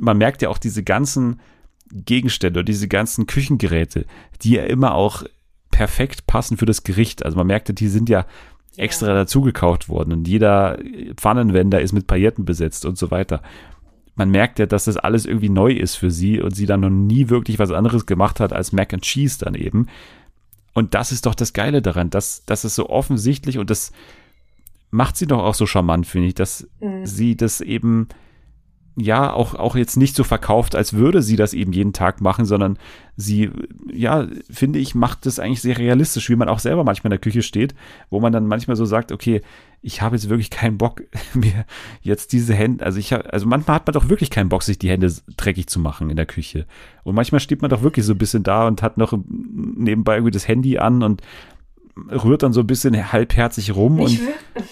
man 0.02 0.18
merkt 0.18 0.42
ja 0.42 0.50
auch 0.50 0.58
diese 0.58 0.84
ganzen 0.84 1.40
Gegenstände, 1.92 2.64
diese 2.64 2.88
ganzen 2.88 3.28
Küchengeräte, 3.28 4.06
die 4.42 4.52
ja 4.52 4.64
immer 4.64 4.94
auch 4.94 5.24
perfekt 5.72 6.28
passen 6.28 6.58
für 6.58 6.66
das 6.66 6.84
Gericht. 6.84 7.26
Also 7.26 7.38
man 7.38 7.48
merkte, 7.48 7.74
die 7.74 7.88
sind 7.88 8.10
ja 8.10 8.26
extra 8.78 9.14
dazu 9.14 9.42
gekauft 9.42 9.90
worden 9.90 10.14
und 10.14 10.28
jeder 10.28 10.78
Pfannenwender 11.16 11.82
ist 11.82 11.94
mit 11.94 12.08
Pailletten 12.08 12.46
besetzt 12.46 12.86
und 12.86 12.98
so 12.98 13.10
weiter. 13.12 13.42
Man 14.16 14.30
merkt 14.30 14.60
ja, 14.60 14.66
dass 14.66 14.86
das 14.86 14.98
alles 14.98 15.26
irgendwie 15.26 15.50
neu 15.50 15.72
ist 15.72 15.96
für 15.96 16.12
sie 16.12 16.42
und 16.42 16.56
sie 16.56 16.66
dann 16.66 16.82
noch 16.82 16.90
nie 16.90 17.30
wirklich 17.30 17.60
was 17.60 17.72
anderes 17.72 18.06
gemacht 18.06 18.40
hat 18.40 18.54
als 18.54 18.72
Mac 18.72 18.94
and 18.94 19.04
Cheese 19.04 19.40
dann 19.40 19.56
eben. 19.56 19.88
Und 20.74 20.94
das 20.94 21.12
ist 21.12 21.26
doch 21.26 21.36
das 21.36 21.54
Geile 21.54 21.82
daran, 21.82 22.10
dass, 22.10 22.46
dass 22.46 22.64
es 22.64 22.76
so 22.76 22.90
offensichtlich 22.90 23.58
und 23.58 23.70
das 23.70 23.92
macht 24.92 25.18
sie 25.18 25.28
doch 25.28 25.40
auch 25.40 25.56
so 25.56 25.66
charmant, 25.66 26.08
finde 26.08 26.28
ich, 26.30 26.36
dass 26.36 26.68
mhm. 26.80 27.06
sie 27.06 27.36
das 27.36 27.62
eben 27.62 28.08
ja 29.00 29.32
auch, 29.32 29.54
auch 29.54 29.76
jetzt 29.76 29.96
nicht 29.96 30.16
so 30.16 30.24
verkauft, 30.24 30.76
als 30.76 30.94
würde 30.94 31.22
sie 31.22 31.36
das 31.36 31.54
eben 31.54 31.72
jeden 31.72 31.94
Tag 31.94 32.20
machen, 32.20 32.46
sondern 32.46 32.80
sie, 33.16 33.52
ja, 33.92 34.28
finde 34.50 34.80
ich, 34.80 34.96
macht 34.96 35.28
das 35.28 35.38
eigentlich 35.38 35.62
sehr 35.62 35.78
realistisch, 35.78 36.30
wie 36.30 36.36
man 36.36 36.50
auch 36.50 36.58
selber 36.58 36.84
manchmal 36.84 37.10
in 37.10 37.12
der 37.12 37.20
Küche 37.20 37.44
steht, 37.44 37.76
wo 38.10 38.20
man 38.20 38.34
dann 38.34 38.48
manchmal 38.48 38.76
so 38.76 38.86
sagt, 38.86 39.12
okay, 39.12 39.42
ich 39.84 40.02
habe 40.02 40.16
jetzt 40.16 40.30
wirklich 40.30 40.50
keinen 40.50 40.80
Bock, 40.80 41.04
mir 41.36 41.66
jetzt 42.02 42.34
diese 42.34 42.56
Hände, 42.56 42.84
also 42.84 42.98
ich 42.98 43.14
habe, 43.14 43.32
also 43.32 43.46
manchmal 43.46 43.76
hat 43.76 43.86
man 43.86 43.94
doch 43.94 44.10
wirklich 44.10 44.32
keinen 44.32 44.50
Bock, 44.50 44.64
sich 44.64 44.80
die 44.80 44.90
Hände 44.90 45.14
dreckig 45.38 45.68
zu 45.68 45.80
machen 45.80 46.10
in 46.10 46.16
der 46.16 46.26
Küche. 46.26 46.66
Und 47.04 47.14
manchmal 47.14 47.40
steht 47.40 47.62
man 47.62 47.70
doch 47.70 47.84
wirklich 47.84 48.06
so 48.06 48.14
ein 48.14 48.18
bisschen 48.18 48.42
da 48.42 48.68
und 48.68 48.82
hat 48.82 48.98
noch 48.98 49.14
nebenbei 49.28 50.16
irgendwie 50.16 50.32
das 50.32 50.48
Handy 50.48 50.80
an 50.80 51.04
und 51.04 51.22
rührt 52.12 52.44
dann 52.44 52.54
so 52.54 52.62
ein 52.62 52.68
bisschen 52.68 53.12
halbherzig 53.12 53.76
rum. 53.76 54.00
Ich 54.00 54.20
und 54.20 54.30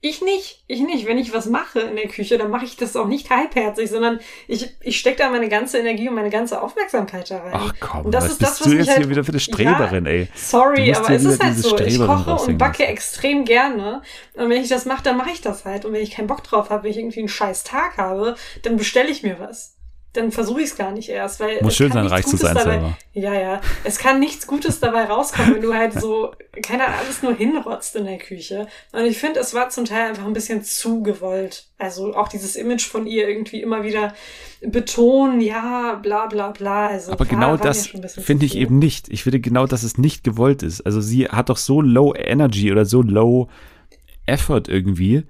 ich 0.00 0.22
nicht, 0.22 0.64
ich 0.68 0.80
nicht. 0.80 1.06
Wenn 1.06 1.18
ich 1.18 1.34
was 1.34 1.46
mache 1.46 1.80
in 1.80 1.96
der 1.96 2.06
Küche, 2.06 2.38
dann 2.38 2.50
mache 2.50 2.64
ich 2.64 2.76
das 2.76 2.94
auch 2.94 3.06
nicht 3.06 3.30
halbherzig, 3.30 3.90
sondern 3.90 4.20
ich, 4.46 4.76
ich 4.80 4.98
stecke 4.98 5.18
da 5.18 5.30
meine 5.30 5.48
ganze 5.48 5.78
Energie 5.78 6.08
und 6.08 6.14
meine 6.14 6.30
ganze 6.30 6.62
Aufmerksamkeit 6.62 7.30
da 7.30 7.38
rein. 7.38 7.52
Ach 7.54 7.74
komm, 7.80 8.06
und 8.06 8.12
das 8.12 8.24
was 8.24 8.32
ist 8.32 8.38
bist 8.38 8.50
das, 8.50 8.60
was 8.60 8.68
du 8.68 8.76
jetzt 8.76 8.88
halt, 8.88 8.98
hier 8.98 9.10
wieder 9.10 9.24
für 9.24 9.32
eine 9.32 9.40
Streberin, 9.40 10.06
ja, 10.06 10.12
ey. 10.12 10.28
Sorry, 10.34 10.94
aber 10.94 11.10
es 11.10 11.24
ist 11.24 11.42
halt 11.42 11.56
so. 11.56 11.78
Ich 11.78 11.98
koche 11.98 12.34
und 12.34 12.58
backe 12.58 12.86
extrem 12.86 13.44
gerne. 13.44 14.02
Und 14.34 14.50
wenn 14.50 14.62
ich 14.62 14.68
das 14.68 14.84
mache, 14.84 15.02
dann 15.02 15.16
mache 15.16 15.30
ich 15.30 15.40
das 15.40 15.64
halt. 15.64 15.84
Und 15.84 15.92
wenn 15.92 16.02
ich 16.02 16.12
keinen 16.12 16.28
Bock 16.28 16.44
drauf 16.44 16.70
habe, 16.70 16.84
wenn 16.84 16.90
ich 16.92 16.98
irgendwie 16.98 17.20
einen 17.20 17.28
scheiß 17.28 17.64
Tag 17.64 17.96
habe, 17.96 18.36
dann 18.62 18.76
bestelle 18.76 19.10
ich 19.10 19.22
mir 19.22 19.40
was 19.40 19.77
dann 20.14 20.32
versuche 20.32 20.62
ich 20.62 20.70
es 20.70 20.76
gar 20.76 20.90
nicht 20.90 21.10
erst, 21.10 21.38
weil 21.38 21.60
muss 21.62 21.76
schön 21.76 21.92
sein, 21.92 22.06
reich 22.06 22.24
zu 22.24 22.36
sein 22.36 22.54
dabei, 22.54 22.70
selber. 22.70 22.98
Ja, 23.12 23.34
ja, 23.34 23.60
es 23.84 23.98
kann 23.98 24.18
nichts 24.18 24.46
Gutes 24.46 24.80
dabei 24.80 25.04
rauskommen, 25.04 25.56
wenn 25.56 25.62
du 25.62 25.74
halt 25.74 25.92
so 25.92 26.32
keiner 26.62 26.88
alles 26.88 27.22
nur 27.22 27.34
hinrotzt 27.34 27.94
in 27.94 28.06
der 28.06 28.16
Küche. 28.16 28.66
Und 28.92 29.04
ich 29.04 29.18
finde, 29.18 29.40
es 29.40 29.52
war 29.52 29.68
zum 29.68 29.84
Teil 29.84 30.08
einfach 30.08 30.24
ein 30.24 30.32
bisschen 30.32 30.62
zu 30.64 31.02
gewollt. 31.02 31.66
Also 31.76 32.14
auch 32.14 32.28
dieses 32.28 32.56
Image 32.56 32.86
von 32.86 33.06
ihr 33.06 33.28
irgendwie 33.28 33.60
immer 33.60 33.84
wieder 33.84 34.14
betonen, 34.62 35.40
ja, 35.42 35.94
bla 36.02 36.26
bla 36.26 36.52
bla. 36.52 36.88
Also 36.88 37.12
Aber 37.12 37.26
genau 37.26 37.56
das 37.56 37.86
finde 37.86 38.46
ich 38.46 38.56
eben 38.56 38.78
nicht. 38.78 39.08
Ich 39.10 39.24
finde 39.24 39.40
genau, 39.40 39.66
dass 39.66 39.82
es 39.82 39.98
nicht 39.98 40.24
gewollt 40.24 40.62
ist. 40.62 40.80
Also 40.80 41.02
sie 41.02 41.28
hat 41.28 41.50
doch 41.50 41.58
so 41.58 41.82
low 41.82 42.14
Energy 42.14 42.72
oder 42.72 42.86
so 42.86 43.02
low 43.02 43.48
Effort 44.24 44.62
irgendwie, 44.68 45.24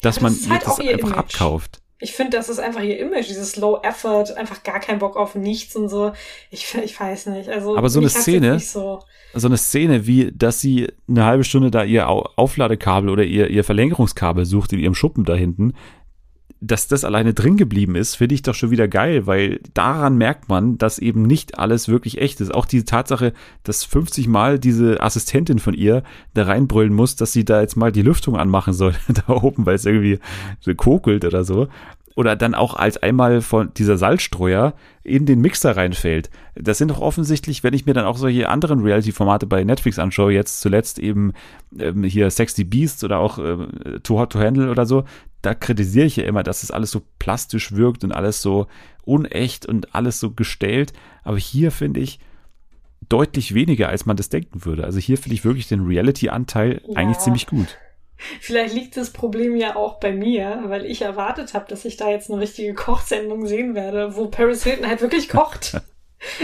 dass 0.00 0.20
man 0.20 0.34
ihr 0.34 0.50
halt 0.50 0.66
das 0.66 0.78
einfach 0.78 1.08
Image. 1.08 1.18
abkauft 1.18 1.80
ich 2.00 2.12
finde, 2.12 2.36
das 2.36 2.48
ist 2.48 2.58
einfach 2.58 2.82
ihr 2.82 2.98
Image, 2.98 3.28
dieses 3.28 3.56
Low 3.56 3.78
Effort, 3.82 4.34
einfach 4.36 4.62
gar 4.62 4.80
keinen 4.80 4.98
Bock 4.98 5.16
auf 5.16 5.34
nichts 5.34 5.76
und 5.76 5.88
so. 5.88 6.12
Ich, 6.50 6.74
ich 6.82 6.98
weiß 6.98 7.26
nicht. 7.26 7.48
Also, 7.50 7.76
aber 7.76 7.90
so 7.90 8.00
eine 8.00 8.08
Szene, 8.08 8.58
so. 8.58 9.00
so. 9.34 9.46
eine 9.46 9.58
Szene, 9.58 10.06
wie, 10.06 10.32
dass 10.32 10.60
sie 10.60 10.88
eine 11.08 11.24
halbe 11.26 11.44
Stunde 11.44 11.70
da 11.70 11.84
ihr 11.84 12.08
Aufladekabel 12.08 13.10
oder 13.10 13.24
ihr, 13.24 13.48
ihr 13.48 13.64
Verlängerungskabel 13.64 14.46
sucht 14.46 14.72
in 14.72 14.78
ihrem 14.78 14.94
Schuppen 14.94 15.24
da 15.24 15.34
hinten, 15.34 15.74
dass 16.60 16.88
das 16.88 17.04
alleine 17.04 17.32
drin 17.32 17.56
geblieben 17.56 17.94
ist, 17.94 18.16
finde 18.16 18.34
ich 18.34 18.42
doch 18.42 18.54
schon 18.54 18.70
wieder 18.70 18.86
geil, 18.86 19.26
weil 19.26 19.60
daran 19.72 20.18
merkt 20.18 20.48
man, 20.48 20.76
dass 20.76 20.98
eben 20.98 21.22
nicht 21.22 21.58
alles 21.58 21.88
wirklich 21.88 22.20
echt 22.20 22.40
ist. 22.40 22.52
Auch 22.54 22.66
die 22.66 22.84
Tatsache, 22.84 23.32
dass 23.62 23.84
50 23.84 24.28
Mal 24.28 24.58
diese 24.58 25.00
Assistentin 25.00 25.58
von 25.58 25.74
ihr 25.74 26.02
da 26.34 26.44
reinbrüllen 26.44 26.92
muss, 26.92 27.16
dass 27.16 27.32
sie 27.32 27.46
da 27.46 27.62
jetzt 27.62 27.76
mal 27.76 27.92
die 27.92 28.02
Lüftung 28.02 28.36
anmachen 28.36 28.74
soll, 28.74 28.94
da 29.26 29.32
oben, 29.32 29.64
weil 29.64 29.76
es 29.76 29.86
irgendwie 29.86 30.18
so 30.60 30.74
kokelt 30.74 31.24
oder 31.24 31.44
so 31.44 31.68
oder 32.20 32.36
dann 32.36 32.54
auch 32.54 32.74
als 32.74 32.98
einmal 32.98 33.40
von 33.40 33.72
dieser 33.74 33.96
Salzstreuer 33.96 34.74
in 35.02 35.26
den 35.26 35.40
Mixer 35.40 35.76
reinfällt. 35.76 36.28
Das 36.54 36.76
sind 36.76 36.90
doch 36.90 37.00
offensichtlich, 37.00 37.62
wenn 37.64 37.72
ich 37.72 37.86
mir 37.86 37.94
dann 37.94 38.04
auch 38.04 38.18
solche 38.18 38.48
anderen 38.48 38.80
Reality-Formate 38.80 39.46
bei 39.46 39.64
Netflix 39.64 39.98
anschaue, 39.98 40.32
jetzt 40.32 40.60
zuletzt 40.60 40.98
eben 40.98 41.32
ähm, 41.78 42.04
hier 42.04 42.30
Sexy 42.30 42.64
Beasts 42.64 43.04
oder 43.04 43.18
auch 43.18 43.38
äh, 43.38 44.00
Too 44.02 44.18
Hot 44.18 44.32
to 44.32 44.38
Handle 44.38 44.70
oder 44.70 44.84
so, 44.84 45.04
da 45.42 45.54
kritisiere 45.54 46.06
ich 46.06 46.16
ja 46.16 46.24
immer, 46.24 46.42
dass 46.42 46.62
es 46.62 46.70
alles 46.70 46.90
so 46.90 47.02
plastisch 47.18 47.72
wirkt 47.72 48.04
und 48.04 48.12
alles 48.12 48.42
so 48.42 48.66
unecht 49.04 49.66
und 49.66 49.94
alles 49.94 50.20
so 50.20 50.32
gestellt. 50.32 50.92
Aber 51.22 51.38
hier 51.38 51.70
finde 51.70 52.00
ich 52.00 52.18
deutlich 53.08 53.54
weniger, 53.54 53.88
als 53.88 54.06
man 54.06 54.16
das 54.16 54.28
denken 54.28 54.64
würde. 54.64 54.84
Also 54.84 54.98
hier 54.98 55.18
finde 55.18 55.34
ich 55.34 55.44
wirklich 55.44 55.68
den 55.68 55.86
Reality-Anteil 55.86 56.82
ja. 56.86 56.96
eigentlich 56.96 57.18
ziemlich 57.18 57.46
gut. 57.46 57.78
Vielleicht 58.40 58.74
liegt 58.74 58.96
das 58.98 59.10
Problem 59.10 59.56
ja 59.56 59.76
auch 59.76 59.98
bei 59.98 60.12
mir, 60.12 60.64
weil 60.66 60.84
ich 60.84 61.02
erwartet 61.02 61.54
habe, 61.54 61.66
dass 61.68 61.86
ich 61.86 61.96
da 61.96 62.10
jetzt 62.10 62.30
eine 62.30 62.40
richtige 62.40 62.74
Kochsendung 62.74 63.46
sehen 63.46 63.74
werde, 63.74 64.14
wo 64.14 64.26
Paris 64.26 64.64
Hilton 64.64 64.86
halt 64.86 65.00
wirklich 65.00 65.28
kocht. 65.28 65.80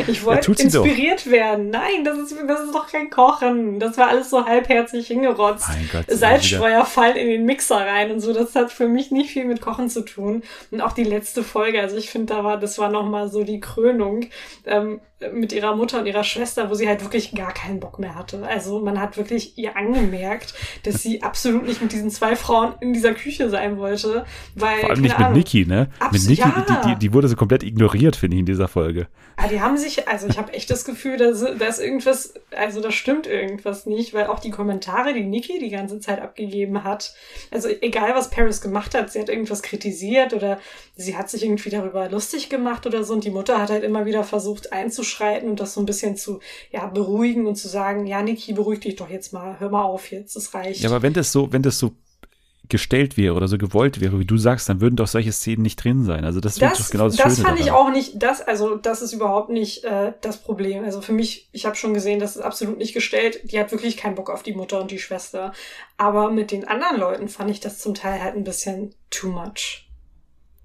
Ich 0.06 0.24
wollte 0.24 0.52
ja, 0.52 0.64
inspiriert 0.64 1.30
werden. 1.30 1.70
Nein, 1.70 2.04
das 2.04 2.18
ist, 2.18 2.36
das 2.46 2.60
ist 2.60 2.74
doch 2.74 2.90
kein 2.90 3.10
Kochen. 3.10 3.78
Das 3.78 3.98
war 3.98 4.08
alles 4.08 4.30
so 4.30 4.46
halbherzig 4.46 5.06
hingerotzt. 5.06 5.68
Salzstreuer 6.08 6.84
fallen 6.84 7.16
in 7.16 7.28
den 7.28 7.44
Mixer 7.44 7.76
rein 7.76 8.10
und 8.10 8.20
so. 8.20 8.32
Das 8.32 8.54
hat 8.54 8.72
für 8.72 8.88
mich 8.88 9.10
nicht 9.10 9.30
viel 9.30 9.44
mit 9.44 9.60
Kochen 9.60 9.90
zu 9.90 10.02
tun. 10.02 10.42
Und 10.70 10.80
auch 10.80 10.92
die 10.92 11.04
letzte 11.04 11.42
Folge, 11.42 11.80
also 11.80 11.96
ich 11.96 12.10
finde, 12.10 12.34
da 12.34 12.44
war, 12.44 12.58
das 12.58 12.78
war 12.78 12.90
nochmal 12.90 13.28
so 13.28 13.44
die 13.44 13.60
Krönung. 13.60 14.26
Ähm, 14.64 15.00
mit 15.32 15.52
ihrer 15.52 15.74
Mutter 15.74 16.00
und 16.00 16.06
ihrer 16.06 16.24
Schwester, 16.24 16.68
wo 16.68 16.74
sie 16.74 16.86
halt 16.86 17.02
wirklich 17.02 17.34
gar 17.34 17.52
keinen 17.52 17.80
Bock 17.80 17.98
mehr 17.98 18.14
hatte. 18.14 18.46
Also 18.46 18.80
man 18.80 19.00
hat 19.00 19.16
wirklich 19.16 19.56
ihr 19.56 19.74
angemerkt, 19.74 20.54
dass 20.82 21.02
sie 21.02 21.22
absolut 21.22 21.66
nicht 21.66 21.80
mit 21.80 21.92
diesen 21.92 22.10
zwei 22.10 22.36
Frauen 22.36 22.74
in 22.80 22.92
dieser 22.92 23.14
Küche 23.14 23.48
sein 23.48 23.78
wollte. 23.78 24.26
Weil, 24.54 24.80
Vor 24.80 24.90
allem 24.90 25.00
nicht 25.00 25.18
mit 25.18 25.30
Niki, 25.32 25.64
ne? 25.64 25.88
mit 26.12 26.28
Niki, 26.28 26.42
ja. 26.42 26.66
die, 26.68 26.88
die, 26.88 26.96
die, 26.96 27.12
wurde 27.14 27.28
so 27.28 27.36
komplett 27.36 27.62
ignoriert, 27.62 28.14
finde 28.14 28.36
ich, 28.36 28.40
in 28.40 28.46
dieser 28.46 28.68
Folge. 28.68 29.08
Ja, 29.40 29.48
die 29.48 29.60
haben 29.60 29.78
sich, 29.78 30.06
also 30.06 30.26
ich 30.28 30.36
habe 30.36 30.52
echt 30.52 30.70
das 30.70 30.84
Gefühl, 30.84 31.16
dass, 31.16 31.44
dass 31.58 31.78
irgendwas, 31.78 32.34
also 32.54 32.82
da 32.82 32.90
stimmt 32.90 33.26
irgendwas 33.26 33.86
nicht, 33.86 34.12
weil 34.12 34.26
auch 34.26 34.38
die 34.38 34.50
Kommentare, 34.50 35.14
die 35.14 35.24
Niki 35.24 35.58
die 35.58 35.70
ganze 35.70 35.98
Zeit 35.98 36.20
abgegeben 36.20 36.84
hat, 36.84 37.14
also 37.50 37.68
egal 37.68 38.14
was 38.14 38.28
Paris 38.28 38.60
gemacht 38.60 38.94
hat, 38.94 39.10
sie 39.12 39.20
hat 39.20 39.30
irgendwas 39.30 39.62
kritisiert 39.62 40.34
oder 40.34 40.58
sie 40.94 41.16
hat 41.16 41.30
sich 41.30 41.42
irgendwie 41.42 41.70
darüber 41.70 42.10
lustig 42.10 42.50
gemacht 42.50 42.86
oder 42.86 43.02
so 43.02 43.14
und 43.14 43.24
die 43.24 43.30
Mutter 43.30 43.60
hat 43.60 43.70
halt 43.70 43.84
immer 43.84 44.04
wieder 44.04 44.22
versucht 44.22 44.72
einzuschauen 44.72 45.05
einzuschreiten 45.06 45.48
und 45.48 45.60
das 45.60 45.74
so 45.74 45.80
ein 45.80 45.86
bisschen 45.86 46.16
zu 46.16 46.40
ja, 46.70 46.86
beruhigen 46.86 47.46
und 47.46 47.56
zu 47.56 47.68
sagen, 47.68 48.06
ja, 48.06 48.22
Niki, 48.22 48.52
beruhig 48.52 48.80
dich 48.80 48.96
doch 48.96 49.10
jetzt 49.10 49.32
mal, 49.32 49.58
hör 49.58 49.70
mal 49.70 49.82
auf 49.82 50.10
jetzt, 50.10 50.36
das 50.36 50.54
reicht. 50.54 50.80
Ja, 50.80 50.90
aber 50.90 51.02
wenn 51.02 51.12
das 51.12 51.32
so, 51.32 51.52
wenn 51.52 51.62
das 51.62 51.78
so 51.78 51.92
gestellt 52.68 53.16
wäre 53.16 53.34
oder 53.34 53.46
so 53.46 53.58
gewollt 53.58 54.00
wäre, 54.00 54.18
wie 54.18 54.24
du 54.24 54.36
sagst, 54.36 54.68
dann 54.68 54.80
würden 54.80 54.96
doch 54.96 55.06
solche 55.06 55.30
Szenen 55.30 55.62
nicht 55.62 55.76
drin 55.76 56.04
sein. 56.04 56.24
Also 56.24 56.40
das, 56.40 56.56
das 56.56 56.78
doch 56.78 56.90
genau 56.90 57.04
das, 57.04 57.14
das 57.14 57.36
fand 57.36 57.46
daran. 57.46 57.58
ich 57.60 57.70
auch 57.70 57.90
nicht, 57.92 58.20
das, 58.20 58.40
also 58.40 58.74
das 58.74 59.02
ist 59.02 59.12
überhaupt 59.12 59.50
nicht 59.50 59.84
äh, 59.84 60.14
das 60.20 60.38
Problem. 60.38 60.82
Also 60.82 61.00
für 61.00 61.12
mich, 61.12 61.48
ich 61.52 61.64
habe 61.64 61.76
schon 61.76 61.94
gesehen, 61.94 62.18
das 62.18 62.34
ist 62.34 62.42
absolut 62.42 62.76
nicht 62.78 62.92
gestellt. 62.92 63.38
Die 63.44 63.60
hat 63.60 63.70
wirklich 63.70 63.96
keinen 63.96 64.16
Bock 64.16 64.30
auf 64.30 64.42
die 64.42 64.54
Mutter 64.54 64.80
und 64.80 64.90
die 64.90 64.98
Schwester. 64.98 65.52
Aber 65.96 66.32
mit 66.32 66.50
den 66.50 66.66
anderen 66.66 66.98
Leuten 66.98 67.28
fand 67.28 67.52
ich 67.52 67.60
das 67.60 67.78
zum 67.78 67.94
Teil 67.94 68.20
halt 68.20 68.34
ein 68.34 68.42
bisschen 68.42 68.96
too 69.10 69.28
much. 69.28 69.85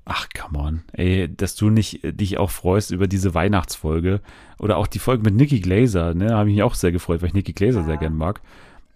Ach, 0.06 0.28
come 0.34 0.58
on. 0.58 0.84
Ey, 0.93 1.34
dass 1.34 1.56
du 1.56 1.70
nicht 1.70 2.04
äh, 2.04 2.12
dich 2.12 2.38
auch 2.38 2.49
freust 2.49 2.91
über 2.91 3.08
diese 3.08 3.34
Weihnachtsfolge 3.34 4.22
oder 4.60 4.78
auch 4.78 4.88
die 4.88 4.99
Folge 4.99 5.24
mit 5.24 5.36
Nikki 5.36 5.60
Glaser, 5.60 6.14
ne, 6.14 6.34
habe 6.34 6.49
ich 6.49 6.56
mich 6.56 6.64
auch 6.64 6.76
sehr 6.76 6.91
gefreut, 6.91 7.22
weil 7.22 7.28
ich 7.28 7.34
Nikki 7.34 7.54
Glaser 7.54 7.82
ja. 7.82 7.86
sehr 7.86 7.97
gern 7.97 8.16
mag. 8.16 8.41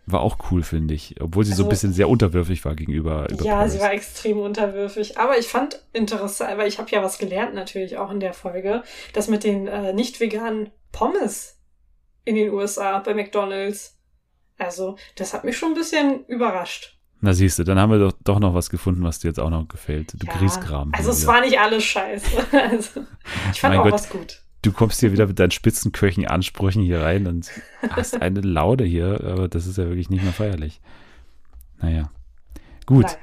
War 0.07 0.21
auch 0.21 0.37
cool, 0.51 0.61
finde 0.61 0.93
ich. 0.93 1.19
Obwohl 1.19 1.45
sie 1.45 1.51
also, 1.51 1.63
so 1.63 1.67
ein 1.67 1.69
bisschen 1.69 1.93
sehr 1.93 2.09
unterwürfig 2.09 2.63
war 2.63 2.75
gegenüber. 2.75 3.27
ja, 3.43 3.55
Paris. 3.55 3.73
sie 3.73 3.79
war 3.79 3.91
extrem 3.91 4.39
unterwürfig. 4.39 5.17
Aber 5.17 5.37
ich 5.37 5.47
fand 5.47 5.81
interessant, 5.93 6.57
weil 6.57 6.67
ich 6.67 6.77
habe 6.77 6.91
ja 6.91 7.01
was 7.01 7.17
gelernt 7.17 7.55
natürlich 7.55 7.97
auch 7.97 8.11
in 8.11 8.19
der 8.19 8.33
Folge, 8.33 8.83
dass 9.13 9.27
mit 9.27 9.43
den 9.43 9.67
äh, 9.67 9.93
nicht 9.93 10.19
veganen 10.19 10.69
Pommes 10.91 11.59
in 12.23 12.35
den 12.35 12.51
USA 12.51 12.99
bei 12.99 13.15
McDonalds. 13.15 13.97
Also, 14.57 14.95
das 15.15 15.33
hat 15.33 15.43
mich 15.43 15.57
schon 15.57 15.71
ein 15.71 15.75
bisschen 15.75 16.23
überrascht. 16.25 16.94
Na 17.21 17.33
siehst 17.33 17.59
du, 17.59 17.63
dann 17.63 17.79
haben 17.79 17.91
wir 17.91 17.99
doch, 17.99 18.13
doch 18.23 18.39
noch 18.39 18.53
was 18.53 18.69
gefunden, 18.69 19.03
was 19.03 19.19
dir 19.19 19.29
jetzt 19.29 19.39
auch 19.39 19.49
noch 19.49 19.67
gefällt. 19.67 20.13
Du 20.21 20.27
ja, 20.27 20.33
Grießkram. 20.37 20.91
Also 20.93 21.11
es 21.11 21.25
war 21.25 21.41
nicht 21.41 21.59
alles 21.59 21.83
scheiße. 21.83 22.25
Also, 22.51 23.05
ich 23.51 23.61
fand 23.61 23.73
mein 23.73 23.79
auch 23.79 23.83
Gott, 23.83 23.93
was 23.93 24.09
gut. 24.09 24.41
Du 24.61 24.71
kommst 24.71 24.99
hier 24.99 25.11
wieder 25.11 25.27
mit 25.27 25.39
deinen 25.39 25.51
spitzenköchigen 25.51 26.27
Ansprüchen 26.27 26.81
hier 26.81 27.01
rein 27.01 27.27
und 27.27 27.51
hast 27.89 28.19
eine 28.21 28.41
Laude 28.41 28.83
hier, 28.83 29.23
aber 29.23 29.47
das 29.47 29.67
ist 29.67 29.77
ja 29.77 29.85
wirklich 29.85 30.09
nicht 30.09 30.23
mehr 30.23 30.33
feierlich. 30.33 30.81
Naja. 31.81 32.09
Gut. 32.85 33.05
Naja. 33.05 33.17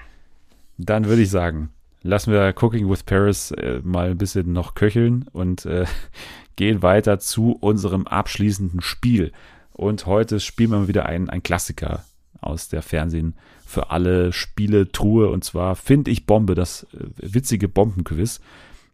Dann 0.78 1.04
würde 1.06 1.22
ich 1.22 1.30
sagen, 1.30 1.70
lassen 2.02 2.32
wir 2.32 2.54
Cooking 2.60 2.88
with 2.88 3.02
Paris 3.02 3.50
äh, 3.52 3.80
mal 3.82 4.10
ein 4.10 4.18
bisschen 4.18 4.52
noch 4.52 4.74
köcheln 4.74 5.26
und 5.32 5.66
äh, 5.66 5.84
gehen 6.56 6.82
weiter 6.82 7.18
zu 7.18 7.56
unserem 7.60 8.06
abschließenden 8.06 8.80
Spiel. 8.80 9.32
Und 9.72 10.06
heute 10.06 10.40
spielen 10.40 10.70
wir 10.70 10.88
wieder 10.88 11.06
einen, 11.06 11.30
einen 11.30 11.42
Klassiker 11.42 12.04
aus 12.40 12.68
der 12.68 12.82
Fernsehen 12.82 13.34
für 13.72 13.90
alle 13.90 14.32
Spiele 14.32 14.92
Truhe 14.92 15.30
und 15.30 15.44
zwar 15.44 15.74
finde 15.74 16.10
ich 16.10 16.26
Bombe, 16.26 16.54
das 16.54 16.84
äh, 16.94 17.06
witzige 17.16 17.68
Bombenquiz, 17.68 18.40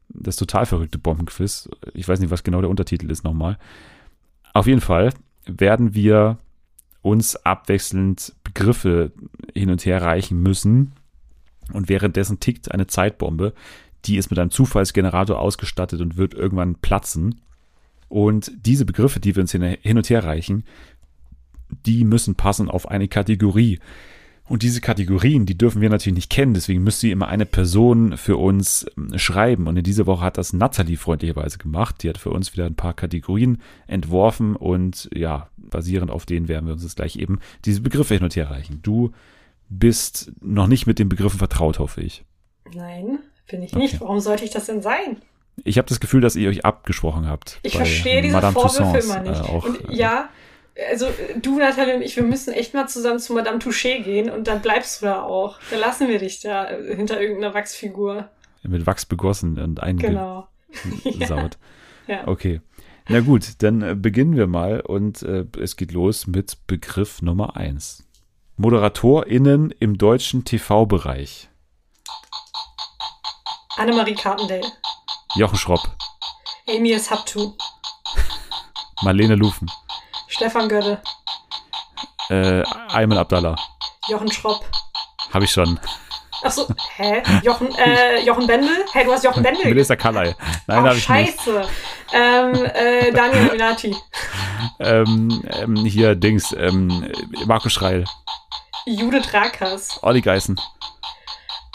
das 0.09 0.37
total 0.37 0.66
verrückte 0.66 0.99
Bombenquiz. 0.99 1.68
Ich 1.95 2.09
weiß 2.09 2.20
nicht, 2.20 2.31
was 2.31 2.45
genau 2.45 2.61
der 2.61 2.70
Untertitel 2.70 3.11
ist 3.11 3.24
nochmal. 3.24 3.59
Auf 4.55 4.66
jeden 4.66 4.81
Fall 4.81 5.12
werden 5.47 5.95
wir 5.95 6.39
uns 7.03 7.37
abwechselnd 7.37 8.35
Begriffe 8.45 9.12
hin 9.55 9.70
und 9.70 9.85
her 9.85 10.03
reichen 10.03 10.43
müssen 10.43 10.93
und 11.72 11.89
währenddessen 11.89 12.41
tickt 12.41 12.70
eine 12.70 12.87
Zeitbombe, 12.87 13.53
die 14.05 14.16
ist 14.16 14.31
mit 14.31 14.39
einem 14.39 14.51
Zufallsgenerator 14.51 15.39
ausgestattet 15.39 16.01
und 16.01 16.16
wird 16.16 16.35
irgendwann 16.35 16.76
platzen. 16.76 17.41
Und 18.09 18.53
diese 18.64 18.85
Begriffe, 18.87 19.20
die 19.20 19.35
wir 19.37 19.43
uns 19.43 19.53
hin 19.53 19.97
und 19.97 20.09
her 20.09 20.24
reichen, 20.24 20.64
die 21.85 22.05
müssen 22.05 22.35
passen 22.35 22.70
auf 22.70 22.89
eine 22.89 23.09
Kategorie. 23.09 23.81
Und 24.49 24.62
diese 24.62 24.80
Kategorien, 24.80 25.44
die 25.44 25.59
dürfen 25.59 25.82
wir 25.82 25.90
natürlich 25.90 26.16
nicht 26.16 26.30
kennen, 26.30 26.55
deswegen 26.55 26.82
müsste 26.82 27.03
sie 27.03 27.11
immer 27.11 27.28
eine 27.28 27.44
Person 27.44 28.16
für 28.16 28.36
uns 28.38 28.86
ähm, 28.96 29.18
schreiben. 29.18 29.66
Und 29.66 29.76
in 29.76 29.84
dieser 29.84 30.07
Woche 30.07 30.24
hat 30.24 30.38
das 30.38 30.53
Natalie 30.53 30.96
freundlicherweise 30.96 31.59
gemacht. 31.59 32.03
Die 32.03 32.09
hat 32.09 32.18
für 32.18 32.30
uns 32.30 32.55
wieder 32.55 32.64
ein 32.64 32.74
paar 32.74 32.94
Kategorien 32.94 33.61
entworfen 33.86 34.57
und 34.57 35.11
ja, 35.14 35.51
basierend 35.57 36.11
auf 36.11 36.24
denen 36.24 36.49
werden 36.49 36.66
wir 36.66 36.72
uns 36.72 36.82
jetzt 36.82 36.96
gleich 36.96 37.16
eben 37.16 37.40
diese 37.64 37.82
Begriffe 37.82 38.14
hin 38.14 38.24
und 38.24 38.36
her 38.36 38.51
reichen. 38.51 38.80
Du 38.82 39.12
bist 39.68 40.32
noch 40.40 40.66
nicht 40.66 40.86
mit 40.86 40.99
den 40.99 41.09
Begriffen 41.09 41.38
vertraut, 41.38 41.78
hoffe 41.78 42.01
ich. 42.01 42.24
Nein, 42.74 43.18
bin 43.51 43.62
ich 43.62 43.74
nicht. 43.74 43.94
Okay. 43.94 44.01
Warum 44.01 44.20
sollte 44.20 44.44
ich 44.44 44.51
das 44.51 44.66
denn 44.66 44.80
sein? 44.80 45.18
Ich 45.64 45.76
habe 45.76 45.88
das 45.88 46.01
Gefühl, 46.01 46.20
dass 46.20 46.36
ihr 46.36 46.49
euch 46.49 46.64
abgesprochen 46.64 47.26
habt. 47.26 47.59
Ich 47.62 47.76
verstehe 47.76 48.22
diese 48.22 48.34
Madame 48.34 48.55
Vorwürfe 48.55 48.99
immer 48.99 49.20
nicht. 49.20 49.40
Äh, 49.40 49.44
auch, 49.44 49.64
und 49.64 49.78
ja, 49.90 50.28
also 50.91 51.09
du, 51.41 51.59
Nathalie 51.59 51.97
und 51.97 52.03
ich, 52.03 52.16
wir 52.16 52.22
müssen 52.22 52.53
echt 52.53 52.74
mal 52.74 52.89
zusammen 52.89 53.18
zu 53.18 53.33
Madame 53.33 53.59
Touché 53.59 54.03
gehen 54.03 54.31
und 54.31 54.47
dann 54.47 54.62
bleibst 54.62 55.03
du 55.03 55.07
da 55.07 55.22
auch. 55.22 55.59
Dann 55.70 55.81
lassen 55.81 56.09
wir 56.09 56.18
dich 56.18 56.41
da 56.41 56.68
hinter 56.68 57.20
irgendeiner 57.20 57.55
Wachsfigur. 57.55 58.29
Mit 58.62 58.87
Wachs 58.87 59.07
begossen 59.07 59.59
und 59.59 59.83
eingesaut. 59.83 60.11
Genau. 60.11 60.49
ja. 61.26 61.51
ja. 62.07 62.29
Okay. 62.29 62.61
Na 63.09 63.20
gut, 63.20 63.62
dann 63.62 63.83
äh, 63.83 63.95
beginnen 63.95 64.37
wir 64.37 64.47
mal 64.47 64.81
und 64.81 65.22
äh, 65.22 65.47
es 65.59 65.76
geht 65.76 65.93
los 65.93 66.26
mit 66.26 66.66
Begriff 66.66 67.22
Nummer 67.22 67.57
1. 67.57 68.05
ModeratorInnen 68.59 69.70
im 69.70 69.97
deutschen 69.97 70.45
TV-Bereich. 70.45 71.49
Annemarie 73.76 74.14
Carpendale. 74.14 74.66
Jochen 75.37 75.57
Schropp. 75.57 75.89
Amy 76.68 76.99
Sabtu. 76.99 77.55
Marlene 79.03 79.37
Lufen. 79.37 79.70
Stefan 80.29 80.68
Götte. 80.68 81.01
Äh, 82.31 82.62
Ayman 82.93 83.18
Abdallah. 83.18 83.57
Jochen 84.09 84.31
Schropp. 84.31 84.64
Habe 85.33 85.45
ich 85.45 85.51
schon. 85.51 85.79
Achso, 86.43 86.68
hä? 86.97 87.22
Jochen, 87.43 87.74
äh, 87.76 88.20
Jochen 88.24 88.47
Bendel? 88.47 88.85
Hä, 88.93 89.05
du 89.05 89.12
hast 89.12 89.24
Jochen 89.24 89.43
Bendel. 89.43 89.64
Melissa 89.64 89.97
Kallei. 89.97 90.37
Nein, 90.66 90.85
oh, 90.85 90.87
habe 90.87 90.97
ich 90.97 91.09
nicht. 91.09 91.37
Scheiße. 91.37 91.68
Ähm, 92.12 92.64
äh, 92.64 93.11
Daniel 93.12 93.43
Minati. 93.53 93.97
ähm, 94.79 95.43
ähm, 95.51 95.76
hier, 95.76 96.14
Dings, 96.14 96.53
ähm, 96.53 97.11
Markus 97.47 97.72
Schreil. 97.72 98.05
Judith 98.87 99.35
Rakers. 99.35 99.99
Olli 100.03 100.20
Geißen. 100.20 100.59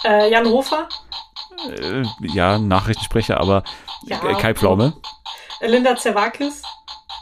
Äh, 0.06 0.32
Jan 0.32 0.46
Hofer. 0.46 0.88
Äh, 1.68 2.04
ja, 2.22 2.58
Nachrichtensprecher, 2.58 3.40
aber 3.40 3.64
ja, 4.06 4.18
Kai 4.18 4.54
Pflaume. 4.54 4.94
Linda 5.62 5.96
Zerwakis. 5.96 6.62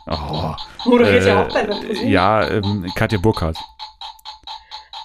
Oh, 0.07 0.53
Moderiert 0.85 1.23
äh, 1.23 1.27
ja 1.27 1.43
auch 1.43 1.53
bei 1.53 1.63
der 1.63 2.03
Ja, 2.03 2.47
ähm, 2.47 2.91
Katja 2.95 3.19
Burkhardt. 3.19 3.57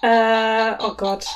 Äh, 0.03 0.73
oh 0.81 0.95
Gott. 0.97 1.27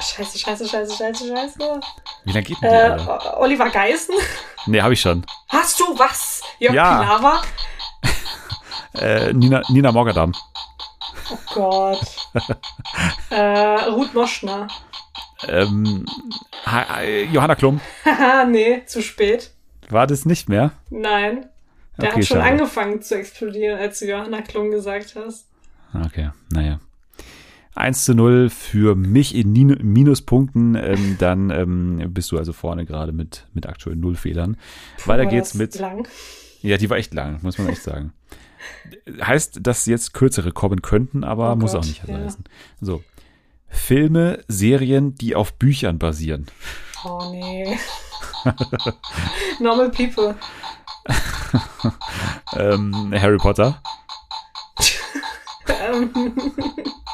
Scheiße, 0.00 0.38
scheiße, 0.38 0.68
scheiße, 0.68 0.96
scheiße, 0.96 1.28
scheiße. 1.28 1.80
Wie 2.24 2.32
lange 2.32 2.44
geht 2.44 2.62
denn 2.62 2.98
die 2.98 3.04
äh, 3.04 3.36
Oliver 3.36 3.70
Geißen? 3.70 4.14
Nee, 4.66 4.82
habe 4.82 4.94
ich 4.94 5.00
schon. 5.00 5.24
Hast 5.48 5.80
du 5.80 5.98
was? 5.98 6.42
Jörg 6.58 6.74
ja. 6.74 7.00
Pilawa? 7.00 7.42
äh, 9.00 9.32
Nina, 9.32 9.62
Nina 9.68 9.92
Morgadam. 9.92 10.32
Oh 11.30 11.38
Gott. 11.54 12.06
äh, 13.30 13.90
Ruth 13.90 14.14
Moschner. 14.14 14.68
Ähm, 15.48 16.04
Johanna 17.32 17.54
Klum. 17.54 17.80
Haha, 18.04 18.44
nee, 18.48 18.84
zu 18.86 19.02
spät. 19.02 19.52
War 19.88 20.06
das 20.06 20.24
nicht 20.24 20.48
mehr? 20.48 20.72
Nein. 20.90 21.48
Der 21.98 22.10
okay, 22.10 22.20
hat 22.20 22.26
schon 22.26 22.38
schade. 22.38 22.50
angefangen 22.50 23.02
zu 23.02 23.16
explodieren, 23.16 23.78
als 23.78 23.98
du 24.00 24.06
Johanna 24.06 24.42
Klum 24.42 24.70
gesagt 24.70 25.16
hast. 25.16 25.48
Okay, 25.94 26.30
naja. 26.52 26.80
1 27.74 28.04
zu 28.06 28.14
0 28.14 28.48
für 28.50 28.94
mich 28.94 29.34
in 29.34 29.52
Minuspunkten. 29.52 30.74
Ähm, 30.74 31.16
dann 31.18 31.50
ähm, 31.50 32.12
bist 32.12 32.32
du 32.32 32.38
also 32.38 32.52
vorne 32.52 32.86
gerade 32.86 33.12
mit, 33.12 33.46
mit 33.52 33.66
aktuell 33.66 33.96
null 33.96 34.16
Fehlern. 34.16 34.56
Puh, 34.98 35.08
Weiter 35.08 35.26
geht's 35.26 35.54
mit. 35.54 35.78
Lang. 35.78 36.08
Ja, 36.62 36.78
die 36.78 36.88
war 36.88 36.96
echt 36.96 37.12
lang, 37.12 37.38
muss 37.42 37.58
man 37.58 37.68
echt 37.68 37.82
sagen. 37.82 38.12
heißt, 39.20 39.60
dass 39.62 39.86
jetzt 39.86 40.14
kürzere 40.14 40.52
kommen 40.52 40.82
könnten, 40.82 41.22
aber 41.22 41.52
oh 41.52 41.56
muss 41.56 41.72
Gott, 41.72 41.82
auch 41.82 41.86
nicht 41.86 42.06
ja. 42.08 42.14
heißen. 42.16 42.44
So. 42.80 43.02
Filme, 43.68 44.42
Serien, 44.48 45.14
die 45.14 45.34
auf 45.34 45.52
Büchern 45.54 45.98
basieren. 45.98 46.46
Oh 47.04 47.30
nee. 47.30 47.76
Normal 49.60 49.90
People. 49.90 50.34
Ähm, 52.56 53.14
Harry 53.20 53.38
Potter. 53.38 53.80
ähm, 55.68 56.12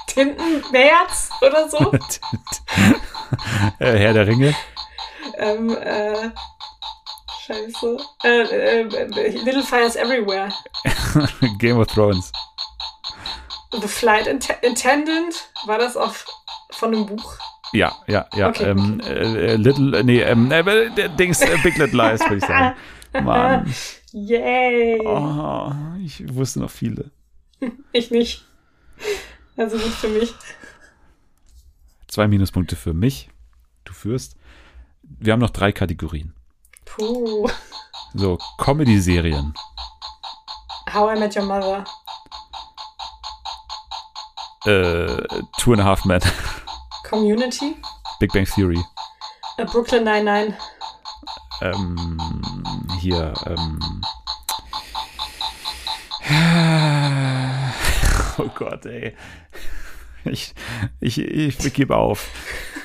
Tintenmärz 0.07 1.31
oder 1.41 1.69
so. 1.69 1.93
Äh, 3.79 3.97
Herr 3.97 4.13
der 4.13 4.27
Ringe. 4.27 4.55
Ähm, 5.39 5.75
äh, 5.75 6.31
Scheiße. 7.47 7.97
Äh, 8.25 8.83
äh, 8.83 9.29
Little 9.43 9.63
Fires 9.63 9.97
Everywhere. 9.97 10.51
Game 11.59 11.79
of 11.79 11.87
Thrones. 11.87 12.31
The 13.73 13.89
Flight 13.89 14.29
Attendant. 14.29 15.49
War 15.65 15.79
das 15.79 15.97
auf, 15.97 16.27
von 16.73 16.95
einem 16.95 17.07
Buch? 17.07 17.37
Ja, 17.73 17.93
ja, 18.07 18.27
ja. 18.35 18.49
Okay. 18.49 18.65
Ähm, 18.65 19.01
äh, 19.01 19.55
little, 19.57 20.05
nee, 20.05 20.21
ähm, 20.21 20.53
äh, 20.53 21.09
Dings, 21.19 21.41
äh, 21.41 21.57
Big 21.63 21.79
Little 21.79 21.97
Lies, 21.97 22.21
würde 22.21 22.37
ich 22.37 22.45
sagen. 22.45 22.77
Mann. 23.13 23.73
Yay. 24.13 25.01
Oh, 25.05 25.73
ich 26.03 26.35
wusste 26.35 26.61
noch 26.61 26.71
viele. 26.71 27.11
Ich 27.93 28.11
nicht. 28.11 28.45
Also 29.57 29.77
gut 29.79 29.93
für 29.93 30.09
mich. 30.09 30.35
Zwei 32.09 32.27
Minuspunkte 32.27 32.75
für 32.75 32.93
mich. 32.93 33.29
Du 33.85 33.93
führst. 33.93 34.37
Wir 35.03 35.33
haben 35.33 35.41
noch 35.41 35.51
drei 35.51 35.71
Kategorien. 35.73 36.35
Puh. 36.85 37.49
So, 38.15 38.39
Comedy-Serien. 38.59 39.55
How 40.93 41.15
I 41.15 41.19
Met 41.19 41.37
Your 41.37 41.45
Mother. 41.45 41.85
Äh, 44.65 45.43
Two 45.59 45.73
and 45.73 45.81
a 45.81 45.85
Half 45.85 46.05
Men. 46.05 46.21
Community. 47.05 47.77
Big 48.21 48.33
Bang 48.33 48.47
Theory. 48.47 48.83
A 49.59 49.65
Brooklyn 49.65 50.05
Nine-Nine. 50.05 50.57
Ähm, 51.61 52.31
hier, 53.01 53.35
ähm. 53.47 53.79
Oh 58.39 58.49
Gott, 58.55 58.87
ey. 58.87 59.15
Ich, 60.25 60.55
ich, 61.01 61.19
ich 61.19 61.75
gebe 61.75 61.97
auf. 61.97 62.31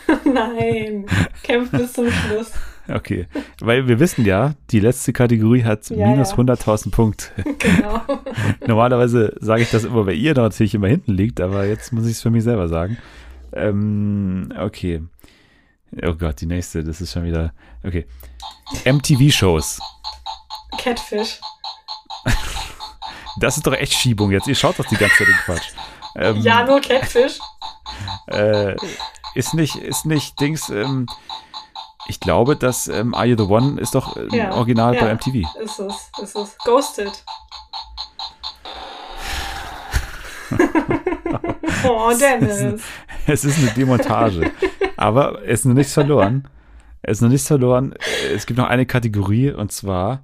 Nein, 0.25 1.05
kämpf 1.43 1.71
bis 1.71 1.93
zum 1.93 2.09
Schluss. 2.11 2.51
Okay, 2.89 3.27
weil 3.59 3.87
wir 3.87 3.99
wissen 3.99 4.23
ja, 4.25 4.53
die 4.71 4.79
letzte 4.79 5.11
Kategorie 5.11 5.63
hat 5.63 5.89
ja, 5.89 6.07
minus 6.07 6.31
ja. 6.31 6.37
100.000 6.37 6.91
Punkte. 6.91 7.27
Genau. 7.59 8.01
Normalerweise 8.65 9.35
sage 9.39 9.63
ich 9.63 9.71
das 9.71 9.83
immer, 9.83 10.05
weil 10.05 10.15
ihr 10.15 10.33
natürlich 10.33 10.75
immer 10.75 10.87
hinten 10.87 11.13
liegt, 11.13 11.41
aber 11.41 11.65
jetzt 11.65 11.91
muss 11.91 12.05
ich 12.05 12.13
es 12.13 12.21
für 12.21 12.29
mich 12.29 12.43
selber 12.43 12.67
sagen. 12.67 12.97
Ähm, 13.51 14.53
okay. 14.57 15.01
Oh 16.03 16.13
Gott, 16.13 16.41
die 16.41 16.45
nächste, 16.45 16.83
das 16.83 17.01
ist 17.01 17.13
schon 17.13 17.25
wieder. 17.25 17.53
Okay. 17.83 18.05
MTV-Shows. 18.85 19.79
Catfish. 20.77 21.39
Das 23.39 23.55
ist 23.55 23.67
doch 23.67 23.73
echt 23.73 23.93
Schiebung 23.93 24.31
jetzt. 24.31 24.47
Ihr 24.47 24.55
schaut 24.55 24.79
doch 24.79 24.85
die 24.85 24.97
ganze 24.97 25.17
Zeit 25.17 25.27
den 25.27 25.35
Quatsch. 25.45 25.69
Ähm, 26.15 26.41
ja, 26.41 26.65
nur 26.65 26.81
Catfish. 26.81 27.39
Äh, 28.27 28.75
ist 29.35 29.53
nicht, 29.53 29.75
ist 29.75 30.05
nicht 30.05 30.39
Dings. 30.39 30.69
Ähm, 30.69 31.05
ich 32.07 32.19
glaube, 32.19 32.55
dass 32.55 32.87
ähm, 32.87 33.13
Are 33.13 33.25
You 33.25 33.37
the 33.37 33.43
One 33.43 33.79
ist 33.79 33.93
doch 33.93 34.17
ähm, 34.17 34.29
ja, 34.31 34.53
original 34.53 34.95
ja, 34.95 35.01
bei 35.01 35.13
MTV. 35.13 35.47
Ist 35.61 35.79
es, 35.79 36.09
ist 36.21 36.35
es. 36.35 36.57
Ghosted. 36.65 37.23
oh, 41.83 42.11
Dennis. 42.19 42.59
Es 42.59 42.63
ist, 42.63 42.85
es 43.27 43.43
ist 43.45 43.57
eine 43.59 43.71
Demontage. 43.71 44.51
Aber 44.97 45.41
es 45.43 45.59
ist 45.59 45.65
noch 45.65 45.75
nichts 45.75 45.93
verloren. 45.93 46.47
Es 47.01 47.17
ist 47.17 47.21
noch 47.21 47.29
nichts 47.29 47.47
verloren. 47.47 47.93
Es 48.33 48.45
gibt 48.45 48.57
noch 48.57 48.67
eine 48.67 48.85
Kategorie 48.85 49.51
und 49.51 49.71
zwar 49.71 50.23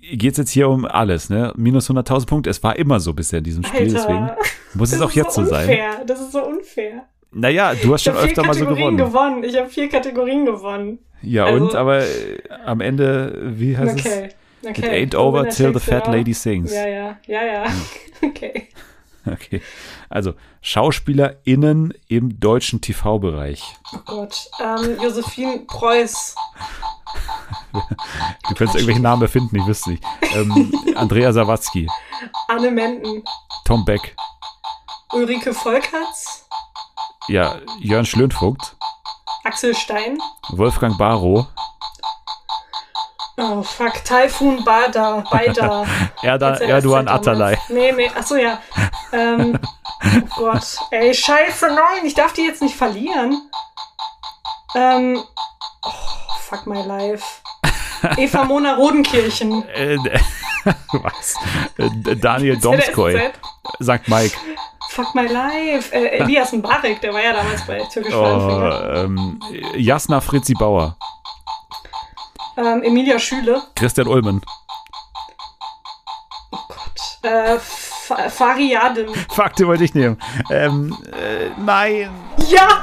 geht 0.00 0.32
es 0.32 0.38
jetzt 0.38 0.50
hier 0.50 0.68
um 0.68 0.84
alles, 0.84 1.30
ne? 1.30 1.52
Minus 1.56 1.90
100.000 1.90 2.26
Punkte. 2.26 2.50
Es 2.50 2.62
war 2.62 2.76
immer 2.76 3.00
so 3.00 3.12
bisher 3.12 3.38
in 3.38 3.44
diesem 3.44 3.64
Spiel, 3.64 3.82
Alter, 3.82 3.94
deswegen 3.94 4.30
muss 4.74 4.92
es 4.92 5.00
auch 5.00 5.12
jetzt 5.12 5.34
so, 5.34 5.44
sein. 5.44 5.78
Das 6.06 6.20
ist 6.20 6.32
so 6.32 6.44
unfair. 6.44 7.04
Naja, 7.32 7.74
du 7.80 7.92
hast 7.94 8.02
schon 8.02 8.16
öfter 8.16 8.44
mal 8.44 8.54
so 8.54 8.66
gewonnen. 8.66 8.96
gewonnen. 8.96 9.44
Ich 9.44 9.56
habe 9.56 9.68
vier 9.68 9.88
Kategorien 9.88 10.44
gewonnen. 10.44 10.98
Ja, 11.22 11.44
also, 11.44 11.64
und? 11.64 11.74
Aber 11.74 12.00
äh, 12.00 12.38
am 12.64 12.80
Ende, 12.80 13.38
wie 13.56 13.76
heißt 13.76 14.00
okay. 14.00 14.28
es? 14.62 14.68
Okay. 14.68 15.02
It 15.04 15.14
ain't 15.14 15.16
over 15.16 15.48
till 15.48 15.72
the 15.72 15.80
fat 15.80 16.06
lady 16.06 16.34
sings. 16.34 16.72
Ja, 16.74 16.86
ja, 16.86 17.18
ja, 17.26 17.44
ja. 17.44 17.64
okay. 18.22 18.68
Okay. 19.40 19.62
Also, 20.08 20.34
SchauspielerInnen 20.60 21.94
im 22.08 22.40
deutschen 22.40 22.80
TV-Bereich. 22.80 23.76
Oh 23.94 23.98
Gott. 24.04 24.48
Ähm, 24.60 24.98
Josephine 25.02 25.60
Preuß. 25.66 26.34
du 27.72 28.54
könntest 28.54 28.74
irgendwelche 28.74 29.00
Namen 29.00 29.22
erfinden, 29.22 29.56
ich 29.56 29.66
wüsste 29.66 29.90
nicht. 29.90 30.04
Ähm, 30.34 30.72
Andrea 30.96 31.32
Sawatzki. 31.32 31.88
Anne 32.48 32.70
Menden. 32.70 33.22
Tom 33.64 33.84
Beck. 33.84 34.14
Ulrike 35.12 35.52
Volkerts. 35.54 36.46
Ja, 37.28 37.60
Jörn 37.80 38.06
Schlönvogt. 38.06 38.76
Axel 39.44 39.74
Stein. 39.74 40.18
Wolfgang 40.50 40.96
Barrow. 40.98 41.46
Oh, 43.40 43.62
fuck. 43.62 44.04
Taifun 44.04 44.62
Bada. 44.64 45.24
Beida. 45.30 45.86
Erdan, 46.22 46.60
Erdogan 46.60 47.08
Atalay. 47.08 47.56
Nee, 47.68 47.92
nee. 47.92 48.10
Achso, 48.14 48.36
ja. 48.36 48.58
Ähm, 49.12 49.58
oh 50.36 50.36
Gott. 50.36 50.76
Ey, 50.90 51.14
scheiße, 51.14 51.68
nein. 51.68 52.04
Ich 52.04 52.14
darf 52.14 52.34
die 52.34 52.42
jetzt 52.42 52.60
nicht 52.60 52.76
verlieren. 52.76 53.40
Ähm, 54.74 55.22
oh, 55.82 55.90
fuck 56.42 56.66
my 56.66 56.82
life. 56.82 57.24
Eva 58.18 58.44
Mona 58.44 58.74
Rodenkirchen. 58.74 59.66
Äh, 59.70 59.96
was? 60.92 61.34
Äh, 61.78 62.16
Daniel 62.16 62.58
Domskoy. 62.58 63.32
St. 63.82 64.06
Mike. 64.06 64.36
Fuck 64.90 65.14
my 65.14 65.26
life. 65.26 65.94
Äh, 65.94 66.18
Elias 66.18 66.52
Mbarek, 66.52 67.00
der 67.00 67.14
war 67.14 67.22
ja 67.22 67.32
damals 67.32 67.64
bei 67.66 67.80
Türkisch 67.92 68.14
oh, 68.14 68.70
ähm, 68.92 69.40
Jasna 69.76 70.20
Fritzi 70.20 70.52
Bauer. 70.52 70.96
Ähm, 72.60 72.82
Emilia 72.82 73.18
Schüle. 73.18 73.62
Christian 73.74 74.06
Ulmen. 74.06 74.42
Oh 76.52 76.58
Gott. 76.68 77.18
Äh, 77.22 77.58
Fari 77.58 78.72
Yadim. 78.72 79.14
Fuck, 79.30 79.56
den 79.56 79.66
wollte 79.66 79.84
ich 79.84 79.94
nehmen. 79.94 80.18
Ähm, 80.50 80.96
äh, 81.12 81.48
nein. 81.58 82.10
Ja! 82.48 82.82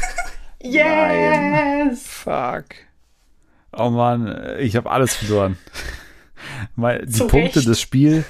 yes! 0.62 1.50
Nein. 1.50 1.96
Fuck. 1.96 2.64
Oh 3.76 3.90
Mann, 3.90 4.56
ich 4.58 4.76
habe 4.76 4.90
alles 4.90 5.14
verloren. 5.16 5.58
die 6.76 7.08
Zu 7.10 7.26
Punkte 7.26 7.56
Recht. 7.56 7.68
des 7.68 7.80
Spiels 7.80 8.24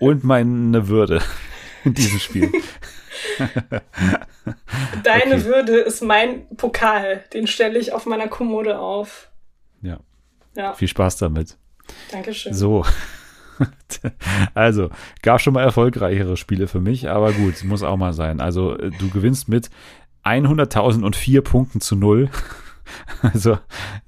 und 0.00 0.24
meine 0.24 0.88
Würde 0.88 1.22
in 1.84 1.94
diesem 1.94 2.18
Spiel. 2.18 2.50
Deine 5.02 5.36
okay. 5.36 5.44
Würde 5.44 5.78
ist 5.78 6.02
mein 6.02 6.46
Pokal. 6.56 7.24
Den 7.32 7.46
stelle 7.46 7.78
ich 7.78 7.92
auf 7.92 8.06
meiner 8.06 8.28
Kommode 8.28 8.78
auf. 8.78 9.31
Ja. 10.54 10.74
Viel 10.74 10.88
Spaß 10.88 11.16
damit. 11.16 11.56
Dankeschön. 12.10 12.54
So. 12.54 12.84
Also, 14.54 14.90
gab 15.22 15.40
schon 15.40 15.54
mal 15.54 15.62
erfolgreichere 15.62 16.36
Spiele 16.36 16.66
für 16.66 16.80
mich, 16.80 17.08
aber 17.08 17.32
gut, 17.32 17.62
muss 17.62 17.84
auch 17.84 17.96
mal 17.96 18.12
sein. 18.12 18.40
Also, 18.40 18.76
äh, 18.76 18.90
du 18.90 19.08
gewinnst 19.10 19.48
mit 19.48 19.70
100.004 20.24 21.42
Punkten 21.42 21.80
zu 21.80 21.94
null. 21.94 22.30
Also, 23.22 23.58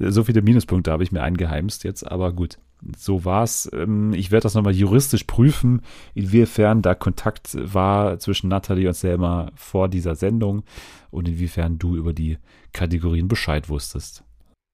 so 0.00 0.24
viele 0.24 0.42
Minuspunkte 0.42 0.90
habe 0.90 1.04
ich 1.04 1.12
mir 1.12 1.22
eingeheimst 1.22 1.84
jetzt, 1.84 2.10
aber 2.10 2.32
gut 2.32 2.58
so 2.96 3.24
war's. 3.24 3.70
Ähm, 3.72 4.12
ich 4.12 4.30
werde 4.30 4.42
das 4.42 4.54
nochmal 4.54 4.74
juristisch 4.74 5.24
prüfen, 5.24 5.82
inwiefern 6.14 6.82
da 6.82 6.94
Kontakt 6.94 7.56
war 7.56 8.18
zwischen 8.18 8.48
Nathalie 8.48 8.88
und 8.88 8.94
Selma 8.94 9.50
vor 9.54 9.88
dieser 9.88 10.14
Sendung 10.14 10.64
und 11.10 11.28
inwiefern 11.28 11.78
du 11.78 11.96
über 11.96 12.12
die 12.12 12.38
Kategorien 12.72 13.28
Bescheid 13.28 13.68
wusstest. 13.68 14.24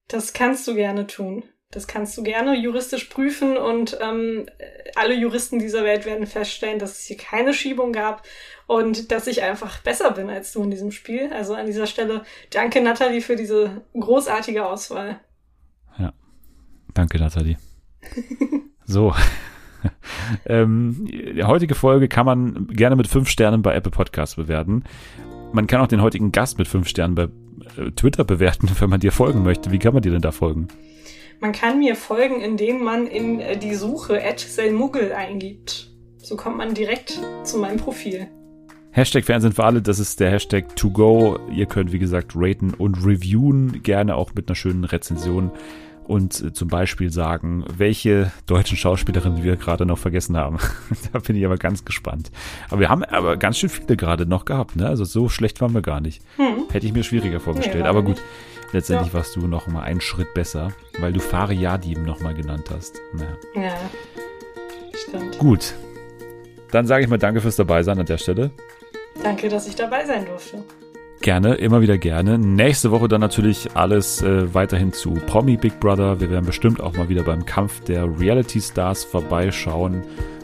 Das 0.09 0.33
kannst 0.33 0.67
du 0.67 0.75
gerne 0.75 1.07
tun. 1.07 1.45
Das 1.73 1.87
kannst 1.87 2.19
du 2.19 2.25
gerne 2.25 2.57
juristisch 2.57 3.05
prüfen 3.05 3.57
und 3.57 3.97
ähm, 4.01 4.47
alle 4.97 5.15
Juristen 5.15 5.61
dieser 5.61 5.85
Welt 5.85 6.05
werden 6.05 6.27
feststellen, 6.27 6.81
dass 6.81 6.99
es 6.99 7.05
hier 7.05 7.17
keine 7.17 7.55
Schiebung 7.55 7.93
gab 7.93 8.25
und 8.67 9.13
dass 9.13 9.29
ich 9.29 9.43
einfach 9.43 9.81
besser 9.81 10.11
bin 10.11 10.29
als 10.31 10.53
du 10.53 10.65
in 10.65 10.73
diesem 10.73 10.91
Spiel. 10.91 11.33
Also 11.33 11.55
an 11.55 11.67
dieser 11.67 11.87
Stelle 11.87 12.25
danke 12.53 12.81
Nathalie 12.81 13.21
für 13.21 13.37
diese 13.37 13.83
großartige 13.99 14.67
Auswahl. 14.67 15.21
Ja, 15.97 16.13
danke 16.93 17.19
Nathalie. 17.19 17.57
so. 18.85 19.15
ähm, 20.47 21.07
die 21.09 21.45
heutige 21.45 21.77
Folge 21.77 22.09
kann 22.09 22.27
man 22.27 22.67
gerne 22.67 22.97
mit 22.97 23.07
fünf 23.07 23.29
Sternen 23.29 23.63
bei 23.63 23.75
Apple 23.75 23.93
Podcasts 23.93 24.35
bewerten. 24.35 24.83
Man 25.53 25.69
kann 25.69 25.81
auch 25.81 25.87
den 25.87 26.03
heutigen 26.03 26.33
Gast 26.33 26.59
mit 26.59 26.67
fünf 26.67 26.89
Sternen 26.89 27.15
bei 27.15 27.29
äh, 27.77 27.93
Twitter 27.93 28.25
bewerten, 28.25 28.69
wenn 28.81 28.91
man 28.91 28.99
dir 28.99 29.13
folgen 29.13 29.45
möchte. 29.45 29.71
Wie 29.71 29.79
kann 29.79 29.95
man 29.95 30.03
dir 30.03 30.11
denn 30.11 30.21
da 30.21 30.33
folgen? 30.33 30.67
Man 31.41 31.53
kann 31.53 31.79
mir 31.79 31.97
folgen, 31.97 32.43
indem 32.43 32.85
man 32.85 33.07
in 33.07 33.41
äh, 33.41 33.57
die 33.57 33.75
Suche 33.75 34.21
@selmugel 34.37 35.13
eingibt. 35.13 35.91
So 36.19 36.37
kommt 36.37 36.59
man 36.59 36.75
direkt 36.75 37.19
zu 37.45 37.57
meinem 37.57 37.79
Profil. 37.79 38.29
Hashtag 38.91 39.25
Fernsehen 39.25 39.53
für 39.53 39.65
alle, 39.65 39.81
das 39.81 39.99
ist 39.99 40.21
der 40.21 40.31
Hashtag 40.31 40.77
to 40.77 40.91
go. 40.91 41.39
Ihr 41.51 41.65
könnt, 41.65 41.93
wie 41.93 41.99
gesagt, 41.99 42.33
raten 42.35 42.75
und 42.75 43.07
reviewen, 43.07 43.83
gerne 43.83 44.17
auch 44.17 44.35
mit 44.35 44.49
einer 44.49 44.55
schönen 44.55 44.85
Rezension 44.85 45.51
und 46.05 46.43
äh, 46.43 46.53
zum 46.53 46.69
Beispiel 46.69 47.11
sagen, 47.11 47.65
welche 47.75 48.33
deutschen 48.47 48.77
Schauspielerinnen 48.77 49.43
wir 49.43 49.57
gerade 49.57 49.87
noch 49.87 49.99
vergessen 49.99 50.37
haben. 50.37 50.59
da 51.13 51.21
bin 51.21 51.37
ich 51.37 51.47
aber 51.47 51.57
ganz 51.57 51.87
gespannt. 51.87 52.31
Aber 52.69 52.81
wir 52.81 52.91
haben 52.91 53.03
aber 53.05 53.39
ganz 53.39 53.59
schön 53.59 53.71
viele 53.71 53.97
gerade 53.97 54.27
noch 54.27 54.45
gehabt, 54.45 54.77
ne? 54.77 54.89
Also 54.89 55.05
so 55.05 55.31
schlecht 55.31 55.63
waren 55.63 55.73
wir 55.73 55.83
gar 55.83 56.03
nicht. 56.03 56.23
Hm. 56.37 56.65
Hätte 56.71 56.85
ich 56.85 56.93
mir 56.93 57.05
schwieriger 57.05 57.41
vorgestellt. 57.41 57.85
Nee, 57.85 57.89
aber 57.89 58.03
gut. 58.03 58.21
Letztendlich 58.73 59.09
ja. 59.09 59.15
warst 59.15 59.37
du 59.37 59.47
noch 59.47 59.67
mal 59.67 59.83
einen 59.83 60.01
Schritt 60.01 60.35
besser, 60.35 60.73
weil 60.99 61.13
du 61.13 61.21
Fariadim 61.21 62.03
noch 62.03 62.21
mal 62.21 62.35
genannt 62.35 62.71
hast. 62.71 63.01
Naja. 63.13 63.37
Ja, 63.55 63.77
stimmt. 64.95 65.39
Gut. 65.39 65.75
Dann 66.71 66.87
sage 66.87 67.05
ich 67.05 67.11
mal 67.11 67.19
danke 67.19 67.41
fürs 67.41 67.57
Dabeisein 67.57 67.99
an 67.99 68.07
der 68.07 68.19
Stelle. 68.19 68.51
Danke, 69.23 69.49
dass 69.49 69.67
ich 69.67 69.77
dabei 69.77 70.05
sein 70.07 70.25
durfte. 70.25 70.63
Gerne, 71.21 71.57
immer 71.57 71.83
wieder 71.83 71.99
gerne. 71.99 72.39
Nächste 72.39 72.91
Woche 72.91 73.07
dann 73.07 73.21
natürlich 73.21 73.77
alles 73.77 74.23
äh, 74.23 74.55
weiterhin 74.55 74.95
zu 74.95 75.11
Promi 75.11 75.59
Big 75.59 75.79
Brother. 75.79 76.19
Wir 76.19 76.31
werden 76.31 76.47
bestimmt 76.47 76.81
auch 76.81 76.95
mal 76.97 77.11
wieder 77.11 77.25
beim 77.25 77.45
Kampf 77.45 77.85
der 77.85 78.19
Reality 78.19 78.61
Stars 78.61 79.05
vorbeischauen 79.05 80.03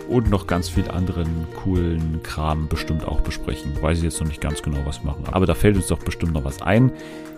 und 0.09 0.29
noch 0.29 0.47
ganz 0.47 0.69
viel 0.69 0.91
anderen 0.91 1.47
coolen 1.63 2.21
Kram 2.23 2.69
bestimmt 2.69 3.07
auch 3.07 3.21
besprechen. 3.21 3.73
Weiß 3.81 3.99
ich 3.99 4.05
jetzt 4.05 4.21
noch 4.21 4.29
nicht 4.29 4.43
ganz 4.43 4.63
genau, 4.63 4.79
was 4.85 5.03
machen. 5.03 5.25
Aber 5.31 5.47
da 5.47 5.55
fällt 5.55 5.77
uns 5.77 5.87
doch 5.87 5.99
bestimmt 5.99 6.35
noch 6.35 6.45
was 6.45 6.61
ein. 6.61 6.93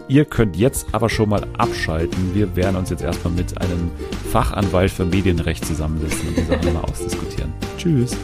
Ihr 0.08 0.24
könnt 0.24 0.56
jetzt 0.56 0.86
aber 0.92 1.10
schon 1.10 1.28
mal 1.28 1.46
abschalten. 1.58 2.34
Wir 2.34 2.56
werden 2.56 2.76
uns 2.76 2.88
jetzt 2.88 3.02
erstmal 3.02 3.34
mit 3.34 3.60
einem 3.60 3.90
Fachanwalt 4.32 4.90
für 4.90 5.04
Medienrecht 5.04 5.66
zusammensetzen 5.66 6.28
und 6.28 6.38
die 6.38 6.44
Sachen 6.44 6.72
mal 6.72 6.80
ausdiskutieren. 6.80 7.52
Tschüss. 7.76 8.16